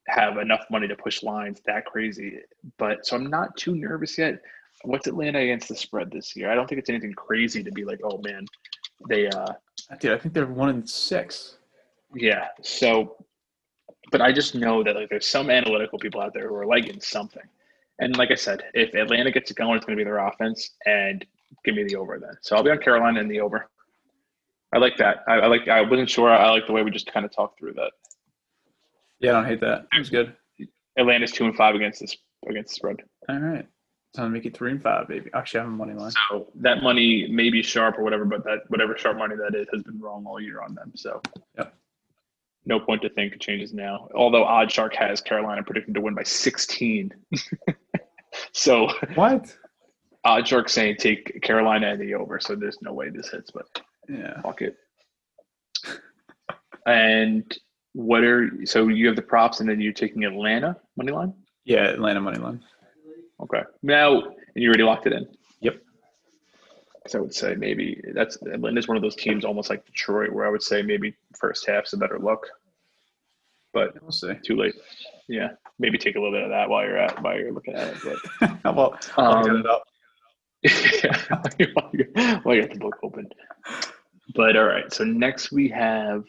have 0.08 0.38
enough 0.38 0.64
money 0.70 0.88
to 0.88 0.96
push 0.96 1.24
lines 1.24 1.60
that 1.66 1.88
crazy. 1.88 2.38
But 2.78 3.04
so 3.04 3.16
I'm 3.16 3.32
not 3.32 3.58
too 3.58 3.74
nervous 3.74 4.16
yet. 4.16 4.40
What's 4.84 5.08
Atlanta 5.08 5.40
against 5.40 5.70
the 5.70 5.76
spread 5.76 6.12
this 6.12 6.36
year? 6.36 6.52
I 6.52 6.56
don't 6.56 6.68
think 6.70 6.78
it's 6.78 6.90
anything 6.92 7.14
crazy 7.14 7.64
to 7.64 7.72
be 7.72 7.84
like, 7.84 8.00
oh 8.04 8.20
man, 8.20 8.46
they. 9.10 9.28
uh 9.28 9.54
Dude, 10.00 10.12
I 10.12 10.20
think 10.20 10.36
they're 10.36 10.46
one 10.46 10.70
in 10.70 10.86
six. 10.86 11.58
Yeah. 12.14 12.50
So, 12.62 13.26
but 14.12 14.22
I 14.22 14.32
just 14.32 14.54
know 14.54 14.84
that 14.84 14.96
like 14.96 15.10
there's 15.10 15.28
some 15.28 15.50
analytical 15.50 15.98
people 15.98 16.22
out 16.22 16.36
there 16.36 16.48
who 16.48 16.54
are 16.54 16.68
liking 16.68 17.02
something. 17.02 17.42
And 17.98 18.16
like 18.18 18.30
I 18.30 18.36
said, 18.36 18.66
if 18.76 18.94
Atlanta 18.94 19.32
gets 19.32 19.50
it 19.50 19.58
going, 19.58 19.78
it's 19.78 19.86
going 19.86 19.98
to 19.98 20.00
be 20.00 20.08
their 20.08 20.20
offense. 20.28 20.76
And 20.86 21.26
give 21.64 21.74
me 21.74 21.86
the 21.86 21.96
over 21.96 22.20
then. 22.20 22.38
So 22.42 22.56
I'll 22.56 22.64
be 22.64 22.70
on 22.70 22.78
Carolina 22.78 23.20
in 23.20 23.28
the 23.28 23.42
over. 23.42 23.68
I 24.76 24.78
like 24.78 24.98
that. 24.98 25.24
I, 25.26 25.36
I 25.36 25.48
like. 25.48 25.70
I 25.70 25.82
wasn't 25.82 26.10
sure. 26.10 26.30
I 26.30 26.50
like 26.52 26.68
the 26.68 26.74
way 26.74 26.84
we 26.84 26.92
just 26.92 27.12
kind 27.12 27.26
of 27.26 27.32
talked 27.32 27.58
through 27.58 27.74
that. 27.74 27.92
Yeah, 29.22 29.32
I 29.32 29.34
don't 29.36 29.46
hate 29.46 29.62
that. 29.62 29.88
It's 29.94 30.10
good. 30.10 30.36
Atlanta's 30.98 31.32
two 31.32 31.46
and 31.46 31.56
five 31.56 31.76
against 31.76 32.02
this 32.02 32.18
against 32.50 32.72
the 32.72 32.76
spread. 32.76 32.98
All 33.30 33.40
right. 33.40 33.66
Time 34.14 34.26
to 34.26 34.30
make 34.30 34.46
it 34.46 34.56
three 34.56 34.72
and 34.72 34.84
five, 34.84 35.08
baby. 35.08 35.30
Actually, 35.34 35.62
I 35.62 35.64
have 35.64 35.72
a 35.72 35.76
money 35.76 35.94
line. 35.94 36.12
So 36.30 36.48
that 36.56 36.84
money 36.84 37.26
may 37.30 37.50
be 37.50 37.62
sharp 37.64 37.98
or 37.98 38.04
whatever, 38.04 38.26
but 38.26 38.44
that 38.44 38.60
whatever 38.68 38.98
sharp 38.98 39.18
money 39.18 39.36
that 39.38 39.56
is 39.58 39.66
has 39.74 39.82
been 39.84 39.98
wrong 40.00 40.26
all 40.28 40.42
year 40.42 40.62
on 40.62 40.76
them. 40.76 40.92
So 40.96 41.22
Yep. 41.58 41.74
no 42.66 42.80
point 42.82 43.02
to 43.04 43.10
think 43.10 43.32
it 43.34 43.40
changes 43.40 43.74
now. 43.74 44.10
Although 44.14 44.44
Odd 44.44 44.70
Shark 44.72 44.94
has 44.96 45.22
Carolina 45.22 45.64
predicted 45.64 45.94
to 45.96 46.02
win 46.02 46.16
by 46.16 46.24
16. 46.24 47.14
so 48.52 48.90
What? 49.16 49.56
Odd 50.26 50.48
Shark 50.48 50.68
saying 50.70 50.96
take 50.98 51.42
Carolina 51.42 51.88
and 51.92 52.02
the 52.02 52.14
over. 52.16 52.40
So 52.42 52.56
there's 52.56 52.82
no 52.82 52.92
way 52.94 53.10
this 53.10 53.30
hits, 53.30 53.52
but 53.52 53.68
Yeah. 54.08 54.42
fuck 54.42 54.62
it. 54.62 54.78
And 56.86 57.52
what 57.94 58.24
are 58.24 58.50
so 58.66 58.88
you 58.90 59.08
have 59.08 59.16
the 59.16 59.22
props 59.22 59.60
and 59.60 59.70
then 59.70 59.80
you're 59.82 59.94
taking 59.94 60.24
Atlanta 60.24 60.78
money 60.98 61.12
line? 61.12 61.34
Yeah, 61.64 61.86
Atlanta 61.86 62.22
money 62.22 62.38
line. 62.38 62.62
Okay. 63.42 63.62
Now, 63.82 64.22
and 64.22 64.34
you 64.56 64.68
already 64.70 64.84
locked 64.84 65.08
it 65.08 65.14
in. 65.14 65.28
Yep. 65.62 65.82
So 67.08 67.20
I 67.20 67.22
would 67.22 67.34
say 67.34 67.56
maybe 67.56 68.02
that's 68.14 68.38
Atlanta's 68.44 68.88
one 68.88 68.98
of 68.98 69.04
those 69.04 69.16
teams 69.16 69.44
almost 69.46 69.70
like 69.70 69.86
Detroit, 69.86 70.32
where 70.32 70.46
I 70.46 70.50
would 70.50 70.62
say 70.64 70.82
maybe 70.84 71.16
first 71.40 71.66
half's 71.68 71.94
a 71.94 71.98
better 71.98 72.20
look, 72.20 72.48
but 73.74 74.00
We'll 74.02 74.12
see. 74.12 74.34
too 74.44 74.56
late. 74.56 74.76
Yeah, 75.28 75.50
maybe 75.80 75.98
take 75.98 76.16
a 76.16 76.20
little 76.20 76.34
bit 76.34 76.44
of 76.44 76.50
that 76.52 76.70
while 76.70 76.84
you're 76.86 76.98
at 76.98 77.22
while 77.24 77.38
you're 77.38 77.52
looking 77.52 77.74
at 77.74 77.96
it. 77.96 77.98
But 78.40 78.50
How 78.64 78.70
about 78.72 79.10
I'll 79.18 79.44
get 79.44 79.54
Um, 79.56 79.60
it 79.62 79.66
up. 79.66 79.84
yeah, 81.60 81.70
while 82.44 82.56
you 82.56 82.62
got 82.62 82.72
the 82.74 82.80
book 82.80 82.98
open. 83.04 83.28
But 84.34 84.58
all 84.58 84.66
right, 84.66 84.92
so 84.92 85.04
next 85.04 85.52
we 85.52 85.70
have 85.70 86.24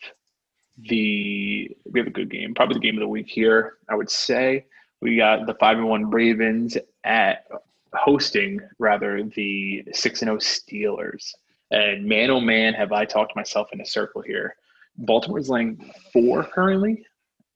the 0.78 1.70
we 1.90 2.01
have 2.01 2.07
a 2.07 2.11
good 2.11 2.30
game, 2.30 2.55
probably 2.55 2.74
the 2.74 2.80
game 2.80 2.97
of 2.97 3.01
the 3.01 3.09
week 3.09 3.28
here. 3.28 3.78
I 3.88 3.94
would 3.94 4.11
say 4.11 4.66
we 5.01 5.16
got 5.16 5.47
the 5.47 5.55
five 5.55 5.78
and 5.78 5.88
one 5.88 6.11
Ravens 6.11 6.76
at 7.05 7.47
hosting 7.94 8.61
rather 8.78 9.22
the 9.22 9.84
six 9.92 10.22
and 10.22 10.28
zero 10.28 10.38
Steelers. 10.38 11.32
And 11.70 12.05
man, 12.05 12.30
oh 12.30 12.40
man, 12.40 12.74
have 12.74 12.92
I 12.92 13.05
talked 13.05 13.34
myself 13.34 13.68
in 13.72 13.80
a 13.80 13.86
circle 13.86 14.22
here. 14.22 14.55
Baltimore's 14.99 15.49
laying 15.49 15.92
four 16.12 16.44
currently, 16.44 17.05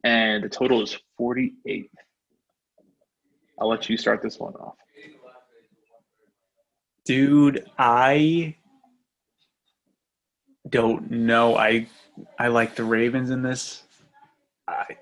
and 0.05 0.43
the 0.43 0.49
total 0.49 0.83
is 0.83 0.99
forty 1.17 1.55
eight. 1.67 1.91
I'll 3.59 3.69
let 3.69 3.89
you 3.91 3.97
start 3.97 4.23
this 4.23 4.39
one 4.39 4.55
off. 4.55 4.77
Dude, 7.05 7.67
I 7.79 8.57
don't 10.69 11.11
know. 11.11 11.57
I 11.57 11.87
I 12.39 12.49
like 12.49 12.75
the 12.75 12.85
Ravens 12.85 13.31
in 13.31 13.43
this. 13.43 13.83
I 14.69 14.97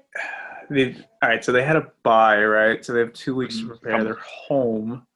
they 0.70 0.96
all 1.22 1.28
right. 1.28 1.44
So 1.44 1.52
they 1.52 1.62
had 1.62 1.76
a 1.76 1.90
bye, 2.02 2.42
right? 2.44 2.84
So 2.84 2.92
they 2.92 3.00
have 3.00 3.12
two 3.12 3.34
weeks 3.34 3.58
to 3.58 3.66
prepare. 3.66 4.04
They're 4.04 4.14
home. 4.14 5.06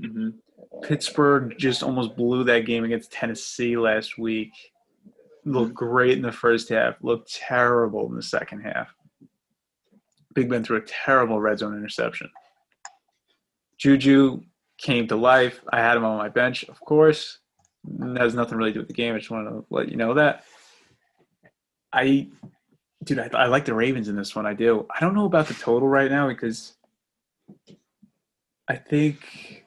Mm-hmm. 0.00 0.30
Pittsburgh 0.82 1.54
just 1.58 1.82
almost 1.82 2.16
blew 2.16 2.44
that 2.44 2.66
game 2.66 2.84
against 2.84 3.12
Tennessee 3.12 3.76
last 3.76 4.18
week. 4.18 4.52
Looked 5.44 5.74
great 5.74 6.16
in 6.16 6.22
the 6.22 6.32
first 6.32 6.68
half. 6.68 6.96
Looked 7.02 7.34
terrible 7.34 8.08
in 8.08 8.14
the 8.14 8.22
second 8.22 8.60
half. 8.60 8.88
Big 10.34 10.48
Ben 10.48 10.62
threw 10.62 10.76
a 10.76 10.82
terrible 10.82 11.40
red 11.40 11.58
zone 11.58 11.76
interception. 11.76 12.30
Juju 13.78 14.42
came 14.78 15.08
to 15.08 15.16
life. 15.16 15.60
I 15.72 15.78
had 15.78 15.96
him 15.96 16.04
on 16.04 16.18
my 16.18 16.28
bench, 16.28 16.64
of 16.64 16.80
course. 16.80 17.38
Has 18.16 18.34
nothing 18.34 18.58
really 18.58 18.70
to 18.70 18.74
do 18.74 18.80
with 18.80 18.88
the 18.88 18.94
game. 18.94 19.14
I 19.14 19.18
just 19.18 19.30
want 19.30 19.48
to 19.48 19.64
let 19.70 19.88
you 19.88 19.96
know 19.96 20.14
that. 20.14 20.44
I, 21.92 22.28
dude, 23.04 23.18
I, 23.18 23.30
I 23.32 23.46
like 23.46 23.64
the 23.64 23.74
Ravens 23.74 24.08
in 24.08 24.16
this 24.16 24.36
one. 24.36 24.46
I 24.46 24.54
do. 24.54 24.86
I 24.94 25.00
don't 25.00 25.14
know 25.14 25.24
about 25.24 25.48
the 25.48 25.54
total 25.54 25.88
right 25.88 26.10
now 26.10 26.28
because 26.28 26.74
I 28.68 28.76
think. 28.76 29.64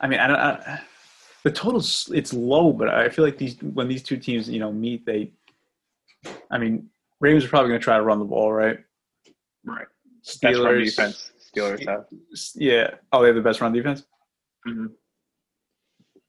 I 0.00 0.08
mean, 0.08 0.18
I 0.18 0.26
don't. 0.26 0.36
I, 0.38 0.80
the 1.44 1.50
total's 1.50 2.10
it's 2.14 2.32
low, 2.32 2.72
but 2.72 2.88
I 2.88 3.08
feel 3.08 3.24
like 3.24 3.38
these 3.38 3.56
when 3.62 3.88
these 3.88 4.02
two 4.02 4.16
teams 4.16 4.48
you 4.48 4.58
know 4.58 4.72
meet, 4.72 5.04
they. 5.04 5.32
I 6.50 6.58
mean, 6.58 6.88
Ravens 7.20 7.44
are 7.44 7.48
probably 7.48 7.68
going 7.68 7.80
to 7.80 7.84
try 7.84 7.96
to 7.96 8.02
run 8.02 8.18
the 8.18 8.24
ball, 8.24 8.52
right? 8.52 8.78
Right. 9.64 9.86
Steelers. 10.24 10.84
defense 10.84 11.32
Steelers 11.54 11.86
have. 11.86 12.06
Yeah. 12.54 12.94
Oh, 13.12 13.20
they 13.20 13.28
have 13.28 13.36
the 13.36 13.42
best 13.42 13.60
run 13.60 13.72
defense. 13.72 14.04
Mhm. 14.66 14.92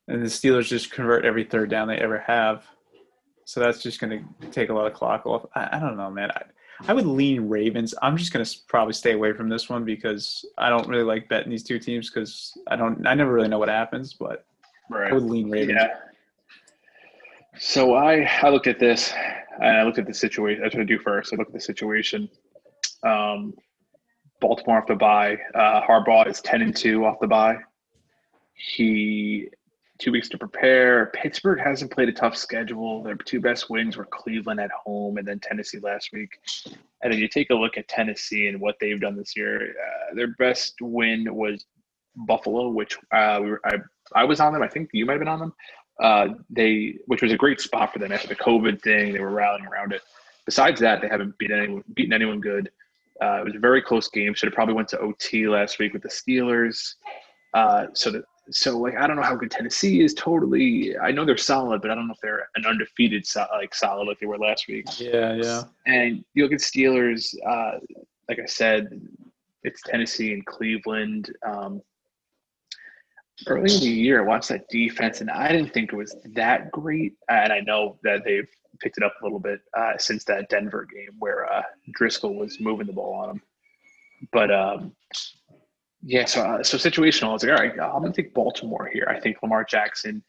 And 0.07 0.21
the 0.21 0.27
Steelers 0.27 0.67
just 0.67 0.91
convert 0.91 1.25
every 1.25 1.43
third 1.43 1.69
down 1.69 1.87
they 1.87 1.97
ever 1.97 2.19
have. 2.19 2.63
So 3.45 3.59
that's 3.59 3.81
just 3.81 3.99
going 3.99 4.25
to 4.41 4.47
take 4.49 4.69
a 4.69 4.73
lot 4.73 4.87
of 4.87 4.93
clock 4.93 5.25
off. 5.25 5.45
I, 5.55 5.69
I 5.73 5.79
don't 5.79 5.97
know, 5.97 6.09
man. 6.09 6.31
I, 6.31 6.43
I 6.87 6.93
would 6.93 7.05
lean 7.05 7.47
Ravens. 7.47 7.93
I'm 8.01 8.17
just 8.17 8.33
going 8.33 8.43
to 8.43 8.57
probably 8.67 8.93
stay 8.93 9.13
away 9.13 9.33
from 9.33 9.47
this 9.47 9.69
one 9.69 9.85
because 9.85 10.45
I 10.57 10.69
don't 10.69 10.87
really 10.87 11.03
like 11.03 11.29
betting 11.29 11.51
these 11.51 11.63
two 11.63 11.79
teams 11.79 12.09
because 12.09 12.57
I 12.67 12.75
don't. 12.75 13.05
I 13.07 13.13
never 13.13 13.31
really 13.31 13.47
know 13.47 13.59
what 13.59 13.69
happens, 13.69 14.13
but 14.13 14.45
Right. 14.89 15.11
I 15.11 15.13
would 15.13 15.23
lean 15.23 15.49
Ravens. 15.49 15.79
Yeah. 15.81 15.95
So 17.59 17.95
I 17.95 18.23
I 18.41 18.49
looked 18.49 18.67
at 18.67 18.79
this 18.79 19.13
and 19.61 19.77
I 19.77 19.83
looked 19.83 19.99
at 19.99 20.07
the 20.07 20.13
situation. 20.13 20.61
That's 20.61 20.75
what 20.75 20.81
I 20.81 20.85
do 20.85 20.99
first. 20.99 21.33
I 21.33 21.37
look 21.37 21.47
at 21.47 21.53
the 21.53 21.59
situation. 21.59 22.29
Um, 23.03 23.53
Baltimore 24.41 24.79
off 24.81 24.87
the 24.87 24.95
bye. 24.95 25.37
Uh, 25.55 25.81
Harbaugh 25.81 26.27
is 26.27 26.41
ten 26.41 26.61
and 26.61 26.75
two 26.75 27.05
off 27.05 27.19
the 27.21 27.27
bye. 27.27 27.57
He 28.55 29.49
two 30.03 30.11
weeks 30.11 30.27
to 30.29 30.37
prepare. 30.37 31.07
Pittsburgh 31.13 31.59
hasn't 31.59 31.91
played 31.91 32.09
a 32.09 32.13
tough 32.13 32.35
schedule. 32.35 33.01
Their 33.03 33.15
two 33.15 33.39
best 33.39 33.69
wins 33.69 33.95
were 33.95 34.05
Cleveland 34.05 34.59
at 34.59 34.69
home 34.71 35.17
and 35.17 35.25
then 35.25 35.39
Tennessee 35.39 35.79
last 35.79 36.11
week. 36.11 36.37
And 37.01 37.13
then 37.13 37.19
you 37.19 37.29
take 37.29 37.49
a 37.51 37.55
look 37.55 37.77
at 37.77 37.87
Tennessee 37.87 38.47
and 38.47 38.59
what 38.59 38.75
they've 38.81 38.99
done 38.99 39.15
this 39.15 39.35
year. 39.35 39.69
Uh, 39.71 40.15
their 40.15 40.35
best 40.39 40.75
win 40.81 41.33
was 41.33 41.65
Buffalo, 42.15 42.67
which 42.67 42.97
uh, 43.13 43.39
we 43.41 43.51
were, 43.51 43.61
I 43.65 43.77
I 44.13 44.25
was 44.25 44.41
on 44.41 44.51
them. 44.51 44.61
I 44.61 44.67
think 44.67 44.89
you 44.91 45.05
might 45.05 45.13
have 45.13 45.21
been 45.21 45.27
on 45.29 45.39
them. 45.39 45.53
Uh, 46.01 46.27
they, 46.49 46.95
which 47.05 47.21
was 47.21 47.31
a 47.31 47.37
great 47.37 47.61
spot 47.61 47.93
for 47.93 47.99
them 47.99 48.11
after 48.11 48.27
the 48.27 48.35
COVID 48.35 48.81
thing. 48.81 49.13
They 49.13 49.19
were 49.21 49.29
rallying 49.29 49.65
around 49.65 49.93
it. 49.93 50.01
Besides 50.45 50.81
that, 50.81 51.01
they 51.01 51.07
haven't 51.07 51.37
beaten 51.37 51.57
anyone, 51.57 51.83
beaten 51.93 52.13
anyone 52.13 52.41
good. 52.41 52.69
Uh, 53.21 53.39
it 53.39 53.45
was 53.45 53.55
a 53.55 53.59
very 53.59 53.81
close 53.81 54.09
game. 54.09 54.33
Should 54.33 54.47
have 54.47 54.53
probably 54.53 54.73
went 54.73 54.89
to 54.89 54.99
OT 54.99 55.47
last 55.47 55.79
week 55.79 55.93
with 55.93 56.01
the 56.01 56.09
Steelers. 56.09 56.95
Uh, 57.53 57.85
so 57.93 58.11
that, 58.11 58.25
so 58.51 58.77
like 58.77 58.95
I 58.95 59.07
don't 59.07 59.15
know 59.15 59.23
how 59.23 59.35
good 59.35 59.51
Tennessee 59.51 60.01
is. 60.01 60.13
Totally, 60.13 60.97
I 60.97 61.11
know 61.11 61.25
they're 61.25 61.37
solid, 61.37 61.81
but 61.81 61.91
I 61.91 61.95
don't 61.95 62.07
know 62.07 62.13
if 62.13 62.19
they're 62.21 62.47
an 62.55 62.65
undefeated 62.65 63.25
so, 63.25 63.45
like 63.53 63.73
solid 63.73 64.07
like 64.07 64.19
they 64.19 64.25
were 64.25 64.37
last 64.37 64.67
week. 64.67 64.85
Yeah, 64.99 65.35
yeah. 65.35 65.63
And 65.85 66.23
you 66.33 66.43
look 66.43 66.53
at 66.53 66.59
Steelers, 66.59 67.35
uh, 67.47 67.79
like 68.27 68.39
I 68.39 68.45
said, 68.45 69.01
it's 69.63 69.81
Tennessee 69.81 70.33
and 70.33 70.45
Cleveland. 70.45 71.33
Um, 71.45 71.81
early 73.47 73.73
in 73.73 73.79
the 73.79 73.87
year, 73.87 74.21
I 74.21 74.25
watched 74.25 74.49
that 74.49 74.67
defense, 74.69 75.21
and 75.21 75.29
I 75.29 75.51
didn't 75.51 75.73
think 75.73 75.93
it 75.93 75.95
was 75.95 76.15
that 76.33 76.71
great. 76.71 77.13
And 77.29 77.51
I 77.53 77.61
know 77.61 77.97
that 78.03 78.23
they've 78.25 78.49
picked 78.81 78.97
it 78.97 79.03
up 79.03 79.13
a 79.21 79.25
little 79.25 79.39
bit 79.39 79.61
uh, 79.77 79.97
since 79.97 80.23
that 80.25 80.49
Denver 80.49 80.85
game 80.91 81.15
where 81.19 81.51
uh, 81.51 81.63
Driskel 81.99 82.35
was 82.35 82.59
moving 82.59 82.87
the 82.87 82.93
ball 82.93 83.13
on 83.15 83.27
them. 83.29 83.41
But 84.31 84.51
um, 84.51 84.93
yeah, 86.05 86.25
so 86.25 86.41
uh, 86.41 86.63
so 86.63 86.77
situational. 86.77 87.29
I 87.29 87.33
was 87.33 87.43
like, 87.43 87.51
all 87.53 87.65
right, 87.65 87.79
I'm 87.79 88.01
going 88.01 88.11
to 88.11 88.21
take 88.21 88.33
Baltimore 88.33 88.89
here. 88.91 89.07
I 89.09 89.21
think 89.21 89.41
Lamar 89.41 89.63
Jackson, 89.63 90.21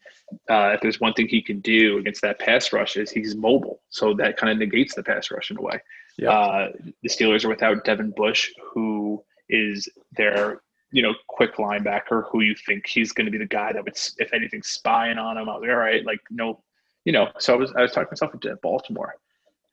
uh, 0.49 0.71
if 0.73 0.81
there's 0.81 1.01
one 1.01 1.13
thing 1.13 1.27
he 1.27 1.41
can 1.41 1.59
do 1.59 1.97
against 1.97 2.21
that 2.21 2.39
pass 2.39 2.71
rush, 2.71 2.95
is 2.95 3.11
he's 3.11 3.35
mobile. 3.35 3.81
So 3.89 4.13
that 4.13 4.37
kind 4.37 4.51
of 4.51 4.57
negates 4.57 4.95
the 4.95 5.03
pass 5.03 5.29
rush 5.31 5.51
in 5.51 5.57
a 5.57 5.61
way. 5.61 5.81
Yeah. 6.17 6.31
Uh, 6.31 6.71
the 7.03 7.09
Steelers 7.09 7.43
are 7.43 7.49
without 7.49 7.83
Devin 7.83 8.11
Bush, 8.11 8.51
who 8.73 9.21
is 9.49 9.89
their 10.15 10.61
you 10.91 11.01
know 11.01 11.13
quick 11.27 11.57
linebacker, 11.57 12.23
who 12.31 12.39
you 12.39 12.55
think 12.65 12.87
he's 12.87 13.11
going 13.11 13.25
to 13.25 13.31
be 13.31 13.37
the 13.37 13.45
guy 13.45 13.73
that 13.73 13.83
would, 13.83 13.97
if 14.17 14.31
anything, 14.33 14.63
spying 14.63 15.17
on 15.17 15.37
him. 15.37 15.49
I 15.49 15.55
was 15.55 15.61
like, 15.61 15.71
all 15.71 15.75
right, 15.75 16.05
like 16.05 16.21
no, 16.31 16.63
you 17.03 17.11
know. 17.11 17.31
So 17.37 17.53
I 17.53 17.57
was 17.57 17.73
I 17.75 17.81
was 17.81 17.91
talking 17.91 18.07
myself 18.11 18.33
into 18.33 18.55
Baltimore. 18.63 19.15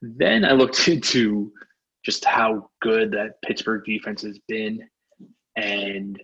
Then 0.01 0.45
I 0.45 0.51
looked 0.51 0.89
into 0.89 1.53
just 2.05 2.25
how 2.25 2.69
good 2.81 3.13
that 3.13 3.41
Pittsburgh 3.43 3.85
defense 3.85 4.23
has 4.23 4.41
been, 4.49 4.89
and 5.57 6.23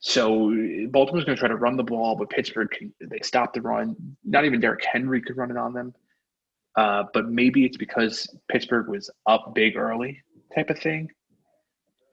so 0.00 0.50
Baltimore's 0.90 1.24
going 1.24 1.36
to 1.36 1.40
try 1.40 1.48
to 1.48 1.56
run 1.56 1.76
the 1.76 1.84
ball, 1.84 2.16
but 2.16 2.28
Pittsburgh 2.28 2.68
can, 2.70 2.92
they 3.00 3.20
stop 3.22 3.54
the 3.54 3.60
run. 3.60 3.94
Not 4.24 4.44
even 4.44 4.60
Derrick 4.60 4.84
Henry 4.84 5.22
could 5.22 5.36
run 5.36 5.50
it 5.50 5.56
on 5.56 5.72
them. 5.72 5.94
Uh, 6.76 7.04
but 7.14 7.28
maybe 7.28 7.64
it's 7.64 7.76
because 7.76 8.26
Pittsburgh 8.50 8.88
was 8.88 9.10
up 9.26 9.54
big 9.54 9.76
early, 9.76 10.20
type 10.54 10.70
of 10.70 10.78
thing. 10.78 11.08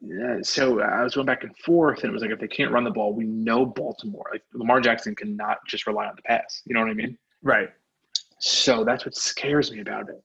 Yeah, 0.02 0.38
so 0.44 0.80
I 0.82 1.04
was 1.04 1.16
going 1.16 1.26
back 1.26 1.44
and 1.44 1.56
forth, 1.58 2.04
and 2.04 2.10
it 2.10 2.14
was 2.14 2.22
like 2.22 2.32
if 2.32 2.40
they 2.40 2.48
can't 2.48 2.72
run 2.72 2.84
the 2.84 2.92
ball, 2.92 3.14
we 3.14 3.26
know 3.26 3.66
Baltimore. 3.66 4.30
Like 4.32 4.44
Lamar 4.54 4.80
Jackson 4.80 5.16
cannot 5.16 5.58
just 5.68 5.88
rely 5.88 6.06
on 6.06 6.16
the 6.16 6.22
pass. 6.22 6.62
You 6.66 6.74
know 6.74 6.82
what 6.82 6.90
I 6.90 6.94
mean? 6.94 7.18
Right. 7.42 7.70
So 8.40 8.84
that's 8.86 9.04
what 9.04 9.16
scares 9.16 9.72
me 9.72 9.80
about 9.82 10.10
it. 10.10 10.24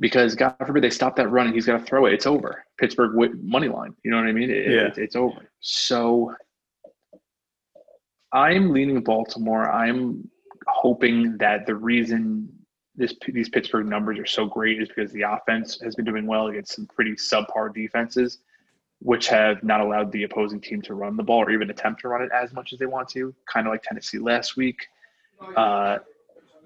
Because 0.00 0.34
God 0.34 0.56
forbid 0.66 0.82
they 0.82 0.90
stop 0.90 1.14
that 1.16 1.28
run 1.28 1.46
and 1.46 1.54
he's 1.54 1.66
got 1.66 1.78
to 1.78 1.84
throw 1.84 2.06
it. 2.06 2.12
It's 2.12 2.26
over. 2.26 2.64
Pittsburgh 2.78 3.12
money 3.42 3.68
line. 3.68 3.94
You 4.04 4.10
know 4.10 4.16
what 4.18 4.26
I 4.26 4.32
mean? 4.32 4.50
It- 4.50 4.66
Yeah. 4.66 4.86
it- 4.88 4.98
it's 4.98 5.14
over. 5.16 5.48
So 5.60 6.34
I'm 8.32 8.72
leaning 8.72 9.00
Baltimore. 9.02 9.70
I'm 9.70 10.28
hoping 10.66 11.36
that 11.38 11.66
the 11.66 11.74
reason 11.74 12.48
this 12.96 13.14
these 13.26 13.48
Pittsburgh 13.48 13.86
numbers 13.86 14.18
are 14.18 14.26
so 14.26 14.46
great 14.46 14.80
is 14.80 14.88
because 14.88 15.12
the 15.12 15.22
offense 15.22 15.80
has 15.80 15.94
been 15.96 16.04
doing 16.04 16.26
well 16.26 16.46
against 16.48 16.74
some 16.74 16.86
pretty 16.86 17.12
subpar 17.12 17.72
defenses, 17.74 18.38
which 19.00 19.28
have 19.28 19.62
not 19.64 19.80
allowed 19.80 20.12
the 20.12 20.22
opposing 20.24 20.60
team 20.60 20.80
to 20.82 20.94
run 20.94 21.16
the 21.16 21.22
ball 21.22 21.42
or 21.42 21.50
even 21.50 21.70
attempt 21.70 22.00
to 22.02 22.08
run 22.08 22.22
it 22.22 22.30
as 22.32 22.52
much 22.52 22.72
as 22.72 22.78
they 22.78 22.86
want 22.86 23.08
to. 23.08 23.34
Kind 23.52 23.66
of 23.66 23.72
like 23.72 23.82
Tennessee 23.82 24.18
last 24.18 24.56
week. 24.56 24.86
Uh, 25.56 25.98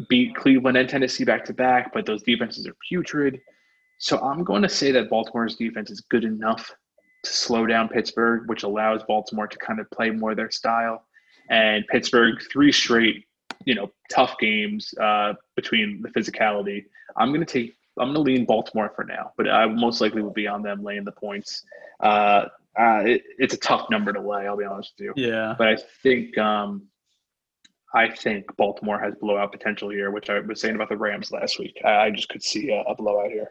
beat 0.08 0.34
Cleveland 0.34 0.76
and 0.76 0.88
Tennessee 0.88 1.24
back 1.24 1.44
to 1.46 1.52
back, 1.52 1.92
but 1.92 2.06
those 2.06 2.22
defenses 2.22 2.66
are 2.66 2.76
putrid. 2.88 3.40
So 3.98 4.18
I'm 4.18 4.44
going 4.44 4.62
to 4.62 4.68
say 4.68 4.92
that 4.92 5.10
Baltimore's 5.10 5.56
defense 5.56 5.90
is 5.90 6.00
good 6.02 6.24
enough 6.24 6.72
to 7.24 7.32
slow 7.32 7.66
down 7.66 7.88
Pittsburgh, 7.88 8.48
which 8.48 8.62
allows 8.62 9.02
Baltimore 9.08 9.48
to 9.48 9.58
kind 9.58 9.80
of 9.80 9.90
play 9.90 10.10
more 10.10 10.34
their 10.34 10.50
style. 10.50 11.04
And 11.50 11.84
Pittsburgh, 11.88 12.40
three 12.52 12.70
straight, 12.70 13.24
you 13.64 13.74
know, 13.74 13.90
tough 14.10 14.36
games 14.38 14.94
uh, 15.00 15.34
between 15.56 16.02
the 16.02 16.08
physicality. 16.10 16.84
I'm 17.16 17.28
going 17.28 17.44
to 17.44 17.52
take. 17.52 17.74
I'm 17.98 18.12
going 18.12 18.24
to 18.24 18.32
lean 18.32 18.44
Baltimore 18.44 18.92
for 18.94 19.04
now, 19.04 19.32
but 19.36 19.48
I 19.48 19.66
most 19.66 20.00
likely 20.00 20.22
will 20.22 20.30
be 20.30 20.46
on 20.46 20.62
them 20.62 20.84
laying 20.84 21.02
the 21.02 21.10
points. 21.10 21.64
Uh, 21.98 22.44
uh, 22.78 23.02
it, 23.04 23.22
it's 23.38 23.54
a 23.54 23.56
tough 23.56 23.90
number 23.90 24.12
to 24.12 24.20
lay. 24.20 24.46
I'll 24.46 24.56
be 24.56 24.64
honest 24.64 24.92
with 24.96 25.06
you. 25.06 25.30
Yeah. 25.30 25.56
But 25.58 25.66
I 25.66 25.76
think 26.04 26.38
um, 26.38 26.86
I 27.94 28.10
think 28.10 28.44
Baltimore 28.56 29.00
has 29.00 29.14
blowout 29.20 29.52
potential 29.52 29.88
here, 29.88 30.10
which 30.10 30.28
I 30.28 30.40
was 30.40 30.60
saying 30.60 30.74
about 30.74 30.90
the 30.90 30.96
Rams 30.96 31.30
last 31.32 31.58
week. 31.58 31.80
I, 31.84 32.06
I 32.06 32.10
just 32.10 32.28
could 32.28 32.42
see 32.42 32.70
a, 32.70 32.82
a 32.82 32.94
blowout 32.94 33.30
here, 33.30 33.50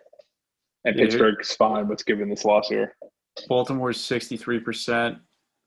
and 0.86 0.96
Yeah. 0.96 1.06
Pittsburgh's 1.06 1.54
fine 1.56 1.88
with 1.88 2.06
given 2.06 2.30
this 2.30 2.46
loss 2.46 2.70
here. 2.70 2.96
Baltimore's 3.48 4.00
63%. 4.00 5.20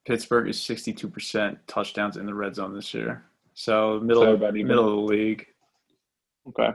Pittsburgh 0.06 0.48
is 0.48 0.56
62% 0.58 1.58
touchdowns 1.66 2.16
in 2.16 2.26
the 2.26 2.34
red 2.34 2.54
zone 2.54 2.74
this 2.74 2.94
year. 2.94 3.24
So 3.54 4.00
middle 4.00 4.22
So 4.22 4.36
middle 4.36 4.88
of 4.88 5.08
the 5.08 5.14
league. 5.14 5.46
Okay. 6.48 6.70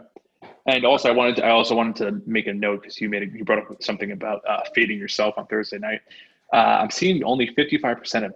And 0.68 0.86
also, 0.86 1.10
I 1.10 1.12
wanted 1.12 1.38
to, 1.38 1.46
I 1.46 1.50
also 1.50 1.76
wanted 1.76 1.96
to 1.98 2.22
make 2.26 2.48
a 2.48 2.54
note 2.54 2.82
because 2.82 3.00
you 3.00 3.10
made 3.10 3.24
a, 3.24 3.26
you 3.28 3.44
brought 3.44 3.60
up 3.60 3.84
something 3.84 4.12
about 4.12 4.42
uh, 4.48 4.62
fading 4.74 4.98
yourself 4.98 5.36
on 5.38 5.48
Thursday 5.48 5.80
night. 5.80 6.02
Uh, 6.54 6.58
I'm 6.82 6.92
seeing 6.92 7.24
only 7.24 7.48
55% 7.48 8.26
of 8.26 8.34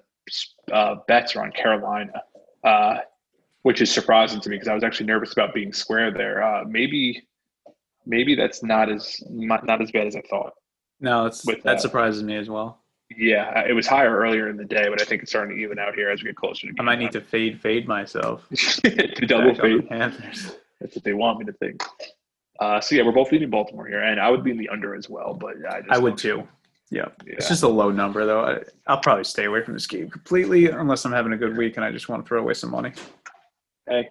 uh, 0.72 0.96
bets 1.08 1.36
are 1.36 1.44
on 1.44 1.52
Carolina, 1.52 2.24
uh, 2.64 3.00
which 3.64 3.82
is 3.82 3.92
surprising 3.92 4.40
to 4.42 4.50
me 4.50 4.56
because 4.56 4.68
I 4.68 4.74
was 4.74 4.84
actually 4.84 5.08
nervous 5.08 5.34
about 5.34 5.54
being 5.54 5.74
square 5.74 6.12
there. 6.12 6.44
Uh, 6.44 6.64
maybe, 6.66 7.28
maybe 8.06 8.36
that's 8.36 8.64
not 8.64 8.92
as 8.92 9.22
not, 9.30 9.82
as 9.82 9.92
bad 9.92 10.08
as 10.08 10.16
I 10.16 10.22
thought. 10.30 10.54
No, 11.00 11.26
it's 11.26 11.46
With 11.46 11.64
that 11.64 11.64
that. 11.64 11.82
surprises 11.82 12.24
me 12.24 12.36
as 12.36 12.50
well. 12.50 12.80
Yeah, 13.18 13.52
uh, 13.56 13.64
it 13.68 13.74
was 13.74 13.88
higher 13.88 14.16
earlier 14.16 14.50
in 14.50 14.58
the 14.58 14.66
day, 14.66 14.88
but 14.88 15.02
I 15.02 15.06
think 15.06 15.24
it's 15.24 15.32
starting 15.32 15.58
to 15.58 15.64
even 15.64 15.80
out 15.80 15.96
here 15.96 16.12
as 16.12 16.22
we 16.22 16.30
get 16.30 16.36
closer 16.36 16.68
to. 16.68 16.74
I 16.80 16.84
might 16.84 17.00
need 17.00 17.12
to 17.14 17.22
fade 17.22 17.60
fade 17.60 17.88
myself. 17.88 18.48
to 18.54 19.26
double 19.26 19.56
fade. 19.56 19.90
Panthers. 19.90 20.58
That's 20.80 20.96
what 20.96 21.04
they 21.04 21.14
want 21.14 21.40
me 21.40 21.46
to 21.46 21.54
think. 21.54 21.84
Uh, 22.60 22.80
so 22.80 22.96
yeah, 22.96 23.04
we're 23.04 23.12
both 23.12 23.32
leading 23.32 23.50
Baltimore 23.50 23.88
here, 23.88 24.02
and 24.02 24.20
I 24.20 24.30
would 24.30 24.44
be 24.44 24.52
in 24.52 24.58
the 24.58 24.70
under 24.70 24.94
as 24.94 25.10
well. 25.10 25.34
But 25.34 25.56
I, 25.70 25.80
just 25.80 25.92
I 25.92 25.98
would 25.98 26.18
too. 26.18 26.48
Yeah. 26.92 27.06
Yeah. 27.26 27.34
It's 27.34 27.48
just 27.48 27.64
a 27.64 27.68
low 27.68 27.92
number 27.92 28.26
though. 28.26 28.44
I, 28.44 28.60
I'll 28.88 29.00
probably 29.00 29.24
stay 29.24 29.46
away 29.46 29.64
from 29.64 29.74
this 29.74 29.88
game 29.88 30.10
completely 30.10 30.70
unless 30.70 31.06
I'm 31.06 31.12
having 31.12 31.34
a 31.34 31.38
good 31.38 31.56
week 31.56 31.78
and 31.78 31.86
I 31.86 31.92
just 31.92 32.10
want 32.10 32.24
to 32.24 32.28
throw 32.28 32.42
away 32.42 32.54
some 32.54 32.72
money. 32.72 32.94
Hey, 33.90 34.10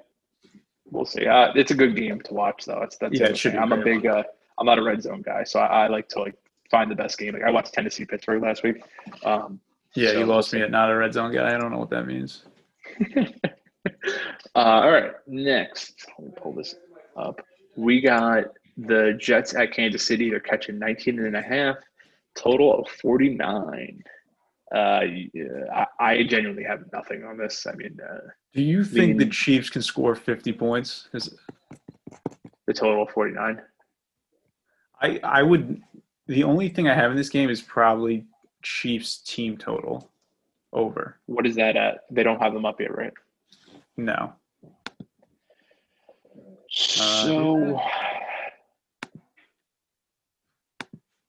we'll 0.90 1.04
see. 1.04 1.26
Uh, 1.26 1.52
it's 1.54 1.70
a 1.70 1.74
good 1.74 1.96
game 1.96 2.20
to 2.22 2.34
watch, 2.34 2.64
though. 2.64 2.82
It's 2.82 2.96
that's 2.96 3.18
Yeah, 3.18 3.28
it 3.28 3.38
should 3.38 3.56
I'm 3.56 3.72
a 3.72 3.82
big. 3.82 4.06
Uh, 4.06 4.24
I'm 4.58 4.66
not 4.66 4.78
a 4.78 4.82
red 4.82 5.02
zone 5.02 5.22
guy, 5.22 5.44
so 5.44 5.60
I, 5.60 5.84
I 5.84 5.86
like 5.86 6.08
to 6.10 6.20
like 6.20 6.34
find 6.70 6.90
the 6.90 6.96
best 6.96 7.18
game. 7.18 7.34
Like 7.34 7.44
I 7.44 7.50
watched 7.50 7.72
Tennessee 7.72 8.04
Pittsburgh 8.04 8.42
last 8.42 8.62
week. 8.62 8.82
Um, 9.24 9.60
Yeah, 9.94 10.12
So 10.12 10.18
you 10.18 10.26
lost 10.26 10.52
me 10.52 10.62
at 10.62 10.70
not 10.70 10.90
a 10.90 10.96
red 10.96 11.14
zone 11.14 11.32
guy. 11.32 11.54
I 11.54 11.58
don't 11.58 11.70
know 11.70 11.78
what 11.78 11.90
that 11.90 12.06
means. 12.06 12.44
uh, 13.16 13.20
all 14.54 14.90
right, 14.90 15.12
next, 15.26 16.06
let 16.18 16.28
me 16.28 16.34
pull 16.36 16.52
this 16.52 16.74
up. 17.16 17.40
We 17.76 18.00
got 18.00 18.46
the 18.76 19.16
Jets 19.18 19.54
at 19.54 19.72
Kansas 19.72 20.04
City. 20.04 20.30
They're 20.30 20.40
catching 20.40 20.78
19 20.78 21.24
and 21.24 21.36
a 21.36 21.42
half, 21.42 21.76
total 22.34 22.74
of 22.74 22.88
49. 22.88 24.02
Uh, 24.74 25.00
yeah, 25.32 25.84
I, 25.98 26.10
I 26.10 26.22
genuinely 26.24 26.64
have 26.64 26.80
nothing 26.92 27.24
on 27.24 27.38
this. 27.38 27.66
I 27.66 27.72
mean, 27.74 27.98
uh, 28.06 28.18
Do 28.52 28.62
you 28.62 28.84
think 28.84 29.18
the 29.18 29.24
mean- 29.24 29.30
Chiefs 29.30 29.70
can 29.70 29.82
score 29.82 30.14
50 30.14 30.52
points? 30.52 31.08
Because 31.10 31.34
the 32.66 32.74
total 32.74 33.02
of 33.04 33.10
49. 33.10 33.62
I, 35.00 35.20
I 35.22 35.42
would. 35.42 35.80
The 36.26 36.44
only 36.44 36.68
thing 36.68 36.88
I 36.88 36.94
have 36.94 37.10
in 37.10 37.16
this 37.16 37.30
game 37.30 37.48
is 37.48 37.62
probably 37.62 38.26
Chiefs 38.62 39.18
team 39.18 39.56
total 39.56 40.10
over. 40.74 41.16
What 41.26 41.46
is 41.46 41.54
that 41.56 41.76
at? 41.76 42.00
They 42.10 42.22
don't 42.22 42.40
have 42.42 42.52
them 42.52 42.66
up 42.66 42.80
yet, 42.80 42.94
right? 42.94 43.12
No. 43.96 44.34
So, 46.70 47.80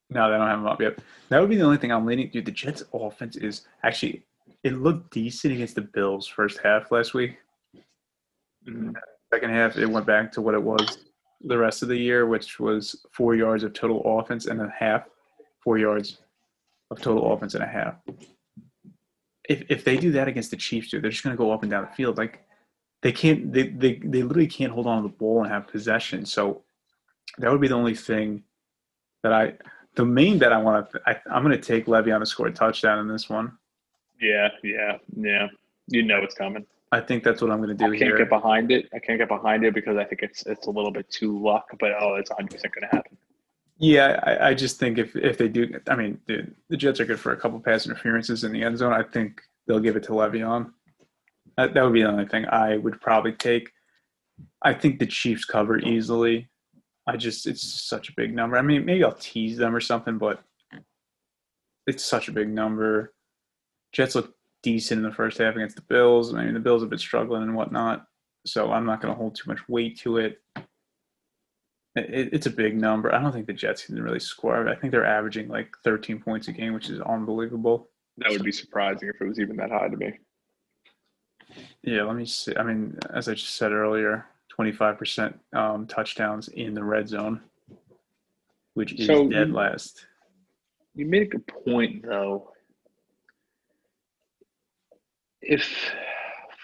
No, 0.09 0.29
they 0.31 0.37
don't 0.37 0.47
have 0.47 0.59
them 0.59 0.67
up 0.67 0.81
yet. 0.81 0.97
That 1.29 1.39
would 1.39 1.49
be 1.49 1.55
the 1.55 1.63
only 1.63 1.77
thing 1.77 1.91
I'm 1.91 2.05
leaning. 2.05 2.29
Dude, 2.29 2.45
the 2.45 2.51
Jets' 2.51 2.83
offense 2.93 3.35
is 3.35 3.67
actually 3.83 4.23
it 4.63 4.73
looked 4.73 5.11
decent 5.11 5.53
against 5.53 5.75
the 5.75 5.81
Bills 5.81 6.27
first 6.27 6.59
half 6.59 6.91
last 6.91 7.13
week. 7.13 7.37
Mhm. 8.67 8.93
Second 9.31 9.51
half, 9.51 9.77
it 9.77 9.85
went 9.85 10.07
back 10.07 10.31
to 10.33 10.41
what 10.41 10.55
it 10.55 10.61
was 10.61 11.05
the 11.41 11.57
rest 11.57 11.83
of 11.83 11.87
the 11.87 11.97
year, 11.97 12.25
which 12.25 12.59
was 12.59 13.05
four 13.11 13.35
yards 13.35 13.63
of 13.63 13.73
total 13.73 14.01
offense 14.19 14.47
and 14.47 14.59
a 14.59 14.69
half, 14.77 15.07
four 15.63 15.77
yards 15.77 16.19
of 16.91 16.99
total 16.99 17.31
offense 17.31 17.53
and 17.53 17.63
a 17.63 17.67
half. 17.67 17.95
If 19.47 19.63
if 19.69 19.83
they 19.83 19.97
do 19.97 20.11
that 20.13 20.27
against 20.27 20.51
the 20.51 20.57
Chiefs, 20.57 20.89
dude, 20.89 21.03
they're 21.03 21.11
just 21.11 21.23
gonna 21.23 21.35
go 21.35 21.51
up 21.51 21.61
and 21.61 21.71
down 21.71 21.85
the 21.85 21.95
field. 21.95 22.17
Like 22.17 22.43
they 23.03 23.11
can't, 23.11 23.53
they 23.53 23.67
they 23.69 23.95
they 24.03 24.23
literally 24.23 24.47
can't 24.47 24.73
hold 24.73 24.87
on 24.87 25.03
to 25.03 25.07
the 25.07 25.15
ball 25.15 25.43
and 25.43 25.51
have 25.51 25.67
possession. 25.67 26.25
So 26.25 26.63
that 27.37 27.51
would 27.51 27.61
be 27.61 27.67
the 27.67 27.75
only 27.75 27.95
thing 27.95 28.43
that 29.23 29.31
I. 29.31 29.53
The 29.95 30.05
main 30.05 30.37
bet 30.37 30.53
I 30.53 30.57
want 30.57 30.89
to, 30.91 31.01
I, 31.05 31.19
I'm 31.31 31.43
going 31.43 31.59
to 31.59 31.61
take 31.61 31.87
Le'Veon 31.87 32.19
to 32.19 32.25
score 32.25 32.47
a 32.47 32.51
touchdown 32.51 32.99
in 32.99 33.07
this 33.07 33.29
one. 33.29 33.57
yeah, 34.21 34.49
yeah, 34.63 34.97
yeah. 35.15 35.47
You 35.87 36.03
know 36.03 36.17
it's 36.17 36.35
coming. 36.35 36.65
I 36.91 36.99
think 37.01 37.23
that's 37.23 37.41
what 37.41 37.51
I'm 37.51 37.57
going 37.57 37.69
to 37.69 37.75
do 37.75 37.85
here. 37.85 37.93
I 37.93 37.97
can't 37.97 38.09
here. 38.09 38.17
get 38.17 38.29
behind 38.29 38.71
it. 38.71 38.89
I 38.93 38.99
can't 38.99 39.19
get 39.19 39.27
behind 39.27 39.63
it 39.63 39.73
because 39.73 39.97
I 39.97 40.03
think 40.03 40.21
it's 40.21 40.45
it's 40.45 40.67
a 40.67 40.71
little 40.71 40.91
bit 40.91 41.09
too 41.09 41.41
luck. 41.41 41.67
But 41.79 41.91
oh, 41.99 42.15
it's 42.15 42.29
100 42.29 42.51
percent 42.51 42.73
going 42.73 42.89
to 42.89 42.95
happen. 42.95 43.17
Yeah, 43.77 44.19
I, 44.23 44.49
I 44.49 44.53
just 44.53 44.77
think 44.77 44.97
if 44.97 45.15
if 45.15 45.37
they 45.37 45.47
do, 45.47 45.79
I 45.87 45.95
mean, 45.95 46.19
dude, 46.27 46.55
the 46.69 46.77
Jets 46.77 46.99
are 46.99 47.05
good 47.05 47.19
for 47.19 47.31
a 47.31 47.37
couple 47.37 47.59
pass 47.59 47.85
interferences 47.85 48.43
in 48.43 48.51
the 48.51 48.63
end 48.63 48.77
zone. 48.77 48.93
I 48.93 49.03
think 49.03 49.41
they'll 49.67 49.79
give 49.79 49.95
it 49.95 50.03
to 50.03 50.11
Le'Veon. 50.11 50.71
That, 51.57 51.73
that 51.73 51.83
would 51.83 51.93
be 51.93 52.03
the 52.03 52.09
only 52.09 52.25
thing 52.25 52.45
I 52.47 52.77
would 52.77 52.99
probably 53.01 53.33
take. 53.33 53.69
I 54.61 54.73
think 54.73 54.99
the 54.99 55.05
Chiefs 55.05 55.45
cover 55.45 55.79
easily. 55.79 56.49
I 57.09 57.17
just, 57.17 57.47
it's 57.47 57.63
such 57.63 58.09
a 58.09 58.13
big 58.13 58.33
number. 58.33 58.57
I 58.57 58.61
mean, 58.61 58.85
maybe 58.85 59.03
I'll 59.03 59.11
tease 59.13 59.57
them 59.57 59.75
or 59.75 59.79
something, 59.79 60.17
but 60.17 60.43
it's 61.87 62.05
such 62.05 62.27
a 62.27 62.31
big 62.31 62.49
number. 62.49 63.13
Jets 63.91 64.15
look 64.15 64.35
decent 64.61 64.99
in 64.99 65.09
the 65.09 65.15
first 65.15 65.37
half 65.37 65.55
against 65.55 65.75
the 65.75 65.81
Bills. 65.81 66.33
I 66.33 66.45
mean, 66.45 66.53
the 66.53 66.59
Bills 66.59 66.81
have 66.81 66.89
been 66.89 66.99
struggling 66.99 67.43
and 67.43 67.55
whatnot, 67.55 68.05
so 68.45 68.71
I'm 68.71 68.85
not 68.85 69.01
going 69.01 69.13
to 69.13 69.17
hold 69.17 69.35
too 69.35 69.49
much 69.49 69.67
weight 69.67 69.97
to 69.99 70.17
it. 70.17 70.41
It, 71.95 72.29
it's 72.33 72.45
a 72.45 72.51
big 72.51 72.79
number. 72.79 73.13
I 73.13 73.21
don't 73.21 73.31
think 73.31 73.47
the 73.47 73.53
Jets 73.53 73.85
can 73.85 74.01
really 74.01 74.19
score. 74.19 74.67
I 74.69 74.75
think 74.75 74.91
they're 74.91 75.05
averaging 75.05 75.47
like 75.47 75.75
13 75.83 76.19
points 76.21 76.47
a 76.47 76.51
game, 76.51 76.73
which 76.73 76.89
is 76.89 77.01
unbelievable. 77.01 77.89
That 78.17 78.31
would 78.31 78.43
be 78.43 78.51
surprising 78.51 79.09
if 79.09 79.19
it 79.19 79.27
was 79.27 79.39
even 79.39 79.55
that 79.57 79.71
high 79.71 79.87
to 79.87 79.97
me. 79.97 80.19
Yeah, 81.81 82.03
let 82.03 82.15
me 82.15 82.25
see. 82.25 82.55
I 82.55 82.63
mean, 82.63 82.97
as 83.13 83.27
I 83.27 83.33
just 83.33 83.55
said 83.55 83.71
earlier, 83.71 84.25
25% 84.63 85.33
um, 85.53 85.87
touchdowns 85.87 86.49
in 86.49 86.73
the 86.73 86.83
red 86.83 87.07
zone, 87.07 87.41
which 88.73 88.93
is 88.93 89.07
So 89.07 89.27
dead 89.29 89.47
you- 89.49 89.53
last. 89.53 90.05
You 90.95 91.05
made 91.05 91.21
a 91.21 91.25
good 91.27 91.47
point 91.47 92.03
though. 92.03 92.51
If 95.41 95.63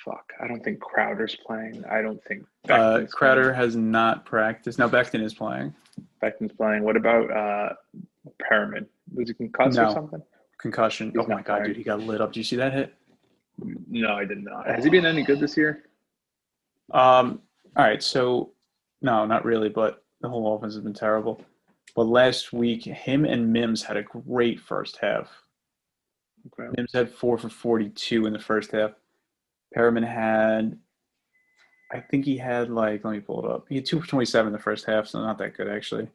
fuck, 0.03 0.33
I 0.41 0.47
don't 0.47 0.61
think 0.61 0.79
Crowder's 0.81 1.35
playing. 1.35 1.85
I 1.89 2.01
don't 2.01 2.21
think 2.25 2.45
Uh, 2.67 3.03
Crowder 3.09 3.53
has 3.53 3.75
not 3.77 4.25
practiced. 4.25 4.77
Now 4.77 4.89
Becton 4.89 5.21
is 5.23 5.33
playing. 5.33 5.73
playing. 6.21 6.33
Becton's 6.33 6.51
playing. 6.53 6.83
What 6.83 6.97
about 6.97 7.31
uh 7.31 7.73
Perriman? 8.41 8.87
Was 9.13 9.29
he 9.29 9.33
concussed 9.35 9.77
No. 9.77 9.85
or 9.87 9.91
something? 9.93 10.21
Concussion. 10.57 11.11
He's 11.11 11.19
oh 11.23 11.27
my 11.27 11.35
god, 11.41 11.45
playing. 11.45 11.63
dude, 11.67 11.77
he 11.77 11.83
got 11.83 11.99
lit 12.01 12.19
up. 12.19 12.33
Do 12.33 12.39
you 12.39 12.43
see 12.43 12.57
that 12.57 12.73
hit? 12.73 12.93
No, 13.87 14.13
I 14.15 14.25
did 14.25 14.43
not. 14.43 14.67
Has 14.67 14.83
he 14.83 14.89
been 14.89 15.05
any 15.05 15.23
good 15.23 15.39
this 15.39 15.55
year? 15.55 15.83
Um, 16.91 17.41
all 17.75 17.83
right, 17.83 18.01
so 18.01 18.51
no, 19.01 19.25
not 19.25 19.45
really, 19.45 19.69
but 19.69 20.03
the 20.21 20.29
whole 20.29 20.55
offense 20.55 20.73
has 20.73 20.83
been 20.83 20.93
terrible. 20.93 21.41
But 21.95 22.03
last 22.03 22.51
week, 22.53 22.83
him 22.83 23.25
and 23.25 23.51
Mims 23.51 23.83
had 23.83 23.97
a 23.97 24.03
great 24.03 24.59
first 24.59 24.97
half. 25.01 25.29
Okay. 26.47 26.69
Mims 26.77 26.91
had 26.93 27.09
four 27.09 27.37
for 27.37 27.49
42 27.49 28.25
in 28.25 28.33
the 28.33 28.39
first 28.39 28.71
half. 28.71 28.91
Perriman 29.75 30.07
had, 30.07 30.77
I 31.91 31.99
think 31.99 32.25
he 32.25 32.37
had 32.37 32.69
like, 32.69 33.03
let 33.03 33.11
me 33.11 33.19
pull 33.19 33.45
it 33.45 33.51
up. 33.51 33.65
He 33.69 33.75
had 33.75 33.85
two 33.85 34.01
for 34.01 34.07
27 34.07 34.47
in 34.47 34.53
the 34.53 34.59
first 34.59 34.85
half, 34.85 35.07
so 35.07 35.19
not 35.19 35.37
that 35.39 35.55
good 35.55 35.67
actually. 35.67 36.07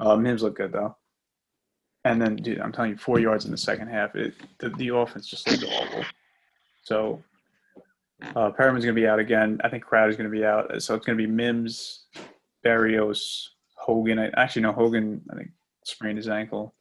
Uh, 0.00 0.16
Mims 0.16 0.42
looked 0.42 0.58
good 0.58 0.72
though. 0.72 0.96
And 2.04 2.20
then, 2.20 2.36
dude, 2.36 2.60
I'm 2.60 2.72
telling 2.72 2.92
you, 2.92 2.96
four 2.98 3.18
yards 3.18 3.44
in 3.44 3.50
the 3.50 3.56
second 3.56 3.88
half. 3.88 4.14
It, 4.14 4.34
the, 4.58 4.68
the 4.70 4.88
offense 4.88 5.26
just 5.26 5.50
looked 5.50 5.64
awful. 5.64 6.04
So 6.82 7.22
uh, 8.36 8.50
Perriman's 8.50 8.84
going 8.84 8.94
to 8.94 9.00
be 9.00 9.06
out 9.06 9.18
again. 9.18 9.60
I 9.64 9.68
think 9.68 9.84
Crowder's 9.84 10.16
going 10.16 10.30
to 10.30 10.36
be 10.36 10.44
out. 10.44 10.82
So 10.82 10.94
it's 10.94 11.06
going 11.06 11.18
to 11.18 11.26
be 11.26 11.30
Mims, 11.30 12.06
Berrios, 12.64 13.48
Hogan. 13.74 14.18
I, 14.18 14.28
actually, 14.36 14.62
no, 14.62 14.72
Hogan, 14.72 15.22
I 15.30 15.36
think, 15.36 15.50
sprained 15.84 16.18
his 16.18 16.28
ankle. 16.28 16.74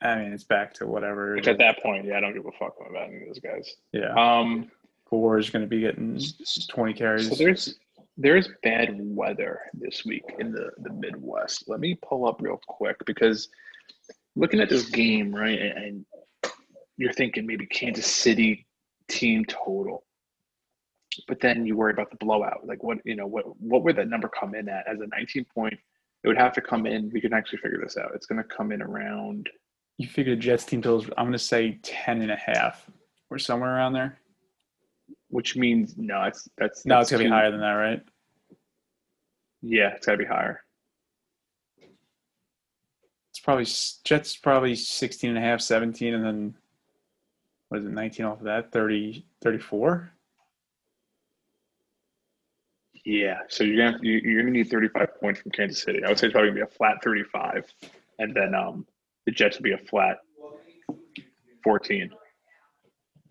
I 0.00 0.16
mean, 0.16 0.32
it's 0.32 0.44
back 0.44 0.74
to 0.74 0.86
whatever. 0.86 1.34
Which 1.34 1.48
at 1.48 1.58
that 1.58 1.82
point, 1.82 2.04
yeah, 2.06 2.18
I 2.18 2.20
don't 2.20 2.34
give 2.34 2.46
a 2.46 2.52
fuck 2.52 2.74
about 2.88 3.08
any 3.08 3.22
of 3.22 3.26
those 3.26 3.40
guys. 3.40 3.74
Yeah. 3.92 4.14
Um, 4.14 4.70
Gore 5.10 5.38
is 5.38 5.50
going 5.50 5.62
to 5.62 5.68
be 5.68 5.80
getting 5.80 6.20
20 6.68 6.92
carries. 6.92 7.28
so 7.28 7.34
there's 7.34 7.78
there's 8.16 8.48
bad 8.62 8.96
weather 9.00 9.60
this 9.72 10.04
week 10.04 10.24
in 10.38 10.52
the 10.52 10.70
the 10.78 10.92
Midwest. 10.92 11.64
Let 11.66 11.80
me 11.80 11.98
pull 12.02 12.26
up 12.26 12.42
real 12.42 12.60
quick 12.66 12.96
because 13.06 13.48
looking 14.36 14.60
at 14.60 14.68
this 14.68 14.86
game, 14.86 15.34
right, 15.34 15.58
and, 15.58 15.78
and 15.78 16.06
you're 16.96 17.12
thinking 17.12 17.46
maybe 17.46 17.66
Kansas 17.66 18.06
City 18.06 18.66
team 19.08 19.44
total, 19.46 20.04
but 21.26 21.40
then 21.40 21.66
you 21.66 21.76
worry 21.76 21.92
about 21.92 22.10
the 22.10 22.16
blowout. 22.16 22.66
Like 22.66 22.82
what 22.82 22.98
you 23.04 23.16
know, 23.16 23.26
what 23.26 23.44
what 23.60 23.82
would 23.84 23.96
that 23.96 24.08
number 24.08 24.28
come 24.28 24.54
in 24.54 24.68
at 24.68 24.86
as 24.86 25.00
a 25.00 25.06
19 25.06 25.44
point? 25.54 25.74
It 26.24 26.28
would 26.28 26.38
have 26.38 26.52
to 26.54 26.60
come 26.60 26.86
in. 26.86 27.10
We 27.12 27.20
can 27.20 27.32
actually 27.32 27.58
figure 27.58 27.80
this 27.82 27.96
out. 27.96 28.10
It's 28.14 28.26
going 28.26 28.42
to 28.42 28.48
come 28.48 28.72
in 28.72 28.82
around. 28.82 29.48
you 29.98 30.08
figure 30.08 30.34
the 30.34 30.40
Jets 30.40 30.64
team 30.64 30.82
totals, 30.82 31.06
I'm 31.16 31.26
going 31.26 31.32
to 31.32 31.38
say 31.38 31.78
10 31.82 32.22
and 32.22 32.30
a 32.32 32.36
half 32.36 32.90
or 33.30 33.38
somewhere 33.38 33.74
around 33.74 33.92
there. 33.92 34.18
Which 35.28 35.56
means 35.56 35.94
no, 35.96 36.24
it's 36.24 36.48
that's 36.58 36.84
No, 36.86 37.00
it's 37.00 37.10
going 37.10 37.22
to 37.22 37.28
be 37.28 37.30
higher 37.30 37.50
than 37.50 37.60
that, 37.60 37.72
right? 37.72 38.02
Yeah, 39.62 39.94
it's 39.94 40.06
got 40.06 40.12
to 40.12 40.18
be 40.18 40.24
higher. 40.24 40.62
It's 43.30 43.40
probably 43.40 43.66
Jets 44.04 44.36
probably 44.36 44.74
16 44.74 45.30
and 45.30 45.38
a 45.38 45.40
half, 45.40 45.60
17, 45.60 46.14
and 46.14 46.24
then 46.24 46.54
what 47.68 47.80
is 47.80 47.86
it, 47.86 47.92
19 47.92 48.26
off 48.26 48.38
of 48.38 48.44
that? 48.44 48.72
30, 48.72 49.24
34? 49.42 50.10
Yeah, 53.08 53.38
so 53.48 53.64
you're 53.64 53.90
gonna 53.90 53.98
you- 54.02 54.18
you're 54.22 54.42
gonna 54.42 54.52
need 54.52 54.68
35 54.68 55.18
points 55.18 55.40
from 55.40 55.50
Kansas 55.52 55.80
City. 55.82 56.04
I 56.04 56.08
would 56.08 56.18
say 56.18 56.26
it's 56.26 56.32
probably 56.32 56.50
gonna 56.50 56.66
be 56.66 56.70
a 56.70 56.76
flat 56.76 57.02
35, 57.02 57.64
and 58.18 58.34
then 58.34 58.54
um 58.54 58.86
the 59.24 59.32
Jets 59.32 59.56
will 59.56 59.62
be 59.62 59.72
a 59.72 59.78
flat 59.78 60.18
14. 61.64 62.10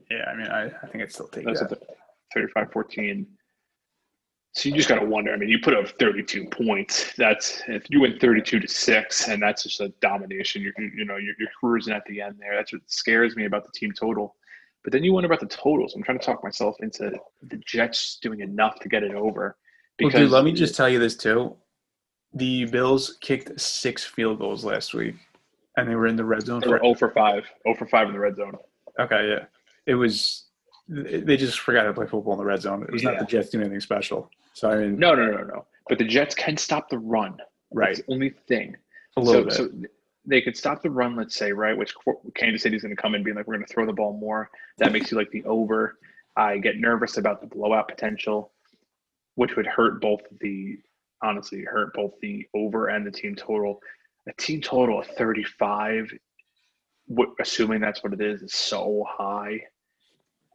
Yeah, 0.10 0.26
I 0.32 0.36
mean, 0.36 0.48
I, 0.48 0.66
I 0.66 0.88
think 0.88 1.04
I'd 1.04 1.12
still 1.12 1.28
take 1.28 1.46
That's 1.46 1.60
that. 1.60 1.74
a 1.74 1.78
35 2.34 2.72
14. 2.72 3.28
So 4.54 4.70
you 4.70 4.76
just 4.76 4.90
got 4.90 4.98
to 5.00 5.06
wonder. 5.06 5.32
I 5.32 5.38
mean, 5.38 5.50
you 5.50 5.60
put 5.60 5.76
up 5.76 5.88
32 6.00 6.46
points. 6.48 7.14
That's 7.16 7.62
if 7.68 7.88
you 7.92 8.00
win 8.02 8.18
32 8.18 8.60
to 8.62 8.68
six, 8.68 9.28
and 9.28 9.40
that's 9.40 9.62
just 9.62 9.80
a 9.82 9.90
domination. 10.02 10.64
You're, 10.64 10.74
you 10.80 11.06
know, 11.06 11.18
you're, 11.18 11.36
you're 11.38 11.50
cruising 11.60 11.94
at 11.94 12.04
the 12.06 12.22
end 12.22 12.38
there. 12.40 12.56
That's 12.56 12.74
what 12.74 12.82
scares 12.88 13.36
me 13.36 13.46
about 13.46 13.66
the 13.66 13.72
team 13.74 13.92
total. 13.92 14.36
But 14.84 14.92
then 14.94 15.04
you 15.04 15.14
wonder 15.14 15.28
about 15.28 15.42
the 15.42 15.56
totals. 15.56 15.94
I'm 15.94 16.02
trying 16.02 16.18
to 16.18 16.26
talk 16.26 16.44
myself 16.44 16.78
into 16.80 17.12
the 17.44 17.58
Jets 17.58 18.18
doing 18.20 18.40
enough 18.40 18.80
to 18.80 18.90
get 18.90 19.04
it 19.04 19.14
over. 19.14 19.56
Well, 20.02 20.10
dude, 20.10 20.32
let 20.32 20.44
me 20.44 20.52
just 20.52 20.76
tell 20.76 20.90
you 20.90 21.00
this 21.00 21.16
too. 21.16 21.56
The 22.34 22.66
Bills 22.66 23.18
kicked 23.22 23.60
six 23.60 24.04
field 24.04 24.40
goals 24.40 24.64
last 24.64 24.94
week, 24.94 25.16
and 25.76 25.90
they 25.90 25.96
were 25.96 26.08
in 26.08 26.16
the 26.16 26.26
red 26.26 26.44
zone 26.44 26.60
They 26.60 26.68
were 26.68 26.80
0 26.80 26.94
for 26.96 27.10
5. 27.12 27.46
0 27.64 27.76
for 27.76 27.88
5 27.88 28.08
in 28.08 28.14
the 28.14 28.20
red 28.20 28.36
zone. 28.36 28.58
Okay, 29.00 29.30
yeah. 29.30 29.46
It 29.86 29.96
was 29.96 30.46
they 30.90 31.36
just 31.36 31.60
forgot 31.60 31.84
to 31.84 31.94
play 31.94 32.06
football 32.06 32.34
in 32.34 32.40
the 32.40 32.46
red 32.46 32.62
zone. 32.62 32.84
It 32.84 32.92
was 32.92 33.04
not 33.04 33.20
the 33.20 33.26
Jets 33.26 33.50
doing 33.50 33.64
anything 33.64 33.82
special. 33.82 34.30
So 34.54 34.70
I 34.70 34.78
mean, 34.78 34.98
No, 34.98 35.16
no, 35.16 35.26
no, 35.26 35.44
no. 35.44 35.66
But 35.90 35.98
the 35.98 36.06
Jets 36.06 36.34
can 36.34 36.58
stop 36.58 36.90
the 36.90 36.98
run. 36.98 37.38
Right. 37.72 37.96
That's 37.96 38.08
the 38.08 38.14
only 38.14 38.30
thing. 38.48 38.76
a 39.18 39.22
little 39.22 39.50
so, 39.52 39.68
bit. 39.68 39.74
so 39.84 39.90
they 40.26 40.42
could 40.42 40.56
stop 40.56 40.82
the 40.82 40.90
run, 40.90 41.16
let's 41.16 41.36
say, 41.36 41.52
right? 41.52 41.78
Which 41.78 41.94
Kansas 42.36 42.62
City's 42.62 42.84
going 42.84 42.96
to 42.96 43.02
come 43.02 43.16
in 43.16 43.24
being 43.24 43.36
like, 43.36 43.48
we're 43.48 43.56
going 43.56 43.66
to 43.66 43.74
throw 43.74 43.86
the 43.86 43.94
ball 43.94 44.18
more. 44.18 44.50
That 44.78 44.92
makes 44.92 45.12
you 45.12 45.18
like 45.18 45.32
the 45.32 45.44
over. 45.46 45.98
I 46.36 46.58
get 46.58 46.78
nervous 46.78 47.18
about 47.18 47.42
the 47.42 47.48
blowout 47.48 47.88
potential, 47.88 48.52
which 49.38 49.56
would 49.56 49.68
hurt 49.68 50.02
both 50.02 50.22
the, 50.42 50.80
honestly, 51.22 51.64
hurt 51.64 51.94
both 51.94 52.14
the 52.24 52.44
over 52.56 52.88
and 52.88 53.06
the 53.06 53.12
team 53.12 53.36
total. 53.36 53.80
A 54.28 54.34
team 54.34 54.62
total 54.62 55.00
of 55.00 55.06
35, 55.06 56.12
assuming 57.40 57.80
that's 57.80 58.04
what 58.04 58.14
it 58.14 58.20
is, 58.20 58.42
is 58.42 58.54
so 58.54 59.06
high. 59.08 59.62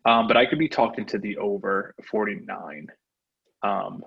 Um, 0.05 0.27
but 0.27 0.37
I 0.37 0.47
could 0.47 0.59
be 0.59 0.69
talking 0.69 1.07
to 1.07 1.19
the 1.19 1.37
over 1.37 1.95
49. 2.11 2.89
Um, 3.63 4.05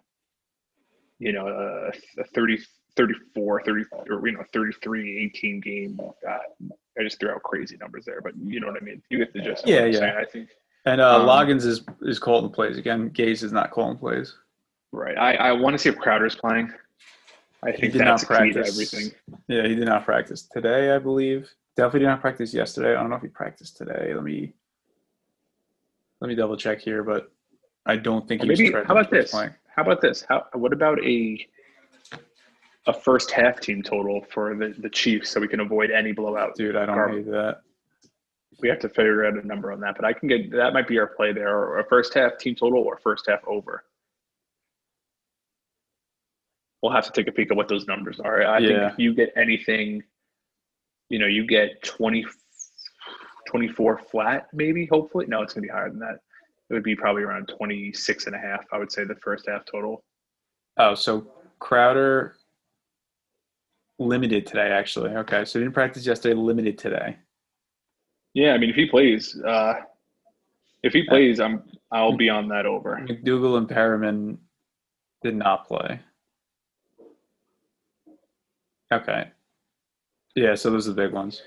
you 1.19 1.32
know, 1.32 1.47
a, 1.47 2.21
a 2.21 2.26
30, 2.36 2.59
34, 2.97 3.63
30, 3.63 3.86
or, 4.09 4.28
you 4.28 4.34
know, 4.34 4.43
33, 4.51 5.26
18 5.38 5.61
game. 5.61 6.01
Uh, 6.28 6.38
I 6.99 7.03
just 7.03 7.17
threw 7.21 7.32
out 7.32 7.43
crazy 7.43 7.78
numbers 7.78 8.03
there, 8.03 8.19
but 8.21 8.34
you 8.38 8.59
know 8.59 8.67
what 8.67 8.76
I 8.76 8.84
mean. 8.84 9.01
You 9.09 9.19
get 9.19 9.32
the 9.32 9.39
gist. 9.39 9.65
Yeah, 9.65 9.86
yeah. 9.86 9.99
saying, 9.99 10.15
I 10.17 10.26
think. 10.26 10.49
and 10.86 10.99
uh, 10.99 11.21
um, 11.21 11.28
Loggains 11.28 11.65
is 11.65 11.82
is 12.01 12.19
calling 12.19 12.51
plays 12.51 12.78
again. 12.78 13.09
Gase 13.11 13.41
is 13.41 13.53
not 13.53 13.71
calling 13.71 13.97
plays. 13.97 14.36
Right. 14.91 15.17
I, 15.17 15.36
I 15.36 15.51
want 15.51 15.73
to 15.73 15.77
see 15.79 15.89
if 15.89 15.97
Crowder's 15.97 16.36
playing. 16.36 16.71
I 17.63 17.71
He 17.71 17.77
think 17.81 17.93
did 17.93 18.01
that's 18.01 18.29
not 18.29 18.38
the 18.39 18.43
key 18.45 18.53
to 18.53 18.53
practice 18.53 18.73
everything. 18.73 19.11
Yeah, 19.47 19.67
he 19.67 19.75
did 19.75 19.86
not 19.86 20.05
practice 20.05 20.43
today. 20.43 20.91
I 20.91 20.99
believe 20.99 21.49
definitely 21.75 22.01
did 22.01 22.07
not 22.07 22.21
practice 22.21 22.53
yesterday. 22.53 22.91
I 22.91 23.01
don't 23.01 23.09
know 23.09 23.15
if 23.17 23.21
he 23.21 23.27
practiced 23.27 23.77
today. 23.77 24.13
Let 24.13 24.23
me 24.23 24.53
let 26.21 26.27
me 26.29 26.36
double 26.36 26.55
check 26.57 26.79
here, 26.79 27.03
but 27.03 27.31
I 27.86 27.97
don't 27.97 28.27
think 28.27 28.41
Or 28.41 28.45
he 28.45 28.49
maybe 28.49 28.69
trending 28.69 28.88
how 28.88 28.97
about 28.97 29.11
this? 29.11 29.31
playing. 29.31 29.51
How 29.75 29.81
about 29.81 30.01
this? 30.01 30.23
How 30.27 30.45
what 30.53 30.71
about 30.73 31.03
a 31.03 31.45
a 32.88 32.93
first 32.93 33.31
half 33.31 33.59
team 33.59 33.81
total 33.81 34.21
for 34.31 34.55
the, 34.55 34.75
the 34.77 34.89
Chiefs 34.89 35.31
so 35.31 35.39
we 35.39 35.47
can 35.47 35.59
avoid 35.59 35.91
any 35.91 36.11
blowout? 36.11 36.55
Dude, 36.55 36.75
I 36.75 36.86
don't 36.86 36.95
Garb- 36.95 37.11
hate 37.15 37.25
that. 37.31 37.61
We 38.61 38.69
have 38.69 38.79
to 38.79 38.89
figure 38.89 39.25
out 39.25 39.33
a 39.43 39.45
number 39.45 39.71
on 39.73 39.81
that, 39.81 39.95
but 39.95 40.05
I 40.05 40.13
can 40.13 40.29
get 40.29 40.51
that 40.51 40.71
might 40.73 40.88
be 40.88 40.97
our 40.99 41.07
play 41.07 41.33
there, 41.33 41.57
or 41.57 41.79
a 41.79 41.86
first 41.86 42.13
half 42.13 42.38
team 42.38 42.55
total 42.55 42.83
or 42.83 42.97
first 43.03 43.25
half 43.27 43.41
over. 43.47 43.83
We'll 46.86 46.93
have 46.93 47.05
to 47.05 47.11
take 47.11 47.27
a 47.27 47.31
peek 47.31 47.49
at 47.49 47.57
what 47.57 47.67
those 47.67 47.88
numbers 47.88 48.19
are. 48.19 48.45
I 48.45 48.59
Yeah. 48.59 48.67
think 48.67 48.93
if 48.93 48.99
you 48.99 49.15
get 49.15 49.33
anything, 49.36 50.03
you 51.09 51.17
know, 51.17 51.25
you 51.25 51.47
get 51.47 51.81
20, 51.81 52.23
24 53.47 53.97
flat, 53.97 54.49
maybe, 54.53 54.86
hopefully. 54.86 55.25
No, 55.25 55.41
it's 55.41 55.55
going 55.55 55.63
to 55.63 55.67
be 55.67 55.71
higher 55.73 55.89
than 55.89 55.97
that. 55.97 56.19
It 56.69 56.73
would 56.75 56.83
be 56.83 56.95
probably 56.95 57.23
around 57.23 57.47
26 57.47 58.27
and 58.27 58.36
a 58.36 58.38
half, 58.38 58.67
I 58.71 58.77
would 58.77 58.91
say, 58.91 59.03
the 59.03 59.15
first 59.15 59.47
half 59.47 59.65
total. 59.65 60.03
Oh, 60.77 60.93
so 60.93 61.31
Crowder 61.57 62.36
limited 63.97 64.45
today, 64.45 64.69
actually. 64.69 65.09
Okay, 65.09 65.43
so 65.43 65.57
didn't 65.57 65.73
practice 65.73 66.05
yesterday, 66.05 66.36
limited 66.36 66.77
today. 66.77 67.17
Yeah, 68.36 68.53
I 68.53 68.59
mean, 68.59 68.69
if 68.69 68.75
he 68.75 68.86
plays, 68.86 69.41
uh, 69.41 69.81
if 70.83 70.93
he 70.93 71.01
plays, 71.01 71.39
I'm 71.39 71.63
I'll 71.91 72.15
be 72.15 72.29
on 72.29 72.47
that 72.49 72.67
over. 72.67 72.97
McDougald 73.09 73.57
and 73.57 73.67
Perriman 73.67 74.38
did 75.23 75.36
not 75.36 75.67
play. 75.67 75.99
Okay. 78.93 79.29
Yeah, 80.36 80.55
so 80.55 80.69
those 80.69 80.88
are 80.88 80.91
the 80.93 81.01
big 81.01 81.13
ones. 81.13 81.41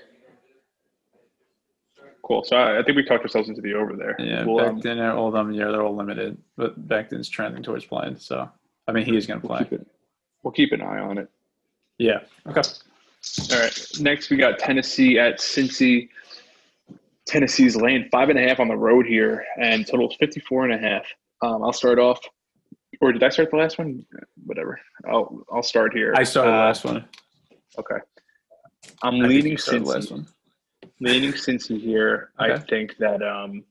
Cool. 2.23 2.43
So 2.43 2.55
I, 2.57 2.79
I 2.79 2.83
think 2.83 2.95
we 2.95 3.03
talked 3.03 3.23
ourselves 3.23 3.49
into 3.49 3.61
the 3.61 3.73
over 3.73 3.95
there. 3.95 4.15
Yeah, 4.19 4.45
We'll, 4.45 4.59
um, 4.65 4.81
Becton, 4.81 5.15
all 5.15 5.27
of 5.27 5.33
them, 5.33 5.51
yeah, 5.51 5.65
they're 5.71 5.83
all 5.83 5.95
limited. 5.95 6.37
But 6.57 6.87
Becton's 6.87 7.29
trending 7.29 7.63
towards 7.63 7.85
playing, 7.85 8.17
so 8.17 8.49
I 8.87 8.91
mean, 8.91 9.05
he 9.05 9.15
is 9.15 9.25
going 9.25 9.41
to 9.41 9.47
we'll 9.47 9.57
play. 9.57 9.67
keep. 9.67 9.81
We'll 10.43 10.51
keep 10.51 10.71
an 10.71 10.81
eye 10.81 10.99
on 10.99 11.17
it. 11.17 11.29
Yeah. 11.97 12.19
Okay. 12.47 12.61
All 13.51 13.59
right. 13.59 13.87
Next, 13.99 14.29
we 14.29 14.37
got 14.37 14.59
Tennessee 14.59 15.19
at 15.19 15.39
Cincy. 15.39 16.09
Tennessee's 17.27 17.75
laying 17.75 18.07
five 18.11 18.29
and 18.29 18.39
a 18.39 18.41
half 18.47 18.59
on 18.59 18.67
the 18.67 18.77
road 18.77 19.05
here, 19.05 19.45
and 19.61 19.85
total 19.85 20.09
is 20.09 20.15
54 20.19 20.65
and 20.69 20.73
a 20.73 20.77
half. 20.89 21.05
Um, 21.41 21.63
I'll 21.63 21.73
start 21.73 21.99
off, 21.99 22.19
or 23.01 23.11
did 23.11 23.21
I 23.23 23.29
start 23.29 23.51
the 23.51 23.57
last 23.57 23.77
one? 23.77 24.05
Whatever. 24.45 24.79
I'll 25.07 25.43
I'll 25.51 25.63
start 25.63 25.93
here. 25.93 26.13
I 26.15 26.23
the 26.23 26.43
Uh, 26.43 26.45
last 26.45 26.85
one. 26.85 27.05
Okay. 27.77 27.97
I'm 29.01 29.15
I 29.15 29.27
leaning 29.27 29.51
you 29.53 29.57
started 29.57 29.85
the 29.85 29.89
last 29.89 30.11
Cincy. 30.11 30.27
leaning 30.99 31.33
Cincy 31.33 31.79
here. 31.79 32.31
I 32.37 32.57
think 32.57 32.95
that 32.97 33.21
um, 33.21 33.63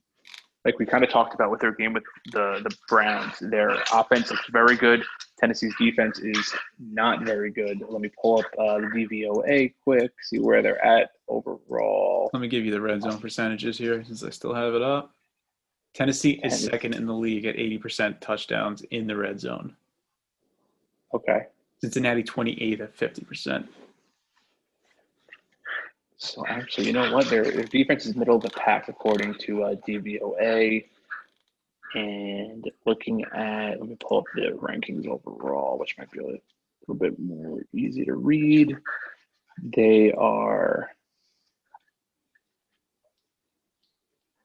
like 0.64 0.78
we 0.78 0.86
kind 0.86 1.02
of 1.02 1.10
talked 1.10 1.34
about 1.34 1.50
with 1.50 1.60
their 1.60 1.72
game 1.72 1.92
with 1.92 2.04
the 2.32 2.60
the 2.62 2.74
Browns, 2.88 3.34
their 3.40 3.70
offense 3.92 4.30
looks 4.30 4.48
very 4.50 4.76
good. 4.76 5.02
Tennessee's 5.38 5.74
defense 5.78 6.18
is 6.18 6.54
not 6.78 7.24
very 7.24 7.50
good. 7.50 7.82
Let 7.88 8.00
me 8.00 8.10
pull 8.20 8.40
up 8.40 8.46
uh, 8.58 8.80
the 8.80 8.86
DVOA 8.86 9.72
quick, 9.82 10.10
see 10.22 10.40
where 10.40 10.62
they're 10.62 10.84
at 10.84 11.12
overall. 11.28 12.28
Let 12.32 12.40
me 12.40 12.48
give 12.48 12.64
you 12.64 12.72
the 12.72 12.80
red 12.80 13.02
zone 13.02 13.18
percentages 13.18 13.78
here 13.78 14.02
since 14.04 14.22
I 14.22 14.30
still 14.30 14.52
have 14.52 14.74
it 14.74 14.82
up. 14.82 15.14
Tennessee 15.94 16.40
is 16.44 16.64
second 16.64 16.94
in 16.94 17.06
the 17.06 17.14
league 17.14 17.46
at 17.46 17.56
80% 17.56 18.20
touchdowns 18.20 18.82
in 18.90 19.06
the 19.06 19.16
red 19.16 19.40
zone. 19.40 19.74
Okay, 21.14 21.46
Cincinnati 21.80 22.22
28th 22.22 22.80
at 22.80 22.96
50%. 22.96 23.66
So 26.18 26.44
actually, 26.48 26.88
you 26.88 26.92
know 26.92 27.12
what? 27.12 27.30
Their, 27.30 27.44
defense 27.44 28.04
is 28.04 28.16
middle 28.16 28.36
of 28.36 28.42
the 28.42 28.50
pack 28.50 28.88
according 28.88 29.34
to 29.46 29.62
uh, 29.62 29.74
DVOA. 29.86 30.84
And 31.94 32.70
looking 32.84 33.24
at, 33.24 33.78
let 33.78 33.88
me 33.88 33.96
pull 34.00 34.18
up 34.18 34.24
the 34.34 34.50
rankings 34.60 35.06
overall, 35.06 35.78
which 35.78 35.96
might 35.96 36.10
be 36.10 36.18
a 36.18 36.22
little, 36.22 36.40
little 36.86 36.98
bit 36.98 37.18
more 37.20 37.60
easy 37.72 38.04
to 38.04 38.14
read. 38.14 38.76
They 39.62 40.12
are, 40.12 40.90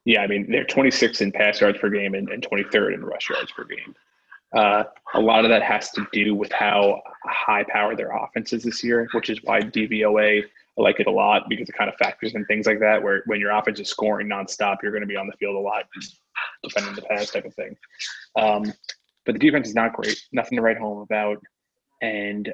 yeah, 0.05 0.21
I 0.21 0.28
mean, 0.28 0.49
they're 0.49 0.63
26 0.63 1.21
in 1.21 1.32
pass 1.32 1.59
yards 1.59 1.80
per 1.80 1.89
game 1.89 2.13
and, 2.13 2.30
and 2.30 2.47
23rd 2.47 2.93
in 2.93 3.03
rush 3.03 3.30
yards 3.32 3.51
per 3.51 3.63
game. 3.63 3.95
Uh, 4.55 4.84
a 5.15 5.19
lot 5.19 5.43
of 5.43 5.49
that 5.49 5.63
has 5.63 5.89
to 5.91 6.05
do 6.13 6.36
with 6.36 6.51
how 6.51 7.01
high 7.26 7.63
powered 7.63 7.97
their 7.97 8.15
offense 8.15 8.53
is 8.53 8.61
this 8.61 8.84
year, 8.84 9.07
which 9.13 9.32
is 9.32 9.39
why 9.43 9.59
DVOA 9.59 10.43
I 10.78 10.82
like 10.82 10.99
it 10.99 11.07
a 11.07 11.11
lot 11.11 11.43
because 11.49 11.69
it 11.69 11.74
kind 11.74 11.89
of 11.89 11.95
factors 11.97 12.34
in 12.34 12.45
things 12.45 12.65
like 12.65 12.80
that. 12.80 13.01
Where 13.01 13.24
when 13.28 13.39
your 13.39 13.51
offense 13.51 13.80
is 13.80 13.89
scoring 13.89 14.28
nonstop, 14.28 14.78
you're 14.82 14.91
going 14.91 15.01
to 15.01 15.07
be 15.07 15.15
on 15.15 15.28
the 15.28 15.38
field 15.38 15.55
a 15.55 15.59
lot, 15.59 15.86
defending 16.63 16.95
the 16.95 17.03
pass 17.03 17.30
type 17.30 17.45
of 17.45 17.53
thing. 17.53 17.76
Um, 18.36 18.74
but 19.26 19.34
the 19.34 19.39
defense 19.39 19.69
is 19.69 19.76
not 19.76 19.93
great. 19.93 20.19
Nothing 20.32 20.57
to 20.57 20.61
write 20.61 20.78
home 20.78 20.99
about. 20.99 21.38
And 22.01 22.53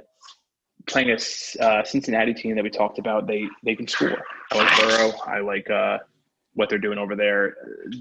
playing 0.88 1.10
a 1.12 1.64
uh, 1.64 1.84
Cincinnati 1.84 2.34
team 2.34 2.56
that 2.56 2.64
we 2.64 2.70
talked 2.70 3.00
about, 3.00 3.28
they 3.28 3.46
they 3.64 3.76
can 3.76 3.88
score. 3.88 4.24
I 4.52 4.58
like 4.58 4.80
Burrow. 4.80 5.12
I 5.26 5.40
like 5.40 5.70
uh, 5.70 6.00
what 6.54 6.70
they're 6.70 6.78
doing 6.78 6.98
over 6.98 7.16
there. 7.16 7.56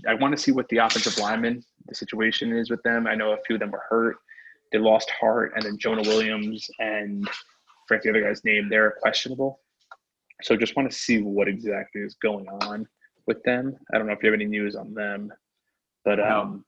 I 0.09 0.15
want 0.15 0.37
to 0.37 0.43
see 0.43 0.53
what 0.53 0.69
the 0.69 0.79
offensive 0.79 1.19
lineman 1.19 1.63
the 1.87 1.95
situation 1.95 2.53
is 2.53 2.71
with 2.71 2.83
them. 2.83 3.07
I 3.07 3.15
know 3.15 3.33
a 3.33 3.39
few 3.47 3.57
of 3.57 3.61
them 3.61 3.71
were 3.71 3.85
hurt. 3.89 4.17
They 4.73 4.79
lost 4.79 5.11
Hart, 5.19 5.53
and 5.55 5.65
then 5.65 5.79
Jonah 5.79 6.03
Williams 6.03 6.69
and 6.79 7.29
forget 7.87 8.03
the 8.03 8.11
other 8.11 8.23
guy's 8.23 8.45
name. 8.45 8.69
They're 8.69 8.97
questionable. 9.01 9.61
So 10.43 10.57
just 10.57 10.77
want 10.77 10.91
to 10.91 10.97
see 10.97 11.21
what 11.21 11.49
exactly 11.49 12.03
is 12.03 12.15
going 12.23 12.47
on 12.49 12.87
with 13.27 13.43
them. 13.43 13.77
I 13.93 13.99
don't 13.99 14.07
know 14.07 14.13
if 14.13 14.23
you 14.23 14.31
have 14.31 14.39
any 14.39 14.47
news 14.47 14.77
on 14.77 14.95
them, 14.95 15.33
but 16.05 16.21
um, 16.21 16.65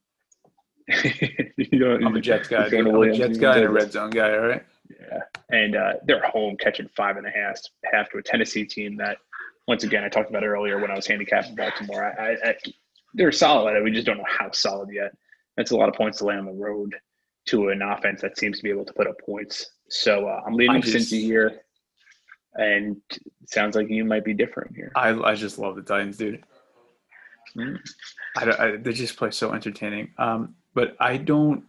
you 1.57 1.79
know, 1.79 1.99
I'm 2.05 2.16
a 2.16 2.21
Jets 2.21 2.49
guy. 2.49 2.66
I'm 2.66 2.87
a 2.87 3.12
Jets 3.12 3.39
guy 3.39 3.57
and 3.57 3.64
a 3.66 3.71
red 3.71 3.93
zone 3.93 4.11
guy, 4.11 4.33
all 4.33 4.47
right? 4.49 4.62
yeah, 4.91 5.21
and 5.51 5.77
uh, 5.77 5.93
they're 6.05 6.23
home 6.27 6.57
catching 6.57 6.89
five 6.97 7.16
and 7.16 7.27
a 7.27 7.31
half, 7.31 7.61
half 7.93 8.11
to 8.11 8.18
a 8.18 8.23
Tennessee 8.23 8.64
team 8.64 8.97
that, 8.97 9.18
once 9.68 9.85
again, 9.85 10.03
I 10.03 10.09
talked 10.09 10.31
about 10.31 10.45
earlier 10.45 10.81
when 10.81 10.91
I 10.91 10.97
was 10.97 11.07
handicapping 11.07 11.55
Baltimore. 11.55 12.05
I, 12.05 12.33
I, 12.33 12.37
I, 12.51 12.55
they're 13.14 13.31
solid. 13.33 13.81
We 13.85 13.93
just 13.93 14.07
don't 14.07 14.18
know 14.18 14.25
how 14.27 14.51
solid 14.51 14.89
yet. 14.93 15.12
That's 15.57 15.71
a 15.71 15.77
lot 15.77 15.89
of 15.89 15.95
points 15.95 16.18
to 16.18 16.25
lay 16.25 16.35
on 16.35 16.45
the 16.45 16.53
road 16.53 16.95
to 17.47 17.68
an 17.68 17.83
offense 17.83 18.21
that 18.23 18.39
seems 18.39 18.59
to 18.59 18.62
be 18.64 18.71
able 18.71 18.85
to 18.85 18.93
put 18.93 19.07
up 19.07 19.16
points. 19.25 19.71
So 19.89 20.27
uh, 20.27 20.43
I'm 20.47 20.55
leaning 20.55 20.83
just- 20.83 21.12
Cincy 21.12 21.21
here, 21.23 21.62
and 22.55 22.96
sounds 23.46 23.76
like 23.76 23.88
you 23.88 24.05
might 24.05 24.24
be 24.24 24.34
different 24.34 24.74
here. 24.74 24.92
I, 24.94 25.11
I 25.11 25.34
just 25.34 25.59
love 25.59 25.76
the 25.76 25.82
Titans, 25.82 26.16
dude. 26.16 26.44
Mm. 27.57 27.78
I, 28.36 28.51
I, 28.51 28.76
they 28.76 28.92
just 28.92 29.16
play 29.16 29.30
so 29.30 29.53
entertaining. 29.53 30.12
Um, 30.18 30.55
but 30.74 30.96
I 31.01 31.16
don't 31.16 31.64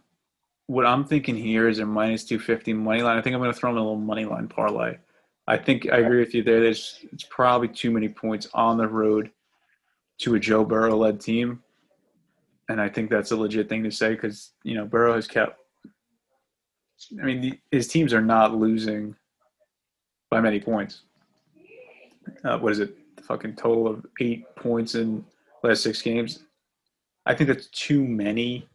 what 0.66 0.86
I'm 0.86 1.04
thinking 1.04 1.36
here 1.36 1.68
is 1.68 1.80
a 1.80 1.86
minus 1.86 2.24
250 2.24 2.72
money 2.72 3.02
line. 3.02 3.18
I 3.18 3.20
think 3.20 3.34
I'm 3.34 3.40
going 3.40 3.52
to 3.52 3.58
throw 3.58 3.70
in 3.70 3.76
a 3.76 3.80
little 3.80 3.96
money 3.96 4.24
line 4.24 4.48
parlay. 4.48 4.96
I 5.46 5.56
think 5.56 5.90
I 5.92 5.98
agree 5.98 6.20
with 6.20 6.34
you 6.34 6.42
there. 6.42 6.60
There's 6.60 7.04
it's 7.12 7.24
probably 7.24 7.68
too 7.68 7.90
many 7.90 8.08
points 8.08 8.48
on 8.54 8.76
the 8.78 8.86
road 8.86 9.30
to 10.18 10.34
a 10.36 10.40
Joe 10.40 10.64
Burrow 10.64 10.96
led 10.96 11.20
team, 11.20 11.62
and 12.68 12.80
I 12.80 12.88
think 12.88 13.10
that's 13.10 13.32
a 13.32 13.36
legit 13.36 13.68
thing 13.68 13.82
to 13.82 13.90
say 13.90 14.10
because 14.10 14.52
you 14.62 14.74
know 14.74 14.86
Burrow 14.86 15.14
has 15.14 15.26
kept. 15.26 15.58
I 17.20 17.24
mean, 17.24 17.40
the, 17.40 17.58
his 17.72 17.88
teams 17.88 18.14
are 18.14 18.22
not 18.22 18.54
losing 18.54 19.16
by 20.32 20.40
many 20.40 20.58
points. 20.58 21.02
Uh, 22.42 22.58
what 22.58 22.72
is 22.72 22.80
it? 22.80 22.96
The 23.16 23.22
fucking 23.22 23.54
total 23.56 23.86
of 23.86 24.06
eight 24.18 24.46
points 24.56 24.94
in 24.94 25.22
last 25.62 25.82
six 25.82 26.00
games. 26.00 26.44
I 27.26 27.34
think 27.34 27.48
that's 27.48 27.66
too 27.66 28.02
many 28.02 28.66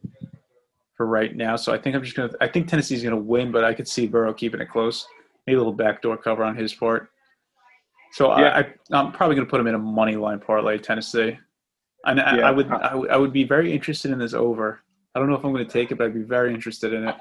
for 0.96 1.06
right 1.06 1.34
now. 1.34 1.56
So 1.56 1.74
I 1.74 1.78
think 1.78 1.96
I'm 1.96 2.04
just 2.04 2.16
gonna. 2.16 2.30
I 2.40 2.46
think 2.46 2.68
Tennessee's 2.68 3.02
gonna 3.02 3.16
win, 3.16 3.50
but 3.50 3.64
I 3.64 3.74
could 3.74 3.88
see 3.88 4.06
Burrow 4.06 4.32
keeping 4.32 4.60
it 4.60 4.70
close. 4.70 5.04
Maybe 5.46 5.56
a 5.56 5.58
little 5.58 5.72
backdoor 5.72 6.16
cover 6.18 6.44
on 6.44 6.54
his 6.56 6.72
part. 6.72 7.10
So 8.12 8.28
Yeah. 8.38 8.50
I, 8.50 8.60
I, 8.60 8.74
I'm 8.92 9.10
probably 9.10 9.34
gonna 9.34 9.48
put 9.48 9.60
him 9.60 9.66
in 9.66 9.74
a 9.74 9.78
money 9.78 10.14
line 10.14 10.38
parlay, 10.38 10.78
Tennessee. 10.78 11.36
And 12.04 12.20
I, 12.20 12.36
Yeah. 12.36 12.48
I 12.48 12.52
would, 12.52 12.70
I 12.70 12.94
would, 12.94 13.10
I 13.10 13.16
would 13.16 13.32
be 13.32 13.42
very 13.42 13.72
interested 13.72 14.12
in 14.12 14.18
this 14.20 14.32
over. 14.32 14.80
I 15.14 15.18
don't 15.18 15.28
know 15.28 15.34
if 15.34 15.44
I'm 15.44 15.50
gonna 15.50 15.64
take 15.64 15.90
it, 15.90 15.98
but 15.98 16.04
I'd 16.04 16.14
be 16.14 16.22
very 16.22 16.54
interested 16.54 16.92
in 16.92 17.08
it. 17.08 17.16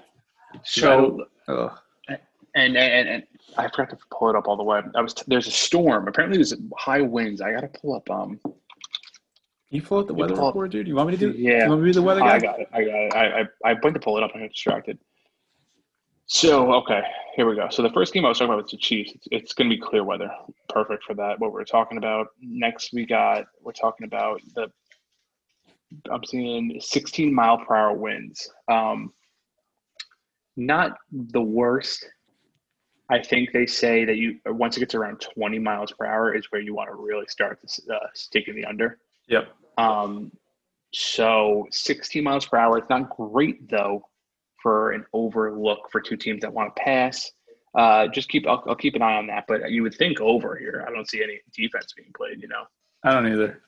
So. 0.64 1.26
And, 2.58 2.76
and 2.76 3.10
and 3.10 3.24
I 3.58 3.70
forgot 3.70 3.90
to 3.92 3.98
pull 4.12 4.30
it 4.30 4.36
up 4.36 4.48
all 4.48 4.58
the 4.58 4.64
way. 4.64 4.82
I 4.96 5.02
was 5.02 5.14
there's 5.28 5.48
a 5.48 5.52
storm. 5.52 6.08
Apparently 6.08 6.38
there's 6.38 6.54
high 6.78 7.02
winds. 7.02 7.42
I 7.42 7.54
gotta 7.54 7.68
pull 7.68 7.96
up. 7.96 8.10
Um, 8.10 8.40
you 9.70 9.82
pull 9.82 10.00
up 10.00 10.08
the 10.08 10.14
weather 10.14 10.36
report, 10.36 10.72
dude? 10.72 10.88
You 10.88 10.96
want 10.96 11.10
me 11.10 11.18
to 11.18 11.32
do? 11.32 11.38
Yeah. 11.38 11.64
You 11.64 11.70
want 11.70 11.82
me 11.82 11.92
to 11.92 11.94
be 11.94 12.02
the 12.02 12.06
weather 12.06 12.22
guy? 12.22 12.36
I 12.36 12.40
got 12.40 12.60
it. 12.60 12.70
I 12.74 12.84
got 12.84 12.96
it. 12.96 13.16
I 13.16 13.42
I, 13.42 13.72
I 13.72 13.76
went 13.84 13.94
to 13.94 14.00
pull 14.00 14.18
it 14.18 14.24
up. 14.24 14.32
I 14.36 14.40
got 14.40 14.50
distracted. 14.50 14.98
So 16.26 16.74
okay, 16.74 17.02
here 17.36 17.48
we 17.48 17.56
go. 17.56 17.70
So 17.70 17.82
the 17.82 17.92
first 17.92 18.14
game 18.14 18.26
I 18.26 18.30
was 18.30 18.38
talking 18.38 18.54
about 18.54 18.64
was 18.64 18.72
the 18.72 18.78
Chiefs. 18.78 19.14
It's, 19.16 19.28
it's 19.32 19.54
going 19.54 19.70
to 19.70 19.76
be 19.76 19.82
clear 19.82 20.04
weather, 20.04 20.30
perfect 20.68 21.04
for 21.04 21.14
that. 21.16 21.40
What 21.40 21.54
we're 21.54 21.64
talking 21.64 21.98
about 21.98 22.28
next, 22.42 22.92
we 22.92 23.06
got 23.06 23.46
we're 23.62 23.72
talking 23.72 24.06
about 24.06 24.42
the. 24.56 24.70
I'm 26.12 26.26
seeing 26.26 26.82
16 26.82 27.34
mile 27.34 27.60
per 27.60 27.74
hour 27.74 27.94
winds. 27.94 28.52
Um, 28.68 29.14
not 30.58 30.98
the 31.12 31.42
worst. 31.42 32.06
I 33.10 33.20
think 33.22 33.54
they 33.54 33.66
say 33.66 34.04
that 34.06 34.18
you 34.18 34.40
once 34.46 34.76
it 34.76 34.82
gets 34.82 34.96
around 34.96 35.22
20 35.22 35.60
miles 35.60 35.92
per 35.94 36.06
hour 36.06 36.36
is 36.36 36.52
where 36.52 36.62
you 36.62 36.76
want 36.76 36.90
to 36.90 36.96
really 36.96 37.26
start 37.28 37.60
to 37.62 37.94
uh, 37.94 38.08
stick 38.14 38.46
the 38.54 38.66
under. 38.66 39.00
Yep. 39.28 39.50
Um, 39.78 40.32
so 40.94 41.68
16 41.72 42.24
miles 42.24 42.46
per 42.46 42.58
hour. 42.58 42.78
It's 42.78 42.90
not 42.90 43.10
great 43.10 43.70
though 43.70 44.06
for 44.62 44.92
an 44.92 45.06
overlook 45.14 45.90
for 45.92 46.02
two 46.02 46.18
teams 46.18 46.42
that 46.42 46.54
want 46.54 46.76
to 46.76 46.82
pass. 46.82 47.32
Uh, 47.76 48.08
just 48.08 48.28
keep 48.28 48.48
I'll, 48.48 48.64
I'll 48.68 48.76
keep 48.76 48.96
an 48.96 49.02
eye 49.02 49.16
on 49.16 49.28
that. 49.28 49.46
But 49.48 49.72
you 49.72 49.84
would 49.84 49.94
think 49.94 50.20
over 50.20 50.58
here. 50.58 50.86
I 50.88 50.92
don't 50.92 51.10
see 51.10 51.24
any 51.24 51.40
defense 51.56 51.94
being 51.96 52.12
played. 52.16 52.42
You 52.42 52.50
know. 52.50 52.64
I 53.04 53.14
don't 53.14 53.32
either. 53.32 53.62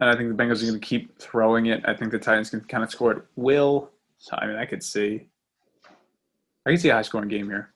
And 0.00 0.10
I 0.10 0.16
think 0.16 0.28
the 0.28 0.42
Bengals 0.42 0.62
are 0.62 0.66
going 0.66 0.80
to 0.80 0.86
keep 0.86 1.18
throwing 1.18 1.66
it. 1.66 1.82
I 1.86 1.94
think 1.94 2.12
the 2.12 2.18
Titans 2.18 2.50
can 2.50 2.60
kind 2.60 2.84
of 2.84 2.90
score 2.90 3.12
at 3.12 3.22
will. 3.34 3.90
So, 4.18 4.36
I 4.36 4.46
mean, 4.46 4.56
I 4.56 4.66
could 4.66 4.82
see. 4.82 5.28
I 6.66 6.70
could 6.70 6.80
see 6.80 6.90
a 6.90 6.94
high 6.94 7.02
scoring 7.02 7.28
game 7.28 7.48
here. 7.48 7.72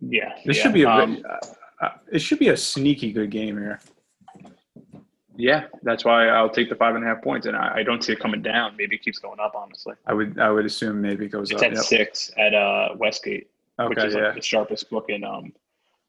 Yeah. 0.00 0.32
This 0.44 0.56
yeah. 0.58 0.62
should 0.62 0.74
be 0.74 0.82
a. 0.82 0.88
Um, 0.90 1.22
uh, 1.80 1.88
it 2.12 2.20
should 2.20 2.38
be 2.38 2.48
a 2.48 2.56
sneaky 2.56 3.12
good 3.12 3.30
game 3.30 3.56
here. 3.58 3.80
yeah. 5.36 5.64
That's 5.82 6.04
why 6.04 6.28
I'll 6.28 6.48
take 6.50 6.68
the 6.68 6.74
five 6.76 6.94
and 6.94 7.04
a 7.04 7.06
half 7.06 7.22
points, 7.22 7.46
and 7.46 7.56
I, 7.56 7.76
I 7.76 7.82
don't 7.82 8.02
see 8.02 8.12
it 8.12 8.20
coming 8.20 8.42
down. 8.42 8.76
Maybe 8.76 8.96
it 8.96 9.02
keeps 9.02 9.18
going 9.18 9.40
up. 9.40 9.54
Honestly, 9.54 9.94
I 10.06 10.14
would. 10.14 10.38
I 10.38 10.50
would 10.50 10.64
assume 10.66 11.00
maybe 11.00 11.26
it 11.26 11.30
goes 11.30 11.50
it's 11.50 11.60
up. 11.62 11.66
at 11.68 11.74
Yep. 11.74 11.84
six 11.84 12.30
at 12.38 12.54
uh, 12.54 12.90
Westgate, 12.96 13.48
which 13.78 13.98
is 13.98 14.14
Yeah. 14.14 14.26
like 14.26 14.34
the 14.36 14.42
sharpest 14.42 14.88
book 14.90 15.06
in 15.08 15.24
um 15.24 15.52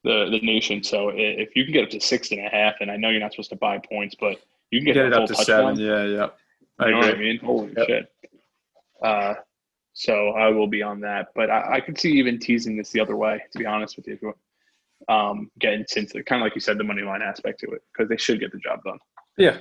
the 0.04 0.28
the 0.30 0.40
nation. 0.40 0.82
So 0.82 1.10
if 1.14 1.54
you 1.56 1.64
can 1.64 1.72
get 1.72 1.84
up 1.84 1.90
to 1.90 2.00
six 2.00 2.30
and 2.30 2.40
a 2.44 2.48
half, 2.48 2.74
and 2.80 2.90
I 2.90 2.96
know 2.96 3.10
you're 3.10 3.20
not 3.20 3.32
supposed 3.32 3.50
to 3.50 3.56
buy 3.56 3.78
points, 3.78 4.14
but 4.18 4.40
you 4.70 4.80
can 4.80 4.86
get, 4.86 4.94
Get 4.94 5.06
it 5.06 5.12
up 5.14 5.26
to 5.28 5.34
seven. 5.34 5.78
Yeah. 5.78 6.04
Yeah. 6.04 6.28
I 6.78 6.86
You 6.86 6.92
know 6.92 6.98
what 6.98 7.06
I 7.06 7.10
agree. 7.10 7.26
mean? 7.32 7.38
Holy 7.40 7.72
Yep. 7.76 7.86
shit. 7.86 8.12
Uh, 9.02 9.34
so 9.98 10.28
I 10.28 10.48
will 10.50 10.68
be 10.68 10.80
on 10.80 11.00
that, 11.00 11.30
but 11.34 11.50
I, 11.50 11.74
I 11.74 11.80
could 11.80 11.98
see 11.98 12.12
even 12.12 12.38
teasing 12.38 12.76
this 12.76 12.90
the 12.90 13.00
other 13.00 13.16
way. 13.16 13.42
To 13.50 13.58
be 13.58 13.66
honest 13.66 13.96
with 13.96 14.06
you, 14.06 14.32
um, 15.08 15.50
getting 15.58 15.84
since 15.88 16.14
it 16.14 16.24
kind 16.24 16.40
of 16.40 16.46
like 16.46 16.54
you 16.54 16.60
said, 16.60 16.78
the 16.78 16.84
money 16.84 17.02
line 17.02 17.20
aspect 17.20 17.58
to 17.60 17.70
it 17.72 17.82
because 17.92 18.08
they 18.08 18.16
should 18.16 18.38
get 18.38 18.52
the 18.52 18.58
job 18.58 18.80
done. 18.84 18.98
Yeah. 19.36 19.58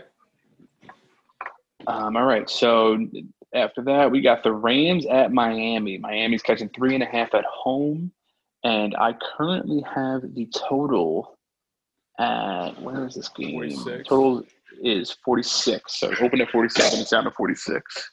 Um, 1.88 2.16
all 2.16 2.26
right, 2.26 2.48
so 2.48 3.08
after 3.56 3.82
that, 3.86 4.12
we 4.12 4.22
got 4.22 4.44
the 4.44 4.52
Rams 4.52 5.08
at 5.08 5.32
Miami. 5.32 5.98
Miami's 5.98 6.44
catching 6.44 6.70
three 6.70 6.94
and 6.94 7.02
a 7.02 7.08
half 7.08 7.34
at 7.34 7.46
home, 7.46 8.12
and 8.64 8.96
I 8.96 9.16
currently 9.38 9.84
have 9.92 10.22
the 10.36 10.48
total 10.56 11.36
at 12.20 12.80
where 12.80 13.08
is 13.08 13.16
this 13.16 13.30
game? 13.30 13.54
46. 13.54 14.08
Total 14.08 14.44
is 14.84 15.18
forty 15.26 15.42
six. 15.42 16.00
So 16.00 16.14
open 16.22 16.42
at 16.42 16.52
forty 16.52 16.70
seven. 16.70 17.00
It's 17.00 17.10
down 17.10 17.24
to 17.24 17.32
forty 17.32 17.56
six. 17.56 18.12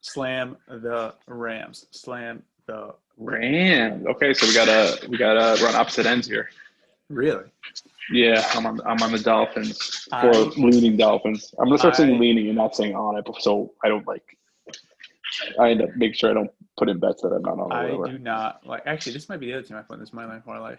Slam 0.00 0.56
the 0.68 1.14
Rams. 1.26 1.86
Slam 1.90 2.42
the. 2.66 2.94
Rams. 3.22 4.06
Okay, 4.06 4.32
so 4.32 4.46
we 4.46 4.54
gotta 4.54 5.06
we 5.08 5.18
gotta 5.18 5.62
run 5.62 5.74
opposite 5.74 6.06
ends 6.06 6.26
here. 6.26 6.48
Really? 7.10 7.44
Yeah, 8.10 8.42
I'm 8.54 8.64
on 8.66 8.80
I'm 8.86 9.02
on 9.02 9.12
the 9.12 9.18
Dolphins 9.18 10.08
I- 10.10 10.26
or 10.26 10.32
leaning 10.56 10.96
Dolphins. 10.96 11.54
I'm 11.58 11.66
gonna 11.66 11.78
start 11.78 11.94
I- 11.94 11.98
saying 11.98 12.18
leaning 12.18 12.46
and 12.46 12.56
not 12.56 12.74
saying 12.74 12.94
on 12.94 13.18
it, 13.18 13.26
so 13.40 13.74
I 13.84 13.88
don't 13.88 14.06
like. 14.06 14.22
I 15.58 15.70
end 15.70 15.82
up 15.82 15.90
make 15.96 16.14
sure 16.14 16.30
I 16.30 16.34
don't 16.34 16.50
put 16.78 16.88
in 16.88 16.98
bets 16.98 17.20
that 17.22 17.28
I'm 17.28 17.42
not 17.42 17.58
on. 17.58 17.72
I 17.72 18.10
do 18.10 18.18
not 18.18 18.66
like. 18.66 18.82
Actually, 18.86 19.12
this 19.12 19.28
might 19.28 19.38
be 19.38 19.46
the 19.46 19.58
other 19.58 19.62
team 19.66 19.76
I 19.76 19.82
put 19.82 19.94
in 19.94 20.00
this 20.00 20.12
money 20.14 20.28
line 20.28 20.40
parlay. 20.42 20.76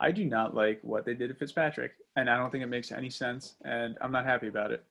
I 0.00 0.10
do 0.10 0.24
not 0.24 0.54
like 0.54 0.80
what 0.82 1.04
they 1.04 1.14
did 1.14 1.28
to 1.28 1.34
Fitzpatrick, 1.34 1.92
and 2.16 2.28
I 2.28 2.36
don't 2.36 2.50
think 2.50 2.62
it 2.64 2.68
makes 2.68 2.90
any 2.92 3.10
sense, 3.10 3.54
and 3.64 3.96
I'm 4.00 4.12
not 4.12 4.24
happy 4.24 4.48
about 4.48 4.72
it. 4.72 4.84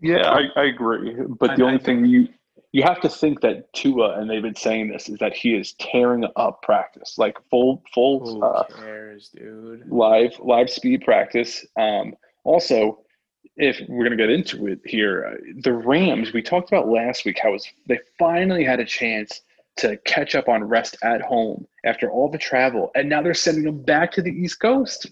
Yeah, 0.00 0.28
I, 0.28 0.42
I 0.56 0.64
agree. 0.64 1.14
But 1.38 1.50
I- 1.50 1.56
the 1.56 1.62
I 1.62 1.66
only 1.66 1.78
think- 1.78 2.02
thing 2.02 2.06
you 2.06 2.28
you 2.74 2.82
have 2.82 3.00
to 3.00 3.08
think 3.08 3.40
that 3.42 3.72
Tua, 3.72 4.18
and 4.18 4.28
they've 4.28 4.42
been 4.42 4.56
saying 4.56 4.88
this, 4.88 5.08
is 5.08 5.16
that 5.20 5.32
he 5.32 5.54
is 5.54 5.74
tearing 5.74 6.26
up 6.34 6.60
practice, 6.62 7.16
like 7.18 7.38
full 7.48 7.80
full 7.94 8.42
uh, 8.42 8.64
cares, 8.64 9.30
live 9.86 10.32
live 10.40 10.68
speed 10.68 11.02
practice. 11.04 11.64
Um, 11.78 12.16
also, 12.42 12.98
if 13.56 13.80
we're 13.88 14.02
gonna 14.02 14.16
get 14.16 14.28
into 14.28 14.66
it 14.66 14.80
here, 14.84 15.24
uh, 15.24 15.52
the 15.60 15.72
Rams 15.72 16.32
we 16.32 16.42
talked 16.42 16.68
about 16.68 16.88
last 16.88 17.24
week 17.24 17.38
how 17.40 17.54
it's, 17.54 17.72
they 17.86 18.00
finally 18.18 18.64
had 18.64 18.80
a 18.80 18.84
chance 18.84 19.42
to 19.76 19.96
catch 19.98 20.34
up 20.34 20.48
on 20.48 20.64
rest 20.64 20.96
at 21.04 21.22
home 21.22 21.68
after 21.84 22.10
all 22.10 22.28
the 22.28 22.38
travel, 22.38 22.90
and 22.96 23.08
now 23.08 23.22
they're 23.22 23.34
sending 23.34 23.62
them 23.62 23.82
back 23.82 24.10
to 24.10 24.20
the 24.20 24.32
East 24.32 24.58
Coast. 24.58 25.06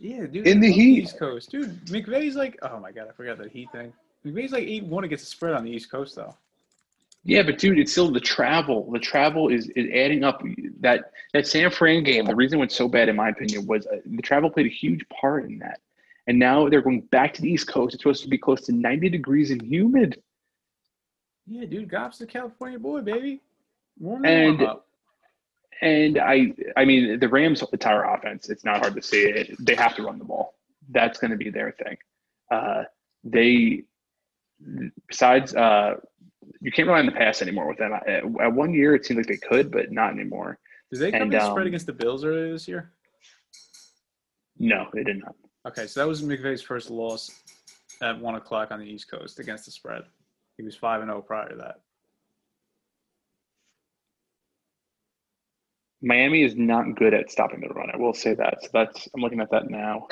Yeah, 0.00 0.26
dude. 0.26 0.48
In 0.48 0.58
the 0.58 0.72
heat. 0.72 1.04
East 1.04 1.18
Coast, 1.20 1.52
dude. 1.52 1.80
McVay's 1.86 2.34
like, 2.34 2.58
oh 2.62 2.80
my 2.80 2.90
god, 2.90 3.06
I 3.08 3.12
forgot 3.12 3.38
that 3.38 3.52
heat 3.52 3.70
thing. 3.70 3.92
McVay's 4.26 4.50
like 4.50 4.64
eight 4.64 4.82
one 4.82 5.04
against 5.04 5.26
the 5.26 5.30
spread 5.30 5.54
on 5.54 5.64
the 5.64 5.70
East 5.70 5.92
Coast, 5.92 6.16
though. 6.16 6.34
Yeah, 7.24 7.42
but 7.42 7.58
dude, 7.58 7.78
it's 7.78 7.90
still 7.92 8.10
the 8.10 8.20
travel. 8.20 8.90
The 8.92 8.98
travel 8.98 9.48
is, 9.48 9.68
is 9.70 9.86
adding 9.94 10.24
up. 10.24 10.42
That 10.80 11.10
that 11.32 11.46
San 11.46 11.70
Fran 11.70 12.04
game, 12.04 12.26
the 12.26 12.34
reason 12.34 12.58
it 12.58 12.60
went 12.60 12.72
so 12.72 12.86
bad, 12.86 13.08
in 13.08 13.16
my 13.16 13.30
opinion, 13.30 13.66
was 13.66 13.86
uh, 13.86 13.96
the 14.04 14.20
travel 14.22 14.50
played 14.50 14.66
a 14.66 14.70
huge 14.70 15.02
part 15.08 15.44
in 15.46 15.58
that. 15.60 15.80
And 16.26 16.38
now 16.38 16.68
they're 16.68 16.82
going 16.82 17.00
back 17.02 17.32
to 17.34 17.42
the 17.42 17.50
East 17.50 17.66
Coast. 17.68 17.94
It's 17.94 18.02
supposed 18.02 18.22
to 18.24 18.28
be 18.28 18.38
close 18.38 18.62
to 18.62 18.72
90 18.72 19.08
degrees 19.10 19.50
and 19.50 19.60
humid. 19.62 20.22
Yeah, 21.46 21.66
dude. 21.66 21.88
Goff's 21.90 22.18
the 22.18 22.26
California 22.26 22.78
boy, 22.78 23.00
baby. 23.00 23.40
Warm 23.98 24.24
And- 24.24 24.58
warm 24.58 24.70
up. 24.70 24.86
And 25.82 26.18
I, 26.18 26.52
I 26.76 26.84
mean, 26.84 27.18
the 27.18 27.28
Rams' 27.28 27.62
entire 27.72 28.04
offense. 28.04 28.48
It's 28.48 28.64
not 28.64 28.78
hard 28.78 28.94
to 28.94 29.02
see 29.02 29.24
it. 29.24 29.54
They 29.58 29.74
have 29.74 29.96
to 29.96 30.02
run 30.04 30.18
the 30.18 30.24
ball. 30.24 30.54
That's 30.90 31.18
going 31.18 31.32
to 31.32 31.36
be 31.36 31.50
their 31.50 31.72
thing. 31.72 31.98
Uh, 32.50 32.84
they, 33.24 33.82
besides, 35.08 35.54
uh, 35.54 35.96
you 36.64 36.72
can't 36.72 36.88
rely 36.88 37.00
on 37.00 37.06
the 37.06 37.12
pass 37.12 37.42
anymore 37.42 37.68
with 37.68 37.76
them. 37.76 37.92
At, 37.92 38.24
at 38.24 38.52
one 38.52 38.72
year, 38.72 38.94
it 38.94 39.04
seemed 39.04 39.18
like 39.18 39.26
they 39.26 39.36
could, 39.36 39.70
but 39.70 39.92
not 39.92 40.14
anymore. 40.14 40.58
Did 40.90 41.00
they 41.00 41.12
come 41.12 41.30
and, 41.30 41.42
spread 41.42 41.62
um, 41.62 41.66
against 41.66 41.84
the 41.84 41.92
Bills 41.92 42.24
earlier 42.24 42.50
this 42.50 42.66
year? 42.66 42.90
No, 44.58 44.86
they 44.94 45.04
did 45.04 45.20
not. 45.20 45.34
Okay, 45.68 45.86
so 45.86 46.00
that 46.00 46.08
was 46.08 46.22
McVay's 46.22 46.62
first 46.62 46.88
loss 46.88 47.42
at 48.00 48.18
one 48.18 48.36
o'clock 48.36 48.70
on 48.70 48.80
the 48.80 48.86
East 48.86 49.10
Coast 49.10 49.40
against 49.40 49.66
the 49.66 49.72
spread. 49.72 50.04
He 50.56 50.62
was 50.62 50.74
five 50.74 51.02
and 51.02 51.10
zero 51.10 51.20
prior 51.20 51.50
to 51.50 51.56
that. 51.56 51.80
Miami 56.00 56.44
is 56.44 56.56
not 56.56 56.96
good 56.96 57.12
at 57.12 57.30
stopping 57.30 57.60
the 57.60 57.68
run. 57.68 57.90
I 57.92 57.98
will 57.98 58.14
say 58.14 58.32
that. 58.34 58.62
So 58.62 58.68
that's 58.72 59.06
I'm 59.14 59.20
looking 59.20 59.40
at 59.40 59.50
that 59.50 59.68
now. 59.68 60.06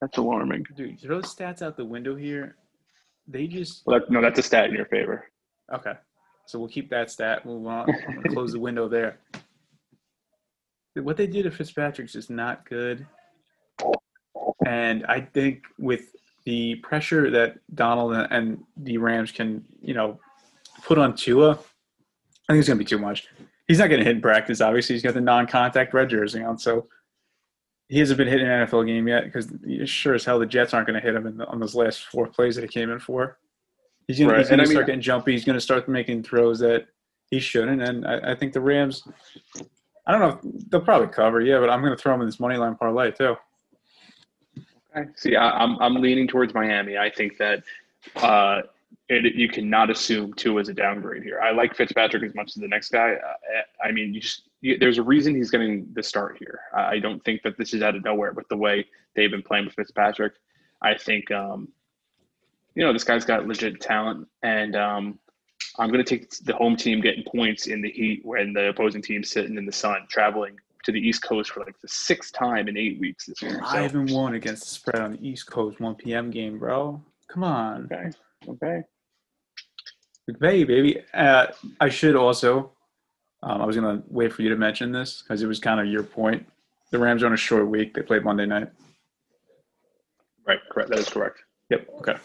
That's 0.00 0.16
alarming. 0.16 0.64
Dude, 0.74 0.98
throw 1.00 1.20
the 1.20 1.26
stats 1.26 1.60
out 1.60 1.76
the 1.76 1.84
window 1.84 2.16
here. 2.16 2.56
They 3.28 3.46
just 3.46 3.82
Well, 3.84 4.00
that, 4.00 4.10
no, 4.10 4.22
that's 4.22 4.38
a 4.38 4.42
stat 4.42 4.70
in 4.70 4.74
your 4.74 4.86
favor. 4.86 5.29
Okay. 5.72 5.94
So 6.46 6.58
we'll 6.58 6.68
keep 6.68 6.90
that 6.90 7.10
stat. 7.10 7.46
Move 7.46 7.66
on. 7.66 7.88
Close 8.30 8.52
the 8.52 8.58
window 8.58 8.88
there. 8.88 9.18
What 10.94 11.16
they 11.16 11.26
did 11.26 11.44
to 11.44 11.50
Fitzpatrick's 11.50 12.16
is 12.16 12.28
not 12.28 12.68
good, 12.68 13.06
and 14.66 15.06
I 15.06 15.20
think 15.20 15.62
with 15.78 16.14
the 16.44 16.76
pressure 16.76 17.30
that 17.30 17.58
Donald 17.74 18.14
and- 18.30 18.64
the 18.76 18.98
Rams 18.98 19.30
can, 19.30 19.64
you 19.80 19.94
know, 19.94 20.18
put 20.82 20.98
on 20.98 21.14
Tua, 21.14 21.52
I 21.52 22.52
think 22.52 22.58
it's 22.58 22.68
gonna 22.68 22.78
be 22.78 22.84
too 22.84 22.98
much. 22.98 23.28
He's 23.68 23.78
not 23.78 23.86
going 23.86 24.00
to 24.00 24.04
hit 24.04 24.16
in 24.16 24.20
practice. 24.20 24.60
Obviously, 24.60 24.96
he's 24.96 25.02
got 25.04 25.14
the 25.14 25.20
non-contact 25.20 25.94
red 25.94 26.10
jersey 26.10 26.42
on, 26.42 26.58
so 26.58 26.88
he 27.88 28.00
hasn't 28.00 28.18
been 28.18 28.26
hit 28.26 28.40
in 28.40 28.50
an 28.50 28.66
NFL 28.66 28.84
game 28.84 29.06
yet. 29.06 29.22
Because 29.22 29.48
sure 29.88 30.14
as 30.14 30.24
hell, 30.24 30.40
the 30.40 30.46
Jets 30.46 30.74
aren't 30.74 30.88
going 30.88 31.00
to 31.00 31.06
hit 31.06 31.14
him 31.14 31.36
the, 31.36 31.46
on 31.46 31.60
those 31.60 31.76
last 31.76 32.06
four 32.06 32.26
plays 32.26 32.56
that 32.56 32.62
he 32.62 32.68
came 32.68 32.90
in 32.90 32.98
for. 32.98 33.38
He's 34.10 34.18
going 34.18 34.30
Right, 34.30 34.44
to 34.44 34.52
and 34.52 34.60
I 34.60 34.64
mean- 34.64 34.72
start 34.72 34.86
getting 34.86 35.00
jumpy. 35.00 35.32
He's 35.32 35.44
going 35.44 35.54
to 35.54 35.60
start 35.60 35.88
making 35.88 36.24
throws 36.24 36.58
that 36.58 36.88
he 37.30 37.38
shouldn't. 37.38 37.80
And 37.80 38.04
I, 38.04 38.32
I 38.32 38.34
think 38.34 38.52
the 38.52 38.60
Rams. 38.60 39.04
I 40.06 40.10
don't 40.12 40.20
know. 40.20 40.40
They'll 40.68 40.80
probably 40.80 41.06
cover, 41.08 41.40
yeah, 41.40 41.60
but 41.60 41.70
I'm 41.70 41.80
going 41.80 41.96
to 41.96 41.96
throw 41.96 42.12
him 42.14 42.20
in 42.22 42.26
this 42.26 42.40
money 42.40 42.56
line 42.56 42.74
parlay 42.74 43.12
too. 43.12 43.36
Okay. 44.96 45.08
See, 45.14 45.36
I, 45.36 45.50
I'm 45.50 45.78
I'm 45.80 45.94
leaning 45.94 46.26
towards 46.26 46.52
Miami. 46.54 46.98
I 46.98 47.08
think 47.08 47.38
that 47.38 47.62
uh, 48.16 48.62
it, 49.08 49.36
you 49.36 49.48
cannot 49.48 49.90
assume 49.90 50.34
Tua 50.34 50.60
is 50.62 50.68
a 50.68 50.74
downgrade 50.74 51.22
here. 51.22 51.38
I 51.40 51.52
like 51.52 51.76
Fitzpatrick 51.76 52.24
as 52.24 52.34
much 52.34 52.48
as 52.48 52.54
the 52.54 52.66
next 52.66 52.90
guy. 52.90 53.12
Uh, 53.14 53.84
I 53.84 53.92
mean, 53.92 54.12
you 54.12 54.20
just 54.20 54.48
you, 54.60 54.76
there's 54.78 54.98
a 54.98 55.02
reason 55.04 55.36
he's 55.36 55.50
getting 55.52 55.86
the 55.92 56.02
start 56.02 56.36
here. 56.38 56.58
I 56.74 56.98
don't 56.98 57.24
think 57.24 57.42
that 57.42 57.56
this 57.56 57.72
is 57.72 57.82
out 57.82 57.94
of 57.94 58.02
nowhere 58.04 58.32
with 58.32 58.48
the 58.48 58.56
way 58.56 58.84
they've 59.14 59.30
been 59.30 59.42
playing 59.42 59.66
with 59.66 59.74
Fitzpatrick. 59.74 60.32
I 60.82 60.94
think 60.98 61.30
um, 61.30 61.68
you 62.80 62.86
know 62.86 62.94
this 62.94 63.04
guy's 63.04 63.26
got 63.26 63.46
legit 63.46 63.78
talent, 63.78 64.26
and 64.42 64.74
um, 64.74 65.18
I'm 65.78 65.90
going 65.92 66.02
to 66.02 66.08
take 66.18 66.30
the 66.46 66.54
home 66.54 66.76
team 66.76 67.02
getting 67.02 67.22
points 67.24 67.66
in 67.66 67.82
the 67.82 67.90
heat 67.90 68.22
when 68.24 68.54
the 68.54 68.70
opposing 68.70 69.02
team's 69.02 69.30
sitting 69.30 69.58
in 69.58 69.66
the 69.66 69.72
sun, 69.72 70.06
traveling 70.08 70.56
to 70.84 70.92
the 70.92 70.98
East 70.98 71.22
Coast 71.22 71.50
for 71.50 71.60
like 71.60 71.78
the 71.82 71.88
sixth 71.88 72.32
time 72.32 72.68
in 72.68 72.78
eight 72.78 72.98
weeks 72.98 73.26
this 73.26 73.42
year. 73.42 73.60
I 73.62 73.72
So, 73.74 73.82
haven't 73.82 74.10
won 74.10 74.32
against 74.32 74.62
the 74.62 74.70
spread 74.70 75.02
on 75.02 75.12
the 75.12 75.28
East 75.28 75.46
Coast 75.46 75.78
1 75.78 75.94
p.m. 75.96 76.30
game, 76.30 76.58
bro. 76.58 77.02
Come 77.28 77.44
on. 77.44 77.84
okay, 77.92 78.10
okay. 78.48 78.80
McVay, 80.30 80.66
baby. 80.66 81.02
Uh, 81.12 81.48
I 81.82 81.90
should 81.90 82.16
also. 82.16 82.72
Um, 83.42 83.60
I 83.60 83.66
was 83.66 83.76
gonna 83.76 84.02
wait 84.08 84.32
for 84.32 84.40
you 84.40 84.48
to 84.48 84.56
mention 84.56 84.90
this 84.90 85.20
because 85.20 85.42
it 85.42 85.46
was 85.46 85.60
kind 85.60 85.80
of 85.80 85.86
your 85.86 86.02
point. 86.02 86.46
The 86.92 86.98
Rams 86.98 87.22
are 87.22 87.26
on 87.26 87.34
a 87.34 87.36
short 87.36 87.68
week. 87.68 87.92
They 87.92 88.00
played 88.00 88.24
Monday 88.24 88.46
night. 88.46 88.70
Right, 90.46 90.60
correct. 90.72 90.88
That 90.88 90.98
is 90.98 91.10
correct. 91.10 91.40
Yep. 91.68 91.88
Okay. 91.98 92.16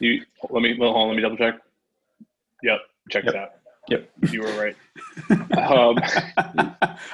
You 0.00 0.22
let 0.50 0.62
me 0.62 0.76
hold 0.76 0.96
on, 0.96 1.08
let 1.08 1.16
me 1.16 1.22
double 1.22 1.36
check. 1.36 1.54
Yep, 2.62 2.78
check 3.10 3.24
Yep. 3.24 3.34
it 3.34 3.38
out. 3.38 3.50
Yep. 3.88 4.10
You 4.32 4.40
were 4.42 4.52
right. 4.58 4.76
um, 5.58 5.96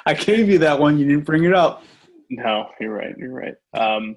I 0.06 0.14
gave 0.14 0.48
you 0.48 0.58
that 0.58 0.78
one. 0.78 0.98
You 0.98 1.06
didn't 1.06 1.24
bring 1.24 1.44
it 1.44 1.52
up. 1.54 1.82
no, 2.30 2.70
you're 2.80 2.94
right. 2.94 3.14
You're 3.18 3.32
right. 3.32 3.54
Um, 3.74 4.16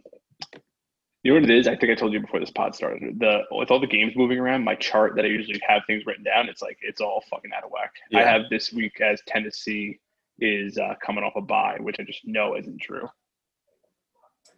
you 1.24 1.34
know 1.34 1.40
what 1.42 1.50
it 1.50 1.58
is? 1.58 1.68
I 1.68 1.76
think 1.76 1.92
I 1.92 1.96
told 1.96 2.14
you 2.14 2.20
before 2.20 2.40
this 2.40 2.52
pod 2.52 2.76
started. 2.76 3.20
The 3.20 3.42
with 3.52 3.72
all 3.72 3.80
the 3.80 3.88
games 3.88 4.14
moving 4.16 4.38
around, 4.38 4.64
my 4.64 4.76
chart 4.76 5.16
that 5.16 5.26
I 5.26 5.28
usually 5.28 5.60
have 5.68 5.82
things 5.88 6.06
written 6.06 6.24
down, 6.24 6.48
it's 6.48 6.62
like 6.62 6.78
it's 6.82 7.02
all 7.02 7.24
fucking 7.30 7.52
out 7.56 7.64
of 7.64 7.72
whack. 7.72 7.92
I 8.14 8.22
have 8.22 8.44
this 8.50 8.72
week 8.72 9.02
as 9.02 9.22
Tennessee 9.28 10.00
is 10.40 10.78
uh, 10.78 10.94
coming 11.04 11.24
off 11.24 11.34
a 11.36 11.42
bye, 11.42 11.78
which 11.80 11.96
I 12.00 12.04
just 12.04 12.26
know 12.26 12.56
isn't 12.56 12.80
true. 12.80 13.08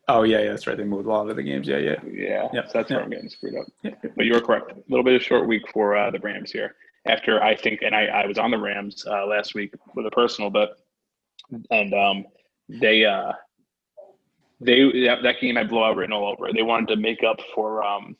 Oh 0.10 0.24
yeah, 0.24 0.40
yeah, 0.40 0.50
that's 0.50 0.68
right. 0.68 0.78
They 0.78 0.84
moved 0.84 1.06
a 1.06 1.10
lot 1.10 1.30
of 1.30 1.36
the 1.36 1.44
games. 1.44 1.68
Yeah, 1.68 1.78
yeah. 1.78 1.96
Yeah, 2.06 2.48
Yep, 2.54 2.66
so 2.68 2.72
that's 2.74 2.90
where. 2.90 3.02
I'm 3.02 3.10
getting 3.10 3.30
screwed 3.30 3.56
up. 3.58 3.66
Yep. 3.84 4.14
But 4.16 4.26
you 4.26 4.34
were 4.34 4.42
correct. 4.42 4.72
A 4.72 4.76
little 4.88 5.04
bit 5.04 5.16
of 5.16 5.24
short 5.24 5.48
week 5.48 5.64
for 5.74 5.98
uh, 5.98 6.12
the 6.12 6.20
Rams 6.20 6.52
here. 6.52 6.76
After 7.06 7.44
I 7.44 7.56
think, 7.56 7.82
and 7.82 7.96
I, 7.96 8.06
I 8.06 8.26
was 8.26 8.38
on 8.38 8.52
the 8.52 8.58
Rams 8.58 9.06
uh, 9.06 9.26
last 9.26 9.54
week 9.54 9.74
with 9.96 10.06
a 10.06 10.12
personal 10.12 10.50
bet, 10.50 10.70
and 11.72 11.94
um, 11.94 12.26
they 12.70 13.06
uh, 13.06 13.34
they 14.60 14.84
that, 15.06 15.24
that 15.24 15.36
game 15.42 15.56
had 15.56 15.70
blowout 15.70 15.96
written 15.96 16.14
all 16.14 16.30
over. 16.30 16.52
They 16.54 16.64
wanted 16.64 16.88
to 16.90 16.96
make 16.96 17.24
up 17.24 17.40
for 17.54 17.84
um, 17.84 18.16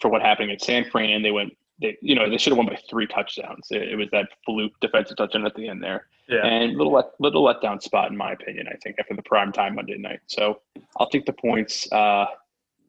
for 0.00 0.10
what 0.10 0.22
happened 0.22 0.50
at 0.50 0.62
San 0.62 0.88
Fran. 0.90 1.10
And 1.10 1.24
they 1.24 1.30
went, 1.30 1.56
they 1.80 1.96
you 2.00 2.14
know, 2.14 2.28
they 2.30 2.38
should 2.38 2.52
have 2.52 2.58
won 2.58 2.66
by 2.66 2.78
three 2.88 3.06
touchdowns. 3.06 3.66
It, 3.70 3.82
it 3.92 3.96
was 3.96 4.08
that 4.12 4.28
fluke 4.44 4.72
defensive 4.80 5.16
touchdown 5.16 5.44
at 5.46 5.54
the 5.54 5.68
end 5.68 5.82
there 5.82 6.06
Yeah. 6.28 6.44
and 6.46 6.76
little 6.76 6.92
let, 6.92 7.06
little 7.20 7.44
letdown 7.44 7.82
spot 7.82 8.10
in 8.10 8.16
my 8.16 8.32
opinion. 8.32 8.66
I 8.68 8.76
think 8.82 8.96
after 8.98 9.14
the 9.14 9.22
prime 9.22 9.52
time 9.52 9.74
Monday 9.74 9.98
night, 9.98 10.20
so 10.26 10.60
I'll 10.96 11.08
take 11.10 11.26
the 11.26 11.32
points. 11.34 11.90
Uh, 11.92 12.26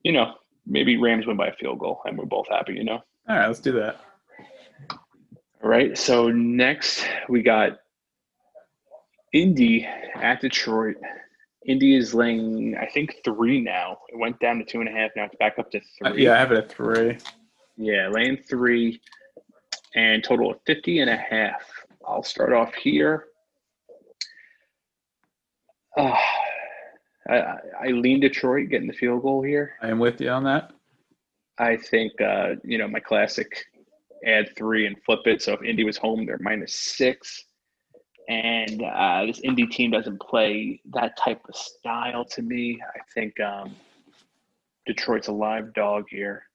you 0.04 0.12
know, 0.14 0.36
maybe 0.66 0.98
Rams 0.98 1.26
win 1.26 1.36
by 1.38 1.48
a 1.48 1.54
field 1.54 1.80
goal, 1.80 2.02
and 2.06 2.18
we're 2.18 2.26
both 2.26 2.48
happy. 2.50 2.74
You 2.76 2.84
know. 2.86 3.04
All 3.30 3.36
right, 3.38 3.48
let's 3.48 3.60
do 3.60 3.74
that. 3.74 4.00
All 5.64 5.70
right. 5.70 5.98
So 5.98 6.30
next 6.30 7.06
we 7.28 7.42
got 7.42 7.80
Indy 9.34 9.86
at 10.16 10.40
Detroit. 10.42 10.96
Indy 11.66 11.96
is 11.98 12.14
laying, 12.14 12.78
I 12.78 12.86
think, 12.86 13.18
three 13.26 13.60
now. 13.60 13.98
It 14.08 14.18
went 14.18 14.40
down 14.40 14.60
to 14.60 14.64
two 14.64 14.80
and 14.80 14.88
a 14.88 14.92
half. 14.92 15.12
Now 15.18 15.26
it's 15.26 15.36
back 15.36 15.60
up 15.60 15.70
to 15.72 15.80
Uh, 15.80 16.12
three. 16.12 16.24
yeah, 16.24 16.36
I 16.36 16.38
have 16.38 16.52
it 16.54 16.58
at 16.58 16.70
three. 16.72 17.18
Yeah, 17.78 18.10
laying 18.10 18.38
three 18.38 19.00
and 19.96 20.24
total 20.24 20.52
of 20.52 20.60
50 20.66 21.00
and 21.00 21.10
a 21.10 21.16
half. 21.16 21.62
I'll 22.08 22.24
start 22.24 22.54
off 22.54 22.74
here. 22.76 23.26
Uh, 25.98 26.16
I, 27.30 27.36
I 27.36 27.58
I 27.82 27.88
lean 27.88 28.20
Detroit 28.20 28.70
getting 28.70 28.88
the 28.88 28.94
field 28.94 29.22
goal 29.22 29.42
here. 29.42 29.74
I 29.82 29.90
am 29.90 30.00
with 30.00 30.22
you 30.22 30.30
on 30.30 30.44
that. 30.46 30.72
I 31.60 31.78
think, 31.78 32.14
uh, 32.22 32.56
you 32.64 32.78
know, 32.78 32.88
my 32.88 33.00
classic 33.00 33.66
add 34.26 34.56
three 34.56 34.88
and 34.88 34.96
flip 35.04 35.22
it. 35.26 35.42
So 35.42 35.54
if 35.54 35.64
Indy 35.64 35.84
was 35.84 35.98
home, 35.98 36.26
they're 36.26 36.40
minus 36.40 36.74
six. 36.74 37.46
And 38.30 38.84
uh, 38.84 39.26
this 39.26 39.40
Indy 39.40 39.68
team 39.68 39.92
doesn't 39.92 40.20
play 40.20 40.82
that 40.94 41.18
type 41.18 41.42
of 41.48 41.56
style 41.56 42.26
to 42.26 42.42
me. 42.42 42.80
I 42.82 43.00
think 43.14 43.40
um, 43.40 43.76
Detroit's 44.86 45.28
a 45.28 45.32
live 45.32 45.74
dog 45.74 46.06
here. 46.10 46.47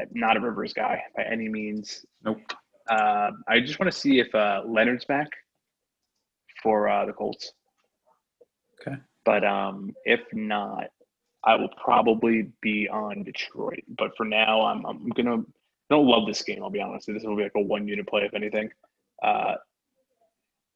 I'm 0.00 0.08
not 0.12 0.36
a 0.36 0.40
Rivers 0.40 0.72
guy 0.72 1.02
by 1.16 1.24
any 1.24 1.48
means. 1.48 2.04
Nope. 2.24 2.40
Uh, 2.88 3.30
I 3.48 3.60
just 3.60 3.80
want 3.80 3.90
to 3.92 3.98
see 3.98 4.20
if 4.20 4.34
uh, 4.34 4.62
Leonard's 4.66 5.04
back 5.04 5.28
for 6.62 6.88
uh, 6.88 7.06
the 7.06 7.12
Colts. 7.12 7.52
Okay. 8.80 8.96
But 9.24 9.44
um, 9.44 9.94
if 10.04 10.20
not, 10.32 10.88
I 11.44 11.56
will 11.56 11.70
probably 11.82 12.50
be 12.60 12.88
on 12.88 13.22
Detroit. 13.24 13.82
But 13.96 14.16
for 14.16 14.24
now, 14.24 14.62
I'm 14.62 14.84
I'm 14.84 15.08
gonna. 15.10 15.38
I 15.38 15.94
don't 15.94 16.06
love 16.06 16.26
this 16.26 16.42
game. 16.42 16.62
I'll 16.62 16.70
be 16.70 16.80
honest. 16.80 17.06
This 17.06 17.22
will 17.22 17.36
be 17.36 17.44
like 17.44 17.52
a 17.56 17.60
one 17.60 17.86
unit 17.86 18.08
play, 18.08 18.22
if 18.22 18.34
anything. 18.34 18.68
Uh, 19.22 19.54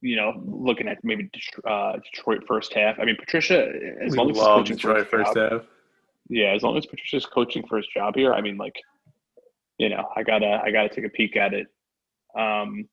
you 0.00 0.16
know, 0.16 0.40
looking 0.46 0.88
at 0.88 0.98
maybe 1.02 1.28
Det- 1.32 1.70
uh, 1.70 1.98
Detroit 2.12 2.42
first 2.46 2.72
half. 2.72 2.98
I 2.98 3.04
mean, 3.04 3.16
Patricia, 3.18 3.68
as 4.00 4.12
we 4.12 4.18
long 4.18 4.30
as 4.30 4.68
Detroit 4.68 4.98
his 4.98 5.06
first 5.08 5.34
job, 5.34 5.52
half. 5.52 5.62
yeah, 6.28 6.54
as 6.54 6.62
long 6.62 6.76
as 6.76 6.86
Patricia's 6.86 7.26
coaching 7.26 7.66
for 7.68 7.76
his 7.76 7.86
job 7.88 8.14
here, 8.16 8.32
I 8.32 8.40
mean, 8.40 8.56
like, 8.56 8.76
you 9.80 9.88
know, 9.88 10.06
I 10.14 10.22
gotta 10.22 10.60
I 10.62 10.70
gotta 10.70 10.90
take 10.90 11.06
a 11.06 11.08
peek 11.08 11.36
at 11.36 11.54
it. 11.54 11.66
Um, 12.38 12.86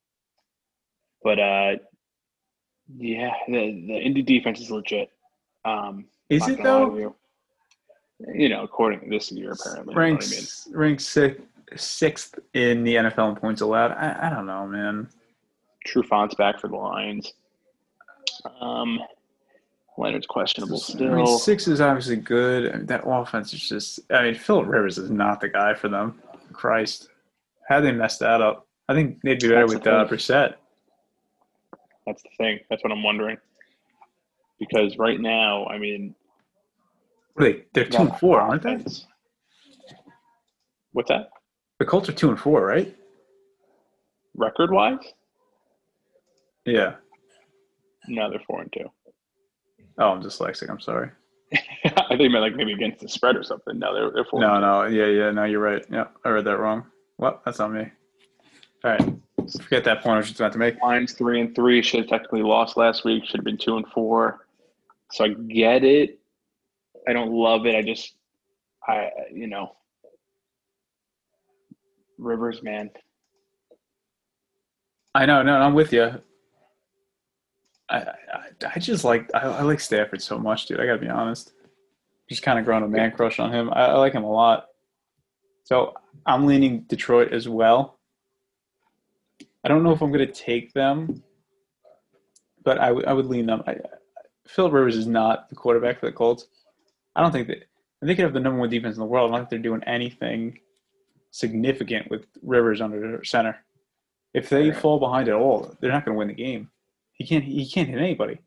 but 1.21 1.37
uh, 1.37 1.75
yeah, 2.97 3.33
the 3.45 3.83
the 3.87 3.99
Indy 3.99 4.21
defense 4.21 4.61
is 4.61 4.71
legit. 4.71 5.11
Um, 5.65 6.05
Is 6.29 6.47
it 6.47 6.63
though? 6.63 6.95
You. 6.97 7.15
You 8.33 8.47
know, 8.47 8.63
according 8.63 9.01
to 9.01 9.09
this 9.09 9.29
year, 9.33 9.51
apparently. 9.51 9.93
You 9.93 9.99
know 9.99 10.01
I 10.01 10.05
mean? 10.05 10.11
Ranks 10.13 10.67
ranks 10.71 11.05
six, 11.05 11.41
sixth 11.75 12.39
in 12.53 12.85
the 12.85 12.95
NFL 12.95 13.31
in 13.31 13.35
points 13.35 13.59
allowed. 13.59 13.91
I, 13.91 14.27
I 14.27 14.29
don't 14.29 14.45
know, 14.45 14.65
man. 14.65 15.09
Trufant's 15.85 16.35
back 16.35 16.57
for 16.57 16.69
the 16.69 16.77
Lions. 16.77 17.33
Um, 18.61 19.01
Leonard's 19.97 20.25
questionable 20.25 20.79
still. 20.79 21.11
I 21.11 21.15
mean, 21.17 21.37
six 21.37 21.67
is 21.67 21.81
obviously 21.81 22.15
good. 22.15 22.71
I 22.71 22.77
mean, 22.77 22.85
that 22.85 23.03
offense 23.05 23.53
is 23.53 23.67
just. 23.67 23.99
I 24.09 24.23
mean, 24.23 24.35
Philip 24.35 24.67
Rivers 24.67 24.97
is 24.97 25.11
not 25.11 25.41
the 25.41 25.49
guy 25.49 25.73
for 25.73 25.89
them. 25.89 26.21
Christ, 26.57 27.09
how 27.69 27.79
they 27.79 27.91
messed 27.91 28.19
that 28.19 28.41
up? 28.41 28.67
I 28.89 28.93
think 28.93 29.21
they'd 29.21 29.39
be 29.39 29.47
better 29.47 29.61
That's 29.61 29.73
with 29.75 29.83
the 29.83 29.93
uh. 29.93 30.07
Brissett. 30.07 30.55
That's 32.05 32.23
the 32.23 32.29
thing. 32.37 32.59
That's 32.69 32.83
what 32.83 32.91
I'm 32.91 33.03
wondering. 33.03 33.37
Because 34.59 34.97
right 34.97 35.19
now, 35.19 35.65
I 35.67 35.77
mean, 35.77 36.15
they? 37.37 37.65
They're 37.73 37.85
two 37.85 38.03
and 38.03 38.17
four, 38.17 38.41
aren't 38.41 38.63
they? 38.63 38.83
What's 40.93 41.09
that? 41.09 41.29
The 41.79 41.85
Colts 41.85 42.09
are 42.09 42.13
two 42.13 42.29
and 42.29 42.39
four, 42.39 42.65
right? 42.65 42.95
Record 44.35 44.71
wise? 44.71 45.13
Yeah. 46.65 46.95
No, 48.07 48.29
they're 48.29 48.41
four 48.47 48.61
and 48.61 48.73
two. 48.73 48.89
Oh, 49.99 50.09
I'm 50.11 50.21
dyslexic. 50.21 50.69
I'm 50.69 50.79
sorry. 50.79 51.11
I 52.09 52.15
think 52.15 52.31
meant 52.31 52.41
like 52.43 52.55
maybe 52.55 52.73
against 52.73 53.01
the 53.01 53.09
spread 53.09 53.35
or 53.35 53.43
something. 53.43 53.77
No, 53.77 53.93
they're 53.93 54.11
they're 54.11 54.25
four. 54.25 54.39
No, 54.39 54.59
no, 54.59 54.85
yeah, 54.85 55.07
yeah, 55.07 55.31
no, 55.31 55.43
you're 55.43 55.59
right. 55.59 55.85
Yeah, 55.91 56.07
I 56.23 56.29
read 56.29 56.45
that 56.45 56.57
wrong. 56.57 56.85
Well, 57.17 57.41
that's 57.43 57.59
on 57.59 57.73
me. 57.73 57.91
All 58.83 58.91
right, 58.91 59.13
forget 59.61 59.83
that 59.83 60.01
point 60.01 60.15
I 60.15 60.17
was 60.17 60.27
just 60.27 60.39
about 60.39 60.53
to 60.53 60.59
make. 60.59 60.81
Lions 60.81 61.13
three 61.13 61.41
and 61.41 61.53
three 61.53 61.81
should 61.81 62.01
have 62.01 62.09
technically 62.09 62.43
lost 62.43 62.77
last 62.77 63.03
week. 63.03 63.25
Should 63.25 63.37
have 63.37 63.45
been 63.45 63.57
two 63.57 63.77
and 63.77 63.87
four. 63.89 64.47
So 65.11 65.25
I 65.25 65.29
get 65.29 65.83
it. 65.83 66.19
I 67.07 67.13
don't 67.13 67.31
love 67.31 67.65
it. 67.65 67.75
I 67.75 67.81
just, 67.81 68.15
I 68.87 69.09
you 69.33 69.47
know, 69.47 69.75
Rivers, 72.17 72.63
man. 72.63 72.89
I 75.15 75.25
know, 75.25 75.41
no, 75.41 75.55
I'm 75.55 75.73
with 75.73 75.93
you. 75.93 76.21
I, 77.89 77.97
I, 77.97 78.13
I 78.75 78.79
just 78.79 79.03
like 79.03 79.29
I, 79.33 79.39
I 79.39 79.61
like 79.63 79.79
Stafford 79.79 80.21
so 80.21 80.37
much, 80.37 80.65
dude. 80.65 80.79
I 80.79 80.85
gotta 80.85 80.99
be 80.99 81.07
honest. 81.07 81.53
Just 82.29 82.43
kind 82.43 82.59
of 82.59 82.65
growing 82.65 82.83
a 82.83 82.87
man 82.87 83.11
crush 83.11 83.39
on 83.39 83.53
him. 83.53 83.69
I, 83.71 83.85
I 83.85 83.93
like 83.93 84.13
him 84.13 84.23
a 84.23 84.31
lot. 84.31 84.67
So 85.63 85.93
I'm 86.25 86.45
leaning 86.45 86.81
Detroit 86.81 87.31
as 87.33 87.47
well. 87.47 87.99
I 89.63 89.67
don't 89.69 89.83
know 89.83 89.91
if 89.91 90.01
I'm 90.01 90.11
going 90.11 90.25
to 90.25 90.31
take 90.33 90.73
them, 90.73 91.23
but 92.63 92.77
I 92.79 92.91
would- 92.91 93.05
I 93.05 93.13
would 93.13 93.25
lean 93.25 93.45
them. 93.45 93.63
I, 93.67 93.77
Philip 94.47 94.73
Rivers 94.73 94.95
is 94.95 95.07
not 95.07 95.49
the 95.49 95.55
quarterback 95.55 95.99
for 95.99 96.05
the 96.05 96.11
Colts. 96.11 96.47
I 97.15 97.21
don't 97.21 97.31
think 97.31 97.47
that 97.47 97.63
they 98.01 98.15
could 98.15 98.23
have 98.23 98.33
the 98.33 98.39
number 98.39 98.59
one 98.59 98.69
defense 98.69 98.95
in 98.95 98.99
the 99.01 99.05
world. 99.05 99.31
I 99.31 99.35
don't 99.37 99.41
think 99.41 99.49
they're 99.49 99.71
doing 99.71 99.83
anything 99.85 100.59
significant 101.31 102.09
with 102.09 102.25
Rivers 102.41 102.79
under 102.79 103.23
center. 103.23 103.57
If 104.33 104.49
they 104.49 104.71
fall 104.71 104.99
behind 104.99 105.27
at 105.27 105.35
all, 105.35 105.75
they're 105.79 105.91
not 105.91 106.05
going 106.05 106.15
to 106.15 106.19
win 106.19 106.27
the 106.27 106.33
game. 106.33 106.69
He 107.13 107.25
can't. 107.25 107.43
He 107.43 107.67
can't 107.67 107.89
hit 107.89 107.97
anybody. 107.97 108.39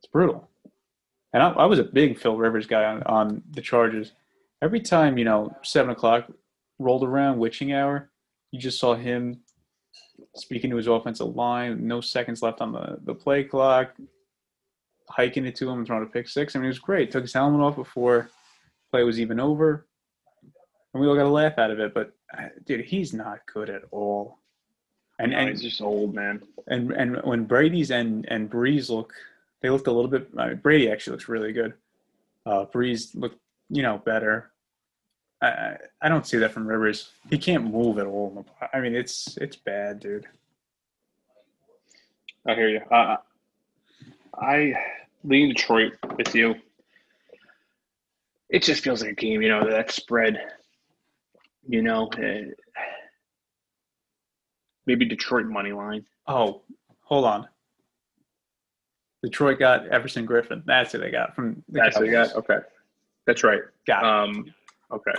It's 0.00 0.10
brutal. 0.10 0.47
And 1.32 1.42
I, 1.42 1.50
I 1.50 1.64
was 1.66 1.78
a 1.78 1.84
big 1.84 2.18
Phil 2.18 2.36
Rivers 2.36 2.66
guy 2.66 2.84
on, 2.84 3.02
on 3.04 3.42
the 3.50 3.60
Chargers. 3.60 4.12
Every 4.62 4.80
time 4.80 5.18
you 5.18 5.24
know 5.24 5.54
seven 5.62 5.90
o'clock 5.90 6.26
rolled 6.78 7.04
around, 7.04 7.38
witching 7.38 7.72
hour, 7.72 8.10
you 8.50 8.58
just 8.58 8.78
saw 8.80 8.94
him 8.94 9.40
speaking 10.34 10.70
to 10.70 10.76
his 10.76 10.86
offensive 10.86 11.34
line. 11.36 11.86
No 11.86 12.00
seconds 12.00 12.42
left 12.42 12.60
on 12.60 12.72
the, 12.72 12.98
the 13.04 13.14
play 13.14 13.44
clock, 13.44 13.94
hiking 15.08 15.44
it 15.46 15.54
to 15.56 15.68
him 15.68 15.78
and 15.78 15.86
throwing 15.86 16.02
a 16.02 16.06
pick 16.06 16.28
six. 16.28 16.54
I 16.54 16.58
mean, 16.58 16.66
it 16.66 16.68
was 16.68 16.78
great. 16.78 17.10
Took 17.10 17.22
his 17.22 17.32
helmet 17.32 17.60
off 17.60 17.76
before 17.76 18.30
play 18.90 19.04
was 19.04 19.20
even 19.20 19.38
over, 19.38 19.86
and 20.94 21.00
we 21.00 21.06
all 21.06 21.14
got 21.14 21.26
a 21.26 21.28
laugh 21.28 21.58
out 21.58 21.70
of 21.70 21.78
it. 21.78 21.92
But 21.94 22.12
uh, 22.36 22.48
dude, 22.64 22.84
he's 22.84 23.12
not 23.12 23.40
good 23.52 23.68
at 23.70 23.82
all. 23.90 24.38
And 25.18 25.32
No, 25.32 25.38
and 25.38 25.48
he's 25.50 25.62
just 25.62 25.80
old, 25.82 26.14
man. 26.14 26.42
and 26.68 26.92
and 26.92 27.22
when 27.22 27.44
Brady's 27.44 27.90
and 27.90 28.24
and 28.30 28.50
Brees 28.50 28.88
look, 28.88 29.12
they 29.60 29.70
looked 29.70 29.86
a 29.86 29.92
little 29.92 30.10
bit. 30.10 30.28
I 30.36 30.48
mean, 30.48 30.56
Brady 30.56 30.90
actually 30.90 31.12
looks 31.12 31.28
really 31.28 31.52
good. 31.52 31.74
Uh, 32.46 32.64
Brees 32.66 33.10
looked, 33.14 33.38
you 33.70 33.82
know, 33.82 33.98
better. 33.98 34.50
I 35.42 35.46
I- 35.48 35.78
I 36.02 36.08
don't 36.08 36.26
see 36.26 36.38
that 36.38 36.52
from 36.52 36.66
Rivers. 36.66 37.10
He 37.28 37.38
can't 37.38 37.64
move 37.72 37.98
at 37.98 38.06
all. 38.06 38.44
I 38.72 38.80
mean, 38.80 38.94
it's 38.94 39.36
it's 39.38 39.56
bad, 39.56 40.00
dude. 40.00 40.26
I 42.46 42.54
hear 42.54 42.68
you. 42.68 42.80
Uh, 42.90 43.16
I 44.40 44.74
lean 45.24 45.48
Detroit 45.48 45.94
with 46.16 46.34
you. 46.34 46.54
It 48.48 48.62
just 48.62 48.82
feels 48.82 49.02
like 49.02 49.10
a 49.10 49.14
game, 49.14 49.42
you 49.42 49.48
know, 49.48 49.68
that 49.68 49.90
spread. 49.90 50.40
You 51.68 51.82
know, 51.82 52.06
uh, 52.12 52.50
maybe 54.86 55.04
Detroit 55.04 55.46
money 55.46 55.72
line. 55.72 56.06
Oh, 56.26 56.62
hold 57.02 57.24
on. 57.26 57.48
Detroit 59.22 59.58
got 59.58 59.86
Everson 59.88 60.26
Griffen. 60.26 60.62
That's 60.64 60.92
who 60.92 60.98
they 60.98 61.10
got 61.10 61.34
from 61.34 61.62
the 61.68 61.80
That's 61.80 61.96
what 61.96 62.06
you 62.06 62.12
got. 62.12 62.34
Okay, 62.34 62.58
that's 63.26 63.42
right. 63.42 63.62
Got 63.86 64.04
it. 64.04 64.08
Um, 64.08 64.54
okay. 64.92 65.12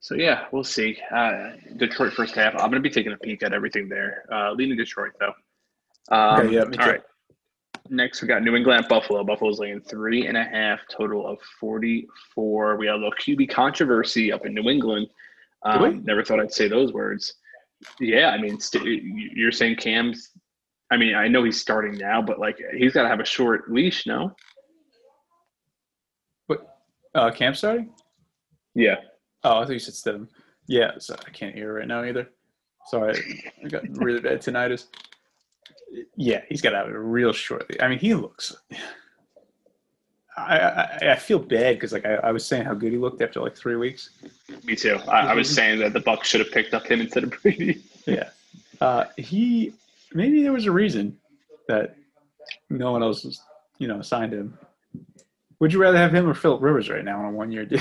So 0.00 0.16
yeah, 0.16 0.46
we'll 0.50 0.64
see. 0.64 0.98
Uh, 1.14 1.50
Detroit 1.76 2.12
first 2.12 2.34
half. 2.34 2.54
I'm 2.54 2.70
going 2.70 2.72
to 2.72 2.80
be 2.80 2.90
taking 2.90 3.12
a 3.12 3.16
peek 3.16 3.42
at 3.44 3.52
everything 3.52 3.88
there. 3.88 4.24
Uh, 4.32 4.50
leaning 4.52 4.76
Detroit 4.76 5.12
though. 5.20 5.32
Um, 6.14 6.40
Okay, 6.46 6.54
yeah, 6.54 6.62
all 6.62 6.88
right. 6.90 7.02
Next, 7.88 8.22
we 8.22 8.28
got 8.28 8.42
New 8.42 8.56
England 8.56 8.82
at 8.84 8.88
Buffalo. 8.88 9.22
Buffalo's 9.22 9.58
laying 9.58 9.80
three 9.80 10.26
and 10.26 10.36
a 10.36 10.44
half, 10.44 10.80
total 10.88 11.26
of 11.26 11.38
44. 11.60 12.76
We 12.76 12.86
had 12.86 12.94
a 12.94 12.96
little 12.96 13.12
QB 13.12 13.50
controversy 13.50 14.32
up 14.32 14.46
in 14.46 14.54
New 14.54 14.68
England. 14.68 15.08
Um, 15.64 16.04
never 16.04 16.24
thought 16.24 16.40
I'd 16.40 16.52
say 16.52 16.68
those 16.68 16.92
words. 16.92 17.34
Yeah, 18.00 18.30
I 18.30 18.38
mean, 18.40 18.58
st- 18.60 19.02
you're 19.04 19.52
saying 19.52 19.76
Cam's. 19.76 20.30
I 20.92 20.98
mean, 20.98 21.14
I 21.14 21.26
know 21.26 21.42
he's 21.42 21.58
starting 21.58 21.96
now, 21.96 22.20
but 22.20 22.38
like 22.38 22.62
he's 22.76 22.92
got 22.92 23.04
to 23.04 23.08
have 23.08 23.18
a 23.18 23.24
short 23.24 23.72
leash, 23.72 24.06
no? 24.06 24.36
But 26.46 26.66
uh, 27.14 27.30
camp 27.30 27.56
starting? 27.56 27.94
Yeah. 28.74 28.96
Oh, 29.42 29.60
I 29.60 29.64
thought 29.64 29.72
you 29.72 29.78
said 29.78 29.94
Stidham. 29.94 30.28
Yeah, 30.66 30.92
so 30.98 31.16
I 31.26 31.30
can't 31.30 31.54
hear 31.54 31.72
right 31.72 31.88
now 31.88 32.04
either. 32.04 32.28
Sorry, 32.88 33.42
I 33.64 33.68
got 33.68 33.88
really 33.88 34.20
bad 34.20 34.42
tinnitus. 34.42 34.88
Yeah, 36.14 36.42
he's 36.50 36.60
got 36.60 36.70
to 36.70 36.76
have 36.76 36.88
a 36.88 36.98
real 36.98 37.32
short. 37.32 37.70
Leash. 37.70 37.80
I 37.80 37.88
mean, 37.88 37.98
he 37.98 38.12
looks. 38.12 38.54
I 40.36 40.58
I, 40.58 41.12
I 41.12 41.16
feel 41.16 41.38
bad 41.38 41.76
because 41.76 41.94
like 41.94 42.04
I, 42.04 42.16
I 42.16 42.32
was 42.32 42.44
saying 42.44 42.66
how 42.66 42.74
good 42.74 42.92
he 42.92 42.98
looked 42.98 43.22
after 43.22 43.40
like 43.40 43.56
three 43.56 43.76
weeks. 43.76 44.10
Me 44.62 44.76
too. 44.76 44.96
I, 45.08 45.28
I 45.28 45.34
was 45.34 45.48
saying 45.48 45.78
that 45.78 45.94
the 45.94 46.00
Bucks 46.00 46.28
should 46.28 46.40
have 46.40 46.52
picked 46.52 46.74
up 46.74 46.86
him 46.86 47.00
instead 47.00 47.24
of 47.24 47.30
Brady. 47.40 47.82
Yeah, 48.04 48.30
uh, 48.80 49.04
he 49.16 49.72
maybe 50.14 50.42
there 50.42 50.52
was 50.52 50.66
a 50.66 50.72
reason 50.72 51.18
that 51.68 51.96
no 52.70 52.92
one 52.92 53.02
else 53.02 53.24
was 53.24 53.40
you 53.78 53.88
know 53.88 54.02
signed 54.02 54.32
him. 54.32 54.58
Would 55.60 55.72
you 55.72 55.80
rather 55.80 55.98
have 55.98 56.12
him 56.14 56.28
or 56.28 56.34
Philip 56.34 56.60
Rivers 56.60 56.90
right 56.90 57.04
now 57.04 57.18
on 57.20 57.26
a 57.26 57.30
one 57.30 57.52
year 57.52 57.64
deal? 57.64 57.80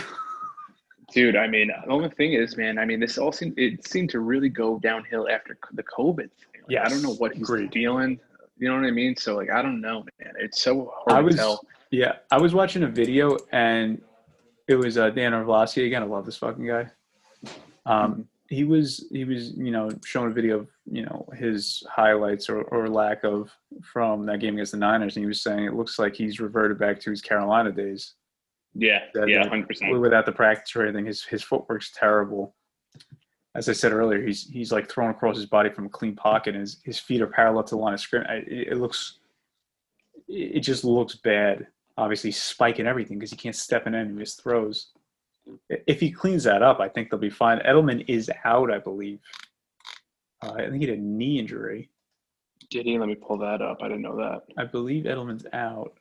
Dude, 1.13 1.35
I 1.35 1.47
mean, 1.47 1.67
the 1.85 1.91
only 1.91 2.09
thing 2.09 2.33
is, 2.33 2.55
man, 2.55 2.77
I 2.77 2.85
mean, 2.85 2.99
this 3.01 3.17
all 3.17 3.31
seemed 3.33 3.57
it 3.57 3.85
seemed 3.85 4.09
to 4.11 4.19
really 4.19 4.49
go 4.49 4.79
downhill 4.79 5.27
after 5.29 5.57
the 5.73 5.83
COVID 5.83 6.29
thing. 6.29 6.61
Like, 6.69 6.85
I 6.85 6.89
don't 6.89 7.01
know 7.01 7.15
what 7.15 7.33
he's 7.33 7.49
agreed. 7.49 7.71
dealing. 7.71 8.19
You 8.57 8.69
know 8.69 8.75
what 8.75 8.85
I 8.85 8.91
mean? 8.91 9.15
So 9.15 9.35
like, 9.35 9.49
I 9.49 9.61
don't 9.61 9.81
know, 9.81 10.05
man. 10.23 10.33
It's 10.39 10.61
so 10.61 10.93
I 11.07 11.13
hard 11.13 11.25
was 11.25 11.35
to 11.35 11.41
tell. 11.41 11.65
yeah, 11.89 12.13
I 12.29 12.37
was 12.37 12.53
watching 12.53 12.83
a 12.83 12.87
video 12.87 13.35
and 13.51 14.01
it 14.67 14.75
was 14.75 14.97
uh, 14.97 15.09
Dan 15.09 15.33
Orlovsky 15.33 15.85
again. 15.85 16.03
I 16.03 16.05
love 16.05 16.25
this 16.25 16.37
fucking 16.37 16.65
guy. 16.65 16.87
Um, 17.85 18.27
he 18.52 18.65
was 18.65 19.07
he 19.11 19.23
was 19.23 19.53
you 19.53 19.72
know 19.72 19.90
showing 20.06 20.30
a 20.30 20.34
video 20.34 20.60
of 20.60 20.68
you 20.86 21.03
know 21.03 21.26
his 21.36 21.82
highlights 21.90 22.49
or, 22.49 22.64
or 22.64 22.90
lack 22.90 23.23
of 23.23 23.49
from 23.82 24.26
that 24.26 24.41
game 24.41 24.56
against 24.56 24.73
the 24.73 24.78
Niners, 24.78 25.15
and 25.15 25.23
he 25.23 25.28
was 25.28 25.41
saying 25.41 25.64
it 25.64 25.73
looks 25.73 25.98
like 25.98 26.14
he's 26.15 26.41
reverted 26.41 26.78
back 26.78 26.99
to 26.99 27.10
his 27.10 27.22
Carolina 27.22 27.72
days. 27.72 28.15
Yeah, 28.76 28.99
That- 29.14 29.30
yeah, 29.30 29.48
hundred 29.48 29.69
percent. 29.69 29.98
Without 29.99 30.26
the 30.26 30.34
practice 30.34 30.76
or 30.76 30.84
anything, 30.84 31.06
his 31.06 31.23
his 31.23 31.41
footwork's 31.41 31.91
terrible. 31.95 32.53
As 33.56 33.69
I 33.69 33.73
said 33.73 33.94
earlier, 33.94 34.22
he's 34.22 34.49
he's 34.49 34.72
like 34.73 34.90
thrown 34.90 35.11
across 35.11 35.38
his 35.38 35.45
body 35.45 35.69
from 35.69 35.86
a 35.86 35.90
clean 35.90 36.15
pocket, 36.15 36.53
and 36.56 36.61
his, 36.61 36.82
his 36.84 36.99
feet 36.99 37.22
are 37.22 37.28
parallel 37.28 37.64
to 37.64 37.76
the 37.76 37.82
line 37.82 37.94
of 37.94 38.02
scrimmage. 38.02 38.48
It, 38.48 38.68
it 38.73 38.78
looks, 38.78 39.19
it 40.28 40.60
just 40.60 40.84
looks 40.84 41.15
bad. 41.15 41.68
Obviously, 41.98 42.32
spiking 42.32 42.86
everything 42.88 43.18
because 43.18 43.32
he 43.32 43.38
can't 43.38 43.56
step 43.56 43.88
in 43.88 43.95
any 43.95 44.11
of 44.11 44.18
his 44.18 44.36
throws. 44.36 44.91
If 45.69 45.99
he 45.99 46.11
cleans 46.11 46.43
that 46.43 46.61
up, 46.61 46.80
I 46.80 46.88
think 46.88 47.09
they'll 47.09 47.19
be 47.19 47.30
fine. 47.30 47.59
Edelman 47.59 48.05
is 48.07 48.30
out, 48.45 48.72
I 48.72 48.80
believe. 48.80 49.19
Uh, 50.41 50.53
I 50.53 50.69
think 50.69 50.81
he 50.81 50.89
had 50.89 50.97
a 50.97 51.01
knee 51.01 51.39
injury. 51.39 51.89
Did 52.69 52.85
he? 52.85 52.97
Let 52.97 53.09
me 53.09 53.15
pull 53.15 53.38
that 53.39 53.61
up. 53.61 53.80
I 53.81 53.88
didn't 53.88 54.03
know 54.03 54.18
that. 54.18 54.43
I 54.57 54.65
believe 54.65 55.05
Edelman's 55.05 55.45
out. 55.53 55.93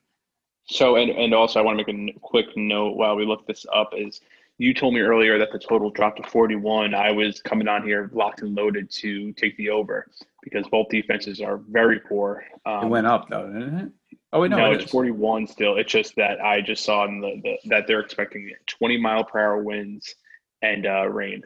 So, 0.67 0.97
and 0.97 1.11
and 1.11 1.35
also, 1.35 1.59
I 1.59 1.63
want 1.63 1.79
to 1.79 1.93
make 1.93 2.17
a 2.17 2.21
quick 2.21 2.47
note 2.57 2.97
while 2.97 3.17
we 3.17 3.27
look 3.27 3.47
this 3.47 3.67
up. 3.75 3.93
Is 3.97 4.21
you 4.59 4.75
told 4.75 4.93
me 4.93 5.01
earlier 5.01 5.39
that 5.39 5.53
the 5.53 5.59
total 5.59 5.91
dropped 5.91 6.23
to 6.23 6.29
41. 6.29 6.95
I 6.95 7.11
was 7.11 7.41
coming 7.41 7.67
on 7.67 7.83
here 7.83 8.11
locked 8.13 8.43
and 8.43 8.55
loaded 8.55 8.91
to 8.91 9.33
take 9.33 9.57
the 9.57 9.71
over 9.71 10.07
because 10.43 10.67
both 10.69 10.89
defenses 10.91 11.41
are 11.41 11.57
very 11.71 11.99
poor. 11.99 12.45
Um, 12.67 12.85
It 12.85 12.89
went 12.89 13.07
up 13.07 13.29
though, 13.31 13.47
didn't 13.47 13.79
it? 13.79 13.93
Oh 14.33 14.41
wait, 14.43 14.51
no, 14.51 14.59
no, 14.59 14.71
it 14.73 14.77
it's 14.77 14.85
is. 14.85 14.91
41 14.91 15.47
still. 15.49 15.77
It's 15.77 15.91
just 15.91 16.15
that 16.17 16.41
I 16.41 16.61
just 16.61 16.85
saw 16.85 17.05
in 17.07 17.21
the, 17.21 17.41
the 17.43 17.57
that 17.69 17.87
they're 17.87 18.01
expecting 18.01 18.49
20 18.67 18.97
mile 18.99 19.25
per 19.25 19.41
hour 19.41 19.63
winds 19.63 20.15
and 20.63 20.87
uh, 20.87 21.09
rain. 21.09 21.43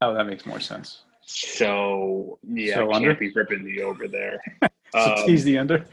Oh, 0.00 0.14
that 0.14 0.24
makes 0.26 0.44
more 0.44 0.58
sense. 0.60 1.02
So 1.22 2.38
yeah, 2.42 2.74
So 2.74 2.90
can't 2.90 3.18
be 3.18 3.30
ripping 3.30 3.64
the 3.64 3.82
over 3.82 4.08
there. 4.08 4.40
So 4.94 5.12
Um, 5.12 5.26
tease 5.26 5.42
the 5.42 5.58
under. 5.58 5.84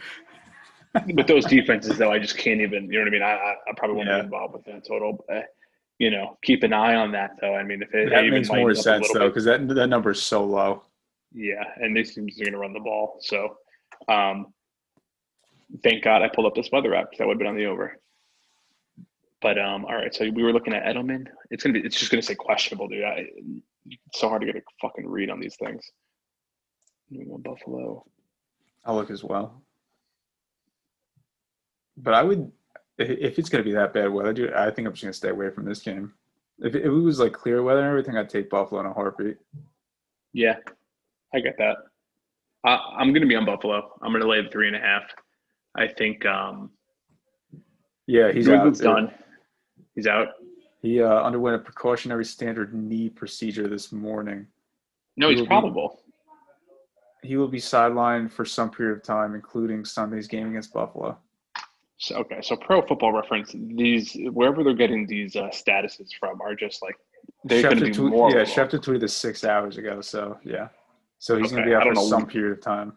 with 1.15 1.25
those 1.25 1.45
defenses, 1.45 1.97
though, 1.97 2.11
I 2.11 2.19
just 2.19 2.37
can't 2.37 2.61
even. 2.61 2.85
You 2.85 2.99
know 2.99 3.05
what 3.05 3.07
I 3.07 3.11
mean? 3.11 3.23
I 3.23 3.33
I, 3.33 3.73
probably 3.75 3.95
won't 3.95 4.09
Yeah. 4.09 4.19
be 4.19 4.25
involved 4.25 4.53
with 4.53 4.65
that 4.65 4.85
total. 4.85 5.25
But, 5.27 5.35
uh, 5.37 5.41
you 5.97 6.11
know, 6.11 6.37
keep 6.43 6.61
an 6.61 6.71
eye 6.71 6.93
on 6.93 7.11
that 7.13 7.31
though. 7.41 7.55
I 7.55 7.63
mean, 7.63 7.81
if 7.81 7.91
it 7.95 8.11
That 8.11 8.27
makes 8.27 8.49
more 8.49 8.59
lightens 8.59 8.85
up 8.85 9.01
a 9.01 9.05
sense 9.05 9.13
though, 9.13 9.27
because 9.29 9.45
that 9.45 9.67
that 9.69 9.87
number 9.87 10.11
is 10.11 10.21
so 10.21 10.43
low. 10.43 10.83
Yeah, 11.33 11.63
and 11.77 11.95
these 11.97 12.13
teams 12.13 12.39
are 12.39 12.43
going 12.43 12.53
to 12.53 12.59
run 12.59 12.73
the 12.73 12.79
ball. 12.79 13.17
So, 13.21 13.57
um, 14.07 14.53
thank 15.83 16.03
God 16.03 16.21
I 16.21 16.27
pulled 16.27 16.47
up 16.47 16.55
this 16.55 16.69
weather 16.71 16.93
app 16.95 17.09
because 17.09 17.19
that 17.19 17.27
would 17.27 17.33
have 17.33 17.39
been 17.39 17.47
on 17.47 17.55
the 17.55 17.65
over. 17.65 17.97
But 19.41 19.57
um, 19.57 19.85
all 19.85 19.95
right, 19.95 20.13
so 20.13 20.29
we 20.29 20.43
were 20.43 20.53
looking 20.53 20.73
at 20.73 20.83
Edelman. 20.83 21.27
It's 21.49 21.63
gonna 21.63 21.73
be. 21.73 21.85
It's 21.85 21.97
just 21.97 22.11
gonna 22.11 22.21
say 22.21 22.35
questionable, 22.35 22.87
dude. 22.87 23.03
I, 23.03 23.25
it's 23.89 24.19
so 24.19 24.29
hard 24.29 24.41
to 24.41 24.45
get 24.45 24.55
a 24.55 24.61
fucking 24.81 25.07
read 25.07 25.29
on 25.29 25.39
these 25.39 25.55
things. 25.55 25.83
New 27.09 27.21
England 27.21 27.43
Buffalo. 27.43 28.05
I'll 28.85 28.95
look 28.95 29.09
as 29.09 29.23
well. 29.23 29.61
But 31.97 32.13
I 32.13 32.23
would, 32.23 32.51
if 32.97 33.37
it's 33.37 33.49
going 33.49 33.63
to 33.63 33.69
be 33.69 33.75
that 33.75 33.93
bad 33.93 34.11
weather, 34.11 34.33
dude, 34.33 34.53
I 34.53 34.71
think 34.71 34.87
I'm 34.87 34.93
just 34.93 35.03
going 35.03 35.11
to 35.11 35.17
stay 35.17 35.29
away 35.29 35.49
from 35.49 35.65
this 35.65 35.81
game. 35.81 36.13
If 36.59 36.73
it, 36.75 36.79
if 36.79 36.85
it 36.85 36.89
was 36.89 37.19
like 37.19 37.33
clear 37.33 37.61
weather 37.63 37.81
and 37.81 37.89
everything, 37.89 38.17
I'd 38.17 38.29
take 38.29 38.49
Buffalo 38.49 38.81
in 38.81 38.87
a 38.87 38.93
heartbeat. 38.93 39.37
Yeah, 40.33 40.55
I 41.33 41.39
get 41.39 41.57
that. 41.57 41.77
I, 42.63 42.79
I'm 42.97 43.13
gonna 43.13 43.25
be 43.25 43.35
on 43.35 43.45
Buffalo. 43.45 43.93
I'm 44.01 44.11
gonna 44.11 44.27
lay 44.27 44.41
the 44.41 44.49
three 44.49 44.67
and 44.67 44.75
a 44.75 44.79
half. 44.79 45.03
I 45.75 45.87
think 45.87 46.25
um, 46.25 46.71
Yeah, 48.07 48.31
he's 48.31 48.49
out. 48.49 48.77
Done. 48.77 49.11
He's 49.95 50.07
out. 50.07 50.29
He 50.81 51.01
uh, 51.01 51.07
underwent 51.21 51.55
a 51.55 51.59
precautionary 51.59 52.25
standard 52.25 52.73
knee 52.73 53.09
procedure 53.09 53.67
this 53.67 53.91
morning. 53.91 54.47
No, 55.17 55.27
He 55.29 55.33
he's 55.33 55.41
will 55.41 55.45
be- 55.45 55.49
probable. 55.49 55.99
He 57.23 57.37
will 57.37 57.47
be 57.47 57.59
sidelined 57.59 58.31
for 58.31 58.45
some 58.45 58.71
period 58.71 58.97
of 58.97 59.03
time, 59.03 59.35
including 59.35 59.85
Sunday's 59.85 60.27
game 60.27 60.49
against 60.49 60.73
Buffalo. 60.73 61.15
So, 61.97 62.15
okay, 62.15 62.39
so 62.41 62.55
Pro 62.55 62.81
Football 62.81 63.13
Reference, 63.13 63.51
these 63.53 64.17
wherever 64.33 64.63
they're 64.63 64.73
getting 64.73 65.05
these 65.05 65.35
uh, 65.35 65.49
statuses 65.49 66.07
from 66.19 66.41
are 66.41 66.55
just 66.55 66.81
like 66.81 66.95
they're 67.43 67.61
going 67.61 67.77
to 67.77 67.85
be 67.85 67.91
tweet- 67.91 68.09
more. 68.11 68.31
yeah, 68.31 68.41
Schefter 68.41 68.79
tweeted 68.83 69.01
this 69.01 69.13
six 69.15 69.43
hours 69.43 69.77
ago, 69.77 70.01
so 70.01 70.39
yeah. 70.43 70.69
So 71.19 71.37
he's 71.37 71.51
going 71.51 71.61
to 71.61 71.69
be 71.69 71.75
out 71.75 71.83
for 71.83 71.93
some 71.95 72.25
period 72.25 72.53
of 72.57 72.61
time. 72.63 72.93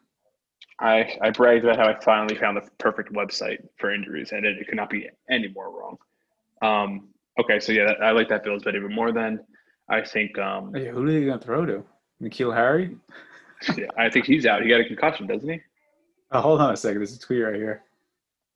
I, 0.80 1.16
I 1.22 1.30
bragged 1.30 1.64
about 1.64 1.78
how 1.78 1.88
I 1.88 1.98
finally 2.00 2.36
found 2.36 2.56
the 2.56 2.68
perfect 2.78 3.12
website 3.12 3.58
for 3.78 3.92
injuries, 3.92 4.32
and 4.32 4.44
it, 4.44 4.58
it 4.58 4.66
could 4.66 4.76
not 4.76 4.90
be 4.90 5.08
any 5.30 5.48
more 5.48 5.70
wrong. 5.70 5.98
Um, 6.62 7.08
okay, 7.40 7.60
so 7.60 7.72
yeah, 7.72 7.92
I 8.02 8.10
like 8.10 8.28
that 8.28 8.44
Bills 8.44 8.64
bet 8.64 8.74
even 8.74 8.92
more 8.92 9.12
than 9.12 9.40
I 9.88 10.02
think. 10.02 10.38
Um, 10.38 10.74
Hey, 10.74 10.88
who 10.88 11.04
are 11.04 11.10
they 11.10 11.24
going 11.24 11.38
to 11.38 11.44
throw 11.44 11.64
to? 11.66 11.84
N'Keal 12.22 12.54
Harry? 12.54 12.96
yeah, 13.76 13.86
I 13.96 14.10
think 14.10 14.26
he's 14.26 14.46
out. 14.46 14.62
He 14.62 14.68
got 14.68 14.80
a 14.80 14.84
concussion, 14.84 15.26
doesn't 15.26 15.48
he? 15.48 15.60
Oh, 16.32 16.40
hold 16.40 16.60
on 16.60 16.72
a 16.72 16.76
second. 16.76 16.98
There's 16.98 17.14
a 17.14 17.20
tweet 17.20 17.44
right 17.44 17.54
here. 17.54 17.82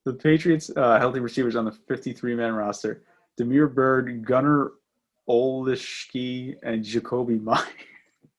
The 0.05 0.15
Patriots' 0.15 0.71
uh, 0.75 0.99
healthy 0.99 1.21
receivers 1.21 1.55
on 1.55 1.65
the 1.65 1.73
53 1.73 2.35
man 2.35 2.55
roster 2.55 3.03
Damiere 3.37 3.69
Byrd, 3.69 4.25
Gunnar 4.25 4.73
Olszewski, 5.29 6.57
and 6.63 6.85
Jakobi 6.85 7.41
Meyer. 7.41 7.63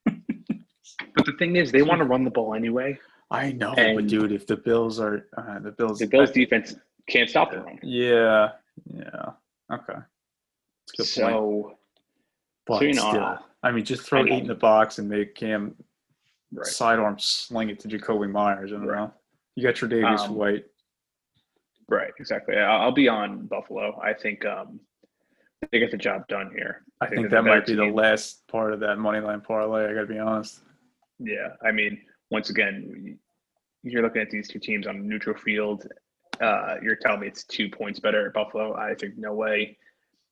But 0.06 1.26
the 1.26 1.34
thing 1.38 1.56
is, 1.56 1.72
they 1.72 1.82
want 1.82 2.00
to 2.00 2.06
run 2.06 2.24
the 2.24 2.32
ball 2.32 2.54
anyway. 2.54 2.98
I 3.32 3.52
know, 3.52 3.74
but 3.76 4.08
dude, 4.08 4.32
if 4.32 4.48
the 4.48 4.58
Bills 4.58 5.00
are 5.00 5.28
uh, 5.38 5.60
the 5.60 5.72
Bills, 5.72 6.00
The 6.00 6.08
Bills 6.08 6.32
defense 6.32 6.76
can't 7.08 7.30
stop 7.30 7.52
the 7.52 7.60
run. 7.62 7.80
yeah, 7.84 8.50
yeah, 8.92 9.32
okay, 9.72 9.94
good 10.98 10.98
point. 10.98 11.08
So, 11.08 11.78
But 12.66 12.80
so, 12.80 12.84
you 12.86 12.94
know, 12.94 13.10
still, 13.12 13.40
I 13.64 13.72
mean, 13.72 13.86
just 13.86 14.02
throw 14.04 14.22
I 14.22 14.26
eight 14.26 14.42
in 14.44 14.48
the 14.48 14.56
box 14.56 14.98
and 14.98 15.08
make 15.08 15.36
Cam 15.36 15.76
right. 16.52 16.66
sidearm 16.66 17.18
sling 17.20 17.70
it 17.70 17.80
to 17.82 17.88
Jakobi 17.88 18.32
Meyers. 18.32 18.72
I 18.72 18.78
don't 18.78 18.88
Right. 18.88 18.98
know. 19.00 19.14
You 19.56 19.64
got 19.64 19.76
Tre'Davious 19.76 20.22
Um, 20.22 20.36
White. 20.36 20.66
Right, 21.88 22.12
exactly. 22.20 22.56
I- 22.58 22.78
I'll 22.84 22.92
be 22.92 23.08
on 23.08 23.46
Buffalo. 23.48 24.00
I 24.02 24.14
think 24.14 24.46
um, 24.46 24.80
they 25.72 25.80
get 25.80 25.92
the 25.92 25.98
job 25.98 26.28
done 26.28 26.52
here. 26.56 26.84
I 27.02 27.08
think 27.08 27.22
they're 27.30 27.42
that 27.44 27.48
might 27.50 27.66
be 27.66 27.76
the 27.76 27.86
last 27.86 28.48
part 28.48 28.74
of 28.74 28.80
that 28.82 28.98
money 28.98 29.20
line 29.20 29.42
parlay. 29.42 29.86
I 29.90 29.94
got 29.94 30.02
to 30.02 30.06
be 30.08 30.20
honest. 30.20 30.62
Yeah, 31.20 31.50
I 31.64 31.72
mean, 31.72 32.00
once 32.30 32.50
again, 32.50 33.18
you're 33.84 34.02
looking 34.02 34.22
at 34.22 34.30
these 34.30 34.48
two 34.48 34.60
teams 34.60 34.88
on 34.88 35.08
neutral 35.08 35.36
field. 35.38 35.88
Uh, 36.40 36.76
you're 36.82 36.96
telling 36.96 37.22
me 37.22 37.28
it's 37.28 37.44
two 37.44 37.70
points 37.70 38.00
better 38.00 38.28
at 38.28 38.34
Buffalo. 38.34 38.76
I 38.76 38.94
think 38.96 39.18
no 39.18 39.34
way. 39.34 39.78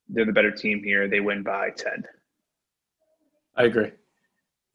They're 0.08 0.24
the 0.24 0.32
better 0.32 0.50
team 0.50 0.82
here. 0.82 1.08
They 1.08 1.20
win 1.20 1.42
by 1.42 1.70
ten. 1.70 2.04
I 3.56 3.64
agree. 3.64 3.92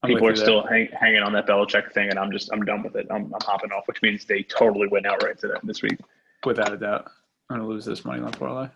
I'm 0.03 0.09
People 0.09 0.27
are 0.27 0.35
still 0.35 0.67
hang, 0.67 0.89
hanging 0.99 1.23
on 1.23 1.31
that 1.33 1.47
Belichick 1.47 1.93
thing, 1.93 2.09
and 2.09 2.19
I'm 2.19 2.31
just 2.31 2.51
I'm 2.51 2.65
done 2.65 2.83
with 2.83 2.95
it. 2.95 3.07
I'm, 3.09 3.33
I'm 3.33 3.41
hopping 3.41 3.71
off, 3.71 3.87
which 3.87 4.01
means 4.01 4.25
they 4.25 4.43
totally 4.43 4.87
win 4.87 5.05
outright 5.05 5.39
to 5.39 5.47
them 5.47 5.61
this 5.63 5.81
week. 5.81 5.97
without 6.45 6.73
a 6.73 6.77
doubt. 6.77 7.09
I'm 7.49 7.57
gonna 7.57 7.69
lose 7.69 7.85
this 7.85 8.03
money 8.03 8.21
line 8.21 8.33
parlay. 8.33 8.67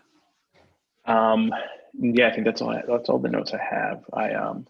Um, 1.04 1.52
yeah, 1.98 2.28
I 2.28 2.32
think 2.32 2.44
that's 2.46 2.62
all. 2.62 2.70
I, 2.70 2.82
that's 2.86 3.08
all 3.08 3.18
the 3.18 3.28
notes 3.28 3.52
I 3.52 3.62
have. 3.62 4.04
I 4.12 4.32
um, 4.32 4.66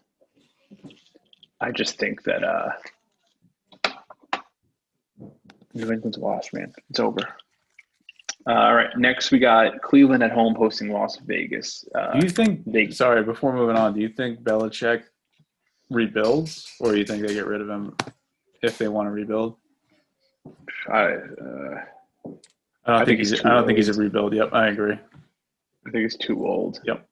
I 1.61 1.71
just 1.71 1.97
think 1.97 2.23
that 2.23 2.43
uh, 2.43 2.71
New 5.73 5.91
England's 5.91 6.17
lost, 6.17 6.53
man. 6.53 6.73
It's 6.89 6.99
over. 6.99 7.21
Uh, 8.47 8.53
all 8.53 8.75
right, 8.75 8.89
next 8.97 9.31
we 9.31 9.37
got 9.39 9.81
Cleveland 9.81 10.23
at 10.23 10.31
home 10.31 10.55
hosting 10.55 10.91
Las 10.91 11.17
Vegas. 11.17 11.85
Uh, 11.93 12.13
Do 12.17 12.25
you 12.25 12.29
think? 12.31 12.61
they- 12.65 12.89
sorry, 12.89 13.23
before 13.23 13.53
moving 13.53 13.75
on, 13.75 13.93
do 13.93 13.99
you 13.99 14.09
think 14.09 14.41
Belichick 14.41 15.03
rebuilds, 15.89 16.71
or 16.79 16.91
do 16.91 16.97
you 16.97 17.05
think 17.05 17.25
they 17.25 17.33
get 17.33 17.45
rid 17.45 17.61
of 17.61 17.69
him 17.69 17.95
if 18.63 18.77
they 18.77 18.87
want 18.87 19.07
to 19.07 19.11
rebuild? 19.11 19.55
I, 20.87 21.01
uh, 21.03 21.05
I 21.05 21.17
don't 22.25 22.41
I 22.87 22.97
think, 23.05 23.07
think 23.07 23.19
he's. 23.19 23.45
I 23.45 23.49
don't 23.49 23.63
too 23.63 23.67
think 23.67 23.77
he's 23.77 23.89
a 23.89 23.93
rebuild. 23.93 24.33
Yep, 24.33 24.49
I 24.53 24.69
agree. 24.69 24.93
I 24.93 25.89
think 25.91 26.03
he's 26.03 26.17
too 26.17 26.47
old. 26.47 26.79
Yep. 26.85 27.05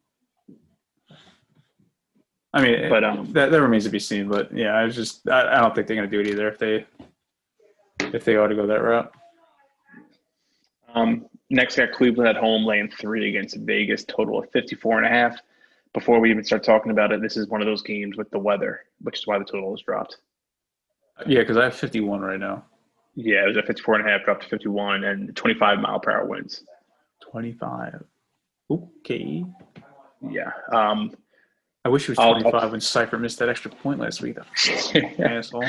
I 2.54 2.62
mean, 2.62 2.90
But, 2.90 3.04
um, 3.04 3.32
that 3.34 3.52
that 3.52 3.62
remains 3.62 3.84
to 3.84 3.90
be 3.90 4.00
seen. 4.00 4.28
But 4.30 4.52
yeah, 4.56 4.74
I 4.76 4.86
was 4.86 4.96
just. 4.96 5.28
I, 5.28 5.58
I 5.58 5.62
don't 5.62 5.76
think 5.76 5.88
they're 5.88 5.98
gonna 5.98 6.08
do 6.08 6.22
it 6.22 6.28
either 6.28 6.48
if 6.48 6.58
they 6.58 6.86
if 8.14 8.26
they 8.26 8.36
ought 8.38 8.48
to 8.48 8.56
go 8.56 8.68
that 8.68 8.82
route. 8.82 9.12
Um, 10.94 11.26
next, 11.50 11.76
got 11.78 11.92
Cleveland 11.92 12.30
at 12.30 12.36
home 12.38 12.66
laying 12.66 12.90
three 12.90 13.30
against 13.30 13.58
Vegas, 13.58 14.04
total 14.06 14.40
of 14.40 14.50
54 14.52 14.98
and 14.98 15.06
a 15.06 15.10
half. 15.10 15.38
Before 15.94 16.20
we 16.20 16.30
even 16.30 16.44
start 16.44 16.64
talking 16.64 16.92
about 16.92 17.12
it, 17.12 17.22
this 17.22 17.38
is 17.38 17.48
one 17.48 17.62
of 17.62 17.66
those 17.68 17.82
games 17.82 18.18
with 18.18 18.30
the 18.30 18.40
weather, 18.40 18.82
which 19.02 19.20
is 19.20 19.28
why 19.28 19.40
the 19.40 19.46
total 19.46 19.74
is 19.76 19.82
dropped. 19.82 20.18
Yeah, 21.26 21.40
because 21.40 21.58
I 21.58 21.64
have 21.66 21.76
51 21.76 22.22
right 22.22 22.40
now. 22.40 22.64
Yeah, 23.16 23.44
it 23.44 23.48
was 23.48 23.58
at 23.58 23.66
54 23.66 23.96
and 23.96 24.08
a 24.08 24.12
half, 24.12 24.24
dropped 24.24 24.44
to 24.44 24.50
51, 24.50 25.04
and 25.04 25.36
25 25.36 25.80
mile 25.80 26.00
per 26.00 26.12
hour 26.12 26.26
winds. 26.26 26.64
25. 27.32 28.04
Okay. 28.70 29.44
Yeah. 30.30 30.52
Um, 30.72 31.16
I 31.84 31.90
wish 31.90 32.04
it 32.04 32.10
was 32.10 32.20
I'll- 32.20 32.40
25 32.40 32.72
when 32.72 32.80
Seibert 32.80 33.20
missed 33.20 33.40
that 33.40 33.50
extra 33.50 33.72
point 33.72 34.00
last 34.00 34.22
week. 34.22 34.38
Asshole. 35.20 35.64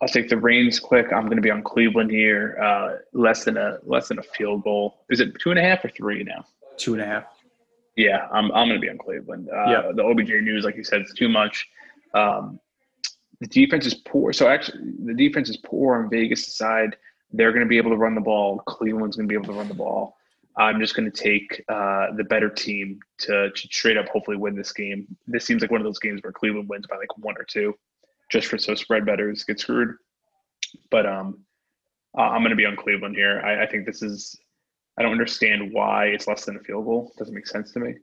I'll 0.00 0.08
take 0.08 0.28
the 0.28 0.36
reins 0.36 0.78
quick. 0.78 1.12
I'm 1.12 1.24
going 1.24 1.36
to 1.36 1.42
be 1.42 1.50
on 1.50 1.62
Cleveland 1.62 2.10
here. 2.10 2.56
Uh, 2.62 2.96
less 3.12 3.44
than 3.44 3.56
a 3.56 3.78
less 3.82 4.08
than 4.08 4.18
a 4.18 4.22
field 4.22 4.62
goal. 4.62 5.04
Is 5.10 5.20
it 5.20 5.32
two 5.40 5.50
and 5.50 5.58
a 5.58 5.62
half 5.62 5.84
or 5.84 5.88
three 5.88 6.22
now? 6.22 6.44
Two 6.76 6.94
and 6.94 7.02
a 7.02 7.06
half. 7.06 7.24
Yeah, 7.96 8.28
I'm 8.32 8.52
I'm 8.52 8.68
going 8.68 8.80
to 8.80 8.84
be 8.84 8.90
on 8.90 8.98
Cleveland. 8.98 9.48
Uh, 9.50 9.70
Yeah. 9.70 9.92
The 9.92 10.04
OBJ 10.04 10.28
news, 10.42 10.64
like 10.64 10.76
you 10.76 10.84
said, 10.84 11.00
it's 11.00 11.14
too 11.14 11.28
much. 11.28 11.66
Um, 12.14 12.60
the 13.40 13.46
defense 13.48 13.86
is 13.86 13.94
poor. 13.94 14.32
So 14.32 14.48
actually, 14.48 14.92
the 15.04 15.14
defense 15.14 15.48
is 15.48 15.56
poor 15.58 15.96
on 15.96 16.10
Vegas' 16.10 16.56
side. 16.56 16.96
They're 17.32 17.52
going 17.52 17.64
to 17.64 17.68
be 17.68 17.76
able 17.76 17.90
to 17.90 17.96
run 17.96 18.14
the 18.14 18.20
ball. 18.20 18.60
Cleveland's 18.66 19.16
going 19.16 19.28
to 19.28 19.32
be 19.32 19.34
able 19.34 19.52
to 19.52 19.58
run 19.58 19.68
the 19.68 19.74
ball. 19.74 20.16
I'm 20.56 20.80
just 20.80 20.96
going 20.96 21.10
to 21.10 21.16
take 21.22 21.62
uh, 21.68 22.08
the 22.16 22.24
better 22.24 22.48
team 22.50 22.98
to, 23.18 23.50
to 23.50 23.68
straight 23.70 23.96
up 23.96 24.08
hopefully 24.08 24.36
win 24.36 24.56
this 24.56 24.72
game. 24.72 25.06
This 25.28 25.44
seems 25.44 25.62
like 25.62 25.70
one 25.70 25.80
of 25.80 25.84
those 25.84 26.00
games 26.00 26.20
where 26.22 26.32
Cleveland 26.32 26.68
wins 26.68 26.86
by 26.88 26.96
like 26.96 27.16
one 27.18 27.36
or 27.38 27.44
two, 27.44 27.76
just 28.30 28.46
for 28.48 28.58
so 28.58 28.74
spread 28.74 29.04
betters 29.06 29.44
get 29.44 29.60
screwed. 29.60 29.94
But 30.90 31.06
um, 31.06 31.40
I'm 32.16 32.40
going 32.40 32.50
to 32.50 32.56
be 32.56 32.66
on 32.66 32.76
Cleveland 32.76 33.16
here. 33.16 33.40
I, 33.40 33.64
I 33.64 33.66
think 33.66 33.86
this 33.86 34.02
is. 34.02 34.36
I 34.98 35.02
don't 35.02 35.12
understand 35.12 35.72
why 35.72 36.06
it's 36.06 36.26
less 36.26 36.44
than 36.44 36.56
a 36.56 36.60
field 36.60 36.84
goal. 36.84 37.12
Doesn't 37.18 37.34
make 37.34 37.46
sense 37.46 37.72
to 37.72 37.78
me. 37.80 37.94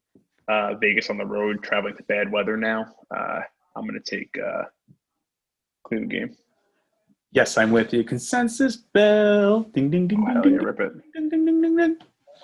Uh, 0.48 0.76
Vegas 0.76 1.10
on 1.10 1.18
the 1.18 1.26
road, 1.26 1.62
traveling 1.62 1.96
to 1.98 2.04
bad 2.04 2.32
weather 2.32 2.56
now. 2.56 2.86
Uh, 3.14 3.42
I'm 3.76 3.86
going 3.86 4.00
to 4.02 4.18
take 4.18 4.34
uh, 4.38 4.64
Cleveland 5.84 6.12
game. 6.12 6.36
Yes, 7.32 7.58
I'm 7.58 7.72
with 7.72 7.92
you. 7.92 8.06
Consensus 8.06 8.78
bell. 8.78 9.64
Ding 9.74 9.90
ding 9.92 10.08
ding 10.08 10.26
Oh, 10.26 10.42
ding 10.42 10.54
ding, 10.58 10.64
rip 10.66 10.80
it. 10.80 10.94
ding 11.14 11.28
ding 11.30 11.46
ding 11.46 11.62
ding 11.62 11.76
ding. 11.76 11.98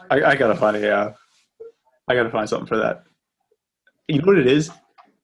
I, 0.09 0.21
I 0.31 0.35
gotta 0.35 0.55
find 0.55 0.75
a. 0.75 0.91
Uh, 0.91 1.13
I 2.09 2.15
gotta 2.15 2.29
find 2.29 2.49
something 2.49 2.67
for 2.67 2.77
that. 2.77 3.03
You 4.09 4.19
know 4.19 4.25
what 4.25 4.37
it 4.39 4.47
is? 4.47 4.69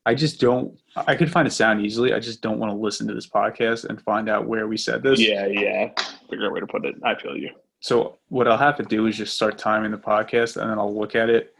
I 0.07 0.15
just 0.15 0.39
don't. 0.39 0.79
I 0.95 1.15
could 1.17 1.29
find 1.29 1.45
a 1.45 1.51
sound 1.51 1.85
easily. 1.85 2.13
I 2.13 2.19
just 2.19 2.41
don't 2.41 2.59
want 2.59 2.71
to 2.71 2.77
listen 2.77 3.09
to 3.09 3.13
this 3.13 3.27
podcast 3.27 3.83
and 3.83 4.01
find 4.01 4.29
out 4.29 4.47
where 4.47 4.65
we 4.65 4.77
said 4.77 5.03
this. 5.03 5.19
Yeah, 5.19 5.47
yeah. 5.47 5.89
Figure 6.29 6.45
out 6.45 6.51
a 6.51 6.53
way 6.53 6.59
to 6.61 6.65
put 6.65 6.85
it. 6.85 6.95
I 7.03 7.13
feel 7.15 7.35
you. 7.35 7.49
So 7.81 8.17
what 8.29 8.47
I'll 8.47 8.57
have 8.57 8.77
to 8.77 8.83
do 8.83 9.05
is 9.07 9.17
just 9.17 9.35
start 9.35 9.57
timing 9.57 9.91
the 9.91 9.97
podcast, 9.97 10.55
and 10.55 10.71
then 10.71 10.79
I'll 10.79 10.97
look 10.97 11.13
at 11.13 11.29
it 11.29 11.53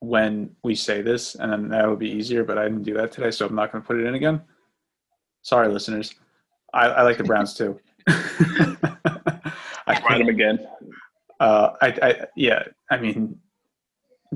when 0.00 0.50
we 0.64 0.74
say 0.74 1.00
this, 1.00 1.36
and 1.36 1.52
then 1.52 1.68
that 1.68 1.88
would 1.88 2.00
be 2.00 2.10
easier. 2.10 2.42
But 2.42 2.58
I 2.58 2.64
didn't 2.64 2.82
do 2.82 2.94
that 2.94 3.12
today, 3.12 3.30
so 3.30 3.46
I'm 3.46 3.54
not 3.54 3.70
going 3.70 3.82
to 3.82 3.86
put 3.86 4.00
it 4.00 4.04
in 4.06 4.16
again. 4.16 4.42
Sorry, 5.42 5.68
listeners. 5.68 6.12
I, 6.74 6.86
I 6.88 7.02
like 7.02 7.18
the 7.18 7.24
Browns 7.24 7.54
too. 7.54 7.78
I 8.08 8.74
Find 10.08 10.22
them 10.22 10.28
again. 10.28 10.58
uh, 11.38 11.70
I, 11.80 11.86
I, 12.02 12.26
yeah, 12.34 12.64
I 12.90 12.96
mean, 12.96 13.38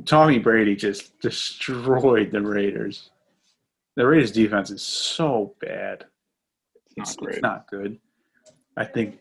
Tommy 0.07 0.39
Brady 0.39 0.77
just 0.77 1.19
destroyed 1.21 2.31
the 2.31 2.41
Raiders. 2.41 3.11
The 3.97 4.07
Raiders' 4.07 4.33
defense 4.33 4.71
is 4.71 4.83
so 4.83 5.55
bad. 5.61 6.05
It's 6.87 6.97
not 6.97 7.07
It's, 7.09 7.17
great. 7.17 7.35
it's 7.35 7.43
not 7.43 7.69
good. 7.71 7.99
I 8.77 8.85
think, 8.85 9.19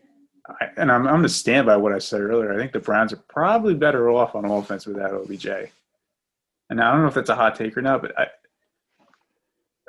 I, 0.48 0.66
and 0.76 0.90
I'm, 0.90 1.06
I'm 1.06 1.14
going 1.14 1.22
to 1.22 1.28
stand 1.28 1.66
by 1.66 1.76
what 1.76 1.92
I 1.92 1.98
said 1.98 2.20
earlier. 2.20 2.52
I 2.52 2.56
think 2.56 2.72
the 2.72 2.78
Browns 2.80 3.12
are 3.12 3.22
probably 3.28 3.74
better 3.74 4.10
off 4.10 4.34
on 4.34 4.44
offense 4.44 4.86
without 4.86 5.12
OBJ. 5.12 5.46
And 6.70 6.80
I 6.80 6.92
don't 6.92 7.02
know 7.02 7.08
if 7.08 7.14
that's 7.14 7.30
a 7.30 7.34
hot 7.34 7.56
take 7.56 7.76
or 7.76 7.82
not, 7.82 8.00
but 8.00 8.18
I, 8.18 8.26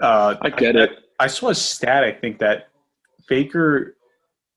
uh, 0.04 0.36
I 0.42 0.50
get 0.50 0.76
it. 0.76 0.92
I 1.20 1.28
saw 1.28 1.50
a 1.50 1.56
stat. 1.56 2.04
I 2.04 2.12
think 2.12 2.40
that 2.40 2.70
Baker 3.28 3.96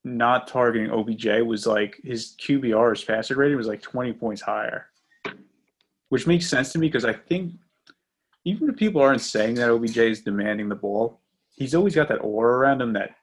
not 0.04 0.48
targeting 0.48 0.90
OBJ 0.90 1.42
was 1.46 1.66
like 1.66 2.00
his 2.02 2.34
QBR, 2.40 2.90
his 2.96 3.04
passer 3.04 3.36
rating 3.36 3.56
was 3.56 3.66
like 3.66 3.82
20 3.82 4.12
points 4.14 4.40
higher, 4.42 4.86
which 6.08 6.26
makes 6.26 6.46
sense 6.48 6.72
to 6.72 6.78
me 6.78 6.88
because 6.88 7.04
I 7.04 7.12
think 7.12 7.52
even 8.44 8.68
if 8.68 8.76
people 8.76 9.00
aren't 9.00 9.20
saying 9.20 9.54
that 9.56 9.70
OBJ 9.70 9.96
is 9.98 10.20
demanding 10.22 10.68
the 10.68 10.74
ball, 10.74 11.20
he's 11.56 11.74
always 11.74 11.94
got 11.94 12.08
that 12.08 12.16
aura 12.18 12.58
around 12.58 12.80
him 12.82 12.92
that 12.92 13.14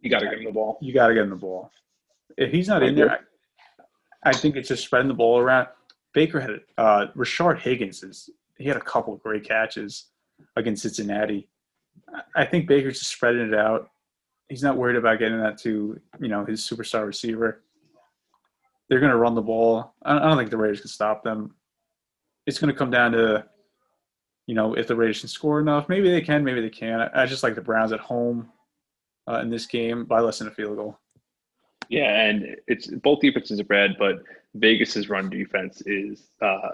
You 0.00 0.10
got 0.10 0.20
to 0.20 0.26
give 0.30 0.38
him 0.38 0.44
the 0.46 0.52
ball. 0.52 0.78
you 0.80 0.92
got 0.94 1.08
to 1.08 1.14
get 1.14 1.24
him 1.24 1.30
the 1.30 1.36
ball. 1.36 1.70
If 2.36 2.50
he's 2.50 2.68
not 2.68 2.82
I 2.82 2.86
in 2.86 2.94
there, 2.94 3.10
I, 4.24 4.30
I 4.30 4.32
think 4.32 4.56
it's 4.56 4.68
just 4.68 4.84
spreading 4.84 5.08
the 5.08 5.14
ball 5.14 5.38
around. 5.38 5.68
Baker 6.14 6.40
had 6.40 6.50
uh, 6.78 7.06
Rashard 7.16 7.58
Higgins 7.58 8.02
is 8.02 8.30
he 8.58 8.64
had 8.68 8.76
a 8.76 8.80
couple 8.80 9.12
of 9.14 9.22
great 9.22 9.44
catches 9.46 10.06
against 10.56 10.82
Cincinnati. 10.82 11.48
I- 12.34 12.44
think 12.46 12.66
Baker's 12.68 12.98
just 12.98 13.10
spreading 13.12 13.48
it 13.48 13.54
out. 13.54 13.90
He's 14.48 14.62
not 14.62 14.76
worried 14.76 14.96
about 14.96 15.18
getting 15.18 15.40
that 15.40 15.56
to 15.58 15.98
you 16.20 16.28
know 16.28 16.44
his 16.44 16.60
superstar 16.62 17.06
receiver. 17.06 17.62
They're 18.88 19.00
going 19.00 19.12
to 19.12 19.16
run 19.16 19.34
the 19.34 19.40
ball. 19.42 19.94
I 20.02 20.16
I 20.16 20.20
don't 20.28 20.36
think 20.36 20.50
the 20.50 20.58
Raiders 20.58 20.80
can 20.80 20.88
stop 20.88 21.22
them. 21.22 21.54
It's 22.46 22.58
going 22.58 22.72
to 22.72 22.78
come 22.78 22.90
down 22.90 23.12
to 23.12 23.44
you 24.46 24.54
know, 24.54 24.74
if 24.74 24.86
the 24.86 24.96
Raiders 24.96 25.20
can 25.20 25.28
score 25.28 25.60
enough, 25.60 25.88
maybe 25.88 26.10
they 26.10 26.20
can, 26.20 26.44
maybe 26.44 26.60
they 26.60 26.70
can't. 26.70 27.10
I, 27.14 27.22
I 27.22 27.26
just 27.26 27.42
like 27.42 27.54
the 27.54 27.60
Browns 27.60 27.92
at 27.92 28.00
home 28.00 28.50
uh, 29.28 29.40
in 29.40 29.50
this 29.50 29.66
game 29.66 30.04
by 30.04 30.20
less 30.20 30.38
than 30.38 30.48
a 30.48 30.50
field 30.50 30.76
goal. 30.76 30.98
Yeah, 31.88 32.22
and 32.22 32.56
it's 32.66 32.88
both 32.88 33.20
defenses 33.20 33.60
are 33.60 33.64
bad, 33.64 33.96
but 33.98 34.22
Vegas's 34.54 35.08
run 35.08 35.30
defense 35.30 35.82
is, 35.86 36.28
uh, 36.40 36.70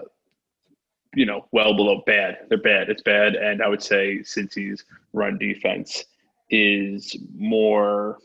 you 1.15 1.25
know, 1.25 1.47
well 1.51 1.75
below 1.75 2.01
bad. 2.05 2.39
They're 2.49 2.57
bad. 2.57 2.89
It's 2.89 3.03
bad, 3.03 3.35
and 3.35 3.61
I 3.61 3.67
would 3.67 3.83
say 3.83 4.19
Cincy's 4.19 4.85
run 5.13 5.37
defense 5.37 6.05
is 6.49 7.15
more, 7.35 8.17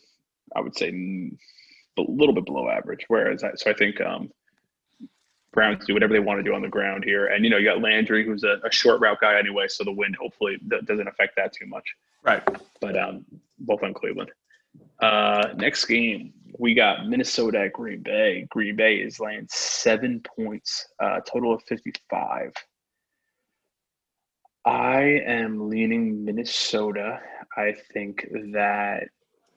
I 0.56 0.60
would 0.60 0.76
say, 0.76 0.88
a 0.88 2.00
little 2.00 2.34
bit 2.34 2.46
below 2.46 2.68
average. 2.68 3.04
Whereas, 3.08 3.44
I, 3.44 3.50
so 3.56 3.70
I 3.70 3.74
think 3.74 4.00
um, 4.00 4.30
Browns 5.54 5.84
do 5.86 5.94
whatever 5.94 6.12
they 6.12 6.20
want 6.20 6.38
to 6.38 6.42
do 6.42 6.54
on 6.54 6.62
the 6.62 6.68
ground 6.68 7.04
here, 7.04 7.28
and 7.28 7.44
you 7.44 7.50
know, 7.50 7.56
you 7.56 7.64
got 7.64 7.80
Landry, 7.80 8.24
who's 8.24 8.44
a, 8.44 8.60
a 8.64 8.72
short 8.72 9.00
route 9.00 9.20
guy 9.20 9.38
anyway, 9.38 9.68
so 9.68 9.84
the 9.84 9.92
wind 9.92 10.16
hopefully 10.20 10.58
that 10.68 10.84
doesn't 10.86 11.08
affect 11.08 11.36
that 11.36 11.52
too 11.52 11.66
much. 11.66 11.84
Right. 12.22 12.42
But 12.80 12.98
um, 12.98 13.24
both 13.58 13.82
on 13.82 13.94
Cleveland. 13.94 14.30
Uh, 15.00 15.48
next 15.56 15.84
game, 15.86 16.32
we 16.58 16.74
got 16.74 17.06
Minnesota 17.06 17.60
at 17.60 17.72
Green 17.72 18.02
Bay. 18.02 18.46
Green 18.50 18.76
Bay 18.76 18.96
is 18.96 19.20
laying 19.20 19.46
seven 19.50 20.20
points, 20.36 20.86
uh, 21.00 21.20
total 21.20 21.54
of 21.54 21.62
55. 21.64 22.52
I 24.64 25.02
am 25.26 25.68
leaning 25.68 26.24
Minnesota. 26.24 27.20
I 27.56 27.74
think 27.92 28.26
that 28.52 29.08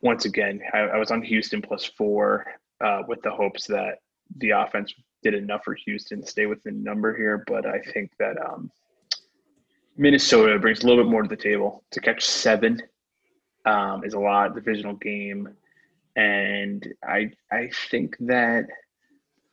once 0.02 0.26
again, 0.26 0.62
I, 0.74 0.80
I 0.80 0.98
was 0.98 1.12
on 1.12 1.22
Houston 1.22 1.62
plus 1.62 1.86
four 1.86 2.46
uh, 2.84 3.04
with 3.08 3.22
the 3.22 3.32
hopes 3.32 3.68
that 3.68 4.00
the 4.38 4.52
offense 4.52 4.94
did 5.24 5.34
enough 5.34 5.64
for 5.64 5.76
Houston 5.86 6.22
to 6.22 6.28
stay 6.28 6.46
within 6.46 6.84
number 6.84 7.16
here, 7.16 7.44
but 7.48 7.66
I 7.66 7.80
think 7.80 8.12
that 8.20 8.38
um, 8.42 8.72
Minnesota 9.98 10.58
brings 10.60 10.84
a 10.84 10.88
little 10.88 11.04
bit 11.04 11.10
more 11.12 11.24
to 11.24 11.30
the 11.30 11.36
table. 11.36 11.84
To 11.92 12.00
catch 12.00 12.26
seven 12.26 12.82
um, 13.66 14.04
is 14.04 14.14
a 14.14 14.20
lot. 14.20 14.56
Divisional 14.56 14.96
game, 14.96 15.50
and 16.16 16.88
I 17.04 17.32
I 17.52 17.70
think 17.90 18.16
that 18.22 18.66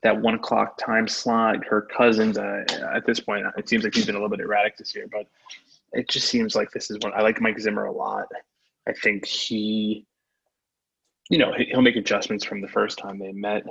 that 0.03 0.21
one 0.21 0.35
o'clock 0.35 0.79
time 0.79 1.09
slot, 1.09 1.65
Kirk 1.67 1.91
Cousins. 1.91 2.39
Uh, 2.39 2.65
at 2.95 3.07
this 3.07 3.21
point, 3.21 3.47
it 3.57 3.69
seems 3.69 3.85
like 3.85 3.95
he's 3.95 4.07
been 4.07 4.15
a 4.15 4.19
little 4.19 4.29
bit 4.29 4.41
erratic 4.41 4.77
this 4.77 4.95
year, 4.95 5.07
but 5.11 5.27
it 5.93 6.09
just 6.09 6.29
seems 6.29 6.55
like 6.55 6.71
this 6.71 6.91
is 6.91 6.99
one. 7.01 7.13
I 7.17 7.23
like 7.23 7.41
Mike 7.41 7.59
Zimmer 7.59 7.87
a 7.87 7.93
lot. 7.93 8.27
I 8.87 8.93
think 8.93 9.25
he, 9.25 10.07
you 11.31 11.39
know, 11.39 11.55
he'll 11.57 11.81
make 11.81 11.97
adjustments 11.97 12.45
from 12.45 12.61
the 12.61 12.69
first 12.69 12.99
time 12.99 13.19
they 13.19 13.33
met. 13.33 13.65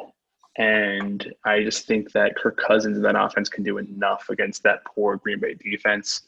And 0.57 1.33
I 1.45 1.63
just 1.63 1.87
think 1.87 2.11
that 2.11 2.35
Kirk 2.35 2.57
Cousins 2.57 2.97
and 2.97 3.05
that 3.05 3.15
offense 3.15 3.49
can 3.49 3.63
do 3.63 3.79
enough 3.79 4.29
against 4.29 4.63
that 4.63 4.85
poor 4.85 5.17
Green 5.17 5.39
Bay 5.39 5.55
defense. 5.55 6.21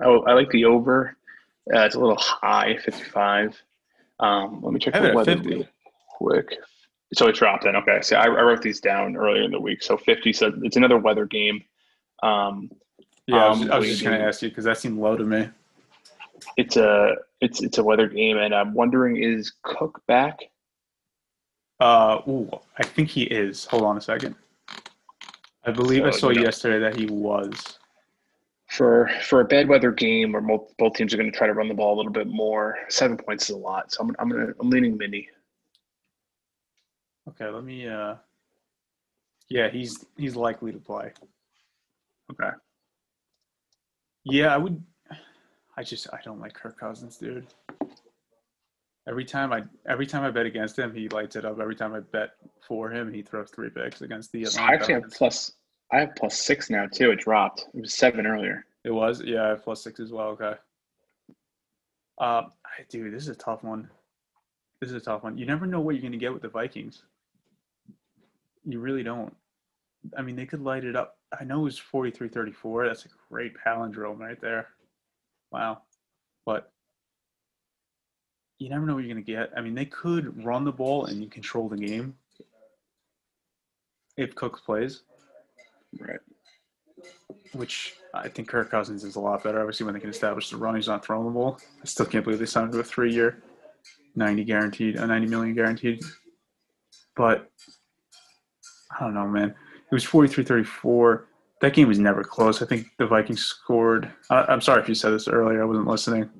I, 0.00 0.08
I 0.08 0.32
like 0.34 0.50
the 0.50 0.66
over. 0.66 1.16
Uh, 1.74 1.80
it's 1.80 1.94
a 1.94 2.00
little 2.00 2.18
high, 2.18 2.76
55. 2.84 3.60
Um, 4.20 4.60
let 4.62 4.72
me 4.72 4.80
check 4.80 4.94
the 4.94 5.12
weather 5.14 5.38
real 5.38 5.66
quick. 6.08 6.58
So 7.14 7.28
it 7.28 7.34
dropped 7.34 7.64
in. 7.64 7.76
Okay. 7.76 8.00
So 8.02 8.16
I, 8.16 8.24
I, 8.24 8.42
wrote 8.42 8.62
these 8.62 8.80
down 8.80 9.16
earlier 9.16 9.42
in 9.42 9.50
the 9.50 9.60
week. 9.60 9.82
So 9.82 9.96
50. 9.96 10.32
So 10.32 10.52
it's 10.62 10.76
another 10.76 10.98
weather 10.98 11.26
game. 11.26 11.62
Um, 12.22 12.70
yeah, 13.26 13.46
I 13.46 13.50
was, 13.50 13.70
I 13.70 13.78
was 13.78 13.88
just 13.88 14.02
going 14.02 14.18
to 14.18 14.24
ask 14.24 14.42
you 14.42 14.48
because 14.48 14.64
that 14.64 14.78
seemed 14.78 14.98
low 14.98 15.16
to 15.16 15.24
me. 15.24 15.48
It's 16.56 16.76
a 16.76 17.14
it's 17.40 17.62
it's 17.62 17.78
a 17.78 17.84
weather 17.84 18.08
game, 18.08 18.36
and 18.36 18.52
I'm 18.52 18.74
wondering 18.74 19.16
is 19.16 19.52
Cook 19.62 20.02
back? 20.06 20.40
Uh, 21.80 22.20
ooh, 22.28 22.50
I 22.78 22.84
think 22.84 23.08
he 23.08 23.24
is. 23.24 23.64
Hold 23.66 23.84
on 23.84 23.96
a 23.96 24.00
second. 24.00 24.34
I 25.64 25.70
believe 25.70 26.02
so, 26.02 26.06
I 26.06 26.10
saw 26.10 26.28
you 26.30 26.36
know, 26.36 26.42
yesterday 26.42 26.78
that 26.78 26.96
he 26.96 27.06
was. 27.06 27.78
For 28.68 29.10
for 29.20 29.40
a 29.40 29.44
bad 29.44 29.68
weather 29.68 29.90
game 29.92 30.32
where 30.32 30.40
both, 30.40 30.74
both 30.78 30.94
teams 30.94 31.12
are 31.12 31.18
going 31.18 31.30
to 31.30 31.36
try 31.36 31.46
to 31.46 31.52
run 31.52 31.68
the 31.68 31.74
ball 31.74 31.94
a 31.94 31.98
little 31.98 32.12
bit 32.12 32.26
more, 32.26 32.78
seven 32.88 33.18
points 33.18 33.50
is 33.50 33.56
a 33.56 33.58
lot. 33.58 33.92
So 33.92 34.02
I'm 34.02 34.16
I'm 34.18 34.30
gonna 34.30 34.52
I'm 34.60 34.70
leaning 34.70 34.96
Mindy. 34.96 35.28
Okay, 37.28 37.46
let 37.48 37.64
me. 37.64 37.86
uh 37.86 38.14
Yeah, 39.48 39.68
he's 39.68 40.06
he's 40.16 40.36
likely 40.36 40.72
to 40.72 40.78
play. 40.78 41.12
Okay. 42.32 42.50
Yeah, 44.24 44.54
I 44.54 44.56
would. 44.56 44.82
I 45.76 45.82
just 45.82 46.08
I 46.12 46.20
don't 46.24 46.40
like 46.40 46.54
Kirk 46.54 46.78
Cousins, 46.78 47.18
dude. 47.18 47.46
Every 49.08 49.24
time 49.24 49.52
I 49.52 49.62
every 49.88 50.06
time 50.06 50.22
I 50.22 50.30
bet 50.30 50.46
against 50.46 50.78
him, 50.78 50.94
he 50.94 51.08
lights 51.08 51.36
it 51.36 51.44
up. 51.44 51.58
Every 51.60 51.74
time 51.74 51.94
I 51.94 52.00
bet 52.00 52.30
for 52.66 52.90
him, 52.90 53.12
he 53.12 53.22
throws 53.22 53.50
three 53.50 53.70
picks 53.70 54.00
against 54.00 54.30
the. 54.32 54.44
Atlanta 54.44 54.70
I 54.70 54.74
actually 54.74 54.94
have 54.94 55.10
plus. 55.10 55.52
I 55.92 56.00
have 56.00 56.14
plus 56.16 56.38
six 56.38 56.70
now 56.70 56.86
too. 56.86 57.10
It 57.10 57.20
dropped. 57.20 57.66
It 57.74 57.80
was 57.80 57.94
seven 57.94 58.26
earlier. 58.26 58.64
It 58.84 58.90
was 58.90 59.20
yeah. 59.22 59.44
I 59.44 59.48
have 59.48 59.64
plus 59.64 59.82
six 59.82 59.98
as 59.98 60.12
well. 60.12 60.28
Okay. 60.28 60.54
Uh, 62.18 62.42
dude, 62.88 63.12
this 63.12 63.24
is 63.24 63.30
a 63.30 63.34
tough 63.34 63.64
one. 63.64 63.90
This 64.80 64.90
is 64.90 64.96
a 64.96 65.00
tough 65.00 65.24
one. 65.24 65.36
You 65.36 65.46
never 65.46 65.66
know 65.66 65.80
what 65.80 65.94
you're 65.94 66.02
going 66.02 66.12
to 66.12 66.18
get 66.18 66.32
with 66.32 66.42
the 66.42 66.48
Vikings. 66.48 67.02
You 68.64 68.78
really 68.78 69.02
don't. 69.02 69.34
I 70.16 70.22
mean, 70.22 70.36
they 70.36 70.46
could 70.46 70.62
light 70.62 70.84
it 70.84 70.96
up. 70.96 71.16
I 71.38 71.44
know 71.44 71.60
it 71.60 71.64
was 71.64 71.80
43-34. 71.80 72.88
That's 72.88 73.04
a 73.04 73.08
great 73.30 73.54
palindrome 73.56 74.18
right 74.18 74.40
there. 74.40 74.68
Wow. 75.50 75.82
But 76.44 76.72
you 78.62 78.70
never 78.70 78.86
know 78.86 78.94
what 78.94 79.04
you're 79.04 79.12
going 79.12 79.24
to 79.24 79.32
get. 79.32 79.50
I 79.56 79.60
mean, 79.60 79.74
they 79.74 79.84
could 79.84 80.44
run 80.44 80.64
the 80.64 80.72
ball 80.72 81.06
and 81.06 81.20
you 81.20 81.28
control 81.28 81.68
the 81.68 81.76
game 81.76 82.14
if 84.16 84.34
Cooks 84.34 84.60
plays. 84.60 85.02
Right. 85.98 86.20
Which 87.52 87.94
I 88.14 88.28
think 88.28 88.48
Kirk 88.48 88.70
Cousins 88.70 89.04
is 89.04 89.16
a 89.16 89.20
lot 89.20 89.42
better. 89.42 89.60
Obviously, 89.60 89.84
when 89.84 89.94
they 89.94 90.00
can 90.00 90.10
establish 90.10 90.50
the 90.50 90.56
run, 90.56 90.76
he's 90.76 90.86
not 90.86 91.04
throwing 91.04 91.26
the 91.26 91.32
ball. 91.32 91.58
I 91.80 91.84
still 91.84 92.06
can't 92.06 92.24
believe 92.24 92.38
they 92.38 92.46
signed 92.46 92.66
him 92.66 92.72
to 92.72 92.78
a 92.80 92.84
three-year, 92.84 93.42
ninety 94.14 94.44
guaranteed, 94.44 94.96
a 94.96 95.06
ninety 95.06 95.26
million 95.26 95.54
guaranteed. 95.54 96.02
But 97.16 97.50
I 98.90 99.00
don't 99.00 99.14
know, 99.14 99.26
man. 99.26 99.50
It 99.50 99.94
was 99.94 100.04
43-34. 100.04 101.24
That 101.60 101.74
game 101.74 101.88
was 101.88 101.98
never 101.98 102.24
close. 102.24 102.62
I 102.62 102.66
think 102.66 102.86
the 102.98 103.06
Vikings 103.06 103.44
scored. 103.44 104.10
I, 104.30 104.44
I'm 104.48 104.60
sorry 104.60 104.80
if 104.80 104.88
you 104.88 104.94
said 104.94 105.10
this 105.10 105.28
earlier. 105.28 105.62
I 105.62 105.66
wasn't 105.66 105.86
listening. 105.86 106.30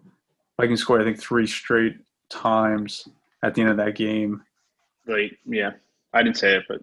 Vikings 0.59 0.81
scored, 0.81 1.03
I 1.03 1.05
think, 1.05 1.21
three 1.21 1.47
straight 1.47 1.97
times 2.33 3.09
at 3.43 3.55
the 3.55 3.61
end 3.61 3.71
of 3.71 3.77
that 3.77 3.95
game. 3.95 4.43
Right. 5.07 5.33
Yeah. 5.47 5.73
I 6.13 6.23
didn't 6.23 6.37
say 6.37 6.57
it, 6.57 6.65
but 6.69 6.83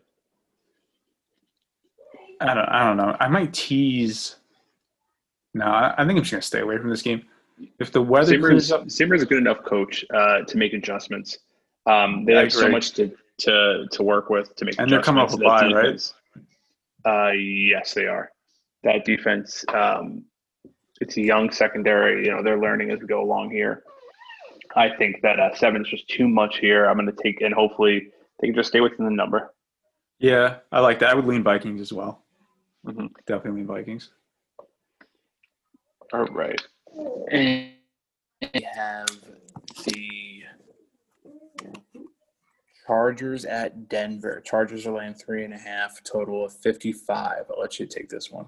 I 2.42 2.54
don't. 2.54 2.70
I 2.70 2.86
don't 2.86 2.98
know. 2.98 3.16
I 3.20 3.28
might 3.28 3.54
tease. 3.54 4.38
No, 5.54 5.66
I, 5.66 5.94
I 5.98 6.06
think 6.06 6.18
I'm 6.18 6.24
just 6.24 6.32
gonna 6.32 6.42
stay 6.42 6.62
away 6.62 6.78
from 6.78 6.90
this 6.90 7.02
game. 7.02 7.24
If 7.80 7.92
the 7.92 8.02
weather 8.02 8.28
Zimmer's, 8.28 8.72
up, 8.72 8.90
Zimmer's 8.90 9.22
a 9.22 9.26
good 9.26 9.40
enough 9.40 9.64
coach 9.66 10.06
uh, 10.14 10.42
to 10.42 10.58
make 10.58 10.74
adjustments. 10.74 11.40
Um, 11.86 12.24
they 12.24 12.34
have 12.34 12.54
so 12.54 12.70
much 12.70 12.92
to, 12.94 13.12
to 13.40 13.86
to 13.92 14.04
work 14.04 14.30
with 14.30 14.56
to 14.56 14.66
make. 14.66 14.80
And 14.80 14.90
they're 14.90 15.02
coming 15.02 15.22
off 15.22 15.34
a 15.34 15.38
bye, 15.38 15.68
right? 15.68 16.14
Uh, 17.06 17.32
yes, 17.32 17.94
they 17.94 18.06
are. 18.06 18.32
That 18.84 19.06
defense. 19.06 19.66
Um, 19.74 20.24
it's 21.02 21.18
a 21.18 21.22
young 21.22 21.52
secondary. 21.52 22.26
You 22.26 22.32
know, 22.32 22.44
they're 22.44 22.60
learning 22.60 22.92
as 22.92 23.00
we 23.00 23.08
go 23.08 23.22
along 23.22 23.52
here. 23.52 23.84
I 24.76 24.90
think 24.90 25.22
that 25.22 25.40
uh, 25.40 25.56
seven 25.56 25.82
is 25.82 25.88
just 25.88 26.08
too 26.08 26.28
much 26.28 26.60
here. 26.60 26.86
I'm 26.86 26.96
going 26.96 27.14
to 27.14 27.24
take 27.24 27.42
and 27.42 27.54
hopefully 27.54 28.10
they 28.40 28.48
can 28.48 28.56
just 28.56 28.70
stay 28.70 28.82
within 28.82 29.06
the 29.06 29.12
number. 29.12 29.54
Yeah, 30.20 30.58
I 30.72 30.80
like 30.80 31.00
that. 31.00 31.10
I 31.10 31.14
would 31.16 31.26
lean 31.26 31.44
Vikings 31.44 31.82
as 31.82 31.94
well. 31.94 32.24
Mm-hmm. 32.86 33.08
Definitely 33.26 33.62
lean 33.62 33.68
Vikings. 33.68 34.10
All 36.14 36.26
right. 36.26 36.62
And 37.32 37.72
we 38.42 38.68
have 38.76 39.08
the 39.86 40.44
Chargers 42.88 43.46
at 43.46 43.88
Denver. 43.88 44.42
Chargers 44.44 44.88
are 44.88 44.98
laying 44.98 45.14
three 45.14 45.46
and 45.46 45.54
a 45.54 45.58
half, 45.58 46.02
total 46.04 46.46
of 46.46 46.54
55. 46.54 47.46
I'll 47.50 47.60
let 47.60 47.80
you 47.80 47.86
take 47.86 48.10
this 48.10 48.32
one. 48.32 48.48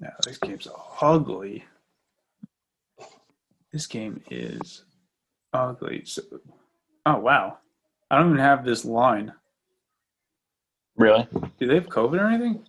Yeah, 0.00 0.10
this 0.24 0.36
game's 0.36 0.68
ugly. 1.00 1.64
This 3.72 3.86
game 3.86 4.20
is 4.30 4.84
ugly. 5.52 6.02
So, 6.04 6.22
oh 7.06 7.18
wow, 7.18 7.58
I 8.10 8.18
don't 8.18 8.28
even 8.28 8.38
have 8.38 8.64
this 8.64 8.84
line. 8.84 9.32
Really? 10.96 11.26
Do 11.58 11.66
they 11.66 11.74
have 11.74 11.88
COVID 11.88 12.20
or 12.20 12.26
anything? 12.26 12.66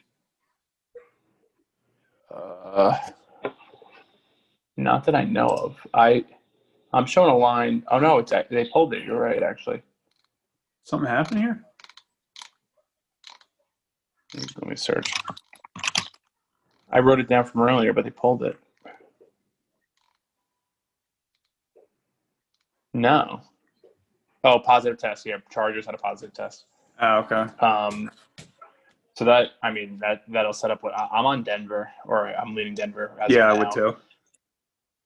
Uh, 2.34 2.98
not 4.78 5.06
that 5.06 5.16
I 5.16 5.24
know 5.26 5.48
of. 5.48 5.78
I, 5.94 6.26
I'm 6.94 7.06
showing 7.06 7.32
a 7.32 7.38
line. 7.38 7.84
Oh 7.92 8.00
no, 8.00 8.18
it's 8.20 8.34
they 8.50 8.66
pulled 8.66 8.94
it. 8.94 9.04
You're 9.04 9.20
right, 9.20 9.44
actually. 9.44 9.82
Something 10.84 11.10
happened 11.10 11.40
here. 11.40 11.64
Let 14.36 14.68
me 14.68 14.76
search. 14.76 15.14
I 16.92 17.00
wrote 17.00 17.20
it 17.20 17.28
down 17.28 17.46
from 17.46 17.62
earlier, 17.62 17.94
but 17.94 18.04
they 18.04 18.10
pulled 18.10 18.44
it. 18.44 18.58
No. 22.94 23.42
Oh, 24.44 24.60
positive 24.60 24.98
test. 24.98 25.26
Yeah, 25.26 25.38
Chargers 25.50 25.86
had 25.86 25.96
a 25.96 25.98
positive 25.98 26.34
test. 26.34 26.66
Oh, 27.00 27.20
okay. 27.20 27.46
Um, 27.66 28.12
So 29.16 29.26
that 29.26 29.52
I 29.62 29.72
mean 29.72 30.00
that 30.00 30.24
that'll 30.28 30.54
set 30.54 30.72
up 30.72 30.82
what 30.82 30.98
I- 30.98 31.08
I'm 31.12 31.26
on 31.28 31.44
Denver 31.44 31.92
or 32.06 32.30
I'm 32.30 32.56
leading 32.56 32.74
Denver. 32.74 33.12
As 33.22 33.30
Yeah, 33.30 33.48
I 33.48 33.54
would 33.54 33.72
too. 33.72 33.96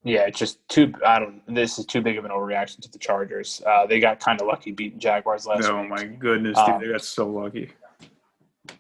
Yeah, 0.04 0.22
it's 0.28 0.40
just 0.40 0.66
too. 0.70 0.94
I 1.06 1.20
don't. 1.20 1.42
This 1.54 1.78
is 1.78 1.86
too 1.86 2.02
big 2.02 2.18
of 2.18 2.24
an 2.24 2.32
overreaction 2.32 2.80
to 2.84 2.90
the 2.90 3.00
Chargers. 3.00 3.62
Uh, 3.66 3.86
they 3.86 4.00
got 4.00 4.22
kind 4.22 4.40
of 4.40 4.48
lucky 4.48 4.72
beating 4.72 4.98
Jaguars 5.00 5.46
last 5.46 5.66
Oh 5.70 5.82
week. 5.82 5.90
my 5.90 6.04
goodness, 6.06 6.58
dude, 6.58 6.76
Um, 6.76 6.82
they 6.82 6.88
got 6.90 7.02
so 7.02 7.28
lucky. 7.28 7.74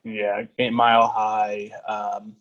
Yeah, 0.05 0.45
eight 0.59 0.71
mile 0.71 1.07
high. 1.09 1.71
Um, 1.85 2.37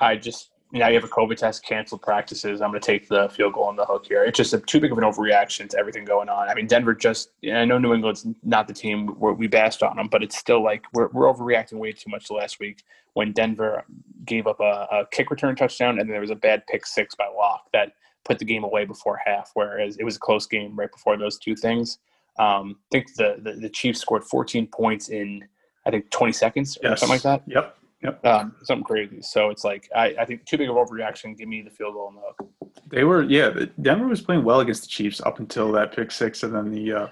I 0.00 0.16
just 0.16 0.50
now 0.72 0.88
you 0.88 0.94
have 0.94 1.04
a 1.04 1.08
COVID 1.08 1.36
test, 1.36 1.64
canceled 1.64 2.02
practices. 2.02 2.60
I'm 2.60 2.70
going 2.70 2.80
to 2.80 2.86
take 2.86 3.08
the 3.08 3.28
field 3.28 3.54
goal 3.54 3.64
on 3.64 3.76
the 3.76 3.84
hook 3.84 4.06
here. 4.06 4.24
It's 4.24 4.36
just 4.36 4.52
a, 4.52 4.58
too 4.58 4.80
big 4.80 4.90
of 4.92 4.98
an 4.98 5.04
overreaction 5.04 5.68
to 5.70 5.78
everything 5.78 6.04
going 6.04 6.28
on. 6.28 6.48
I 6.48 6.54
mean, 6.54 6.66
Denver 6.66 6.94
just. 6.94 7.30
I 7.50 7.64
know 7.64 7.78
New 7.78 7.94
England's 7.94 8.26
not 8.42 8.66
the 8.66 8.74
team 8.74 9.08
where 9.20 9.32
we 9.32 9.46
bashed 9.46 9.82
on 9.82 9.96
them, 9.96 10.08
but 10.08 10.22
it's 10.22 10.36
still 10.36 10.62
like 10.62 10.84
we're 10.92 11.08
we're 11.12 11.32
overreacting 11.32 11.74
way 11.74 11.92
too 11.92 12.10
much 12.10 12.30
last 12.30 12.58
week 12.60 12.82
when 13.14 13.32
Denver 13.32 13.84
gave 14.24 14.46
up 14.46 14.60
a, 14.60 14.86
a 14.90 15.06
kick 15.12 15.30
return 15.30 15.54
touchdown 15.56 15.90
and 15.98 16.00
then 16.00 16.08
there 16.08 16.20
was 16.20 16.30
a 16.30 16.34
bad 16.36 16.62
pick 16.66 16.84
six 16.84 17.14
by 17.14 17.26
Lock 17.34 17.62
that 17.72 17.92
put 18.24 18.38
the 18.38 18.44
game 18.44 18.64
away 18.64 18.84
before 18.84 19.18
half. 19.24 19.52
Whereas 19.54 19.96
it 19.98 20.04
was 20.04 20.16
a 20.16 20.20
close 20.20 20.46
game 20.46 20.74
right 20.76 20.90
before 20.90 21.16
those 21.16 21.38
two 21.38 21.54
things. 21.56 21.98
Um, 22.38 22.76
I 22.78 22.88
think 22.92 23.14
the, 23.14 23.36
the 23.40 23.52
the 23.52 23.68
Chiefs 23.70 24.00
scored 24.00 24.24
14 24.24 24.66
points 24.66 25.08
in 25.10 25.46
I 25.86 25.90
think 25.90 26.10
20 26.10 26.32
seconds 26.32 26.76
or 26.82 26.90
Yes. 26.90 27.00
something 27.00 27.14
like 27.14 27.22
that 27.22 27.42
Yep. 27.46 27.78
Yep. 28.02 28.24
um, 28.26 28.54
something 28.62 28.84
crazy. 28.84 29.22
So 29.22 29.50
it's 29.50 29.64
like 29.64 29.88
I, 29.94 30.14
I 30.20 30.24
think 30.26 30.44
too 30.44 30.58
big 30.58 30.68
of 30.68 30.76
overreaction. 30.76 31.36
Give 31.36 31.48
me 31.48 31.62
the 31.62 31.70
field 31.70 31.94
goal 31.94 32.08
on 32.08 32.14
the 32.16 32.20
hook. 32.20 32.50
They 32.88 33.04
were, 33.04 33.22
yeah. 33.24 33.50
Denver 33.80 34.06
was 34.06 34.20
playing 34.20 34.44
well 34.44 34.60
against 34.60 34.82
the 34.82 34.88
Chiefs 34.88 35.20
up 35.22 35.38
until 35.40 35.72
that 35.72 35.94
pick 35.96 36.10
six, 36.10 36.42
and 36.42 36.54
then 36.54 36.70
the 36.70 36.92
uh, 36.92 37.08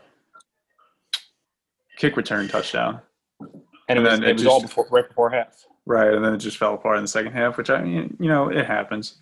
kick 1.97 2.17
return 2.17 2.49
touchdown. 2.49 3.01
And 3.41 3.51
it 3.51 3.97
And 3.99 4.03
was, 4.05 4.11
then 4.11 4.23
it 4.23 4.29
it 4.29 4.33
was 4.35 4.43
just- 4.43 4.53
all 4.53 4.61
before 4.63 4.87
right 4.91 5.09
before 5.09 5.31
half. 5.31 5.65
Right, 5.87 6.15
and 6.15 6.25
then 6.25 6.33
it 6.33 6.39
just 6.39 6.57
fell 6.57 6.73
apart 6.75 6.97
in 6.97 7.05
the 7.05 7.09
second 7.09 7.33
half, 7.33 7.59
which 7.59 7.69
I 7.69 7.83
mean, 7.83 8.17
you 8.19 8.29
know, 8.29 8.49
it 8.49 8.65
happens. 8.67 9.19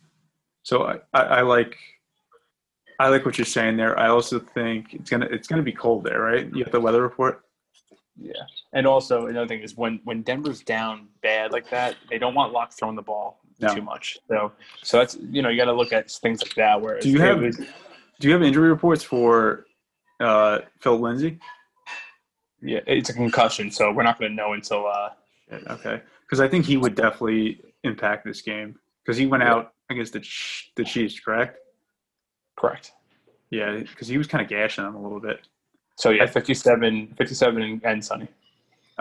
So 0.62 0.84
I, 0.84 1.00
I, 1.12 1.22
I 1.22 1.40
like, 1.42 1.76
I 3.00 3.08
like 3.08 3.26
what 3.26 3.36
you're 3.36 3.44
saying 3.44 3.76
there. 3.76 3.98
I 3.98 4.08
also 4.10 4.38
think 4.38 4.94
it's 4.94 5.10
gonna, 5.10 5.26
it's 5.26 5.48
gonna 5.48 5.62
be 5.64 5.72
cold 5.72 6.04
there, 6.04 6.20
right? 6.20 6.48
You 6.54 6.62
have 6.62 6.72
the 6.72 6.80
weather 6.80 7.02
report. 7.02 7.42
Yeah. 8.16 8.32
And 8.72 8.86
also 8.86 9.26
another 9.26 9.46
thing 9.48 9.60
is 9.60 9.76
when 9.76 10.00
when 10.04 10.22
Denver's 10.22 10.62
down 10.62 11.08
bad 11.22 11.52
like 11.52 11.68
that, 11.70 11.96
they 12.08 12.18
don't 12.18 12.34
want 12.34 12.52
Lock 12.52 12.72
throwing 12.72 12.96
the 12.96 13.02
ball 13.02 13.40
No. 13.60 13.74
too 13.74 13.82
much. 13.82 14.18
So 14.28 14.52
so 14.82 14.98
that's 14.98 15.16
you 15.20 15.42
know 15.42 15.48
you 15.50 15.58
got 15.58 15.66
to 15.66 15.72
look 15.74 15.92
at 15.92 16.10
things 16.10 16.42
like 16.42 16.54
that. 16.54 16.80
Where 16.80 16.98
Do 16.98 17.10
you 17.10 17.20
have, 17.20 17.40
do 17.40 18.28
you 18.28 18.32
have 18.32 18.42
injury 18.42 18.70
reports 18.70 19.04
for 19.04 19.66
uh, 20.20 20.60
Phil 20.80 20.98
Lindsay? 20.98 21.38
yeah, 22.62 22.80
it's 22.86 23.10
a 23.10 23.12
concussion, 23.12 23.70
so 23.70 23.92
we're 23.92 24.04
not 24.04 24.18
going 24.18 24.30
to 24.30 24.36
know 24.36 24.52
until 24.54 24.86
uh 24.86 25.10
Yeah, 25.50 25.58
Okay, 25.74 26.00
because 26.22 26.40
I 26.40 26.48
think 26.48 26.64
he 26.64 26.76
would 26.78 26.94
definitely 26.94 27.60
impact 27.84 28.24
this 28.24 28.40
game 28.40 28.78
because 29.04 29.18
he 29.18 29.26
went 29.26 29.42
out 29.42 29.74
against 29.90 30.12
the 30.14 30.20
Ch- 30.20 30.72
the 30.76 30.84
Chiefs, 30.84 31.20
correct? 31.20 31.58
correct. 32.56 32.92
Yeah, 33.50 33.76
because 33.80 34.08
he 34.08 34.16
was 34.16 34.26
kind 34.26 34.42
of 34.42 34.48
gashing 34.48 34.84
them 34.84 34.94
a 34.94 35.02
little 35.02 35.20
bit. 35.20 35.40
So 35.96 36.08
yeah, 36.10 36.24
57, 36.24 37.14
57 37.18 37.62
and, 37.62 37.84
and 37.84 38.02
sunny. 38.02 38.28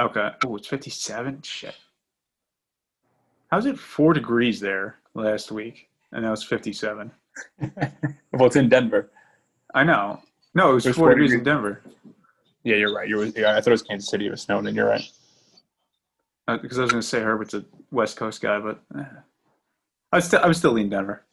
Okay. 0.02 0.30
Oh, 0.46 0.56
it's 0.56 0.68
57? 0.68 1.42
Shit. 1.44 1.76
How's 3.52 3.66
it 3.66 3.78
four 3.78 4.14
degrees 4.14 4.60
there 4.60 4.96
last 5.14 5.52
week? 5.52 5.90
And 6.12 6.24
now 6.26 6.34
it's 6.34 6.44
57. 6.44 7.12
Well, 8.34 8.48
it's 8.48 8.56
in 8.56 8.70
Denver. 8.70 9.12
I 9.74 9.84
know. 9.84 10.22
No, 10.56 10.72
it 10.72 10.74
was, 10.76 10.86
It 10.86 10.90
was 10.90 10.98
four 10.98 11.08
four 11.08 11.16
degrees 11.16 11.34
in. 11.34 11.44
Denver. 11.44 11.82
Yeah, 12.64 12.78
you're 12.78 12.94
right. 12.94 13.10
Yeah, 13.10 13.52
I 13.52 13.56
thought 13.56 13.68
it 13.68 13.72
was 13.72 13.82
Kansas 13.84 14.10
City. 14.10 14.28
It 14.28 14.32
was 14.32 14.42
snowing. 14.42 14.74
You're 14.74 14.88
right. 14.88 15.04
Because 16.48 16.80
I 16.80 16.84
was 16.84 16.92
going 16.92 17.02
to 17.02 17.08
say 17.08 17.20
Herbert's 17.20 17.54
a 17.54 17.66
West 17.92 18.16
Coast 18.18 18.42
guy, 18.42 18.60
but 18.60 18.80
eh. 18.98 19.04
I 20.12 20.16
was 20.16 20.26
still 20.26 20.40
I 20.40 20.48
was 20.48 20.58
still 20.58 20.72
leaning 20.72 20.92
Denver. 20.92 21.24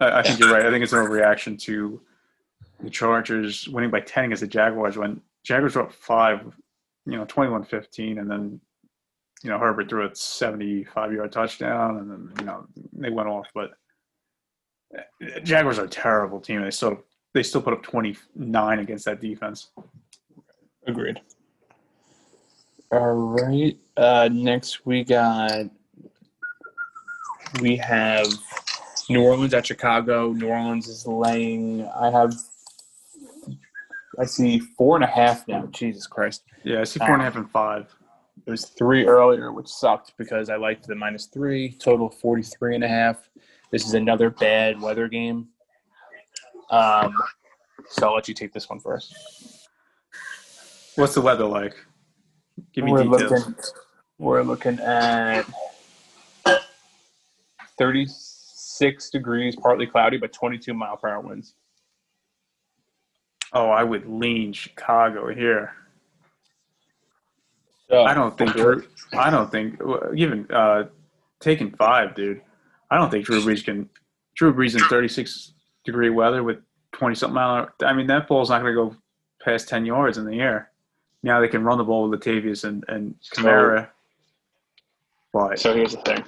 I, 0.00 0.18
I 0.18 0.22
think 0.22 0.40
you're 0.40 0.52
right. 0.52 0.66
I 0.66 0.70
think 0.70 0.82
it's 0.82 0.92
an 0.92 1.04
overreaction 1.04 1.58
to 1.60 2.00
the 2.82 2.90
Chargers 2.90 3.68
winning 3.68 3.90
by 3.90 4.00
10 4.00 4.26
against 4.26 4.40
the 4.40 4.46
Jaguars 4.46 4.96
when 4.96 5.20
Jaguars 5.44 5.76
were 5.76 5.82
up 5.82 5.92
five, 5.92 6.52
you 7.06 7.16
know, 7.16 7.24
21-15, 7.24 8.18
and 8.20 8.30
then 8.30 8.60
you 9.42 9.50
know 9.50 9.58
Herbert 9.58 9.88
threw 9.88 10.06
a 10.06 10.14
75 10.14 11.12
yard 11.12 11.32
touchdown, 11.32 11.98
and 11.98 12.10
then 12.10 12.32
you 12.38 12.44
know 12.44 12.66
they 12.92 13.10
went 13.10 13.28
off. 13.28 13.46
But 13.54 13.70
eh, 14.94 15.40
Jaguars 15.42 15.78
are 15.78 15.84
a 15.84 15.88
terrible 15.88 16.40
team. 16.40 16.62
They 16.62 16.70
still 16.70 17.02
they 17.32 17.42
still 17.42 17.62
put 17.62 17.72
up 17.72 17.82
29 17.82 18.78
against 18.78 19.04
that 19.06 19.20
defense. 19.20 19.70
Agreed. 20.86 21.20
All 22.92 23.14
right. 23.14 23.78
Uh, 23.96 24.28
next 24.32 24.84
we 24.84 25.04
got 25.04 25.70
we 27.60 27.76
have 27.76 28.26
New 29.08 29.22
Orleans 29.22 29.54
at 29.54 29.66
Chicago. 29.66 30.32
New 30.32 30.48
Orleans 30.48 30.88
is 30.88 31.06
laying. 31.06 31.86
I 31.88 32.10
have. 32.10 32.34
I 34.18 34.24
see 34.24 34.58
four 34.58 34.96
and 34.96 35.04
a 35.04 35.08
half 35.08 35.46
now. 35.48 35.66
Jesus 35.66 36.06
Christ! 36.06 36.44
Yeah, 36.64 36.80
I 36.80 36.84
see 36.84 36.98
four 36.98 37.12
and 37.12 37.22
a 37.22 37.24
half 37.24 37.36
and 37.36 37.50
five. 37.50 37.94
It 38.46 38.50
was 38.50 38.66
three 38.66 39.06
earlier, 39.06 39.52
which 39.52 39.68
sucked 39.68 40.14
because 40.16 40.50
I 40.50 40.56
liked 40.56 40.86
the 40.86 40.94
minus 40.94 41.26
three. 41.26 41.72
Total 41.72 42.08
43 42.08 42.76
and 42.76 42.84
a 42.84 42.88
half. 42.88 43.28
This 43.70 43.86
is 43.86 43.94
another 43.94 44.30
bad 44.30 44.80
weather 44.80 45.08
game. 45.08 45.48
Um, 46.70 47.14
so 47.88 48.08
I'll 48.08 48.14
let 48.14 48.28
you 48.28 48.34
take 48.34 48.52
this 48.52 48.68
one 48.68 48.80
first. 48.80 49.14
What's 50.96 51.14
the 51.14 51.20
weather 51.20 51.44
like? 51.44 51.74
Give 52.72 52.84
me 52.84 52.92
we're 52.92 53.04
details. 53.04 53.30
looking 53.30 53.54
we're 54.18 54.42
looking 54.42 54.78
at 54.80 55.46
36 57.78 59.10
degrees 59.10 59.56
partly 59.56 59.86
cloudy 59.86 60.18
but 60.18 60.30
22 60.30 60.74
mile 60.74 60.98
per 60.98 61.08
hour 61.08 61.20
winds 61.20 61.54
Oh, 63.52 63.68
I 63.68 63.82
would 63.82 64.06
lean 64.06 64.52
Chicago 64.52 65.34
here. 65.34 65.72
I 67.92 68.14
don't 68.14 68.36
think. 68.36 68.56
I 69.12 69.30
don't 69.30 69.50
think 69.50 69.80
even 70.14 70.46
uh, 70.50 70.84
taking 71.40 71.72
five, 71.72 72.14
dude. 72.14 72.40
I 72.90 72.96
don't 72.96 73.10
think 73.10 73.24
Drew 73.26 73.40
Brees 73.40 73.64
can. 73.64 73.88
Drew 74.34 74.54
Brees 74.54 74.74
in 74.74 74.80
36 74.88 75.52
degree 75.84 76.10
weather 76.10 76.42
with 76.42 76.58
20 76.92 77.14
something 77.14 77.34
mile. 77.34 77.68
I 77.82 77.92
mean, 77.92 78.06
that 78.06 78.28
ball's 78.28 78.50
not 78.50 78.62
going 78.62 78.74
to 78.74 78.90
go 78.90 78.96
past 79.42 79.68
10 79.68 79.84
yards 79.84 80.18
in 80.18 80.24
the 80.24 80.40
air. 80.40 80.70
Now 81.22 81.40
they 81.40 81.48
can 81.48 81.62
run 81.64 81.78
the 81.78 81.84
ball 81.84 82.08
with 82.08 82.20
Latavius 82.20 82.64
and 82.64 82.84
and 82.88 83.14
Kamara. 83.34 83.88
But 85.32 85.58
So 85.58 85.74
here's 85.74 85.92
the 85.92 86.02
thing. 86.02 86.24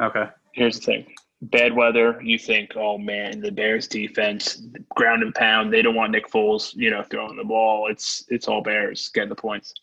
okay, 0.00 0.26
Here's 0.52 0.78
the 0.78 0.86
thing. 0.86 1.06
Bad 1.42 1.74
weather, 1.74 2.20
you 2.22 2.38
think, 2.38 2.72
oh 2.76 2.96
man, 2.96 3.40
the 3.40 3.50
Bears 3.50 3.86
defense, 3.86 4.62
ground 4.94 5.22
and 5.22 5.34
pound, 5.34 5.72
they 5.72 5.82
don't 5.82 5.94
want 5.94 6.12
Nick 6.12 6.28
Foles, 6.30 6.74
you 6.74 6.90
know, 6.90 7.02
throwing 7.02 7.36
the 7.36 7.44
ball. 7.44 7.88
It's 7.90 8.24
it's 8.28 8.48
all 8.48 8.62
Bears 8.62 9.10
getting 9.14 9.28
the 9.28 9.34
points. 9.34 9.74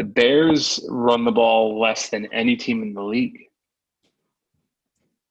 The 0.00 0.04
Bears 0.04 0.80
run 0.88 1.26
the 1.26 1.30
ball 1.30 1.78
less 1.78 2.08
than 2.08 2.24
any 2.32 2.56
team 2.56 2.82
in 2.82 2.94
the 2.94 3.02
league. 3.02 3.38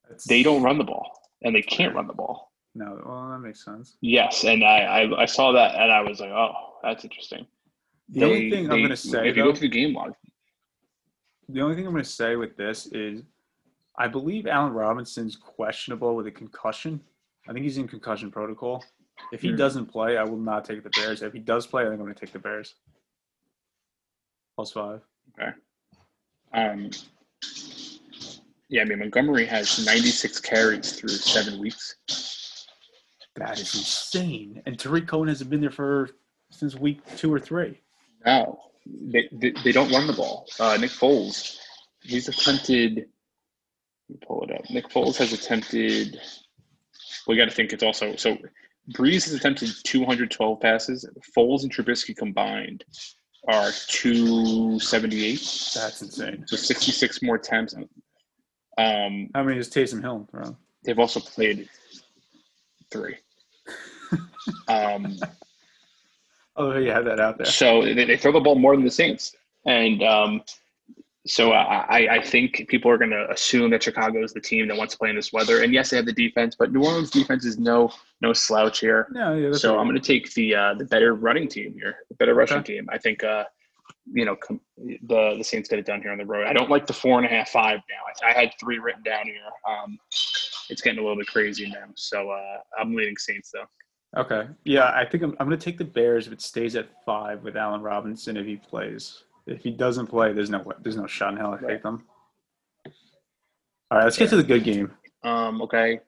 That's- 0.03 0.25
They 0.25 0.43
don't 0.43 0.61
run 0.61 0.77
the 0.77 0.83
ball, 0.83 1.11
and 1.41 1.55
they 1.55 1.63
can't 1.63 1.95
run 1.95 2.05
the 2.05 2.13
ball. 2.13 2.51
No, 2.75 3.01
well, 3.03 3.31
that 3.31 3.39
makes 3.39 3.65
sense. 3.65 3.97
Yes, 4.01 4.43
and 4.43 4.63
I 4.63 4.77
I, 5.01 5.21
I 5.23 5.25
saw 5.25 5.51
that, 5.53 5.73
and 5.73 5.91
I 5.91 6.01
was 6.01 6.19
like, 6.19 6.29
oh, 6.29 6.53
that's 6.83 7.03
interesting. 7.03 7.47
The 8.09 8.25
only 8.25 8.51
They- 8.51 8.57
thing 8.57 8.65
I'm 8.71 8.77
going 8.77 8.89
to 8.89 8.95
say, 8.95 9.27
if 9.27 9.35
you 9.35 9.41
though, 9.41 9.47
look 9.47 9.55
at 9.55 9.61
the 9.61 9.69
game 9.69 9.95
log, 9.95 10.13
the 11.47 11.61
only 11.61 11.75
thing 11.75 11.87
I'm 11.87 11.91
going 11.93 12.03
to 12.03 12.09
say 12.09 12.35
with 12.35 12.55
this 12.55 12.85
is, 12.91 13.23
I 13.97 14.07
believe 14.07 14.45
Allen 14.45 14.73
Robinson's 14.73 15.35
questionable 15.35 16.15
with 16.15 16.27
a 16.27 16.31
concussion. 16.31 17.01
I 17.47 17.53
think 17.53 17.63
he's 17.63 17.79
in 17.79 17.87
concussion 17.87 18.29
protocol. 18.29 18.85
If 19.33 19.41
he 19.41 19.49
Hmm. 19.49 19.55
doesn't 19.55 19.87
play, 19.87 20.17
I 20.17 20.23
will 20.25 20.37
not 20.37 20.63
take 20.63 20.83
the 20.83 20.91
Bears. 20.91 21.23
If 21.23 21.33
he 21.33 21.39
does 21.39 21.65
play, 21.65 21.81
I 21.81 21.85
think 21.85 21.99
I'm 21.99 22.05
going 22.05 22.13
to 22.13 22.19
take 22.23 22.33
the 22.33 22.37
Bears. 22.37 22.75
Plus 24.59 24.73
five. 24.73 25.01
um, 26.51 26.89
yeah, 28.67 28.81
I 28.81 28.83
mean 28.83 28.99
Montgomery 28.99 29.45
has 29.45 29.85
96 29.85 30.41
carries 30.41 30.91
through 30.91 31.11
seven 31.11 31.61
weeks. 31.61 31.95
That 33.37 33.57
is 33.57 33.73
insane. 33.73 34.61
And 34.65 34.77
Tarik 34.77 35.07
Cohen 35.07 35.29
hasn't 35.29 35.49
been 35.49 35.61
there 35.61 35.71
for 35.71 36.09
since 36.51 36.75
week 36.75 36.99
two 37.15 37.33
or 37.33 37.39
three. 37.39 37.79
No, 38.25 38.59
they, 38.85 39.29
they, 39.31 39.53
they 39.63 39.71
don't 39.71 39.93
run 39.93 40.07
the 40.07 40.11
ball. 40.11 40.45
Uh, 40.59 40.75
Nick 40.75 40.91
Foles, 40.91 41.55
he's 42.01 42.27
attempted. 42.27 42.97
Let 42.97 44.09
me 44.09 44.17
pull 44.27 44.43
it 44.43 44.51
up. 44.51 44.69
Nick 44.69 44.89
Foles 44.89 45.15
has 45.15 45.31
attempted. 45.31 46.19
We 47.29 47.37
got 47.37 47.45
to 47.45 47.51
think 47.51 47.71
it's 47.71 47.83
also 47.83 48.17
so. 48.17 48.37
Brees 48.91 49.23
has 49.23 49.33
attempted 49.33 49.69
212 49.85 50.59
passes. 50.59 51.07
Foles 51.33 51.63
and 51.63 51.73
Trubisky 51.73 52.13
combined 52.13 52.83
are 53.47 53.71
278, 53.87 55.71
That's 55.75 56.01
insane. 56.01 56.43
so 56.45 56.55
66 56.55 57.21
more 57.21 57.35
attempts. 57.35 57.73
Um, 58.77 59.29
How 59.33 59.43
many 59.43 59.57
does 59.57 59.69
Taysom 59.69 60.01
Hill 60.01 60.27
they've 60.83 60.99
also 60.99 61.19
played 61.19 61.69
three. 62.91 63.15
um, 64.67 65.17
Oh, 66.59 66.77
you 66.77 66.91
had 66.91 67.05
that 67.05 67.21
out 67.21 67.37
there. 67.37 67.45
So 67.45 67.81
they, 67.81 68.03
they 68.03 68.17
throw 68.17 68.33
the 68.33 68.41
ball 68.41 68.55
more 68.55 68.75
than 68.75 68.83
the 68.83 68.91
Saints, 68.91 69.33
and 69.65 70.03
um, 70.03 70.41
So 71.29 71.51
uh, 71.51 71.85
I, 71.87 72.07
I 72.17 72.21
think 72.21 72.65
people 72.69 72.89
are 72.89 72.97
going 72.97 73.11
to 73.11 73.29
assume 73.29 73.69
that 73.71 73.83
Chicago 73.83 74.23
is 74.23 74.33
the 74.33 74.41
team 74.41 74.67
that 74.67 74.75
wants 74.75 74.95
to 74.95 74.97
play 74.97 75.11
in 75.11 75.15
this 75.15 75.31
weather. 75.31 75.61
And 75.61 75.71
yes, 75.71 75.91
they 75.91 75.97
have 75.97 76.07
the 76.07 76.13
defense, 76.13 76.55
but 76.57 76.71
New 76.73 76.83
Orleans 76.83 77.11
defense 77.11 77.45
is 77.45 77.59
no 77.59 77.91
no 78.21 78.33
slouch 78.33 78.79
here. 78.79 79.07
No, 79.11 79.35
yeah, 79.35 79.53
so 79.53 79.75
all 79.75 79.79
I'm 79.79 79.87
going 79.87 80.01
to 80.01 80.05
take 80.05 80.33
the 80.33 80.55
uh, 80.55 80.73
the 80.73 80.85
better 80.85 81.13
running 81.13 81.47
team 81.47 81.73
here, 81.77 81.97
the 82.09 82.15
better 82.15 82.33
rushing 82.33 82.57
Okay. 82.57 82.73
team. 82.77 82.87
I 82.91 82.97
think 82.97 83.23
uh, 83.23 83.43
you 84.11 84.25
know 84.25 84.35
com- 84.35 84.59
the 84.77 85.35
the 85.37 85.43
Saints 85.43 85.69
get 85.69 85.77
it 85.77 85.85
done 85.85 86.01
here 86.01 86.11
on 86.11 86.17
the 86.17 86.25
road. 86.25 86.47
I 86.47 86.53
don't 86.53 86.69
like 86.69 86.87
the 86.87 86.93
four 86.93 87.17
and 87.19 87.25
a 87.27 87.29
half 87.29 87.49
five 87.49 87.79
now. 87.89 88.27
I, 88.27 88.31
I 88.31 88.33
had 88.33 88.51
three 88.59 88.79
written 88.79 89.03
down 89.03 89.25
here. 89.25 89.35
Um, 89.69 89.99
it's 90.69 90.81
getting 90.81 90.97
a 90.99 91.01
little 91.03 91.17
bit 91.17 91.27
crazy 91.27 91.69
now. 91.69 91.85
So 91.95 92.31
uh, 92.31 92.57
I'm 92.79 92.95
leading 92.95 93.17
Saints 93.17 93.51
though. 93.51 94.19
Okay. 94.19 94.47
Yeah, 94.63 94.91
I 94.95 95.05
think 95.05 95.21
I'm, 95.21 95.35
I'm 95.39 95.47
going 95.47 95.59
to 95.59 95.63
take 95.63 95.77
the 95.77 95.85
Bears 95.85 96.25
if 96.25 96.33
it 96.33 96.41
stays 96.41 96.75
at 96.75 96.87
five 97.05 97.43
with 97.43 97.55
Allen 97.55 97.81
Robinson 97.81 98.35
if 98.37 98.45
he 98.47 98.55
plays. 98.55 99.23
If 99.45 99.63
he 99.63 99.71
doesn't 99.71 100.07
play, 100.07 100.33
there's 100.33 100.49
no 100.49 100.63
there's 100.81 100.97
no 100.97 101.07
shot 101.07 101.33
in 101.33 101.37
hell 101.37 101.57
I 101.61 101.67
take 101.67 101.83
them. 101.83 102.05
All 103.91 103.97
right, 103.97 104.03
let's 104.03 104.17
get 104.17 104.29
to 104.29 104.35
the 104.35 104.43
good 104.43 104.63
game. 104.63 104.91
Um, 105.23 105.61
okay. 105.63 105.99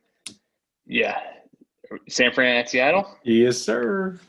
Yeah. 0.86 1.18
San 2.08 2.32
Fran 2.32 2.58
at 2.58 2.70
Seattle. 2.70 3.18
Yes, 3.24 3.58
sir. 3.58 4.20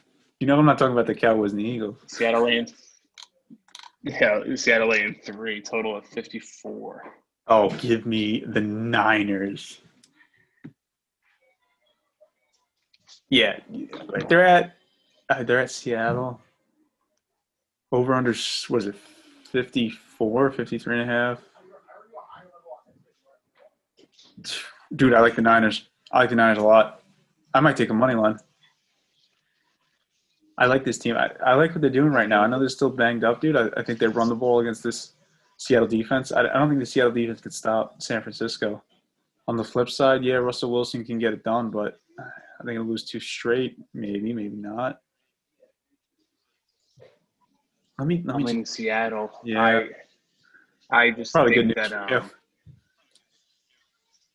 You 0.41 0.47
know 0.47 0.59
I'm 0.59 0.65
not 0.65 0.79
talking 0.79 0.93
about 0.93 1.07
the 1.07 1.15
Cowboys 1.15 1.53
and 1.53 1.61
the 1.61 1.65
Eagles. 1.65 1.99
Seattle 2.07 2.45
laying. 2.45 2.69
Yeah, 4.03 4.41
Seattle 4.57 4.89
laying 4.89 5.15
three, 5.23 5.61
total 5.61 5.97
of 5.97 6.05
54. 6.07 7.03
Oh, 7.47 7.70
give 7.70 8.07
me 8.07 8.43
the 8.47 8.61
Niners. 8.61 9.81
Yeah, 13.31 13.61
right. 14.09 14.29
They're 14.29 14.45
at 14.45 14.74
uh, 15.31 15.43
they're 15.43 15.61
at 15.61 15.70
Seattle. 15.70 16.41
Over 17.93 18.14
under 18.14 18.31
was 18.70 18.86
it 18.86 18.94
54, 19.51 20.51
53 20.51 21.01
and 21.01 21.10
a 21.10 21.12
half? 21.12 21.39
Dude, 24.97 25.12
I 25.12 25.20
like 25.20 25.36
the 25.36 25.43
Niners. 25.43 25.89
I 26.10 26.20
like 26.20 26.31
the 26.31 26.36
Niners 26.36 26.59
a 26.59 26.62
lot. 26.62 27.02
I 27.55 27.60
might 27.60 27.77
take 27.77 27.90
a 27.90 27.94
money 27.94 28.14
line. 28.14 28.39
I 30.56 30.66
like 30.66 30.85
this 30.85 30.98
team. 30.98 31.16
I, 31.16 31.31
I 31.44 31.55
like 31.55 31.73
what 31.73 31.82
they're 31.82 31.90
doing 31.90 32.12
right 32.12 32.28
now. 32.28 32.43
I 32.43 32.47
know 32.47 32.59
they're 32.59 32.69
still 32.69 32.90
banged 32.90 33.24
up, 33.24 33.40
dude. 33.40 33.56
I, 33.56 33.69
I 33.77 33.82
think 33.82 33.98
they 33.98 34.06
run 34.06 34.28
the 34.28 34.35
ball 34.35 34.60
against 34.60 34.82
this 34.82 35.12
Seattle 35.59 35.89
defense. 35.89 36.32
I, 36.32 36.40
I 36.40 36.55
don't 36.55 36.69
think 36.69 36.81
the 36.81 36.86
Seattle 36.86 37.12
defense 37.12 37.40
could 37.40 37.55
stop 37.55 38.01
San 38.02 38.23
Francisco. 38.23 38.82
On 39.48 39.56
the 39.56 39.64
flip 39.64 39.90
side, 39.90 40.24
yeah, 40.24 40.35
Russell 40.35 40.73
Wilson 40.73 41.05
can 41.05 41.19
get 41.19 41.32
it 41.32 41.44
done, 41.44 41.70
but 41.70 42.01
I 42.19 42.64
think 42.64 42.73
he'll 42.73 42.85
lose 42.85 43.05
two 43.05 43.20
straight. 43.20 43.77
Maybe, 43.93 44.32
maybe 44.32 44.56
not. 44.56 45.01
Let 48.03 48.09
me 48.09 48.23
let 48.24 48.35
I'm 48.35 48.43
me 48.43 48.51
in 48.51 48.66
Seattle. 48.66 49.31
Yeah. 49.45 49.85
I, 50.91 51.05
I 51.05 51.11
just 51.12 51.33
probably 51.33 51.55
think 51.55 51.69
good 51.69 51.77
news. 51.77 51.91
that 51.91 52.12
um, 52.12 52.31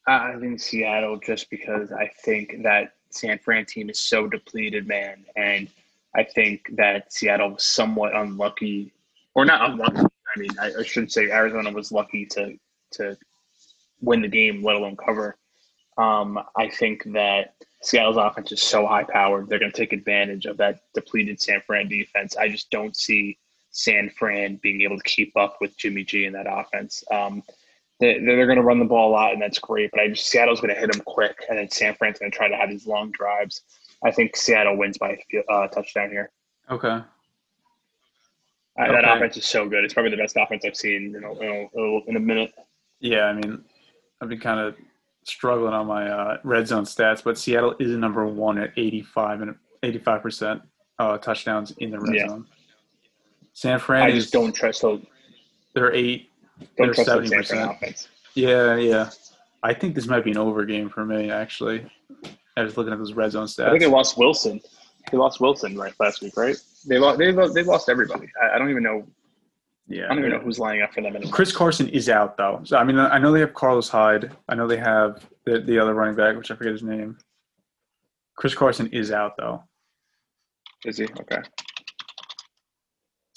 I 0.08 0.32
I 0.32 0.40
think 0.40 0.62
Seattle 0.62 1.20
just 1.20 1.50
because 1.50 1.92
I 1.92 2.10
think 2.24 2.64
that 2.64 2.94
San 3.10 3.38
Fran 3.40 3.66
team 3.66 3.90
is 3.90 4.00
so 4.00 4.26
depleted, 4.26 4.88
man, 4.88 5.26
and 5.36 5.68
I 6.16 6.24
think 6.24 6.78
that 6.78 7.12
Seattle 7.12 7.50
was 7.56 7.66
somewhat 7.66 8.16
unlucky, 8.16 8.94
or 9.36 9.44
not 9.44 9.70
unlucky. 9.70 10.00
I 10.00 10.40
mean, 10.40 10.52
I, 10.62 10.72
I 10.80 10.84
should 10.84 11.12
say 11.12 11.30
Arizona 11.30 11.70
was 11.70 11.92
lucky 11.92 12.26
to 12.28 12.58
to 12.92 13.18
win 14.00 14.22
the 14.22 14.30
game, 14.30 14.64
let 14.64 14.78
alone 14.78 14.96
cover. 14.96 15.36
Um, 15.98 16.40
I 16.56 16.70
think 16.70 17.04
that 17.12 17.56
Seattle's 17.82 18.16
offense 18.16 18.50
is 18.54 18.62
so 18.62 18.88
high 18.88 19.04
powered; 19.04 19.50
they're 19.50 19.60
going 19.60 19.74
to 19.74 19.78
take 19.78 19.92
advantage 19.92 20.46
of 20.46 20.56
that 20.56 20.84
depleted 20.94 21.42
San 21.42 21.60
Fran 21.68 21.90
defense. 21.90 22.38
I 22.38 22.48
just 22.48 22.70
don't 22.70 22.96
see 22.96 23.38
San 23.78 24.10
Fran 24.10 24.56
being 24.64 24.82
able 24.82 24.98
to 24.98 25.04
keep 25.04 25.38
up 25.38 25.58
with 25.62 25.78
Jimmy 25.78 26.04
G 26.04 26.26
in 26.26 26.34
that 26.34 26.48
offense. 26.50 27.04
Um, 27.12 27.44
they, 28.00 28.20
they're 28.20 28.48
going 28.48 28.58
to 28.58 28.64
run 28.64 28.80
the 28.80 28.86
ball 28.86 29.12
a 29.12 29.14
lot, 29.14 29.34
and 29.34 29.42
that's 29.42 29.60
great. 29.60 29.92
But 29.92 30.00
I 30.00 30.08
just 30.10 30.28
Seattle's 30.28 30.60
going 30.60 30.74
to 30.74 30.80
hit 30.80 30.92
them 30.92 31.02
quick, 31.06 31.46
and 31.48 31.60
then 31.60 31.70
San 31.70 31.94
Fran's 31.94 32.18
going 32.18 32.32
to 32.32 32.36
try 32.36 32.48
to 32.50 32.56
have 32.56 32.70
these 32.72 32.88
long 32.88 33.12
drives. 33.12 33.62
I 34.04 34.10
think 34.12 34.36
Seattle 34.36 34.78
wins 34.78 34.98
by 34.98 35.12
a 35.34 35.52
uh, 35.54 35.68
touchdown 35.68 36.10
here. 36.10 36.32
Okay. 36.72 36.88
Uh, 36.90 37.04
That 38.78 39.06
offense 39.06 39.38
is 39.38 39.46
so 39.46 39.70
good. 39.70 39.84
It's 39.84 39.94
probably 39.94 40.12
the 40.12 40.18
best 40.18 40.36
offense 40.40 40.64
I've 40.66 40.76
seen 40.76 41.16
in 41.16 41.24
a, 41.24 41.32
in 41.40 41.70
a, 41.76 42.10
in 42.10 42.16
a 42.16 42.20
minute. 42.20 42.54
Yeah, 43.00 43.26
I 43.26 43.34
mean, 43.34 43.64
I've 44.22 44.30
been 44.30 44.40
kind 44.40 44.60
of 44.60 44.76
struggling 45.24 45.74
on 45.74 45.86
my 45.86 46.10
uh, 46.10 46.38
red 46.44 46.68
zone 46.68 46.84
stats, 46.86 47.24
but 47.24 47.38
Seattle 47.38 47.76
is 47.80 47.92
number 47.92 48.26
one 48.26 48.58
at 48.58 48.72
85 48.76 49.42
and 49.42 49.56
85 49.84 50.22
percent 50.24 50.62
uh, 50.98 51.18
touchdowns 51.20 51.72
in 51.78 51.92
the 51.92 52.00
red 52.00 52.16
Yeah. 52.16 52.28
zone. 52.28 52.46
San 53.58 53.80
Fran 53.80 54.04
I 54.04 54.10
is 54.10 54.26
just 54.26 54.34
don't 54.34 54.54
trust 54.54 54.84
those. 54.84 55.02
they're 55.74 55.92
eight. 55.92 56.30
Don't 56.78 56.96
They're 56.96 57.06
seventy 57.06 57.36
percent. 57.36 58.08
Yeah, 58.36 58.76
yeah. 58.76 59.10
I 59.64 59.74
think 59.74 59.96
this 59.96 60.06
might 60.06 60.24
be 60.24 60.30
an 60.30 60.38
over 60.38 60.64
game 60.64 60.90
for 60.90 61.04
me. 61.04 61.32
Actually, 61.32 61.84
I 62.56 62.62
was 62.62 62.78
looking 62.78 62.94
at 62.94 63.00
those 63.00 63.14
red 63.14 63.32
zone 63.32 63.48
stats. 63.48 63.66
I 63.66 63.70
think 63.72 63.82
they 63.82 63.88
lost 63.90 64.16
Wilson. 64.16 64.62
They 65.12 65.18
lost 65.18 65.42
Wilson 65.42 65.76
right 65.76 65.92
last 66.00 66.22
week, 66.22 66.38
right? 66.38 66.56
They 66.86 67.00
lost. 67.00 67.18
They 67.18 67.32
lost, 67.32 67.56
they 67.56 67.64
lost 67.64 67.90
everybody. 67.90 68.30
I, 68.40 68.56
I 68.56 68.60
don't 68.60 68.70
even 68.70 68.84
know. 68.84 69.08
Yeah, 69.88 70.06
I 70.06 70.10
don't 70.10 70.20
even 70.20 70.34
know 70.34 70.40
who's 70.40 70.60
lining 70.60 70.84
up 70.84 70.94
for 70.94 71.02
them 71.02 71.16
anymore. 71.16 71.34
Chris 71.34 71.52
Carson 71.52 71.90
is 71.90 72.10
out 72.10 72.38
though. 72.38 72.62
So 72.64 72.78
I 72.78 72.84
mean, 72.84 73.00
I 73.00 73.18
know 73.18 73.32
they 73.32 73.40
have 73.40 73.56
Carlos 73.56 73.90
Hyde. 73.90 74.32
I 74.48 74.54
know 74.54 74.68
they 74.68 74.78
have 74.78 75.26
the, 75.46 75.62
the 75.62 75.80
other 75.80 75.96
running 75.96 76.16
back, 76.16 76.38
which 76.38 76.52
I 76.52 76.56
forget 76.56 76.74
his 76.74 76.84
name. 76.84 77.18
Chris 78.36 78.54
Carson 78.54 78.86
is 78.94 79.12
out 79.12 79.36
though. 79.36 79.64
Is 80.86 81.00
he 81.00 81.06
okay? 81.06 81.42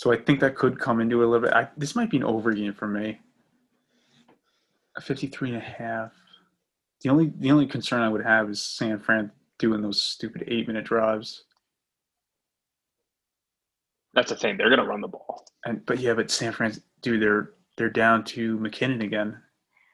So 0.00 0.10
I 0.10 0.16
think 0.16 0.40
that 0.40 0.56
could 0.56 0.78
come 0.78 0.98
into 0.98 1.22
a 1.22 1.26
little 1.26 1.46
bit. 1.46 1.52
I, 1.52 1.68
this 1.76 1.94
might 1.94 2.08
be 2.08 2.16
an 2.16 2.24
over 2.24 2.54
game 2.54 2.72
for 2.72 2.88
me. 2.88 3.20
A 4.96 5.00
53 5.02 5.50
and 5.50 5.58
a 5.58 5.60
half. 5.60 6.12
The 7.02 7.10
only 7.10 7.30
the 7.36 7.50
only 7.50 7.66
concern 7.66 8.00
I 8.00 8.08
would 8.08 8.24
have 8.24 8.48
is 8.48 8.62
San 8.62 8.98
Fran 8.98 9.30
doing 9.58 9.82
those 9.82 10.00
stupid 10.00 10.44
eight 10.46 10.66
minute 10.66 10.86
drives. 10.86 11.44
That's 14.14 14.30
the 14.30 14.36
thing. 14.36 14.56
They're 14.56 14.70
going 14.70 14.80
to 14.80 14.86
run 14.86 15.02
the 15.02 15.08
ball. 15.08 15.44
And 15.66 15.84
but 15.84 15.98
yeah, 15.98 16.14
but 16.14 16.30
San 16.30 16.52
Fran, 16.52 16.72
dude, 17.02 17.20
they're 17.20 17.50
they're 17.76 17.90
down 17.90 18.24
to 18.24 18.56
McKinnon 18.56 19.04
again. 19.04 19.36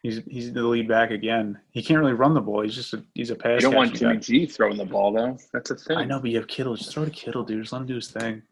He's 0.04 0.20
he's 0.28 0.52
the 0.52 0.62
lead 0.62 0.86
back 0.86 1.10
again. 1.10 1.58
He 1.72 1.82
can't 1.82 1.98
really 1.98 2.12
run 2.12 2.32
the 2.32 2.40
ball. 2.40 2.62
He's 2.62 2.76
just 2.76 2.94
a 2.94 3.02
he's 3.14 3.30
a 3.30 3.34
pass. 3.34 3.60
You 3.60 3.70
don't 3.70 3.74
want 3.74 3.96
Jimmy 3.96 4.14
guy. 4.14 4.20
G 4.20 4.46
throwing 4.46 4.76
the 4.76 4.84
ball 4.84 5.12
though. 5.12 5.36
That's 5.52 5.72
a 5.72 5.74
thing. 5.74 5.96
I 5.96 6.04
know, 6.04 6.20
but 6.20 6.30
you 6.30 6.36
have 6.36 6.46
Kittle. 6.46 6.76
Just 6.76 6.92
throw 6.92 7.04
to 7.04 7.10
Kittle, 7.10 7.42
dude. 7.42 7.60
Just 7.60 7.72
let 7.72 7.80
him 7.80 7.88
do 7.88 7.96
his 7.96 8.12
thing. 8.12 8.42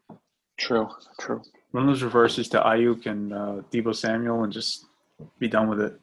True. 0.57 0.89
True. 1.21 1.43
Run 1.73 1.87
those 1.87 2.03
reverses 2.03 2.49
to 2.51 2.61
Aiyuk 2.61 3.07
and 3.07 3.33
uh, 3.33 3.63
Deebo 3.73 3.95
Samuel, 3.95 4.45
and 4.45 4.53
just 4.53 4.87
be 5.39 5.49
done 5.49 5.69
with 5.69 5.81
it. 5.81 6.01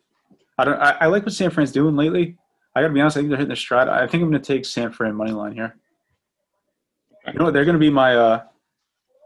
I 0.57 0.65
don't. 0.65 0.79
I, 0.79 0.97
I 1.01 1.05
like 1.07 1.23
what 1.23 1.33
San 1.33 1.49
Fran's 1.49 1.71
doing 1.71 1.95
lately. 1.95 2.37
I 2.75 2.81
got 2.81 2.89
to 2.89 2.93
be 2.93 3.01
honest. 3.01 3.17
I 3.17 3.21
think 3.21 3.29
they're 3.29 3.37
hitting 3.37 3.49
their 3.49 3.55
stride. 3.55 3.87
I 3.87 4.07
think 4.07 4.23
I'm 4.23 4.29
going 4.29 4.41
to 4.41 4.53
take 4.53 4.65
San 4.65 4.91
Fran 4.91 5.15
money 5.15 5.31
line 5.31 5.53
here. 5.53 5.75
You 7.27 7.33
know 7.33 7.45
what? 7.45 7.53
They're 7.53 7.65
going 7.65 7.75
to 7.75 7.79
be 7.79 7.89
my. 7.89 8.15
Uh, 8.15 8.43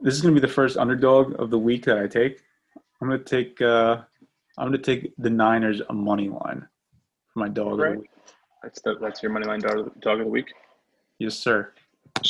this 0.02 0.14
is 0.14 0.22
going 0.22 0.36
to 0.36 0.40
be 0.40 0.46
the 0.46 0.54
first 0.54 0.78
underdog 0.78 1.40
of 1.40 1.50
the 1.50 1.58
week 1.58 1.86
that 1.86 1.98
I 1.98 2.08
take. 2.08 2.42
I'm 3.02 3.08
going 3.08 3.24
to 3.24 3.26
take. 3.26 3.60
Uh, 3.62 4.02
I'm 4.58 4.70
going 4.70 4.82
to 4.82 4.96
take 4.96 5.14
the 5.18 5.30
Niners 5.30 5.82
a 5.90 5.94
money 5.94 6.30
line 6.30 6.68
for 7.34 7.40
my 7.40 7.50
dog 7.50 7.74
of 7.74 7.78
the 7.80 8.00
week. 8.00 8.10
That's 8.62 8.82
the 8.82 8.96
that's 9.02 9.24
your 9.24 9.32
money 9.32 9.48
line 9.48 9.62
dog, 9.62 10.00
dog 10.02 10.20
of 10.20 10.26
the 10.26 10.32
week. 10.32 10.54
Yes, 11.20 11.36
sir. 11.36 11.74
Okay. 12.18 12.28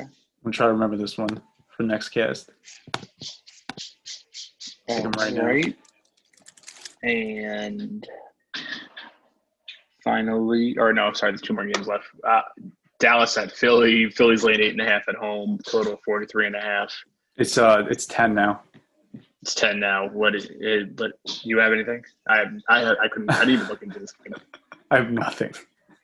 I'm 0.00 0.06
going 0.42 0.52
to 0.52 0.56
try 0.56 0.66
to 0.66 0.72
remember 0.72 0.96
this 0.96 1.18
one 1.18 1.40
for 1.78 1.84
next 1.84 2.08
cast. 2.10 2.50
Take 4.88 5.04
'em 5.04 5.12
right 5.12 5.76
And 7.04 8.06
finally, 10.02 10.76
or 10.76 10.92
no, 10.92 11.12
sorry, 11.12 11.32
there's 11.32 11.40
two 11.40 11.54
more 11.54 11.64
games 11.66 11.86
left. 11.86 12.06
Uh, 12.24 12.42
Dallas 12.98 13.38
at 13.38 13.52
Philly. 13.52 14.10
Philly's 14.10 14.42
late 14.42 14.60
eight 14.60 14.72
and 14.72 14.80
a 14.80 14.84
half 14.84 15.08
at 15.08 15.14
home. 15.14 15.60
Total 15.64 15.92
of 15.92 16.00
43 16.04 16.48
and 16.48 16.56
a 16.56 16.60
half. 16.60 16.92
It's 17.36 17.56
uh, 17.56 17.86
it's 17.88 18.06
ten 18.06 18.34
now. 18.34 18.62
It's 19.42 19.54
10 19.54 19.78
now. 19.78 20.08
What 20.08 20.34
is 20.34 20.48
it? 20.50 20.96
But 20.96 21.12
you 21.44 21.58
have 21.58 21.72
anything? 21.72 22.02
I 22.28 22.46
I 22.68 22.90
I 22.90 23.08
couldn't. 23.08 23.30
I 23.30 23.44
didn't 23.44 23.54
even 23.54 23.66
look 23.68 23.82
into 23.84 24.00
this. 24.00 24.12
I 24.90 24.96
have 24.96 25.12
nothing. 25.12 25.54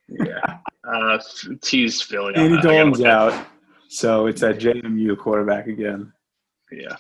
Yeah. 0.09 0.59
Uh, 0.87 1.19
tease 1.63 2.01
Philly. 2.01 2.35
Andy 2.37 2.61
Dalton's 2.61 3.01
out, 3.03 3.47
so 3.95 4.27
it's 4.27 4.41
that 4.41 4.59
JMU 4.59 5.17
quarterback 5.17 5.69
again. 5.69 6.13
Yeah. 6.73 6.97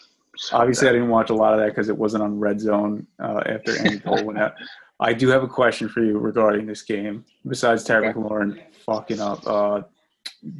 Obviously, 0.52 0.88
I 0.88 0.92
didn't 0.92 1.08
watch 1.08 1.30
a 1.30 1.34
lot 1.34 1.52
of 1.52 1.58
that 1.58 1.66
because 1.66 1.88
it 1.88 1.98
wasn't 1.98 2.22
on 2.22 2.38
Red 2.38 2.60
Zone 2.60 3.04
uh, 3.20 3.42
after 3.46 3.76
Andy 3.78 3.98
Dalton 4.04 4.26
went 4.26 4.38
out. 4.38 4.54
I 5.00 5.12
do 5.12 5.28
have 5.28 5.42
a 5.42 5.48
question 5.48 5.88
for 5.88 6.04
you 6.04 6.18
regarding 6.18 6.66
this 6.66 6.82
game. 6.82 7.24
Besides 7.48 7.82
Terry 7.82 8.06
Okay. 8.08 8.16
McLaurin 8.18 8.62
fucking 8.86 9.20
up 9.20 9.44
uh, 9.44 9.82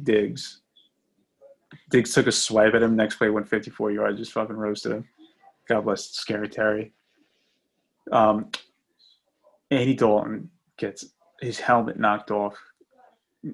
Diggs, 0.03 0.59
Diggs 1.89 2.13
took 2.13 2.27
a 2.27 2.33
swipe 2.33 2.73
at 2.73 2.83
him. 2.83 2.97
Next 2.97 3.15
play 3.15 3.29
went 3.29 3.47
54 3.47 3.91
yards, 3.91 4.19
just 4.19 4.33
fucking 4.33 4.57
roasted 4.57 4.91
him. 4.91 5.07
God 5.69 5.85
bless 5.85 6.09
scary 6.09 6.49
Terry. 6.49 6.91
Um, 8.11 8.49
Andy 9.71 9.95
Dalton 9.95 10.49
gets 10.75 11.05
his 11.39 11.61
helmet 11.61 11.97
knocked 11.97 12.29
off, 12.29 12.57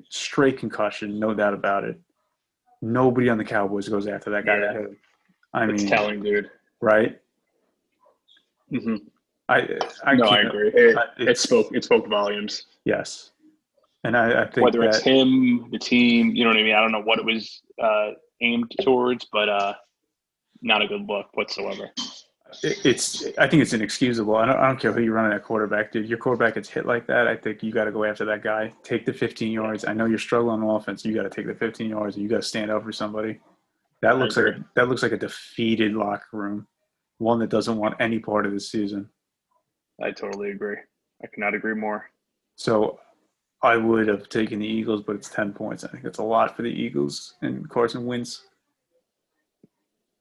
straight 0.09 0.57
concussion, 0.57 1.19
no 1.19 1.35
doubt 1.35 1.53
about 1.53 1.83
it. 1.83 1.99
Nobody 2.81 3.29
on 3.29 3.37
the 3.37 3.43
Cowboys 3.43 3.87
goes 3.89 4.07
after 4.07 4.29
that 4.31 4.45
guy. 4.45 4.57
Yeah. 4.59 4.73
that. 4.73 4.95
I 5.53 5.65
It's 5.65 5.83
mean, 5.83 5.91
telling, 5.91 6.21
dude. 6.23 6.49
right? 6.79 7.19
hmm 8.69 8.95
I, 9.49 9.67
I 10.05 10.15
no, 10.15 10.25
I 10.27 10.41
agree. 10.41 10.69
It, 10.73 10.95
I- 10.97 11.23
it 11.23 11.37
spoke 11.37 11.75
it 11.75 11.83
spoke 11.83 12.07
volumes. 12.07 12.67
Yes, 12.85 13.31
and 14.05 14.15
I, 14.15 14.43
I 14.43 14.45
think 14.47 14.63
Whether 14.63 14.83
it's 14.83 14.99
him, 14.99 15.67
the 15.71 15.77
team, 15.77 16.31
you 16.33 16.43
know 16.45 16.51
what 16.51 16.57
I 16.57 16.63
mean. 16.63 16.73
I 16.73 16.79
don't 16.79 16.93
know 16.93 17.01
what 17.01 17.19
it 17.19 17.25
was 17.25 17.61
uh, 17.81 18.11
aimed 18.39 18.71
towards, 18.81 19.25
but 19.25 19.49
uh, 19.49 19.73
not 20.61 20.81
a 20.81 20.87
good 20.87 21.05
look 21.05 21.27
whatsoever. 21.33 21.91
It- 22.63 22.85
it's. 22.85 23.25
I 23.37 23.47
think 23.47 23.61
it's 23.61 23.73
inexcusable. 23.73 24.35
I 24.35 24.45
don't, 24.45 24.57
I 24.57 24.67
don't 24.67 24.79
care 24.79 24.91
who 24.91 25.01
you 25.01 25.13
run 25.13 25.23
running 25.25 25.37
at 25.37 25.43
quarterback, 25.43 25.91
dude. 25.91 26.07
Your 26.09 26.17
quarterback 26.17 26.55
gets 26.55 26.69
hit 26.69 26.85
like 26.85 27.07
that. 27.07 27.27
I 27.27 27.35
think 27.35 27.63
you 27.63 27.71
got 27.71 27.85
to 27.85 27.91
go 27.91 28.03
after 28.03 28.25
that 28.25 28.43
guy. 28.43 28.73
Take 28.83 29.05
the 29.05 29.13
15 29.13 29.51
yards. 29.51 29.85
I 29.85 29.93
know 29.93 30.05
you're 30.05 30.17
struggling 30.19 30.61
on 30.61 30.75
offense. 30.75 31.05
You 31.05 31.13
got 31.13 31.23
to 31.23 31.29
take 31.29 31.47
the 31.47 31.55
15 31.55 31.89
yards, 31.89 32.15
and 32.15 32.23
you 32.23 32.29
got 32.29 32.37
to 32.37 32.41
stand 32.47 32.71
up 32.71 32.83
for 32.83 32.91
somebody. 32.91 33.39
That 34.01 34.17
looks 34.17 34.35
like 34.35 34.47
a, 34.47 34.65
that 34.75 34.89
looks 34.89 35.03
like 35.03 35.11
a 35.11 35.17
defeated 35.17 35.93
locker 35.93 36.25
room, 36.33 36.67
one 37.19 37.39
that 37.39 37.49
doesn't 37.49 37.77
want 37.77 37.95
any 37.99 38.19
part 38.19 38.45
of 38.45 38.51
the 38.51 38.59
season. 38.59 39.09
I 40.01 40.11
totally 40.11 40.49
agree. 40.49 40.77
I 41.23 41.27
cannot 41.27 41.53
agree 41.53 41.75
more. 41.75 42.09
So 42.55 42.99
I 43.61 43.77
would 43.77 44.07
have 44.07 44.27
taken 44.27 44.59
the 44.59 44.65
Eagles, 44.67 45.03
but 45.05 45.15
it's 45.15 45.29
10 45.29 45.53
points. 45.53 45.83
I 45.83 45.87
think 45.89 46.03
that's 46.03 46.17
a 46.17 46.23
lot 46.23 46.55
for 46.55 46.63
the 46.63 46.69
Eagles, 46.69 47.35
and 47.43 47.69
Carson 47.69 48.05
Wentz. 48.07 48.43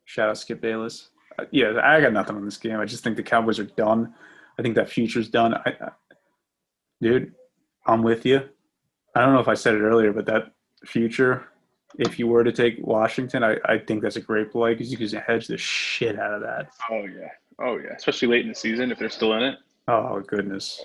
Shout 0.04 0.28
out 0.28 0.36
Skip 0.38 0.60
Bayless. 0.60 1.08
Yeah, 1.50 1.80
I 1.82 2.00
got 2.00 2.12
nothing 2.12 2.36
on 2.36 2.44
this 2.44 2.56
game. 2.56 2.78
I 2.78 2.84
just 2.84 3.04
think 3.04 3.16
the 3.16 3.22
Cowboys 3.22 3.58
are 3.58 3.64
done. 3.64 4.14
I 4.58 4.62
think 4.62 4.74
that 4.74 4.90
future's 4.90 5.28
done. 5.28 5.54
I, 5.54 5.74
I, 5.80 5.88
dude, 7.00 7.32
I'm 7.86 8.02
with 8.02 8.26
you. 8.26 8.42
I 9.14 9.20
don't 9.20 9.32
know 9.32 9.40
if 9.40 9.48
I 9.48 9.54
said 9.54 9.74
it 9.74 9.80
earlier, 9.80 10.12
but 10.12 10.26
that 10.26 10.52
future, 10.84 11.48
if 11.98 12.18
you 12.18 12.26
were 12.26 12.44
to 12.44 12.52
take 12.52 12.76
Washington, 12.80 13.42
I, 13.42 13.56
I 13.64 13.78
think 13.78 14.02
that's 14.02 14.16
a 14.16 14.20
great 14.20 14.52
play 14.52 14.74
because 14.74 14.90
you 14.90 14.96
can 14.96 15.08
hedge 15.20 15.46
the 15.46 15.58
shit 15.58 16.18
out 16.18 16.34
of 16.34 16.40
that. 16.42 16.70
Oh 16.90 17.04
yeah. 17.04 17.30
Oh 17.58 17.78
yeah. 17.78 17.94
Especially 17.96 18.28
late 18.28 18.42
in 18.42 18.48
the 18.48 18.54
season 18.54 18.92
if 18.92 18.98
they're 18.98 19.10
still 19.10 19.32
in 19.34 19.42
it. 19.42 19.58
Oh 19.88 20.20
goodness. 20.20 20.84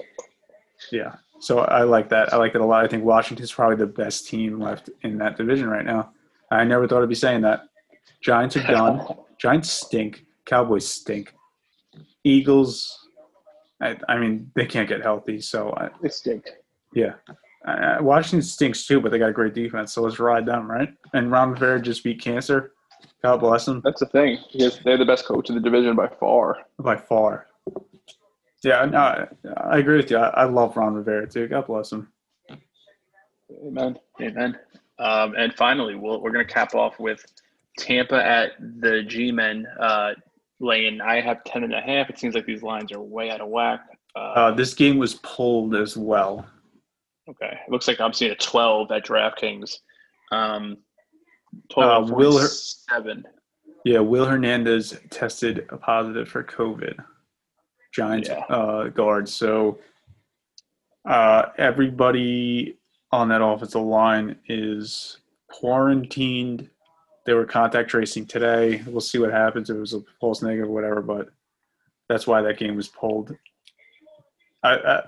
Yeah. 0.91 1.15
So 1.40 1.60
I 1.60 1.84
like 1.84 2.10
that. 2.10 2.34
I 2.34 2.38
like 2.38 2.53
that 2.53 2.61
a 2.61 2.65
lot. 2.65 2.84
I 2.84 2.88
think 2.88 3.03
Washington's 3.03 3.52
probably 3.52 3.76
the 3.76 3.86
best 3.86 4.27
team 4.27 4.60
left 4.60 4.90
in 5.03 5.18
that 5.19 5.38
division 5.38 5.69
right 5.69 5.86
now. 5.86 6.11
I 6.49 6.64
never 6.64 6.88
thought 6.88 7.03
I'd 7.03 7.10
be 7.10 7.15
saying 7.15 7.41
that. 7.41 7.68
Giants 8.22 8.57
are 8.57 8.64
done. 8.64 9.06
Giants 9.38 9.69
stink. 9.69 10.26
Cowboys 10.46 10.88
stink. 10.88 11.34
Eagles. 12.24 13.08
I, 13.82 13.98
I 14.08 14.18
mean, 14.18 14.52
they 14.56 14.66
can't 14.66 14.88
get 14.88 15.02
healthy. 15.02 15.42
So 15.42 15.74
I, 15.76 15.90
They 16.02 16.10
stink. 16.10 16.50
yeah. 16.94 17.14
Uh, 17.68 17.98
Washington 18.00 18.44
stinks 18.44 18.86
too, 18.86 19.02
but 19.02 19.12
they 19.12 19.18
got 19.18 19.30
a 19.30 19.34
great 19.34 19.56
defense. 19.56 19.92
So 19.94 20.04
let's 20.04 20.20
ride 20.20 20.46
them, 20.46 20.70
right? 20.70 20.94
And 21.14 21.32
Ron 21.32 21.52
Rivera 21.52 21.82
just 21.82 22.04
beat 22.04 22.22
cancer. 22.22 22.74
God 23.24 23.38
bless 23.38 23.68
him 23.68 23.82
That's 23.84 24.00
the 24.00 24.06
thing. 24.06 24.38
Because 24.54 24.80
they're 24.86 24.98
the 24.98 25.06
best 25.06 25.26
coach 25.26 25.50
in 25.50 25.56
the 25.56 25.62
division 25.62 25.96
by 25.96 26.08
far. 26.08 26.60
by 26.80 26.96
far. 26.96 27.48
Yeah, 28.64 28.86
no, 28.86 28.98
I- 29.00 29.28
I 29.58 29.78
agree 29.80 29.98
with 29.98 30.12
you. 30.12 30.18
I, 30.18 30.28
I 30.30 30.44
love 30.46 30.78
Ron 30.78 30.94
Rivera 30.94 31.28
too. 31.28 31.48
God 31.48 31.66
bless 31.68 31.92
him. 31.92 32.08
Amen. 33.66 33.98
Amen. 34.22 34.58
Um, 35.00 35.34
and 35.38 35.54
finally, 35.56 35.96
we'll, 35.96 36.22
we're 36.22 36.32
going 36.32 36.46
to 36.46 36.52
cap 36.54 36.74
off 36.76 37.00
with 37.00 37.24
Tampa 37.78 38.24
at 38.24 38.52
the 38.82 39.04
G-Men 39.04 39.66
uh, 39.80 40.12
laying. 40.60 41.02
I 41.02 41.22
have 41.22 41.44
10 41.44 41.64
and 41.64 41.73
a 41.73 41.82
half. 41.82 42.10
It 42.10 42.18
seems 42.19 42.36
like 42.36 42.45
these 42.45 42.64
lines 42.64 42.91
are 42.91 43.02
way 43.02 43.30
out 43.32 43.41
of 43.41 43.49
whack. 43.49 43.82
Uh, 44.15 44.19
Uh, 44.19 44.52
this 44.52 44.73
game 44.73 44.98
was 44.98 45.15
pulled 45.15 45.76
as 45.76 45.98
well. 45.98 46.45
okay. 47.30 47.60
It 47.65 47.72
looks 47.72 47.88
like 47.88 47.99
I'm 47.99 48.14
seeing 48.14 48.32
a 48.32 48.36
12 48.36 48.91
at 48.91 49.06
DraftKings. 49.06 49.77
Um, 50.32 50.77
Uh, 51.77 52.06
Will- 52.10 52.34
47. 52.34 53.23
Yeah, 53.86 53.99
Will 53.99 54.26
Hernandez 54.26 54.99
tested 55.10 55.65
a 55.69 55.77
positive 55.77 56.27
for 56.27 56.44
COVID. 56.44 56.98
Giants 57.94 58.27
Yeah. 58.30 58.40
uh, 58.49 58.90
guard. 58.90 59.30
So 59.30 59.80
uh, 61.07 61.49
everybody 61.57 62.77
on 63.11 63.30
that 63.30 63.41
offensive 63.41 63.82
line 63.82 64.38
is 64.48 65.19
quarantined. 65.49 66.69
They 67.26 67.34
were 67.34 67.45
contact 67.45 67.89
tracing 67.89 68.27
today. 68.27 68.84
We'll 68.88 69.02
see 69.02 69.18
what 69.18 69.31
happens 69.31 69.69
if 69.69 69.76
it 69.77 69.80
was 69.80 69.93
a 69.93 70.02
false 70.19 70.41
negative 70.41 70.69
or 70.69 70.73
whatever, 70.73 71.02
but 71.02 71.30
that's 72.07 72.27
why 72.27 72.41
that 72.43 72.57
game 72.60 72.76
was 72.76 72.88
pulled. 72.88 73.35
I 74.64 74.76
I, 74.76 75.02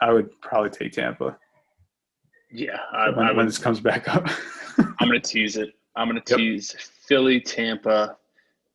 I 0.00 0.12
would 0.12 0.38
probably 0.42 0.70
take 0.70 0.92
Tampa 0.92 1.36
Yeah. 2.50 2.78
I, 2.92 3.08
when, 3.10 3.26
I 3.26 3.32
when 3.32 3.46
this 3.46 3.58
comes 3.58 3.80
back 3.80 4.08
up. 4.14 4.28
I'm 4.78 5.08
going 5.08 5.20
to 5.20 5.20
tease 5.20 5.56
it. 5.56 5.74
I'm 5.96 6.08
going 6.08 6.20
to 6.20 6.30
Yep. 6.30 6.38
tease 6.38 6.72
Philly, 7.06 7.40
Tampa, 7.40 8.16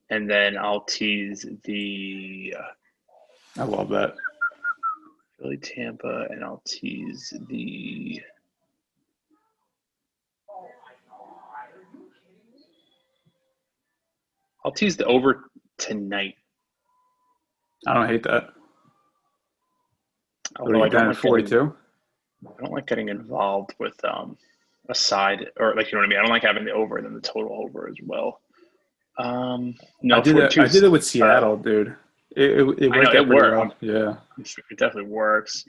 and 0.10 0.30
then 0.30 0.58
I'll 0.58 0.82
tease 0.82 1.46
the 1.64 2.56
uh, 2.58 3.62
I 3.62 3.64
love 3.66 3.90
that. 3.90 4.16
Philly, 5.40 5.58
Tampa, 5.58 6.28
and 6.32 6.44
I'll 6.44 6.62
tease 6.68 7.34
the. 7.48 8.22
I'll 14.68 14.74
tease 14.74 14.98
the 14.98 15.06
over 15.06 15.50
tonight. 15.78 16.36
I 17.88 17.94
don't 17.94 18.10
hate 18.10 18.24
that. 18.24 18.50
Although 20.60 20.74
are 20.74 20.86
I 20.88 20.90
don't, 20.90 21.08
like 21.08 21.16
getting, 21.16 21.30
42? 21.30 21.74
I 22.46 22.62
don't 22.62 22.74
like 22.74 22.86
getting 22.86 23.08
involved 23.08 23.76
with 23.80 23.96
um, 24.04 24.38
a 24.90 24.96
side 24.96 25.48
or 25.58 25.74
like 25.74 25.90
you 25.90 25.94
know 25.94 26.00
what 26.00 26.08
I 26.08 26.10
mean. 26.10 26.18
I 26.20 26.22
don't 26.24 26.32
like 26.32 26.44
having 26.44 26.66
the 26.66 26.72
over 26.72 26.98
and 26.98 27.06
then 27.06 27.14
the 27.14 27.22
total 27.22 27.64
over 27.64 27.88
as 27.88 27.96
well. 28.06 28.42
Um, 29.18 29.74
no, 30.02 30.18
I 30.18 30.20
did 30.20 30.36
it. 30.36 30.58
I 30.58 30.68
did 30.68 30.84
it 30.84 30.90
with 30.90 31.06
Seattle, 31.06 31.56
dude. 31.56 31.96
It, 32.36 32.52
it, 32.52 32.60
it 32.60 32.90
worked 32.90 33.14
know, 33.14 33.22
it 33.22 33.28
worked. 33.30 33.76
Yeah. 33.82 34.16
It 34.38 34.78
definitely 34.78 35.10
works. 35.10 35.64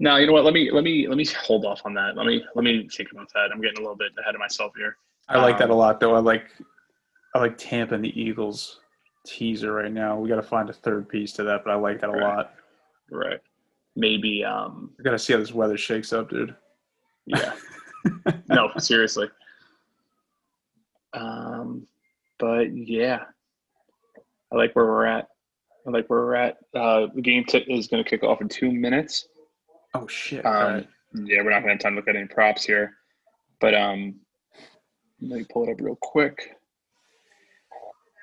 Now 0.00 0.16
you 0.16 0.26
know 0.26 0.32
what? 0.32 0.42
Let 0.44 0.54
me 0.54 0.72
let 0.72 0.82
me 0.82 1.06
let 1.06 1.16
me 1.16 1.24
hold 1.24 1.64
off 1.64 1.82
on 1.84 1.94
that. 1.94 2.16
Let 2.16 2.26
me 2.26 2.42
let 2.56 2.64
me 2.64 2.88
think 2.88 3.12
about 3.12 3.32
that. 3.34 3.50
I'm 3.52 3.60
getting 3.60 3.78
a 3.78 3.82
little 3.82 3.96
bit 3.96 4.10
ahead 4.20 4.34
of 4.34 4.40
myself 4.40 4.72
here. 4.76 4.96
I 5.28 5.40
like 5.40 5.56
that 5.58 5.68
a 5.70 5.72
Um, 5.72 5.78
lot, 5.78 6.00
though. 6.00 6.16
I 6.16 6.18
like 6.18 6.46
I 7.34 7.38
like 7.38 7.58
Tampa 7.58 7.94
and 7.94 8.04
the 8.04 8.20
Eagles 8.20 8.80
teaser 9.26 9.72
right 9.72 9.92
now. 9.92 10.18
We 10.18 10.28
got 10.28 10.36
to 10.36 10.42
find 10.42 10.70
a 10.70 10.72
third 10.72 11.08
piece 11.08 11.32
to 11.34 11.44
that, 11.44 11.62
but 11.64 11.70
I 11.70 11.76
like 11.76 12.00
that 12.00 12.10
a 12.10 12.18
lot. 12.18 12.54
Right. 13.10 13.40
Maybe 13.96 14.44
um 14.44 14.90
We 14.96 15.04
got 15.04 15.10
to 15.12 15.18
see 15.18 15.32
how 15.32 15.38
this 15.38 15.52
weather 15.52 15.76
shakes 15.76 16.12
up, 16.12 16.30
dude. 16.30 16.54
yeah. 17.26 17.52
no, 18.48 18.70
seriously. 18.78 19.28
Um 21.14 21.86
but 22.38 22.74
yeah. 22.74 23.24
I 24.52 24.56
like 24.56 24.74
where 24.74 24.86
we're 24.86 25.06
at. 25.06 25.28
I 25.86 25.90
like 25.90 26.08
where 26.08 26.20
we're 26.20 26.34
at. 26.34 26.58
Uh 26.74 27.06
the 27.14 27.22
game 27.22 27.44
t- 27.44 27.58
is 27.58 27.88
going 27.88 28.02
to 28.02 28.08
kick 28.08 28.22
off 28.22 28.40
in 28.40 28.48
2 28.48 28.70
minutes. 28.72 29.28
Oh 29.94 30.06
shit! 30.06 30.44
Um, 30.44 30.52
right. 30.54 30.88
Yeah, 31.14 31.42
we're 31.42 31.50
not 31.50 31.62
going 31.62 31.68
to 31.68 31.70
have 31.70 31.80
time 31.80 31.92
to 31.94 31.96
look 31.96 32.08
at 32.08 32.16
any 32.16 32.26
props 32.26 32.62
here, 32.64 32.94
but 33.60 33.74
um, 33.74 34.16
let 35.22 35.38
me 35.38 35.46
pull 35.50 35.66
it 35.66 35.72
up 35.72 35.80
real 35.80 35.96
quick. 36.00 36.54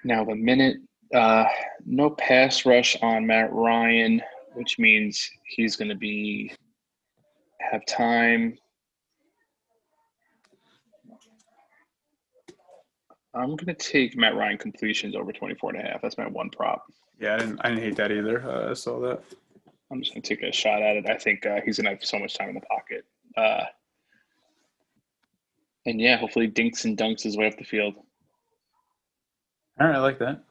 Now 0.06 0.23
the 0.23 0.36
minute, 0.36 0.77
uh, 1.15 1.45
no 1.84 2.11
pass 2.11 2.64
rush 2.64 2.95
on 3.02 3.26
Matt 3.26 3.52
Ryan, 3.52 4.22
which 4.53 4.77
means 4.77 5.27
he's 5.48 5.76
going 5.76 5.90
to 5.90 5.95
be 5.95 6.53
have 7.60 7.84
time. 7.88 8.56
I'm 13.34 13.56
going 13.56 13.65
to 13.65 13.73
take 13.73 14.15
Matt 14.15 14.36
Ryan 14.36 14.60
completions 14.60 15.15
over 15.15 15.34
24 15.34 15.72
and 15.72 15.80
a 15.80 15.90
half. 15.90 16.03
That's 16.03 16.19
my 16.19 16.27
one 16.27 16.52
prop. 16.52 16.86
Yeah, 17.19 17.34
I 17.34 17.38
didn't. 17.40 17.60
I 17.64 17.69
didn't 17.69 17.84
hate 17.84 17.95
that 17.95 18.11
either. 18.11 18.48
Uh, 18.48 18.69
I 18.69 18.73
saw 18.76 18.99
that. 18.99 19.23
I'm 19.91 20.02
just 20.02 20.14
going 20.14 20.22
to 20.22 20.30
take 20.30 20.44
a 20.44 20.52
shot 20.52 20.84
at 20.84 20.98
it. 20.98 21.10
I 21.10 21.18
think 21.18 21.48
uh, 21.48 21.61
he's 21.65 21.77
going 21.77 21.86
to 21.86 21.91
have 21.91 22.06
so 22.06 22.19
much 22.19 22.38
time 22.38 22.49
in 22.49 22.56
the 22.56 22.61
pocket. 22.61 23.06
Uh, 23.36 23.64
and 25.88 25.99
yeah, 25.99 26.18
hopefully 26.18 26.45
dinks 26.45 26.86
and 26.86 26.95
dunks 26.95 27.23
his 27.23 27.38
way 27.38 27.48
up 27.48 27.57
the 27.57 27.64
field. 27.64 27.95
All 29.80 29.88
right, 29.88 29.95
I 29.95 29.99
like 29.99 30.19
that. 30.19 30.41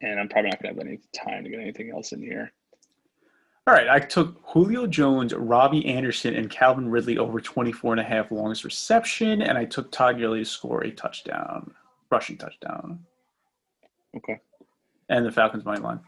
And 0.00 0.18
I'm 0.20 0.28
probably 0.28 0.50
not 0.50 0.62
going 0.62 0.74
to 0.74 0.80
have 0.80 0.86
any 0.88 1.00
time 1.12 1.44
to 1.44 1.50
get 1.50 1.60
anything 1.60 1.90
else 1.90 2.12
in 2.12 2.22
here. 2.22 2.52
All 3.66 3.74
right, 3.74 3.88
I 3.88 3.98
took 3.98 4.40
Julio 4.44 4.86
Jones, 4.86 5.34
Robbie 5.34 5.84
Anderson, 5.86 6.34
and 6.34 6.48
Calvin 6.48 6.88
Ridley 6.90 7.18
over 7.18 7.38
24 7.38 7.92
and 7.94 8.00
a 8.00 8.04
half 8.04 8.30
longest 8.30 8.64
reception, 8.64 9.42
and 9.42 9.58
I 9.58 9.66
took 9.66 9.92
Todd 9.92 10.18
Gurley 10.18 10.38
to 10.38 10.44
score 10.46 10.84
a 10.84 10.90
touchdown, 10.90 11.70
rushing 12.10 12.38
touchdown, 12.38 13.00
Okay. 14.16 14.40
and 15.10 15.26
the 15.26 15.30
Falcons 15.30 15.66
money 15.66 15.80
line. 15.80 16.00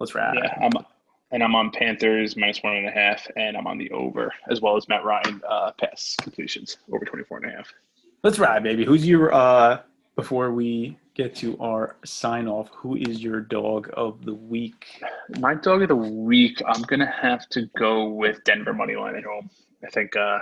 Let's 0.00 0.14
wrap. 0.14 0.34
Yeah, 0.36 0.54
I'm, 0.62 0.70
and 1.30 1.42
I'm 1.42 1.54
on 1.54 1.70
Panthers 1.72 2.38
minus 2.38 2.62
one 2.62 2.76
and 2.76 2.86
a 2.88 2.90
half, 2.90 3.26
and 3.36 3.54
I'm 3.54 3.66
on 3.66 3.76
the 3.76 3.90
over 3.90 4.32
as 4.48 4.62
well 4.62 4.74
as 4.78 4.88
Matt 4.88 5.04
Ryan 5.04 5.42
uh, 5.46 5.72
pass 5.72 6.16
completions 6.22 6.78
over 6.90 7.04
24 7.04 7.38
and 7.38 7.52
a 7.52 7.56
half. 7.56 7.70
Let's 8.22 8.38
ride, 8.38 8.62
baby. 8.62 8.86
Who's 8.86 9.06
your 9.06 9.34
uh 9.34 9.80
before 10.18 10.50
we 10.50 10.98
get 11.14 11.32
to 11.32 11.56
our 11.60 11.94
sign 12.04 12.48
off, 12.48 12.68
who 12.74 12.96
is 12.96 13.22
your 13.22 13.40
dog 13.40 13.88
of 13.92 14.24
the 14.24 14.34
week? 14.34 15.00
My 15.38 15.54
dog 15.54 15.82
of 15.82 15.88
the 15.90 15.94
week, 15.94 16.60
I'm 16.66 16.82
gonna 16.82 17.06
have 17.22 17.48
to 17.50 17.66
go 17.78 18.08
with 18.08 18.42
Denver 18.42 18.74
money 18.74 18.96
line 18.96 19.14
at 19.14 19.22
home. 19.22 19.48
I 19.86 19.90
think 19.90 20.16
uh, 20.16 20.40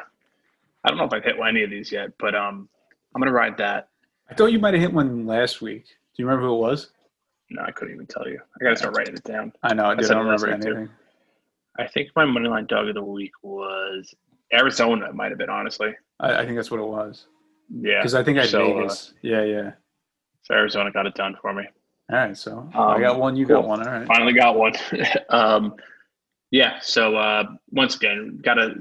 I 0.83 0.89
don't 0.89 0.97
know 0.97 1.05
if 1.05 1.13
I've 1.13 1.23
hit 1.23 1.37
any 1.47 1.63
of 1.63 1.69
these 1.69 1.93
yet, 1.93 2.13
but 2.19 2.35
um, 2.35 2.71
I'm 3.15 3.21
gonna 3.21 3.33
ride 3.33 3.59
that. 3.59 3.91
I 4.31 4.35
thought 4.35 4.47
you 4.47 4.59
might 4.59 4.73
have 4.73 4.81
hit 4.81 4.95
one 4.95 5.27
last 5.27 5.61
week. 5.61 5.85
Do 5.85 6.23
you 6.23 6.27
remember 6.27 6.47
who 6.47 6.55
it 6.55 6.61
was? 6.61 6.93
No, 7.51 7.61
I 7.61 7.71
couldn't 7.71 7.93
even 7.93 8.07
tell 8.07 8.27
you. 8.27 8.41
I 8.59 8.65
gotta 8.65 8.77
start 8.77 8.97
writing 8.97 9.15
it 9.15 9.25
down. 9.25 9.53
I 9.63 9.75
know. 9.75 9.85
I, 9.85 9.93
I 9.93 9.97
don't 9.97 10.25
remember 10.25 10.53
week, 10.53 10.63
too. 10.63 10.69
anything. 10.69 10.89
I 11.79 11.87
think 11.87 12.09
my 12.17 12.25
money 12.25 12.49
line 12.49 12.65
dog 12.65 12.89
of 12.89 12.95
the 12.95 13.05
week 13.05 13.33
was 13.43 14.15
Arizona. 14.55 15.13
Might 15.13 15.33
have 15.33 15.39
been 15.39 15.51
honestly. 15.51 15.95
I, 16.19 16.37
I 16.37 16.45
think 16.47 16.57
that's 16.57 16.71
what 16.71 16.81
it 16.81 16.87
was. 16.87 17.27
Yeah, 17.69 18.01
Because 18.01 18.15
I 18.15 18.23
think 18.23 18.39
I 18.39 18.43
had 18.43 18.51
So, 18.51 18.79
uh, 18.79 18.95
yeah, 19.23 19.43
yeah. 19.43 19.71
so 20.43 20.55
Arizona 20.55 20.91
got 20.93 21.07
it 21.07 21.15
done 21.15 21.37
for 21.41 21.53
me. 21.53 21.65
All 22.13 22.19
right, 22.19 22.37
so 22.37 22.69
I 22.75 22.95
Um, 22.95 23.01
got 23.01 23.19
one. 23.19 23.37
You 23.37 23.47
got 23.47 23.67
one. 23.67 23.81
All 23.87 23.93
right. 23.93 24.07
Finally 24.07 24.33
got 24.35 24.57
one. 24.57 24.73
um, 25.31 25.75
yeah. 26.53 26.79
So 26.81 27.17
uh, 27.17 27.45
once 27.71 27.97
again, 27.97 28.39
got 28.45 28.59
a, 28.59 28.75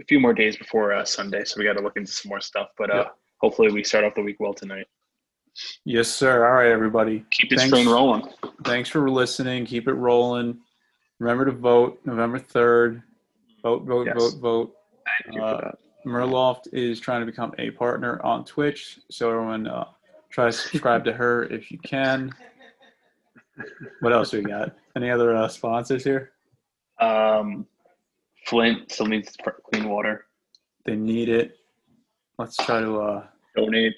a 0.00 0.04
few 0.08 0.18
more 0.18 0.34
days 0.34 0.56
before 0.56 0.92
uh, 0.92 1.04
Sunday, 1.04 1.44
so 1.44 1.58
we 1.58 1.64
got 1.64 1.74
to 1.74 1.80
look 1.82 1.96
into 1.96 2.10
some 2.10 2.28
more 2.30 2.40
stuff. 2.40 2.70
But 2.76 2.90
uh, 2.90 2.96
Yeah. 2.96 3.08
hopefully, 3.40 3.70
we 3.70 3.84
start 3.84 4.04
off 4.04 4.14
the 4.16 4.22
week 4.22 4.40
well 4.40 4.52
tonight. 4.54 4.86
Yes, 5.84 6.08
sir. 6.08 6.44
All 6.46 6.54
right, 6.54 6.70
everybody. 6.72 7.24
Keep 7.30 7.50
this 7.50 7.68
train 7.68 7.86
rolling. 7.88 8.28
Thanks 8.64 8.88
for 8.88 9.08
listening. 9.08 9.64
Keep 9.66 9.86
it 9.86 9.92
rolling. 9.94 10.58
Remember 11.20 11.44
to 11.44 11.52
vote 11.52 12.00
November 12.04 12.40
3rd. 12.40 13.02
Vote, 13.62 13.84
vote, 13.84 14.06
Yes. 14.08 14.16
vote, 14.16 14.40
vote. 14.40 14.74
Thank 15.24 15.36
you 15.36 15.42
Uh, 15.42 15.56
for 15.58 15.64
that. 15.66 15.78
Merloft 16.06 16.72
is 16.72 17.00
trying 17.00 17.20
to 17.20 17.26
become 17.26 17.54
a 17.58 17.70
partner 17.70 18.20
on 18.24 18.44
Twitch. 18.44 18.98
So 19.10 19.30
everyone 19.30 19.66
uh, 19.66 19.86
try 20.30 20.46
to 20.46 20.52
subscribe 20.52 21.04
to 21.04 21.12
her 21.12 21.44
if 21.44 21.70
you 21.70 21.78
can. 21.78 22.32
What 24.00 24.12
else 24.12 24.32
we 24.32 24.42
got? 24.42 24.74
Any 24.96 25.10
other 25.10 25.36
uh, 25.36 25.48
sponsors 25.48 26.04
here? 26.04 26.32
Um, 27.00 27.66
Flint 28.46 28.90
still 28.90 29.06
needs 29.06 29.36
clean 29.70 29.88
water. 29.88 30.26
They 30.84 30.96
need 30.96 31.28
it. 31.28 31.58
Let's 32.38 32.56
try 32.56 32.80
to 32.80 33.00
uh, 33.00 33.26
Donate, 33.54 33.94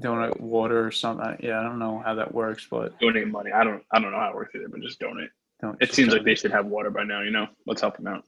donate 0.00 0.40
water 0.40 0.86
or 0.86 0.92
something. 0.92 1.36
Yeah, 1.40 1.60
I 1.60 1.64
don't 1.64 1.78
know 1.78 2.00
how 2.04 2.14
that 2.14 2.32
works, 2.32 2.66
but 2.70 2.98
donate 3.00 3.28
money. 3.28 3.50
I 3.50 3.64
don't, 3.64 3.82
I 3.90 3.98
don't 3.98 4.12
know 4.12 4.18
how 4.20 4.30
it 4.30 4.34
works 4.36 4.54
either, 4.54 4.68
but 4.68 4.80
just 4.80 5.00
donate. 5.00 5.30
don't. 5.60 5.76
It 5.82 5.92
seems 5.92 6.12
like 6.12 6.24
they 6.24 6.36
should 6.36 6.52
have 6.52 6.66
water 6.66 6.90
by 6.90 7.02
now. 7.02 7.22
You 7.22 7.32
know, 7.32 7.48
let's 7.66 7.80
help 7.80 7.96
them 7.96 8.06
out. 8.06 8.24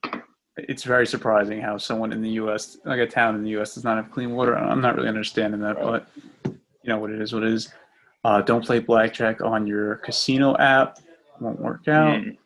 It's 0.57 0.85
very 0.85 1.07
surprising 1.07 1.61
how 1.61 1.77
someone 1.79 2.13
in 2.13 2.23
the 2.23 2.31
U.S., 2.31 2.79
like 2.85 3.01
a 3.01 3.07
town 3.07 3.35
in 3.35 3.43
the 3.43 3.51
U.S., 3.51 3.75
does 3.75 3.85
not 3.85 3.97
have 3.97 4.11
clean 4.11 4.33
water. 4.33 4.57
I'm 4.57 4.81
not 4.81 4.97
really 4.97 5.09
understanding 5.09 5.61
that, 5.61 5.77
but 5.77 6.09
you 6.45 6.59
know 6.85 6.99
what 6.99 7.11
it 7.11 7.21
is. 7.21 7.33
What 7.33 7.43
it 7.43 7.53
is. 7.53 7.73
Uh, 8.25 8.41
don't 8.41 8.65
play 8.65 8.79
blackjack 8.79 9.43
on 9.43 9.67
your 9.67 9.97
casino 9.97 10.57
app. 10.57 10.99
Won't 11.41 11.61
work 11.61 11.89
out. 11.89 12.21
Mm. 12.21 12.37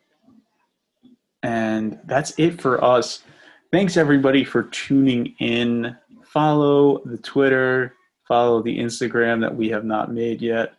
And 1.43 1.99
that's 2.05 2.33
it 2.37 2.59
for 2.61 2.83
us. 2.83 3.23
Thanks 3.71 3.95
everybody 3.95 4.43
for 4.43 4.63
tuning 4.63 5.35
in. 5.39 5.95
Follow 6.23 6.99
the 7.05 7.17
Twitter, 7.17 7.93
follow 8.27 8.61
the 8.61 8.77
Instagram 8.77 9.39
that 9.41 9.55
we 9.55 9.69
have 9.69 9.85
not 9.85 10.11
made 10.11 10.41
yet, 10.41 10.73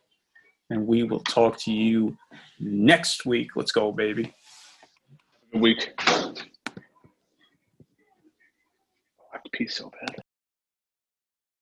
and 0.71 0.87
we 0.87 1.05
will 1.05 1.21
talk 1.21 1.59
to 1.61 1.73
you 1.73 2.17
next 2.59 3.25
week. 3.25 3.57
Let's 3.57 3.73
go, 3.73 3.91
baby. 3.91 4.35
Good 5.53 5.63
week. 5.63 6.01
To 9.55 9.69
so 9.69 9.91
bad. 9.91 10.30